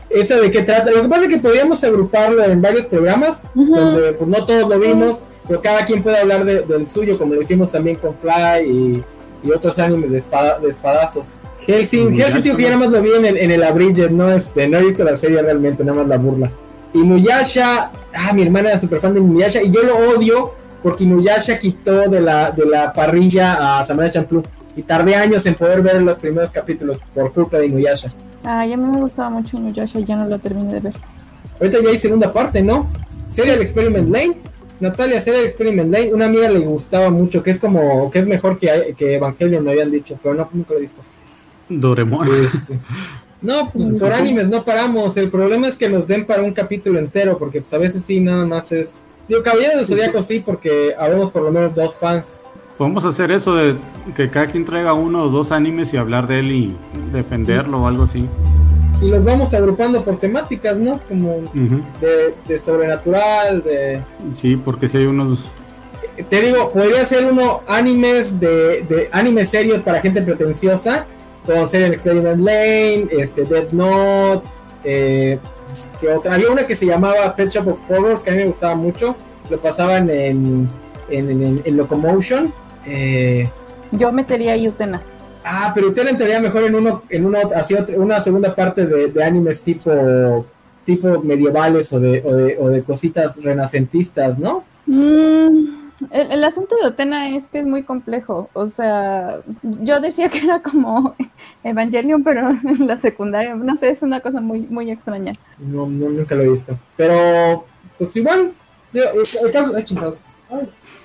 ¿Esa 0.09 0.39
de 0.39 0.51
qué 0.51 0.61
trata? 0.61 0.91
Lo 0.91 1.01
que 1.01 1.09
pasa 1.09 1.23
es 1.23 1.29
que 1.29 1.39
podríamos 1.39 1.83
agruparlo 1.83 2.43
en 2.43 2.61
varios 2.61 2.85
programas, 2.85 3.39
donde 3.53 4.13
pues 4.13 4.29
no 4.29 4.45
todos 4.45 4.69
lo 4.69 4.79
vimos, 4.79 5.21
pero 5.47 5.61
cada 5.61 5.85
quien 5.85 6.03
puede 6.03 6.19
hablar 6.19 6.45
del 6.45 6.87
suyo, 6.87 7.17
como 7.17 7.33
lo 7.33 7.41
hicimos 7.41 7.71
también 7.71 7.95
con 7.95 8.13
Fly 8.15 8.69
y, 8.69 9.03
otros 9.53 9.77
animes 9.79 10.09
de, 10.09 10.23
de 10.61 10.69
espadazos. 10.69 11.37
Helsing, 11.59 12.13
Helsing 12.13 12.41
tío, 12.41 12.55
que 12.55 12.63
ya 12.63 12.69
nada 12.69 12.79
más 12.79 12.91
lo 12.91 13.01
vi 13.01 13.11
en 13.13 13.25
el, 13.25 13.37
en 13.37 13.51
el 13.51 13.63
Abridger, 13.63 14.11
no, 14.11 14.31
este, 14.31 14.69
no 14.69 14.77
he 14.77 14.85
visto 14.85 15.03
la 15.03 15.17
serie 15.17 15.41
realmente, 15.41 15.83
nada 15.83 15.99
más 15.99 16.07
la 16.07 16.17
burla. 16.17 16.51
Inuyasha, 16.93 17.91
ah, 18.13 18.33
mi 18.33 18.43
hermana 18.43 18.69
era 18.69 18.77
súper 18.77 18.99
fan 18.99 19.13
de 19.13 19.19
Inuyasha 19.19 19.61
y 19.61 19.71
yo 19.71 19.83
lo 19.83 19.97
odio 20.11 20.53
porque 20.81 21.03
Inuyasha 21.03 21.57
quitó 21.59 22.09
de 22.09 22.21
la, 22.21 22.51
de 22.51 22.65
la 22.65 22.93
parrilla 22.93 23.79
a 23.79 23.83
Samurai 23.83 24.11
Champloo 24.11 24.43
y 24.75 24.83
tardé 24.83 25.15
años 25.15 25.45
en 25.45 25.55
poder 25.55 25.81
ver 25.81 26.01
los 26.01 26.19
primeros 26.19 26.51
capítulos 26.51 26.97
por 27.13 27.31
culpa 27.31 27.57
de 27.57 27.67
Inuyasha. 27.67 28.13
Ah, 28.43 28.65
ya 28.65 28.77
me 28.77 28.99
gustaba 28.99 29.29
mucho 29.29 29.57
Inuyasha 29.57 29.99
y 29.99 30.05
ya 30.05 30.15
no 30.15 30.27
lo 30.27 30.39
terminé 30.39 30.73
de 30.73 30.79
ver. 30.79 30.93
Ahorita 31.59 31.81
ya 31.81 31.89
hay 31.89 31.97
segunda 31.97 32.33
parte, 32.33 32.61
¿no? 32.61 32.87
Serial 33.27 33.61
Experiment 33.61 34.09
Lane. 34.09 34.37
Natalia, 34.79 35.21
Serial 35.21 35.45
Experiment 35.45 35.91
Lane, 35.91 36.13
una 36.13 36.25
amiga 36.25 36.49
le 36.49 36.59
gustaba 36.59 37.09
mucho, 37.09 37.41
que 37.41 37.51
es 37.51 37.59
como, 37.59 38.11
que 38.11 38.19
es 38.19 38.27
mejor 38.27 38.57
que, 38.57 38.93
que 38.97 39.15
Evangelion, 39.15 39.63
me 39.63 39.71
habían 39.71 39.89
dicho, 39.89 40.19
pero 40.21 40.35
no, 40.35 40.49
nunca 40.51 40.73
lo 40.73 40.79
he 40.79 40.81
visto. 40.81 41.01
Doremon. 41.69 42.27
Este, 42.43 42.77
no, 43.41 43.69
pues 43.71 43.99
por 43.99 44.11
animes 44.11 44.47
no 44.47 44.63
paramos. 44.63 45.15
El 45.17 45.29
problema 45.29 45.67
es 45.67 45.77
que 45.77 45.89
nos 45.89 46.07
den 46.07 46.25
para 46.25 46.43
un 46.43 46.53
capítulo 46.53 46.99
entero, 46.99 47.37
porque 47.37 47.61
pues 47.61 47.73
a 47.73 47.77
veces 47.77 48.03
sí, 48.03 48.19
nada 48.19 48.45
más 48.45 48.71
es. 48.71 49.03
Digo, 49.27 49.41
Caballero 49.41 49.79
de 49.79 49.85
Zodíaco 49.85 50.21
sí, 50.21 50.41
porque 50.45 50.93
habemos 50.99 51.31
por 51.31 51.43
lo 51.43 51.51
menos 51.51 51.73
dos 51.73 51.95
fans. 51.97 52.39
Podemos 52.77 53.05
hacer 53.05 53.31
eso 53.31 53.55
de 53.55 53.77
que 54.15 54.29
cada 54.29 54.47
quien 54.47 54.65
traiga 54.65 54.93
uno 54.93 55.23
o 55.23 55.29
dos 55.29 55.51
animes 55.51 55.93
y 55.93 55.97
hablar 55.97 56.27
de 56.27 56.39
él 56.39 56.51
y 56.51 56.75
defenderlo 57.11 57.83
o 57.83 57.87
algo 57.87 58.03
así. 58.03 58.27
Y 59.01 59.09
los 59.09 59.23
vamos 59.23 59.53
agrupando 59.53 60.03
por 60.03 60.17
temáticas, 60.17 60.77
¿no? 60.77 60.99
Como 61.07 61.43
de, 62.47 62.59
sobrenatural, 62.59 63.61
de... 63.63 64.01
Sí, 64.33 64.55
porque 64.55 64.87
si 64.87 64.97
hay 64.97 65.05
unos... 65.05 65.45
Te 66.29 66.41
digo, 66.41 66.71
podría 66.71 67.03
ser 67.05 67.31
uno 67.31 67.61
animes 67.67 68.39
de, 68.39 68.83
de 68.83 69.09
animes 69.11 69.49
serios 69.49 69.81
para 69.81 69.99
gente 69.99 70.21
pretenciosa 70.21 71.05
con 71.45 71.67
Serial 71.67 71.93
Experiment 71.93 72.39
Lane, 72.39 73.07
este, 73.11 73.45
Dead 73.45 73.71
Note, 73.71 74.47
eh, 74.83 75.39
que 75.99 76.07
otra, 76.09 76.35
había 76.35 76.49
una 76.51 76.65
que 76.65 76.75
se 76.75 76.85
llamaba 76.85 77.35
Pet 77.35 77.49
Shop 77.49 77.67
of 77.67 77.79
Horrors 77.89 78.23
que 78.23 78.29
a 78.29 78.33
mí 78.33 78.39
me 78.39 78.45
gustaba 78.45 78.75
mucho, 78.75 79.15
lo 79.49 79.59
pasaban 79.59 80.09
en, 80.09 80.69
en, 81.09 81.61
en, 81.63 81.77
Locomotion. 81.77 82.53
Eh, 82.85 83.49
Yo 83.91 84.11
metería 84.11 84.55
Utena. 84.69 85.01
Ah, 85.45 85.71
pero 85.75 85.89
Utena 85.89 86.09
entraría 86.09 86.39
mejor 86.39 86.63
en 86.63 86.75
uno, 86.75 87.03
en 87.09 87.25
uno, 87.25 87.37
así 87.55 87.75
una 87.95 88.19
segunda 88.21 88.55
parte 88.55 88.85
de, 88.85 89.07
de 89.07 89.23
animes 89.23 89.61
tipo 89.61 90.45
tipo 90.85 91.21
medievales 91.21 91.91
o 91.93 91.99
de, 91.99 92.21
o 92.25 92.33
de, 92.35 92.57
o 92.59 92.69
de 92.69 92.83
cositas 92.83 93.41
renacentistas, 93.41 94.37
¿no? 94.37 94.63
Mm, 94.85 95.83
el, 96.11 96.43
asunto 96.43 96.75
de 96.75 96.87
Otena 96.87 97.29
es 97.29 97.49
que 97.49 97.59
es 97.59 97.65
muy 97.65 97.83
complejo. 97.83 98.49
O 98.53 98.67
sea, 98.67 99.41
yo 99.61 99.99
decía 99.99 100.29
que 100.29 100.39
era 100.39 100.61
como 100.61 101.15
Evangelion, 101.63 102.23
pero 102.23 102.49
en 102.49 102.87
la 102.87 102.97
secundaria, 102.97 103.55
no 103.55 103.75
sé, 103.75 103.89
es 103.89 104.03
una 104.03 104.19
cosa 104.19 104.41
muy, 104.41 104.61
muy 104.61 104.91
extraña. 104.91 105.33
No, 105.59 105.87
nunca 105.87 106.35
lo 106.35 106.43
he 106.43 106.49
visto. 106.49 106.77
Pero, 106.97 107.65
pues 107.97 108.15
igual, 108.15 108.51
el 108.93 109.51
caso, 109.51 109.73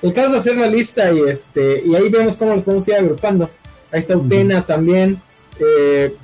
el 0.03 0.13
caso 0.13 0.29
es 0.29 0.41
hacer 0.41 0.57
una 0.57 0.67
lista 0.67 1.13
y 1.13 1.21
este 1.21 1.83
y 1.85 1.95
ahí 1.95 2.09
vemos 2.09 2.37
cómo 2.37 2.55
los 2.55 2.65
podemos 2.65 2.87
ir 2.89 2.95
agrupando. 2.95 3.51
Ahí 3.91 4.01
está 4.01 4.17
Utena 4.17 4.65
también. 4.65 5.21
Eh, 5.59 6.15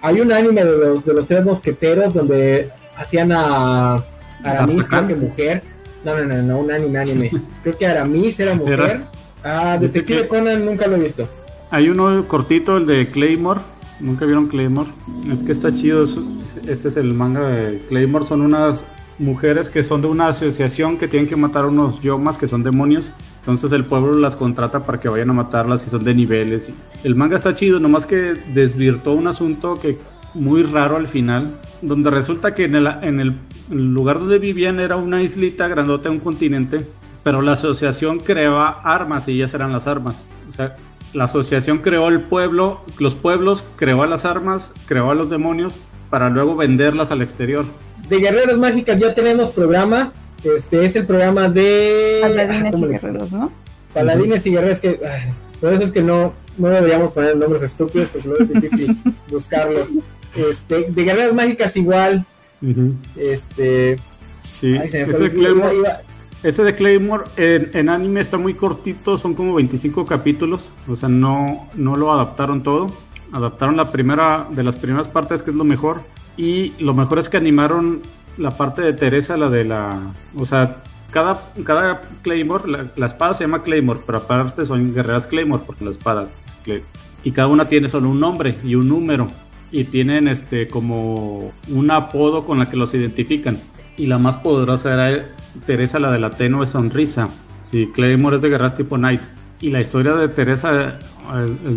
hay 0.00 0.20
un 0.20 0.32
anime 0.32 0.64
de 0.64 0.76
los 0.76 1.04
de 1.04 1.12
los 1.14 1.26
tres 1.26 1.44
mosqueteros 1.44 2.14
donde 2.14 2.70
hacían 2.96 3.32
a 3.32 4.02
Aramis, 4.44 4.86
creo 4.86 5.06
que 5.06 5.14
mujer 5.14 5.62
no, 6.04 6.16
no, 6.16 6.24
no, 6.24 6.42
no, 6.42 6.58
un 6.60 6.70
anime, 6.70 6.98
anime. 6.98 7.30
Creo 7.62 7.76
que 7.76 7.86
Aramis 7.86 8.38
era 8.40 8.54
mujer. 8.54 9.02
Ah, 9.44 9.78
Detective 9.80 10.28
Conan 10.28 10.64
nunca 10.64 10.86
lo 10.86 10.96
he 10.96 11.00
visto. 11.00 11.28
Hay 11.70 11.88
uno 11.88 12.26
cortito, 12.28 12.76
el 12.76 12.86
de 12.86 13.10
Claymore. 13.10 13.60
¿Nunca 14.00 14.24
vieron 14.24 14.46
Claymore? 14.46 14.88
Es 15.32 15.42
que 15.42 15.52
está 15.52 15.74
chido. 15.74 16.04
Este 16.66 16.88
es 16.88 16.96
el 16.96 17.14
manga 17.14 17.48
de 17.48 17.80
Claymore. 17.88 18.24
Son 18.24 18.42
unas 18.42 18.84
mujeres 19.18 19.70
que 19.70 19.82
son 19.82 20.00
de 20.00 20.06
una 20.06 20.28
asociación 20.28 20.96
que 20.96 21.08
tienen 21.08 21.28
que 21.28 21.36
matar 21.36 21.66
unos 21.66 22.00
yomas 22.00 22.38
que 22.38 22.46
son 22.46 22.62
demonios. 22.62 23.12
Entonces 23.40 23.72
el 23.72 23.84
pueblo 23.84 24.14
las 24.14 24.36
contrata 24.36 24.84
para 24.84 25.00
que 25.00 25.08
vayan 25.08 25.30
a 25.30 25.32
matarlas 25.32 25.86
y 25.86 25.90
son 25.90 26.04
de 26.04 26.14
niveles. 26.14 26.70
El 27.02 27.14
manga 27.14 27.36
está 27.36 27.54
chido, 27.54 27.80
nomás 27.80 28.06
que 28.06 28.34
desvirtuó 28.52 29.14
un 29.14 29.26
asunto 29.26 29.74
que 29.74 29.98
muy 30.34 30.62
raro 30.62 30.96
al 30.96 31.08
final, 31.08 31.58
donde 31.82 32.10
resulta 32.10 32.54
que 32.54 32.64
en 32.64 32.76
el, 32.76 32.86
en 33.02 33.20
el 33.20 33.36
lugar 33.70 34.18
donde 34.18 34.38
vivían 34.38 34.80
era 34.80 34.96
una 34.96 35.22
islita 35.22 35.68
grandota, 35.68 36.10
un 36.10 36.20
continente, 36.20 36.78
pero 37.22 37.42
la 37.42 37.52
asociación 37.52 38.20
creaba 38.20 38.80
armas 38.84 39.28
y 39.28 39.32
ellas 39.32 39.54
eran 39.54 39.72
las 39.72 39.86
armas. 39.86 40.22
O 40.48 40.52
sea, 40.52 40.76
la 41.14 41.24
asociación 41.24 41.78
creó 41.78 42.08
el 42.08 42.20
pueblo, 42.20 42.82
los 42.98 43.14
pueblos, 43.14 43.64
creó 43.76 44.02
a 44.02 44.06
las 44.06 44.24
armas, 44.24 44.74
creó 44.86 45.10
a 45.10 45.14
los 45.14 45.30
demonios 45.30 45.76
para 46.10 46.28
luego 46.30 46.56
venderlas 46.56 47.10
al 47.10 47.22
exterior. 47.22 47.64
De 48.08 48.18
Guerreros 48.18 48.58
Mágicas 48.58 48.98
ya 48.98 49.14
tenemos 49.14 49.50
programa, 49.50 50.12
este 50.44 50.84
es 50.84 50.96
el 50.96 51.06
programa 51.06 51.48
de... 51.48 52.20
Paladines 52.22 52.78
y 52.78 52.86
Guerreros, 52.86 53.32
¿no? 53.32 53.52
Paladines 53.92 54.46
y 54.46 54.50
Guerreros 54.52 54.80
que... 54.80 55.00
por 55.60 55.72
eso 55.72 55.82
es 55.82 55.92
que 55.92 56.02
no, 56.02 56.32
no 56.56 56.68
deberíamos 56.68 57.12
poner 57.12 57.36
nombres 57.36 57.62
estúpidos 57.62 58.08
porque 58.08 58.28
luego 58.28 58.44
es 58.44 58.60
difícil 58.60 58.96
buscarlos. 59.30 59.88
Este, 60.34 60.90
de 60.90 61.04
Guerreras 61.04 61.34
Mágicas 61.34 61.76
igual. 61.76 62.24
Este. 63.16 63.96
Sí, 64.42 64.74
ese, 64.76 65.04
de 65.04 65.30
Claymore, 65.30 65.76
ese, 66.42 66.64
de 66.64 66.74
Claymore, 66.74 67.24
en, 67.36 67.88
anime 67.88 68.20
está 68.20 68.38
muy 68.38 68.54
cortito, 68.54 69.18
son 69.18 69.34
como 69.34 69.54
25 69.54 70.06
capítulos. 70.06 70.72
O 70.88 70.96
sea, 70.96 71.08
no, 71.08 71.68
no 71.74 71.96
lo 71.96 72.12
adaptaron 72.12 72.62
todo. 72.62 72.86
Adaptaron 73.32 73.76
la 73.76 73.90
primera 73.90 74.46
de 74.50 74.62
las 74.62 74.76
primeras 74.76 75.08
partes, 75.08 75.42
que 75.42 75.50
es 75.50 75.56
lo 75.56 75.64
mejor. 75.64 76.00
Y 76.38 76.72
lo 76.78 76.94
mejor 76.94 77.18
es 77.18 77.28
que 77.28 77.36
animaron 77.36 78.00
la 78.38 78.52
parte 78.52 78.80
de 78.80 78.94
Teresa, 78.94 79.36
la 79.36 79.50
de 79.50 79.64
la. 79.64 79.98
O 80.36 80.46
sea, 80.46 80.76
cada, 81.10 81.42
cada 81.64 82.00
Claymore, 82.22 82.64
la, 82.96 83.06
espada 83.06 83.34
se 83.34 83.44
llama 83.44 83.62
Claymore, 83.62 84.00
pero 84.06 84.18
aparte 84.18 84.64
son 84.64 84.94
guerreras 84.94 85.26
Claymore, 85.26 85.64
porque 85.66 85.84
la 85.84 85.90
espada 85.90 86.28
Y 87.24 87.32
cada 87.32 87.48
una 87.48 87.68
tiene 87.68 87.88
solo 87.88 88.08
un 88.08 88.20
nombre 88.20 88.56
y 88.64 88.76
un 88.76 88.88
número 88.88 89.26
y 89.70 89.84
tienen 89.84 90.28
este 90.28 90.68
como 90.68 91.52
un 91.68 91.90
apodo 91.90 92.46
con 92.46 92.58
la 92.58 92.70
que 92.70 92.76
los 92.76 92.94
identifican. 92.94 93.58
Y 93.96 94.06
la 94.06 94.18
más 94.18 94.38
poderosa 94.38 94.94
era 94.94 95.26
Teresa, 95.66 95.98
la 95.98 96.12
de 96.12 96.20
la 96.20 96.30
tenue 96.30 96.66
sonrisa. 96.66 97.28
Sí, 97.62 97.88
Claymore 97.92 98.36
es 98.36 98.42
de 98.42 98.48
guerra 98.48 98.76
tipo 98.76 98.96
Knight. 98.96 99.20
Y 99.60 99.72
la 99.72 99.80
historia 99.80 100.14
de 100.14 100.28
Teresa 100.28 101.00
es, 101.44 101.74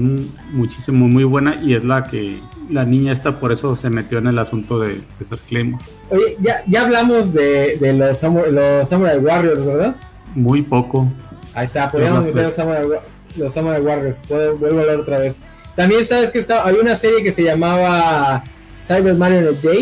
muchísimo, 0.53 1.07
muy 1.07 1.23
buena 1.23 1.55
y 1.61 1.73
es 1.73 1.83
la 1.83 2.03
que 2.03 2.39
la 2.69 2.85
niña 2.85 3.11
esta 3.11 3.39
por 3.39 3.51
eso 3.51 3.75
se 3.75 3.89
metió 3.89 4.17
en 4.17 4.27
el 4.27 4.39
asunto 4.39 4.79
de, 4.79 5.01
ser 5.23 5.39
Claymore. 5.39 5.83
Oye, 6.09 6.37
ya, 6.39 6.61
ya 6.67 6.83
hablamos 6.83 7.33
de, 7.33 7.77
de 7.77 7.93
los, 7.93 8.17
Samurai, 8.17 9.17
Warriors, 9.17 9.65
¿verdad? 9.65 9.95
Muy 10.35 10.61
poco. 10.61 11.07
Ahí 11.53 11.65
está, 11.65 11.91
podríamos 11.91 12.25
meter 12.25 12.45
los 12.45 12.55
Samurai, 12.55 12.85
los 13.37 13.53
Samurai 13.53 13.81
Warriors. 13.81 14.21
vuelvo 14.29 14.79
a 14.79 14.81
hablar 14.81 14.97
otra 14.97 15.19
vez. 15.19 15.37
También 15.75 16.05
sabes 16.05 16.31
que 16.31 16.39
está, 16.39 16.63
había 16.63 16.81
una 16.81 16.95
serie 16.95 17.23
que 17.23 17.31
se 17.31 17.43
llamaba 17.43 18.43
Cyber 18.83 19.15
Marionette 19.15 19.61
J 19.63 19.75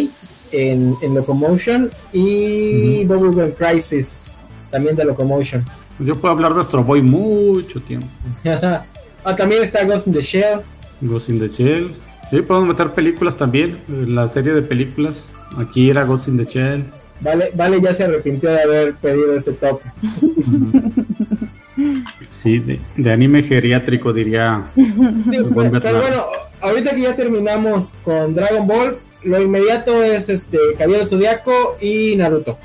en, 0.52 0.96
en 1.02 1.16
Locomotion 1.16 1.90
y 2.14 3.06
uh 3.06 3.54
Crisis 3.58 4.34
también 4.70 4.96
de 4.96 5.06
Locomotion. 5.06 5.64
Yo 6.00 6.16
puedo 6.16 6.34
hablar 6.34 6.54
de 6.54 6.62
Astro 6.62 6.84
Boy 6.84 7.02
mucho 7.02 7.82
tiempo. 7.82 8.08
ah, 9.24 9.36
también 9.36 9.64
está 9.64 9.84
Ghost 9.86 10.08
in 10.08 10.14
the 10.14 10.22
Shell. 10.22 10.62
Ghost 11.02 11.30
in 11.30 11.40
the 11.40 11.48
Shell. 11.48 11.94
Sí, 12.30 12.42
podemos 12.42 12.70
meter 12.70 12.92
películas 12.92 13.36
también. 13.36 13.78
La 13.88 14.28
serie 14.28 14.54
de 14.54 14.62
películas. 14.62 15.30
Aquí 15.58 15.90
era 15.90 16.04
Ghost 16.04 16.28
in 16.28 16.38
the 16.38 16.46
Shell. 16.46 16.86
Vale, 17.22 17.52
vale 17.54 17.82
ya 17.82 17.94
se 17.94 18.04
arrepintió 18.06 18.50
de 18.50 18.62
haber 18.62 18.94
pedido 18.96 19.34
ese 19.34 19.52
top. 19.54 19.82
Sí, 22.32 22.60
de, 22.60 23.12
anime 23.12 23.44
geriátrico 23.44 24.14
diría. 24.14 24.66
pero, 24.76 25.50
bueno, 25.50 26.24
ahorita 26.62 26.96
que 26.96 27.02
ya 27.02 27.16
terminamos 27.16 27.96
con 28.04 28.34
Dragon 28.34 28.68
Ball, 28.68 28.98
lo 29.24 29.42
inmediato 29.42 30.04
es 30.04 30.30
este 30.30 30.58
Caballero 30.78 31.06
Zodiaco 31.06 31.78
y 31.82 32.16
Naruto. 32.16 32.58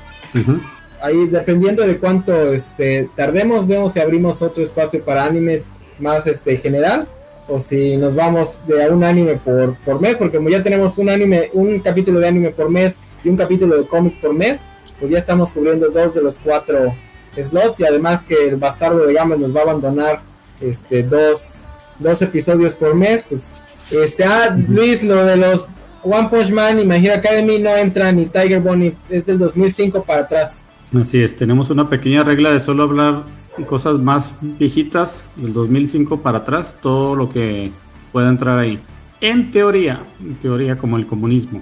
Ahí 1.01 1.27
dependiendo 1.27 1.85
de 1.85 1.97
cuánto 1.97 2.53
este 2.53 3.09
tardemos, 3.15 3.67
vemos 3.67 3.93
si 3.93 3.99
abrimos 3.99 4.41
otro 4.41 4.63
espacio 4.63 5.03
para 5.03 5.25
animes 5.25 5.65
más 5.99 6.27
este 6.27 6.57
general 6.57 7.07
o 7.47 7.59
si 7.59 7.97
nos 7.97 8.15
vamos 8.15 8.57
de 8.67 8.89
un 8.89 9.03
anime 9.03 9.35
por, 9.35 9.75
por 9.77 10.01
mes, 10.01 10.15
porque 10.17 10.37
como 10.37 10.49
ya 10.49 10.63
tenemos 10.63 10.97
un 10.97 11.09
anime, 11.09 11.49
un 11.53 11.79
capítulo 11.79 12.19
de 12.19 12.27
anime 12.27 12.49
por 12.49 12.69
mes 12.69 12.95
y 13.23 13.29
un 13.29 13.37
capítulo 13.37 13.77
de 13.77 13.87
cómic 13.87 14.19
por 14.19 14.33
mes, 14.33 14.61
pues 14.99 15.11
ya 15.11 15.19
estamos 15.19 15.51
cubriendo 15.51 15.89
dos 15.89 16.13
de 16.13 16.21
los 16.21 16.39
cuatro 16.39 16.95
slots 17.35 17.79
y 17.79 17.85
además 17.85 18.23
que 18.23 18.49
el 18.49 18.55
bastardo 18.55 19.05
de 19.05 19.13
Gama 19.13 19.35
nos 19.35 19.55
va 19.55 19.59
a 19.59 19.63
abandonar 19.63 20.21
este 20.61 21.03
dos, 21.03 21.63
dos 21.99 22.21
episodios 22.21 22.73
por 22.73 22.95
mes, 22.95 23.25
pues 23.27 23.51
este 23.91 24.23
ah, 24.23 24.57
Luis, 24.67 25.03
lo 25.03 25.23
de 25.25 25.37
los 25.37 25.67
One 26.01 26.29
Punch 26.29 26.51
Man 26.51 26.79
y 26.79 26.85
My 26.85 27.03
Hero 27.03 27.15
Academy 27.15 27.59
no 27.59 27.75
entra 27.75 28.11
ni 28.11 28.25
Tiger 28.25 28.61
Bunny, 28.61 28.93
es 29.09 29.25
del 29.25 29.37
2005 29.37 30.03
para 30.03 30.21
atrás. 30.21 30.61
Así 30.99 31.21
es, 31.21 31.35
tenemos 31.35 31.69
una 31.69 31.89
pequeña 31.89 32.23
regla 32.23 32.51
de 32.51 32.59
solo 32.59 32.83
hablar 32.83 33.23
cosas 33.63 33.99
más 33.99 34.33
viejitas, 34.41 35.29
del 35.37 35.53
2005 35.53 36.21
para 36.21 36.39
atrás, 36.39 36.77
todo 36.81 37.15
lo 37.15 37.31
que 37.31 37.71
pueda 38.11 38.29
entrar 38.29 38.59
ahí. 38.59 38.79
En 39.21 39.51
teoría, 39.51 40.01
en 40.19 40.35
teoría 40.35 40.77
como 40.77 40.97
el 40.97 41.07
comunismo. 41.07 41.61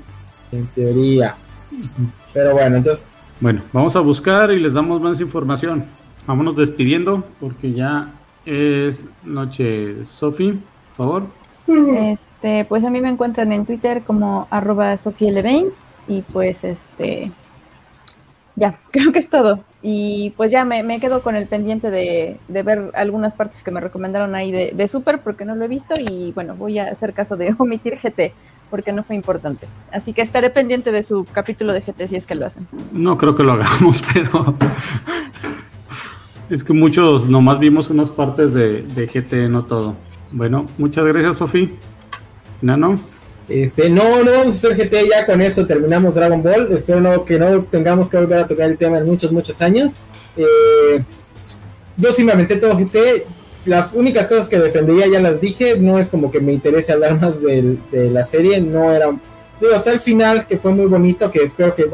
En 0.51 0.65
teoría. 0.67 1.35
Pero 2.33 2.53
bueno, 2.53 2.77
entonces... 2.77 3.05
Bueno, 3.39 3.61
vamos 3.71 3.95
a 3.95 3.99
buscar 3.99 4.51
y 4.51 4.59
les 4.59 4.73
damos 4.73 5.01
más 5.01 5.19
información. 5.19 5.85
Vámonos 6.25 6.55
despidiendo 6.55 7.23
porque 7.39 7.73
ya 7.73 8.11
es 8.45 9.07
noche. 9.23 10.05
Sofi, 10.05 10.59
por 10.95 11.05
favor. 11.05 11.23
Este, 11.67 12.65
pues 12.65 12.83
a 12.83 12.89
mí 12.89 13.01
me 13.01 13.09
encuentran 13.09 13.51
en 13.51 13.65
Twitter 13.65 14.01
como 14.03 14.47
arroba 14.49 14.95
y 16.07 16.21
pues 16.21 16.63
este 16.63 17.31
ya, 18.55 18.77
creo 18.91 19.11
que 19.11 19.19
es 19.19 19.29
todo. 19.29 19.63
Y 19.81 20.33
pues 20.37 20.51
ya 20.51 20.65
me, 20.65 20.99
quedo 20.99 21.21
con 21.21 21.35
el 21.35 21.47
pendiente 21.47 21.91
de, 21.91 22.37
ver 22.47 22.91
algunas 22.93 23.35
partes 23.35 23.63
que 23.63 23.71
me 23.71 23.81
recomendaron 23.81 24.35
ahí 24.35 24.51
de, 24.51 24.71
de, 24.71 24.87
Super 24.87 25.19
porque 25.19 25.45
no 25.45 25.55
lo 25.55 25.65
he 25.65 25.67
visto 25.67 25.93
y 25.97 26.31
bueno, 26.33 26.55
voy 26.55 26.79
a 26.79 26.85
hacer 26.85 27.13
caso 27.13 27.35
de 27.35 27.55
omitir 27.59 27.97
GT 27.97 28.33
porque 28.69 28.91
no 28.91 29.03
fue 29.03 29.15
importante. 29.15 29.67
Así 29.91 30.13
que 30.13 30.21
estaré 30.21 30.49
pendiente 30.49 30.91
de 30.91 31.03
su 31.03 31.25
capítulo 31.25 31.73
de 31.73 31.81
GT 31.81 32.07
si 32.07 32.15
es 32.15 32.25
que 32.25 32.35
lo 32.35 32.45
hacen. 32.45 32.65
No 32.91 33.17
creo 33.17 33.35
que 33.35 33.43
lo 33.43 33.53
hagamos, 33.53 34.03
pero 34.13 34.55
es 36.49 36.63
que 36.63 36.73
muchos 36.73 37.29
nomás 37.29 37.59
vimos 37.59 37.89
unas 37.89 38.09
partes 38.09 38.53
de, 38.53 38.81
de 38.81 39.07
GT, 39.07 39.49
no 39.49 39.65
todo. 39.65 39.95
Bueno, 40.31 40.65
muchas 40.77 41.05
gracias, 41.05 41.37
Sofi. 41.37 41.75
Nano. 42.61 42.99
Este, 43.49 43.89
no, 43.89 44.23
no 44.23 44.31
vamos 44.31 44.55
a 44.55 44.67
hacer 44.71 44.77
GT 44.77 45.09
ya 45.09 45.25
con 45.25 45.41
esto, 45.41 45.65
terminamos 45.65 46.15
Dragon 46.15 46.41
Ball. 46.41 46.71
Espero 46.71 47.01
no, 47.01 47.25
que 47.25 47.37
no 47.37 47.59
tengamos 47.59 48.09
que 48.09 48.17
volver 48.17 48.39
a 48.39 48.47
tocar 48.47 48.69
el 48.69 48.77
tema 48.77 48.97
en 48.97 49.05
muchos, 49.05 49.31
muchos 49.31 49.61
años. 49.61 49.93
Eh, 50.37 51.03
yo 51.97 52.13
sí 52.13 52.23
me 52.23 52.31
aventé 52.31 52.55
todo 52.55 52.77
GT. 52.77 53.25
Las 53.65 53.93
únicas 53.93 54.27
cosas 54.27 54.47
que 54.47 54.59
defendería 54.59 55.07
ya 55.07 55.19
las 55.19 55.41
dije. 55.41 55.77
No 55.77 55.99
es 55.99 56.09
como 56.09 56.31
que 56.31 56.39
me 56.39 56.53
interese 56.53 56.93
hablar 56.93 57.19
más 57.19 57.41
de, 57.41 57.77
la 57.91 58.23
serie. 58.23 58.61
No 58.61 58.91
era. 58.93 59.07
Digo, 59.59 59.75
hasta 59.75 59.91
el 59.91 59.99
final, 59.99 60.47
que 60.47 60.57
fue 60.57 60.71
muy 60.71 60.85
bonito. 60.85 61.29
Que 61.29 61.43
espero 61.43 61.75
que 61.75 61.87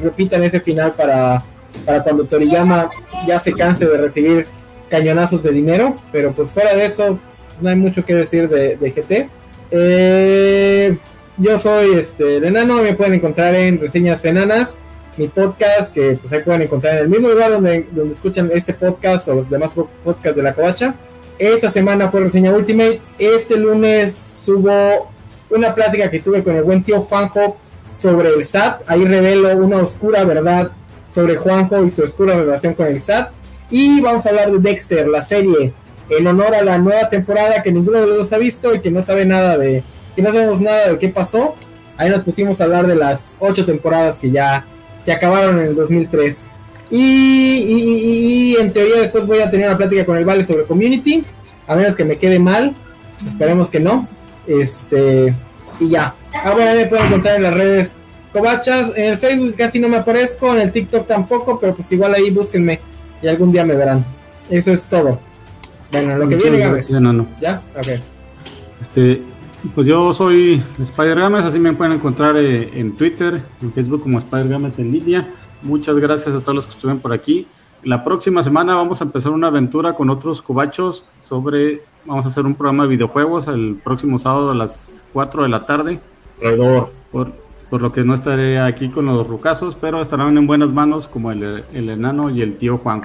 repitan 0.00 0.42
ese 0.44 0.60
final 0.60 0.92
para, 0.92 1.44
para 1.84 2.02
cuando 2.02 2.24
Toriyama 2.24 2.90
ya 3.26 3.38
se 3.40 3.52
canse 3.52 3.86
de 3.86 3.96
recibir 3.96 4.46
cañonazos 4.88 5.42
de 5.42 5.50
dinero. 5.50 5.96
Pero 6.12 6.32
pues 6.32 6.50
fuera 6.50 6.74
de 6.74 6.84
eso, 6.84 7.18
no 7.60 7.68
hay 7.68 7.76
mucho 7.76 8.04
que 8.04 8.14
decir 8.14 8.48
de, 8.48 8.76
de 8.76 8.90
GT. 8.90 9.41
Eh, 9.74 10.94
yo 11.38 11.58
soy 11.58 11.94
este, 11.94 12.36
el 12.36 12.44
enano, 12.44 12.82
me 12.82 12.94
pueden 12.94 13.14
encontrar 13.14 13.54
en 13.54 13.80
Reseñas 13.80 14.22
Enanas, 14.26 14.76
mi 15.16 15.28
podcast, 15.28 15.94
que 15.94 16.18
pues 16.20 16.30
ahí 16.34 16.42
pueden 16.42 16.60
encontrar 16.60 16.98
en 16.98 17.04
el 17.04 17.08
mismo 17.08 17.28
lugar 17.28 17.50
donde, 17.50 17.86
donde 17.90 18.12
escuchan 18.12 18.50
este 18.52 18.74
podcast 18.74 19.28
o 19.28 19.36
los 19.36 19.48
demás 19.48 19.70
podcasts 20.04 20.36
de 20.36 20.42
la 20.42 20.52
covacha. 20.52 20.94
Esta 21.38 21.70
semana 21.70 22.10
fue 22.10 22.20
Reseña 22.20 22.52
Ultimate. 22.52 23.00
Este 23.18 23.56
lunes 23.56 24.22
subo 24.44 25.10
una 25.48 25.74
plática 25.74 26.10
que 26.10 26.20
tuve 26.20 26.42
con 26.42 26.54
el 26.54 26.64
buen 26.64 26.84
tío 26.84 27.00
Juanjo 27.00 27.56
sobre 27.98 28.28
el 28.28 28.44
SAT. 28.44 28.82
Ahí 28.86 29.06
revelo 29.06 29.56
una 29.56 29.78
oscura 29.78 30.22
verdad 30.24 30.70
sobre 31.12 31.36
Juanjo 31.36 31.82
y 31.82 31.90
su 31.90 32.02
oscura 32.02 32.36
relación 32.36 32.74
con 32.74 32.88
el 32.88 33.00
SAT. 33.00 33.30
Y 33.70 34.02
vamos 34.02 34.26
a 34.26 34.28
hablar 34.28 34.52
de 34.52 34.58
Dexter, 34.58 35.08
la 35.08 35.22
serie 35.22 35.72
en 36.18 36.26
honor 36.26 36.54
a 36.54 36.62
la 36.62 36.78
nueva 36.78 37.08
temporada 37.08 37.62
que 37.62 37.72
ninguno 37.72 38.00
de 38.00 38.06
los 38.06 38.16
dos 38.18 38.32
ha 38.32 38.38
visto 38.38 38.74
y 38.74 38.80
que 38.80 38.90
no 38.90 39.02
sabe 39.02 39.24
nada 39.24 39.58
de, 39.58 39.82
que 40.14 40.22
no 40.22 40.30
sabemos 40.30 40.60
nada 40.60 40.88
de 40.90 40.98
qué 40.98 41.08
pasó. 41.08 41.54
Ahí 41.96 42.10
nos 42.10 42.22
pusimos 42.22 42.60
a 42.60 42.64
hablar 42.64 42.86
de 42.86 42.94
las 42.96 43.36
ocho 43.40 43.64
temporadas 43.64 44.18
que 44.18 44.30
ya 44.30 44.64
que 45.04 45.12
acabaron 45.12 45.60
en 45.60 45.68
el 45.68 45.74
2003. 45.74 46.52
Y, 46.90 48.54
en 48.60 48.72
teoría 48.72 49.00
después 49.00 49.26
voy 49.26 49.40
a 49.40 49.50
tener 49.50 49.66
una 49.66 49.76
plática 49.76 50.04
con 50.04 50.16
el 50.16 50.24
Vale 50.24 50.44
sobre 50.44 50.64
Community, 50.64 51.24
a 51.66 51.74
menos 51.74 51.96
que 51.96 52.04
me 52.04 52.18
quede 52.18 52.38
mal, 52.38 52.74
esperemos 53.26 53.70
que 53.70 53.80
no. 53.80 54.06
Este, 54.46 55.34
y 55.80 55.88
ya. 55.88 56.14
Ah, 56.34 56.52
bueno, 56.52 56.74
me 56.74 56.86
pueden 56.86 57.06
encontrar 57.06 57.36
en 57.36 57.42
las 57.44 57.54
redes 57.54 57.96
Cobachas, 58.32 58.92
en 58.96 59.04
el 59.04 59.18
Facebook 59.18 59.54
casi 59.56 59.78
no 59.78 59.88
me 59.88 59.98
aparezco, 59.98 60.54
en 60.54 60.62
el 60.62 60.72
TikTok 60.72 61.06
tampoco, 61.06 61.58
pero 61.60 61.74
pues 61.74 61.90
igual 61.92 62.14
ahí 62.14 62.30
búsquenme 62.30 62.80
y 63.20 63.28
algún 63.28 63.52
día 63.52 63.64
me 63.64 63.74
verán. 63.74 64.04
Eso 64.50 64.72
es 64.72 64.86
todo. 64.86 65.18
Bueno, 65.92 66.16
lo 66.16 66.26
que 66.26 66.36
viene, 66.36 66.58
Games. 66.58 66.90
No, 66.90 67.12
no. 67.12 67.26
¿Ya? 67.40 67.62
Ok. 67.76 67.86
Este, 68.80 69.22
pues 69.74 69.86
yo 69.86 70.12
soy 70.12 70.60
Spider 70.80 71.20
Games, 71.20 71.44
así 71.44 71.58
me 71.58 71.72
pueden 71.74 71.92
encontrar 71.92 72.36
eh, 72.38 72.70
en 72.74 72.96
Twitter, 72.96 73.42
en 73.60 73.72
Facebook 73.72 74.02
como 74.02 74.18
Spider 74.18 74.48
Games 74.48 74.78
en 74.78 74.90
línea. 74.90 75.28
Muchas 75.60 75.98
gracias 75.98 76.34
a 76.34 76.40
todos 76.40 76.54
los 76.54 76.66
que 76.66 76.72
estuvieron 76.72 77.00
por 77.00 77.12
aquí. 77.12 77.46
La 77.84 78.04
próxima 78.04 78.42
semana 78.42 78.74
vamos 78.74 79.00
a 79.00 79.04
empezar 79.04 79.32
una 79.32 79.48
aventura 79.48 79.92
con 79.92 80.08
otros 80.08 80.40
cobachos 80.40 81.04
sobre, 81.20 81.82
vamos 82.06 82.24
a 82.24 82.28
hacer 82.28 82.46
un 82.46 82.54
programa 82.54 82.84
de 82.84 82.90
videojuegos 82.90 83.48
el 83.48 83.78
próximo 83.84 84.18
sábado 84.18 84.50
a 84.50 84.54
las 84.54 85.04
4 85.12 85.42
de 85.42 85.48
la 85.48 85.66
tarde. 85.66 86.00
Por, 87.12 87.32
por 87.70 87.82
lo 87.82 87.92
que 87.92 88.02
no 88.02 88.14
estaré 88.14 88.58
aquí 88.58 88.88
con 88.88 89.06
los 89.06 89.26
rucasos, 89.26 89.76
pero 89.80 90.00
estarán 90.00 90.36
en 90.38 90.46
buenas 90.46 90.72
manos 90.72 91.06
como 91.06 91.30
el, 91.30 91.64
el 91.72 91.90
enano 91.90 92.30
y 92.30 92.40
el 92.40 92.56
tío 92.56 92.78
Juan. 92.78 93.02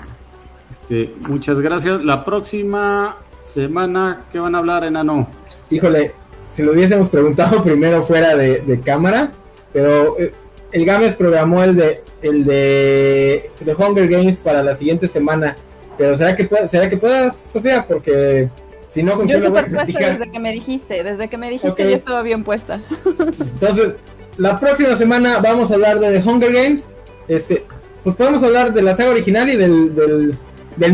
Este, 0.69 1.14
muchas 1.30 1.60
gracias. 1.60 2.03
La 2.03 2.26
próxima 2.26 3.18
semana, 3.44 4.23
¿qué 4.31 4.39
van 4.39 4.56
a 4.56 4.60
hablar, 4.60 4.84
enano? 4.84 5.27
Híjole, 5.69 6.14
si 6.53 6.64
lo 6.64 6.73
hubiésemos 6.73 7.10
preguntado 7.10 7.64
primero 7.64 8.03
fuera 8.03 8.35
de, 8.35 8.81
cámara, 8.84 9.31
pero 9.73 10.19
eh, 10.19 10.34
el 10.72 10.85
Games 10.85 11.15
programó 11.15 11.64
el 11.64 11.76
de 11.76 12.02
el 12.22 12.44
de, 12.45 13.49
de, 13.60 13.76
Hunger 13.76 14.07
Games 14.07 14.39
para 14.39 14.64
la 14.64 14.76
siguiente 14.76 15.07
semana. 15.07 15.56
Pero 15.98 16.15
será 16.15 16.35
que 16.35 16.49
será 16.68 16.89
que 16.89 16.98
puedas, 16.98 17.38
Sofía, 17.38 17.85
porque 17.88 18.49
si 18.89 19.03
no, 19.03 19.23
yo 19.26 19.41
súper 19.41 19.72
puesta 19.72 19.99
desde 19.99 20.31
que 20.31 20.39
me 20.39 20.52
dijiste, 20.52 21.03
desde 21.03 21.27
que 21.27 21.38
me 21.38 21.49
dijiste 21.49 21.84
yo 21.84 21.95
estaba 21.95 22.22
bien 22.22 22.44
puesta. 22.44 22.81
Entonces, 23.39 23.94
la 24.38 24.60
próxima 24.60 24.95
semana 24.95 25.39
vamos 25.39 25.72
a 25.72 25.76
hablar 25.76 25.99
de 25.99 26.19
The 26.19 26.30
Hunger 26.30 26.53
Games. 26.53 26.88
Este, 27.27 27.64
pues 28.03 28.15
podemos 28.15 28.44
hablar 28.44 28.73
de 28.73 28.81
la 28.81 28.95
saga 28.95 29.11
original 29.11 29.49
y 29.49 29.56
del 29.56 29.95
del 29.95 30.38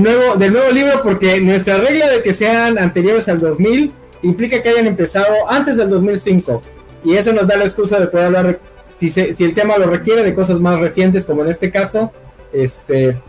nuevo, 0.02 0.36
del 0.36 0.54
nuevo 0.54 0.72
libro 0.72 1.02
porque 1.04 1.40
nuestra 1.42 1.78
regla 1.78 2.10
de 2.10 2.22
que 2.22 2.34
sean 2.34 2.78
anteriores 2.78 3.28
al 3.30 3.40
2000 3.40 3.92
implica 4.22 4.62
que 4.62 4.70
hayan 4.70 4.88
empezado 4.88 5.50
antes 5.50 5.76
del 5.76 5.90
2005 5.90 6.62
y 7.04 7.16
eso 7.16 7.34
nos 7.34 7.48
da 7.48 7.58
la 7.58 7.66
excusa 7.66 8.00
de 8.00 8.08
poder 8.08 8.28
hablar 8.28 8.60
si, 8.96 9.10
si 9.10 9.44
el 9.44 9.54
tema 9.54 9.78
lo 9.78 9.88
requiere 9.88 10.24
de 10.24 10.34
cosas 10.34 10.60
más 10.60 10.80
recientes 10.80 11.26
como 11.26 11.44
en 11.44 11.50
este 11.50 11.70
caso 11.72 12.12
este 12.54 13.20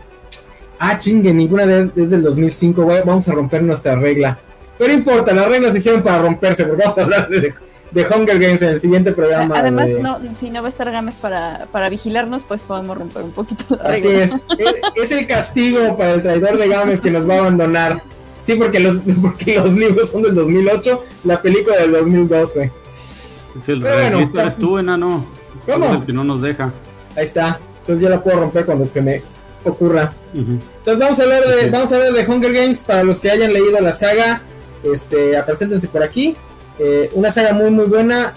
ah 0.79 0.97
chingue 0.97 1.33
ninguna 1.33 1.65
de, 1.65 1.89
es 1.95 2.09
del 2.09 2.21
2005 2.21 2.85
vamos 3.05 3.27
a 3.27 3.33
romper 3.33 3.63
nuestra 3.63 3.95
regla. 3.95 4.37
Pero 4.77 4.93
importa 4.93 5.33
las 5.33 5.47
reglas 5.47 5.71
se 5.71 5.79
hicieron 5.79 6.03
para 6.03 6.21
romperse 6.21 6.65
porque 6.65 6.83
vamos 6.83 6.97
a 6.97 7.03
hablar 7.03 7.29
de, 7.29 7.53
de 7.91 8.05
Hunger 8.05 8.39
Games 8.39 8.61
en 8.61 8.69
el 8.69 8.81
siguiente 8.81 9.11
programa. 9.11 9.57
Además, 9.57 9.91
no, 10.01 10.19
si 10.33 10.49
no 10.49 10.61
va 10.61 10.67
a 10.67 10.69
estar 10.69 10.91
Games 10.91 11.17
para, 11.17 11.67
para 11.71 11.89
vigilarnos, 11.89 12.43
pues 12.43 12.63
podemos 12.63 12.97
romper 12.97 13.23
un 13.23 13.33
poquito 13.33 13.75
la 13.75 13.91
Así 13.91 14.07
es. 14.07 14.33
es. 14.95 15.11
el 15.11 15.27
castigo 15.27 15.95
para 15.97 16.13
el 16.13 16.21
traidor 16.21 16.57
de 16.57 16.67
Games 16.67 17.01
que 17.01 17.11
nos 17.11 17.27
va 17.27 17.35
a 17.35 17.39
abandonar. 17.39 18.01
Sí, 18.43 18.55
porque 18.55 18.79
los, 18.79 18.97
porque 19.21 19.55
los 19.55 19.73
libros 19.73 20.09
son 20.09 20.23
del 20.23 20.35
2008, 20.35 21.03
la 21.23 21.41
película 21.41 21.77
del 21.77 21.91
2012. 21.93 22.71
Sí, 23.63 23.71
el 23.71 23.81
bueno, 23.81 24.19
eres 24.19 24.57
tú, 24.57 24.77
enano. 24.77 25.25
¿Cómo? 25.65 25.93
el 25.93 26.05
que 26.05 26.13
no 26.13 26.23
nos 26.23 26.41
deja. 26.41 26.71
Ahí 27.15 27.25
está. 27.25 27.59
Entonces 27.79 28.03
ya 28.03 28.09
la 28.09 28.21
puedo 28.21 28.39
romper 28.39 28.65
cuando 28.65 28.89
se 28.89 29.01
me 29.01 29.21
ocurra. 29.63 30.13
Entonces 30.33 30.99
vamos 30.99 31.19
a 31.19 31.23
hablar 31.23 31.43
de, 31.43 31.69
vamos 31.69 31.91
a 31.91 31.95
hablar 31.95 32.13
de 32.13 32.25
Hunger 32.27 32.53
Games 32.53 32.79
para 32.79 33.03
los 33.03 33.19
que 33.19 33.31
hayan 33.31 33.53
leído 33.53 33.79
la 33.79 33.93
saga. 33.93 34.41
Este, 34.83 35.31
preséntense 35.45 35.87
por 35.87 36.03
aquí. 36.03 36.35
Eh, 36.79 37.09
una 37.13 37.31
saga 37.31 37.53
muy 37.53 37.69
muy 37.71 37.85
buena 37.85 38.33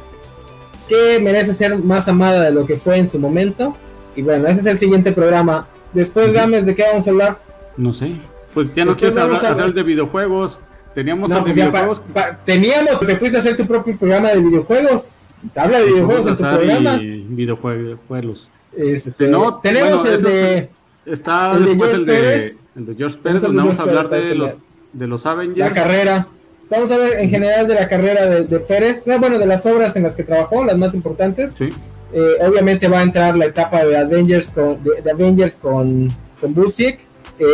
que 0.89 1.21
merece 1.21 1.55
ser 1.55 1.77
más 1.79 2.09
amada 2.09 2.45
de 2.45 2.53
lo 2.53 2.67
que 2.67 2.77
fue 2.77 2.99
en 2.99 3.09
su 3.09 3.19
momento. 3.19 3.77
y 4.17 4.23
bueno, 4.23 4.49
ese 4.49 4.61
es 4.61 4.67
el 4.67 4.79
siguiente 4.79 5.13
programa. 5.13 5.67
Después, 5.93 6.33
Gámez, 6.33 6.65
¿de 6.67 6.75
qué 6.75 6.83
vamos 6.83 7.07
a 7.07 7.11
hablar? 7.11 7.39
No 7.77 7.93
sé. 7.93 8.11
Pues 8.53 8.75
ya 8.75 8.85
no 8.85 8.97
quieres 8.97 9.17
hablar, 9.17 9.45
hacer 9.45 9.73
de 9.73 9.83
videojuegos. 9.83 10.59
Teníamos 10.95 11.31
no, 11.31 11.43
pues 11.43 11.55
videojuegos. 11.55 12.03
teníamos, 12.45 12.99
te 13.01 13.17
fuiste 13.17 13.37
a 13.37 13.41
hacer 13.41 13.57
tu 13.57 13.67
propio 13.67 13.97
programa 13.97 14.31
de 14.31 14.41
videojuegos. 14.41 15.13
Habla 15.55 15.79
de 15.79 15.87
videojuegos 15.87 16.27
en 16.27 16.37
tu 16.37 16.43
programa. 16.43 16.97
Videojuegos. 16.97 18.49
Este, 18.73 19.11
este, 19.11 19.29
no, 19.29 19.61
tenemos 19.61 20.05
el 20.07 20.23
de. 20.23 20.71
Está 21.07 21.53
el 21.53 21.65
después 21.65 21.93
de 21.93 21.97
el, 21.97 22.07
de, 22.07 22.57
el 22.77 22.87
de 22.87 22.95
George 22.97 23.19
Pérez, 23.23 23.43
donde 23.43 23.59
vamos 23.59 23.79
a 23.79 23.83
hablar 23.83 24.09
de 24.11 24.35
los, 24.35 24.57
de 24.93 25.07
los 25.07 25.25
Avengers. 25.25 25.59
La 25.59 25.73
carrera. 25.73 26.27
Vamos 26.71 26.93
a 26.93 26.99
ver 26.99 27.21
en 27.21 27.31
general 27.31 27.67
de 27.67 27.75
la 27.75 27.89
carrera 27.89 28.27
de, 28.27 28.45
de 28.45 28.61
Pérez, 28.61 29.05
bueno, 29.19 29.39
de 29.39 29.47
las 29.47 29.65
obras 29.65 29.97
en 29.97 30.03
las 30.03 30.15
que 30.15 30.23
trabajó, 30.23 30.65
las 30.65 30.77
más 30.77 30.95
importantes. 30.95 31.53
Sí. 31.57 31.71
Eh, 32.13 32.37
obviamente 32.41 32.89
va 32.89 33.01
a 33.01 33.03
entrar 33.03 33.37
la 33.37 33.47
etapa 33.47 33.85
de 33.85 33.97
Avengers 33.97 34.49
con, 34.51 34.79
de, 34.83 35.11
Avengers 35.11 35.57
con, 35.57 36.13
con 36.41 36.55
Busiek, 36.55 36.99
eh, 37.39 37.47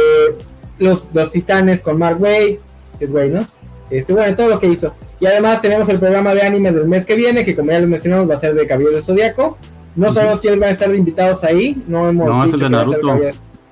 los, 0.78 1.09
los 1.12 1.31
Titanes 1.31 1.81
con 1.81 1.99
Mark 1.99 2.20
Way, 2.20 2.61
que 2.99 3.05
es 3.05 3.11
Way, 3.11 3.31
¿no? 3.31 3.47
Este, 3.91 4.12
bueno, 4.12 4.35
todo 4.36 4.49
lo 4.49 4.59
que 4.61 4.69
hizo. 4.69 4.95
Y 5.20 5.27
además 5.27 5.61
tenemos 5.61 5.89
el 5.89 5.99
programa 5.99 6.35
de 6.35 6.43
anime 6.43 6.73
del 6.73 6.86
mes 6.86 7.05
que 7.05 7.15
viene, 7.15 7.45
que 7.45 7.55
como 7.55 7.70
ya 7.70 7.81
les 7.81 7.89
mencionamos 7.89 8.28
va 8.28 8.35
a 8.35 8.39
ser 8.39 8.55
de 8.55 8.66
Caballero 8.66 9.01
Zodíaco. 9.03 9.59
No 9.97 10.12
sabemos 10.12 10.41
quiénes 10.41 10.59
van 10.59 10.70
a 10.70 10.73
estar 10.73 10.93
invitados 10.93 11.45
ahí, 11.45 11.81
no 11.86 12.09
hemos 12.09 12.27
no, 12.27 12.45
dicho 12.45 12.57
es 12.57 12.62
el 12.62 12.69
de 12.69 12.77
Naruto. 12.77 13.15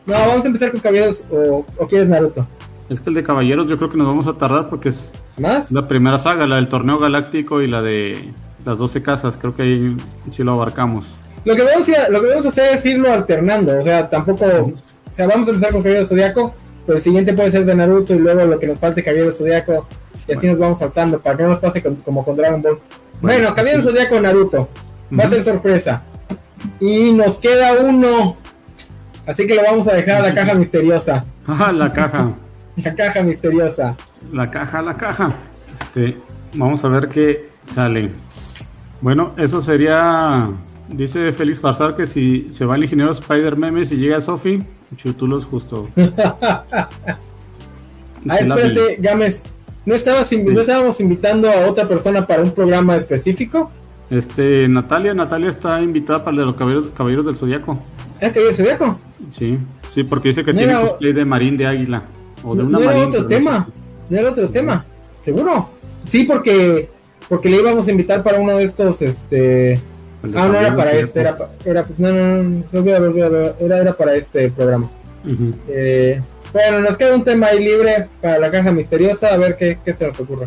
no, 0.06 0.14
vamos 0.14 0.44
a 0.44 0.46
empezar 0.46 0.70
con 0.70 0.80
Caballeros 0.80 1.24
o, 1.30 1.64
o 1.76 1.86
quieres 1.88 2.08
Naruto. 2.08 2.46
Es 2.88 3.00
que 3.00 3.10
el 3.10 3.14
de 3.14 3.24
Caballeros 3.24 3.66
yo 3.68 3.76
creo 3.76 3.90
que 3.90 3.96
nos 3.96 4.06
vamos 4.06 4.26
a 4.28 4.34
tardar 4.34 4.68
porque 4.68 4.90
es 4.90 5.12
¿Más? 5.38 5.72
la 5.72 5.88
primera 5.88 6.18
saga, 6.18 6.46
la 6.46 6.56
del 6.56 6.68
torneo 6.68 6.98
galáctico 6.98 7.62
y 7.62 7.66
la 7.66 7.82
de 7.82 8.32
las 8.64 8.78
12 8.78 9.02
casas, 9.02 9.36
creo 9.36 9.54
que 9.54 9.62
ahí 9.62 9.96
sí 10.30 10.42
lo 10.44 10.52
abarcamos. 10.52 11.16
Lo 11.44 11.56
que 11.56 11.62
vamos 11.62 11.88
a, 11.88 12.08
lo 12.10 12.20
que 12.20 12.28
vamos 12.28 12.46
a 12.46 12.48
hacer 12.50 12.76
es 12.76 12.86
irlo 12.86 13.12
alternando, 13.12 13.78
o 13.78 13.82
sea, 13.82 14.08
tampoco, 14.08 14.44
o 14.46 14.74
sea, 15.14 15.26
vamos 15.26 15.48
a 15.48 15.50
empezar 15.50 15.72
con 15.72 15.82
Caballero 15.82 16.06
Zodíaco, 16.06 16.54
pero 16.86 16.96
el 16.96 17.02
siguiente 17.02 17.32
puede 17.32 17.50
ser 17.50 17.64
de 17.64 17.74
Naruto 17.74 18.14
y 18.14 18.18
luego 18.18 18.44
lo 18.44 18.58
que 18.58 18.66
nos 18.66 18.78
falte 18.78 19.02
Caballero 19.02 19.32
Zodíaco 19.32 19.86
y 20.28 20.32
así 20.32 20.46
nos 20.46 20.58
vamos 20.58 20.78
saltando 20.78 21.18
para 21.18 21.36
que 21.36 21.42
no 21.42 21.48
nos 21.50 21.58
pase 21.58 21.82
como 21.82 22.24
con 22.24 22.36
Dragon 22.36 22.62
Ball. 22.62 22.78
Bueno, 23.20 23.38
bueno 23.38 23.54
Caballero 23.54 23.82
Zodíaco 23.82 24.20
Naruto, 24.20 24.68
va 25.18 25.24
a 25.24 25.28
ser 25.28 25.42
sorpresa. 25.42 26.02
Y 26.78 27.12
nos 27.12 27.38
queda 27.38 27.72
uno, 27.80 28.36
así 29.26 29.46
que 29.46 29.56
lo 29.56 29.62
vamos 29.64 29.88
a 29.88 29.94
dejar 29.94 30.18
a 30.18 30.28
la 30.28 30.34
caja 30.34 30.54
misteriosa. 30.54 31.24
Ajá, 31.46 31.72
la 31.72 31.92
caja. 31.92 32.30
La 32.76 32.94
caja 32.94 33.22
misteriosa. 33.22 33.94
La 34.32 34.50
caja, 34.50 34.82
la 34.82 34.96
caja. 34.96 35.34
Este, 35.80 36.16
vamos 36.54 36.84
a 36.84 36.88
ver 36.88 37.08
qué 37.08 37.48
sale. 37.64 38.10
Bueno, 39.00 39.32
eso 39.36 39.60
sería. 39.60 40.50
Dice 40.88 41.32
Félix 41.32 41.60
Farsar 41.60 41.96
que 41.96 42.06
si 42.06 42.48
se 42.50 42.64
va 42.64 42.76
el 42.76 42.82
ingeniero 42.84 43.10
Spider 43.12 43.56
Memes 43.56 43.92
y 43.92 43.96
llega 43.96 44.20
Sofi, 44.20 44.62
chutulos 44.96 45.46
justo. 45.46 45.88
ah, 45.96 46.88
espérate, 48.38 48.96
Gámez. 48.98 49.44
¿No, 49.84 49.94
estabas 49.94 50.30
¿No 50.32 50.60
estábamos 50.60 51.00
invitando 51.00 51.50
a 51.50 51.66
otra 51.68 51.88
persona 51.88 52.26
para 52.26 52.42
un 52.42 52.52
programa 52.52 52.96
específico? 52.96 53.70
Este, 54.10 54.68
Natalia, 54.68 55.14
Natalia 55.14 55.48
está 55.48 55.82
invitada 55.82 56.20
para 56.20 56.32
el 56.32 56.36
de 56.36 56.44
los 56.44 56.92
Caballeros, 56.92 57.26
del 57.26 57.36
Zodiaco. 57.36 57.80
¿Es 58.20 58.30
Caballeros 58.30 58.56
del 58.56 58.66
Zodiaco? 58.66 59.00
Sí, 59.30 59.58
sí, 59.88 60.04
porque 60.04 60.28
dice 60.28 60.44
que 60.44 60.54
tiene 60.54 60.74
cosplay 60.74 61.12
de 61.12 61.24
Marín 61.24 61.56
de 61.56 61.66
Águila. 61.66 62.02
O 62.44 62.54
de 62.54 62.62
una 62.62 62.78
no 62.78 62.90
era 62.90 63.06
otro 63.06 63.26
tema, 63.26 63.66
no 63.68 63.81
era 64.18 64.30
otro 64.30 64.48
tema, 64.48 64.84
seguro. 65.24 65.68
Sí, 66.08 66.24
porque 66.24 66.88
porque 67.32 67.48
le 67.48 67.60
íbamos 67.60 67.88
a 67.88 67.90
invitar 67.90 68.22
para 68.22 68.38
uno 68.38 68.58
de 68.58 68.64
estos, 68.64 69.00
este... 69.00 69.80
Ah, 70.36 70.48
no 70.48 70.54
era 70.54 70.76
para 70.76 70.92
este, 70.92 71.20
era, 71.20 71.36
era 71.64 71.82
pues 71.82 71.98
no, 71.98 72.12
no, 72.12 72.62
no, 72.70 72.90
era, 73.58 73.78
era 73.78 73.96
para 73.96 74.14
este 74.14 74.50
programa. 74.50 74.90
eh, 75.66 76.20
bueno, 76.52 76.80
nos 76.80 76.98
queda 76.98 77.14
un 77.16 77.24
tema 77.24 77.46
ahí 77.46 77.64
libre 77.64 78.06
para 78.20 78.38
la 78.38 78.50
caja 78.50 78.70
misteriosa, 78.70 79.28
a 79.32 79.38
ver 79.38 79.56
qué, 79.56 79.78
qué 79.82 79.94
se 79.94 80.06
nos 80.06 80.20
ocurre. 80.20 80.46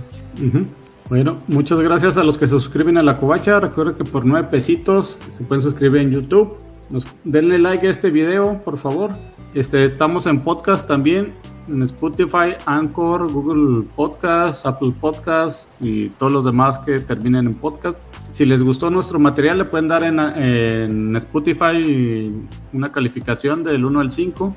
Bueno, 1.09 1.41
muchas 1.47 1.79
gracias 1.79 2.17
a 2.17 2.23
los 2.23 2.37
que 2.37 2.45
se 2.45 2.51
suscriben 2.51 2.97
a 2.97 3.03
la 3.03 3.17
covacha. 3.17 3.59
Recuerden 3.59 3.95
que 3.95 4.03
por 4.03 4.23
nueve 4.23 4.47
pesitos 4.51 5.17
se 5.31 5.43
pueden 5.43 5.63
suscribir 5.63 6.01
en 6.01 6.11
YouTube. 6.11 6.55
Nos, 6.91 7.07
denle 7.23 7.57
like 7.57 7.87
a 7.87 7.89
este 7.89 8.11
video, 8.11 8.61
por 8.63 8.77
favor. 8.77 9.09
Este, 9.55 9.83
estamos 9.85 10.27
en 10.27 10.41
podcast 10.41 10.87
también 10.87 11.33
en 11.67 11.83
Spotify, 11.83 12.53
Anchor, 12.65 13.31
Google 13.31 13.85
Podcast, 13.95 14.65
Apple 14.65 14.93
Podcast 14.99 15.69
y 15.81 16.09
todos 16.09 16.31
los 16.31 16.45
demás 16.45 16.79
que 16.79 16.99
terminen 16.99 17.47
en 17.47 17.53
podcast. 17.53 18.07
Si 18.31 18.45
les 18.45 18.61
gustó 18.61 18.89
nuestro 18.89 19.19
material, 19.19 19.57
le 19.57 19.65
pueden 19.65 19.87
dar 19.87 20.03
en, 20.03 21.15
Spotify 21.15 22.31
una 22.73 22.91
calificación 22.91 23.63
del 23.63 23.85
1 23.85 23.99
al 23.99 24.11
5. 24.11 24.55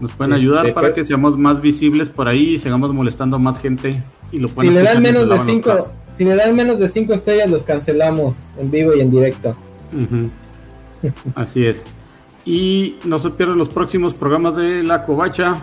Nos 0.00 0.12
pueden 0.12 0.32
ayudar 0.32 0.66
este, 0.66 0.74
para 0.74 0.92
que 0.92 1.04
seamos 1.04 1.38
más 1.38 1.60
visibles 1.60 2.10
por 2.10 2.28
ahí 2.28 2.54
y 2.54 2.58
sigamos 2.58 2.92
molestando 2.92 3.36
a 3.36 3.38
más 3.38 3.60
gente. 3.60 4.02
Y 4.32 4.38
lo 4.38 4.48
si 4.48 4.70
le 4.70 4.82
dan 4.82 5.02
menos 5.02 5.28
de 5.28 5.38
5, 5.38 5.88
si 6.14 6.24
le 6.24 6.36
dan 6.36 6.54
menos 6.56 6.78
de 6.78 6.88
5 6.88 7.12
estrellas, 7.12 7.50
los 7.50 7.64
cancelamos 7.64 8.34
en 8.58 8.70
vivo 8.70 8.94
y 8.94 9.00
en 9.00 9.10
directo. 9.10 9.54
Así 11.34 11.66
es. 11.66 11.84
Y 12.44 12.96
no 13.04 13.18
se 13.18 13.30
pierdan 13.30 13.58
los 13.58 13.68
próximos 13.68 14.14
programas 14.14 14.56
de 14.56 14.82
La 14.82 15.04
Covacha. 15.04 15.62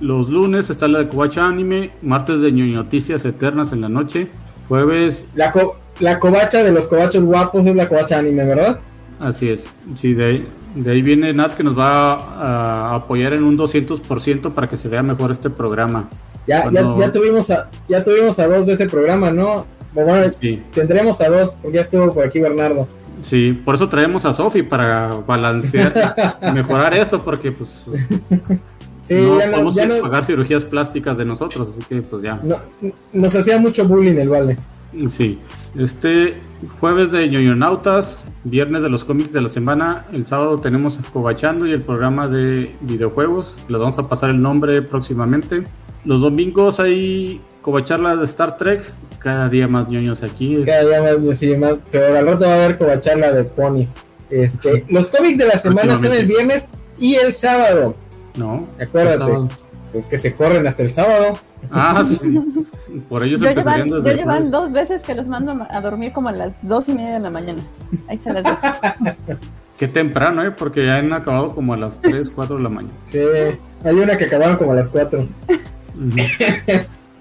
Los 0.00 0.28
lunes 0.28 0.70
está 0.70 0.88
la 0.88 1.00
de 1.00 1.08
Covacha 1.08 1.46
Anime, 1.46 1.90
martes 2.02 2.40
de 2.40 2.52
Noticias 2.52 3.24
Eternas 3.24 3.72
en 3.72 3.80
la 3.80 3.88
noche, 3.88 4.28
jueves... 4.68 5.28
La, 5.34 5.52
la 6.00 6.18
covacha 6.18 6.62
de 6.62 6.72
los 6.72 6.86
covachos 6.86 7.22
guapos 7.22 7.66
es 7.66 7.76
la 7.76 7.88
covacha 7.88 8.18
anime, 8.18 8.44
¿verdad? 8.44 8.80
Así 9.20 9.48
es, 9.48 9.68
sí, 9.94 10.12
de 10.12 10.24
ahí, 10.24 10.48
de 10.74 10.90
ahí 10.90 11.02
viene 11.02 11.32
Nat 11.32 11.54
que 11.54 11.62
nos 11.62 11.78
va 11.78 12.14
a, 12.14 12.94
apoyar 12.96 13.32
en 13.32 13.44
un 13.44 13.56
200% 13.56 14.52
para 14.52 14.68
que 14.68 14.76
se 14.76 14.88
vea 14.88 15.02
mejor 15.02 15.30
este 15.30 15.50
programa. 15.50 16.08
Ya, 16.46 16.70
ya, 16.70 17.12
tuvimos 17.12 17.50
a, 17.50 17.70
ya 17.88 18.02
tuvimos 18.02 18.38
a 18.38 18.46
dos 18.46 18.66
de 18.66 18.74
ese 18.74 18.88
programa, 18.88 19.30
¿no? 19.30 19.64
Bueno, 19.94 20.30
tendremos 20.74 21.20
a 21.20 21.30
dos, 21.30 21.56
porque 21.62 21.76
ya 21.76 21.82
estuvo 21.82 22.12
por 22.12 22.24
aquí 22.24 22.40
Bernardo. 22.40 22.88
Sí, 23.22 23.58
por 23.64 23.76
eso 23.76 23.88
traemos 23.88 24.24
a 24.26 24.34
Sofi 24.34 24.62
para 24.62 25.08
balancear, 25.26 25.94
mejorar 26.52 26.92
esto, 26.92 27.24
porque 27.24 27.52
pues 27.52 27.86
Sí, 29.04 29.14
no 29.14 29.38
ya 29.38 29.50
podemos 29.50 29.74
ya 29.74 29.88
pagar 30.00 30.24
cirugías 30.24 30.64
plásticas 30.64 31.18
de 31.18 31.26
nosotros, 31.26 31.68
así 31.68 31.82
que 31.86 32.00
pues 32.00 32.22
ya. 32.22 32.40
nos 33.12 33.34
hacía 33.34 33.58
mucho 33.58 33.86
bullying 33.86 34.16
el 34.16 34.28
vale. 34.30 34.56
Sí, 35.08 35.38
este 35.78 36.34
jueves 36.80 37.10
de 37.12 37.28
ñoñonautas, 37.28 38.24
viernes 38.44 38.82
de 38.82 38.88
los 38.88 39.04
cómics 39.04 39.32
de 39.32 39.42
la 39.42 39.48
semana, 39.48 40.06
el 40.12 40.24
sábado 40.24 40.58
tenemos 40.58 40.98
Cobachando 41.12 41.66
y 41.66 41.72
el 41.72 41.82
programa 41.82 42.28
de 42.28 42.74
videojuegos, 42.80 43.58
les 43.68 43.78
vamos 43.78 43.98
a 43.98 44.08
pasar 44.08 44.30
el 44.30 44.40
nombre 44.40 44.80
próximamente. 44.82 45.64
Los 46.04 46.20
domingos 46.22 46.80
hay 46.80 47.40
Cobacharla 47.60 48.16
de 48.16 48.24
Star 48.24 48.56
Trek, 48.56 48.90
cada 49.18 49.48
día 49.48 49.68
más 49.68 49.88
ñoños 49.88 50.22
aquí. 50.22 50.62
Cada 50.64 50.86
día 50.86 51.02
más, 51.02 51.38
sí, 51.38 51.56
más 51.56 51.74
pero 51.90 52.16
al 52.16 52.26
rato 52.26 52.44
va 52.44 52.52
a 52.52 52.64
haber 52.64 52.78
Cobacharla 52.78 53.32
de 53.32 53.44
ponies. 53.44 53.90
Este, 54.30 54.84
los 54.88 55.08
cómics 55.08 55.38
de 55.38 55.46
la 55.46 55.58
semana 55.58 55.98
son 55.98 56.14
el 56.14 56.26
viernes 56.26 56.68
y 56.98 57.16
el 57.16 57.32
sábado. 57.32 57.96
No. 58.36 58.66
Acuérdate. 58.80 59.56
Pues 59.92 60.06
que 60.06 60.18
se 60.18 60.34
corren 60.34 60.66
hasta 60.66 60.82
el 60.82 60.90
sábado. 60.90 61.38
Ah, 61.70 62.02
sí. 62.06 62.40
Por 63.08 63.24
ellos 63.24 63.40
yo 63.40 63.50
llevan, 63.50 63.88
yo 63.88 64.12
llevan 64.12 64.50
dos 64.50 64.72
veces 64.72 65.02
que 65.02 65.14
los 65.14 65.28
mando 65.28 65.66
a 65.70 65.80
dormir 65.80 66.12
como 66.12 66.28
a 66.28 66.32
las 66.32 66.66
dos 66.66 66.88
y 66.88 66.94
media 66.94 67.14
de 67.14 67.20
la 67.20 67.30
mañana. 67.30 67.62
Ahí 68.08 68.16
se 68.16 68.32
las 68.32 68.42
dejo. 68.42 68.58
Qué 69.78 69.88
temprano, 69.88 70.44
¿eh? 70.44 70.52
Porque 70.52 70.86
ya 70.86 70.96
han 70.96 71.12
acabado 71.12 71.54
como 71.54 71.74
a 71.74 71.76
las 71.76 72.00
3, 72.00 72.30
4 72.30 72.56
de 72.56 72.62
la 72.62 72.68
mañana. 72.68 72.94
Sí, 73.06 73.18
hay 73.84 73.94
una 73.94 74.16
que 74.16 74.26
acabaron 74.26 74.56
como 74.56 74.70
a 74.70 74.76
las 74.76 74.88
4. 74.88 75.26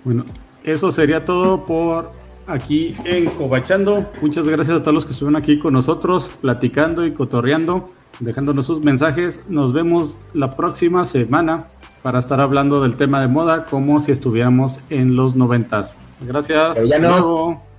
bueno, 0.04 0.24
eso 0.64 0.92
sería 0.92 1.26
todo 1.26 1.66
por 1.66 2.12
aquí 2.46 2.96
en 3.06 3.26
Cobachando. 3.26 4.06
Muchas 4.22 4.48
gracias 4.48 4.78
a 4.78 4.82
todos 4.82 4.94
los 4.94 5.06
que 5.06 5.14
estuvieron 5.14 5.42
aquí 5.42 5.58
con 5.58 5.74
nosotros, 5.74 6.30
platicando 6.42 7.06
y 7.08 7.12
cotorreando 7.12 7.90
dejándonos 8.20 8.66
sus 8.66 8.84
mensajes. 8.84 9.44
Nos 9.50 9.74
vemos 9.74 10.18
la 10.34 10.50
próxima 10.50 11.06
semana 11.06 11.66
para 12.02 12.20
estar 12.20 12.42
hablando 12.42 12.82
del 12.82 12.96
tema 12.96 13.22
de 13.22 13.28
moda 13.28 13.66
como 13.66 14.00
si 14.00 14.12
estuviéramos 14.12 14.82
en 14.90 15.16
los 15.16 15.36
noventas. 15.36 15.98
Gracias. 16.22 16.84
ya 16.88 17.00
no. 17.00 17.73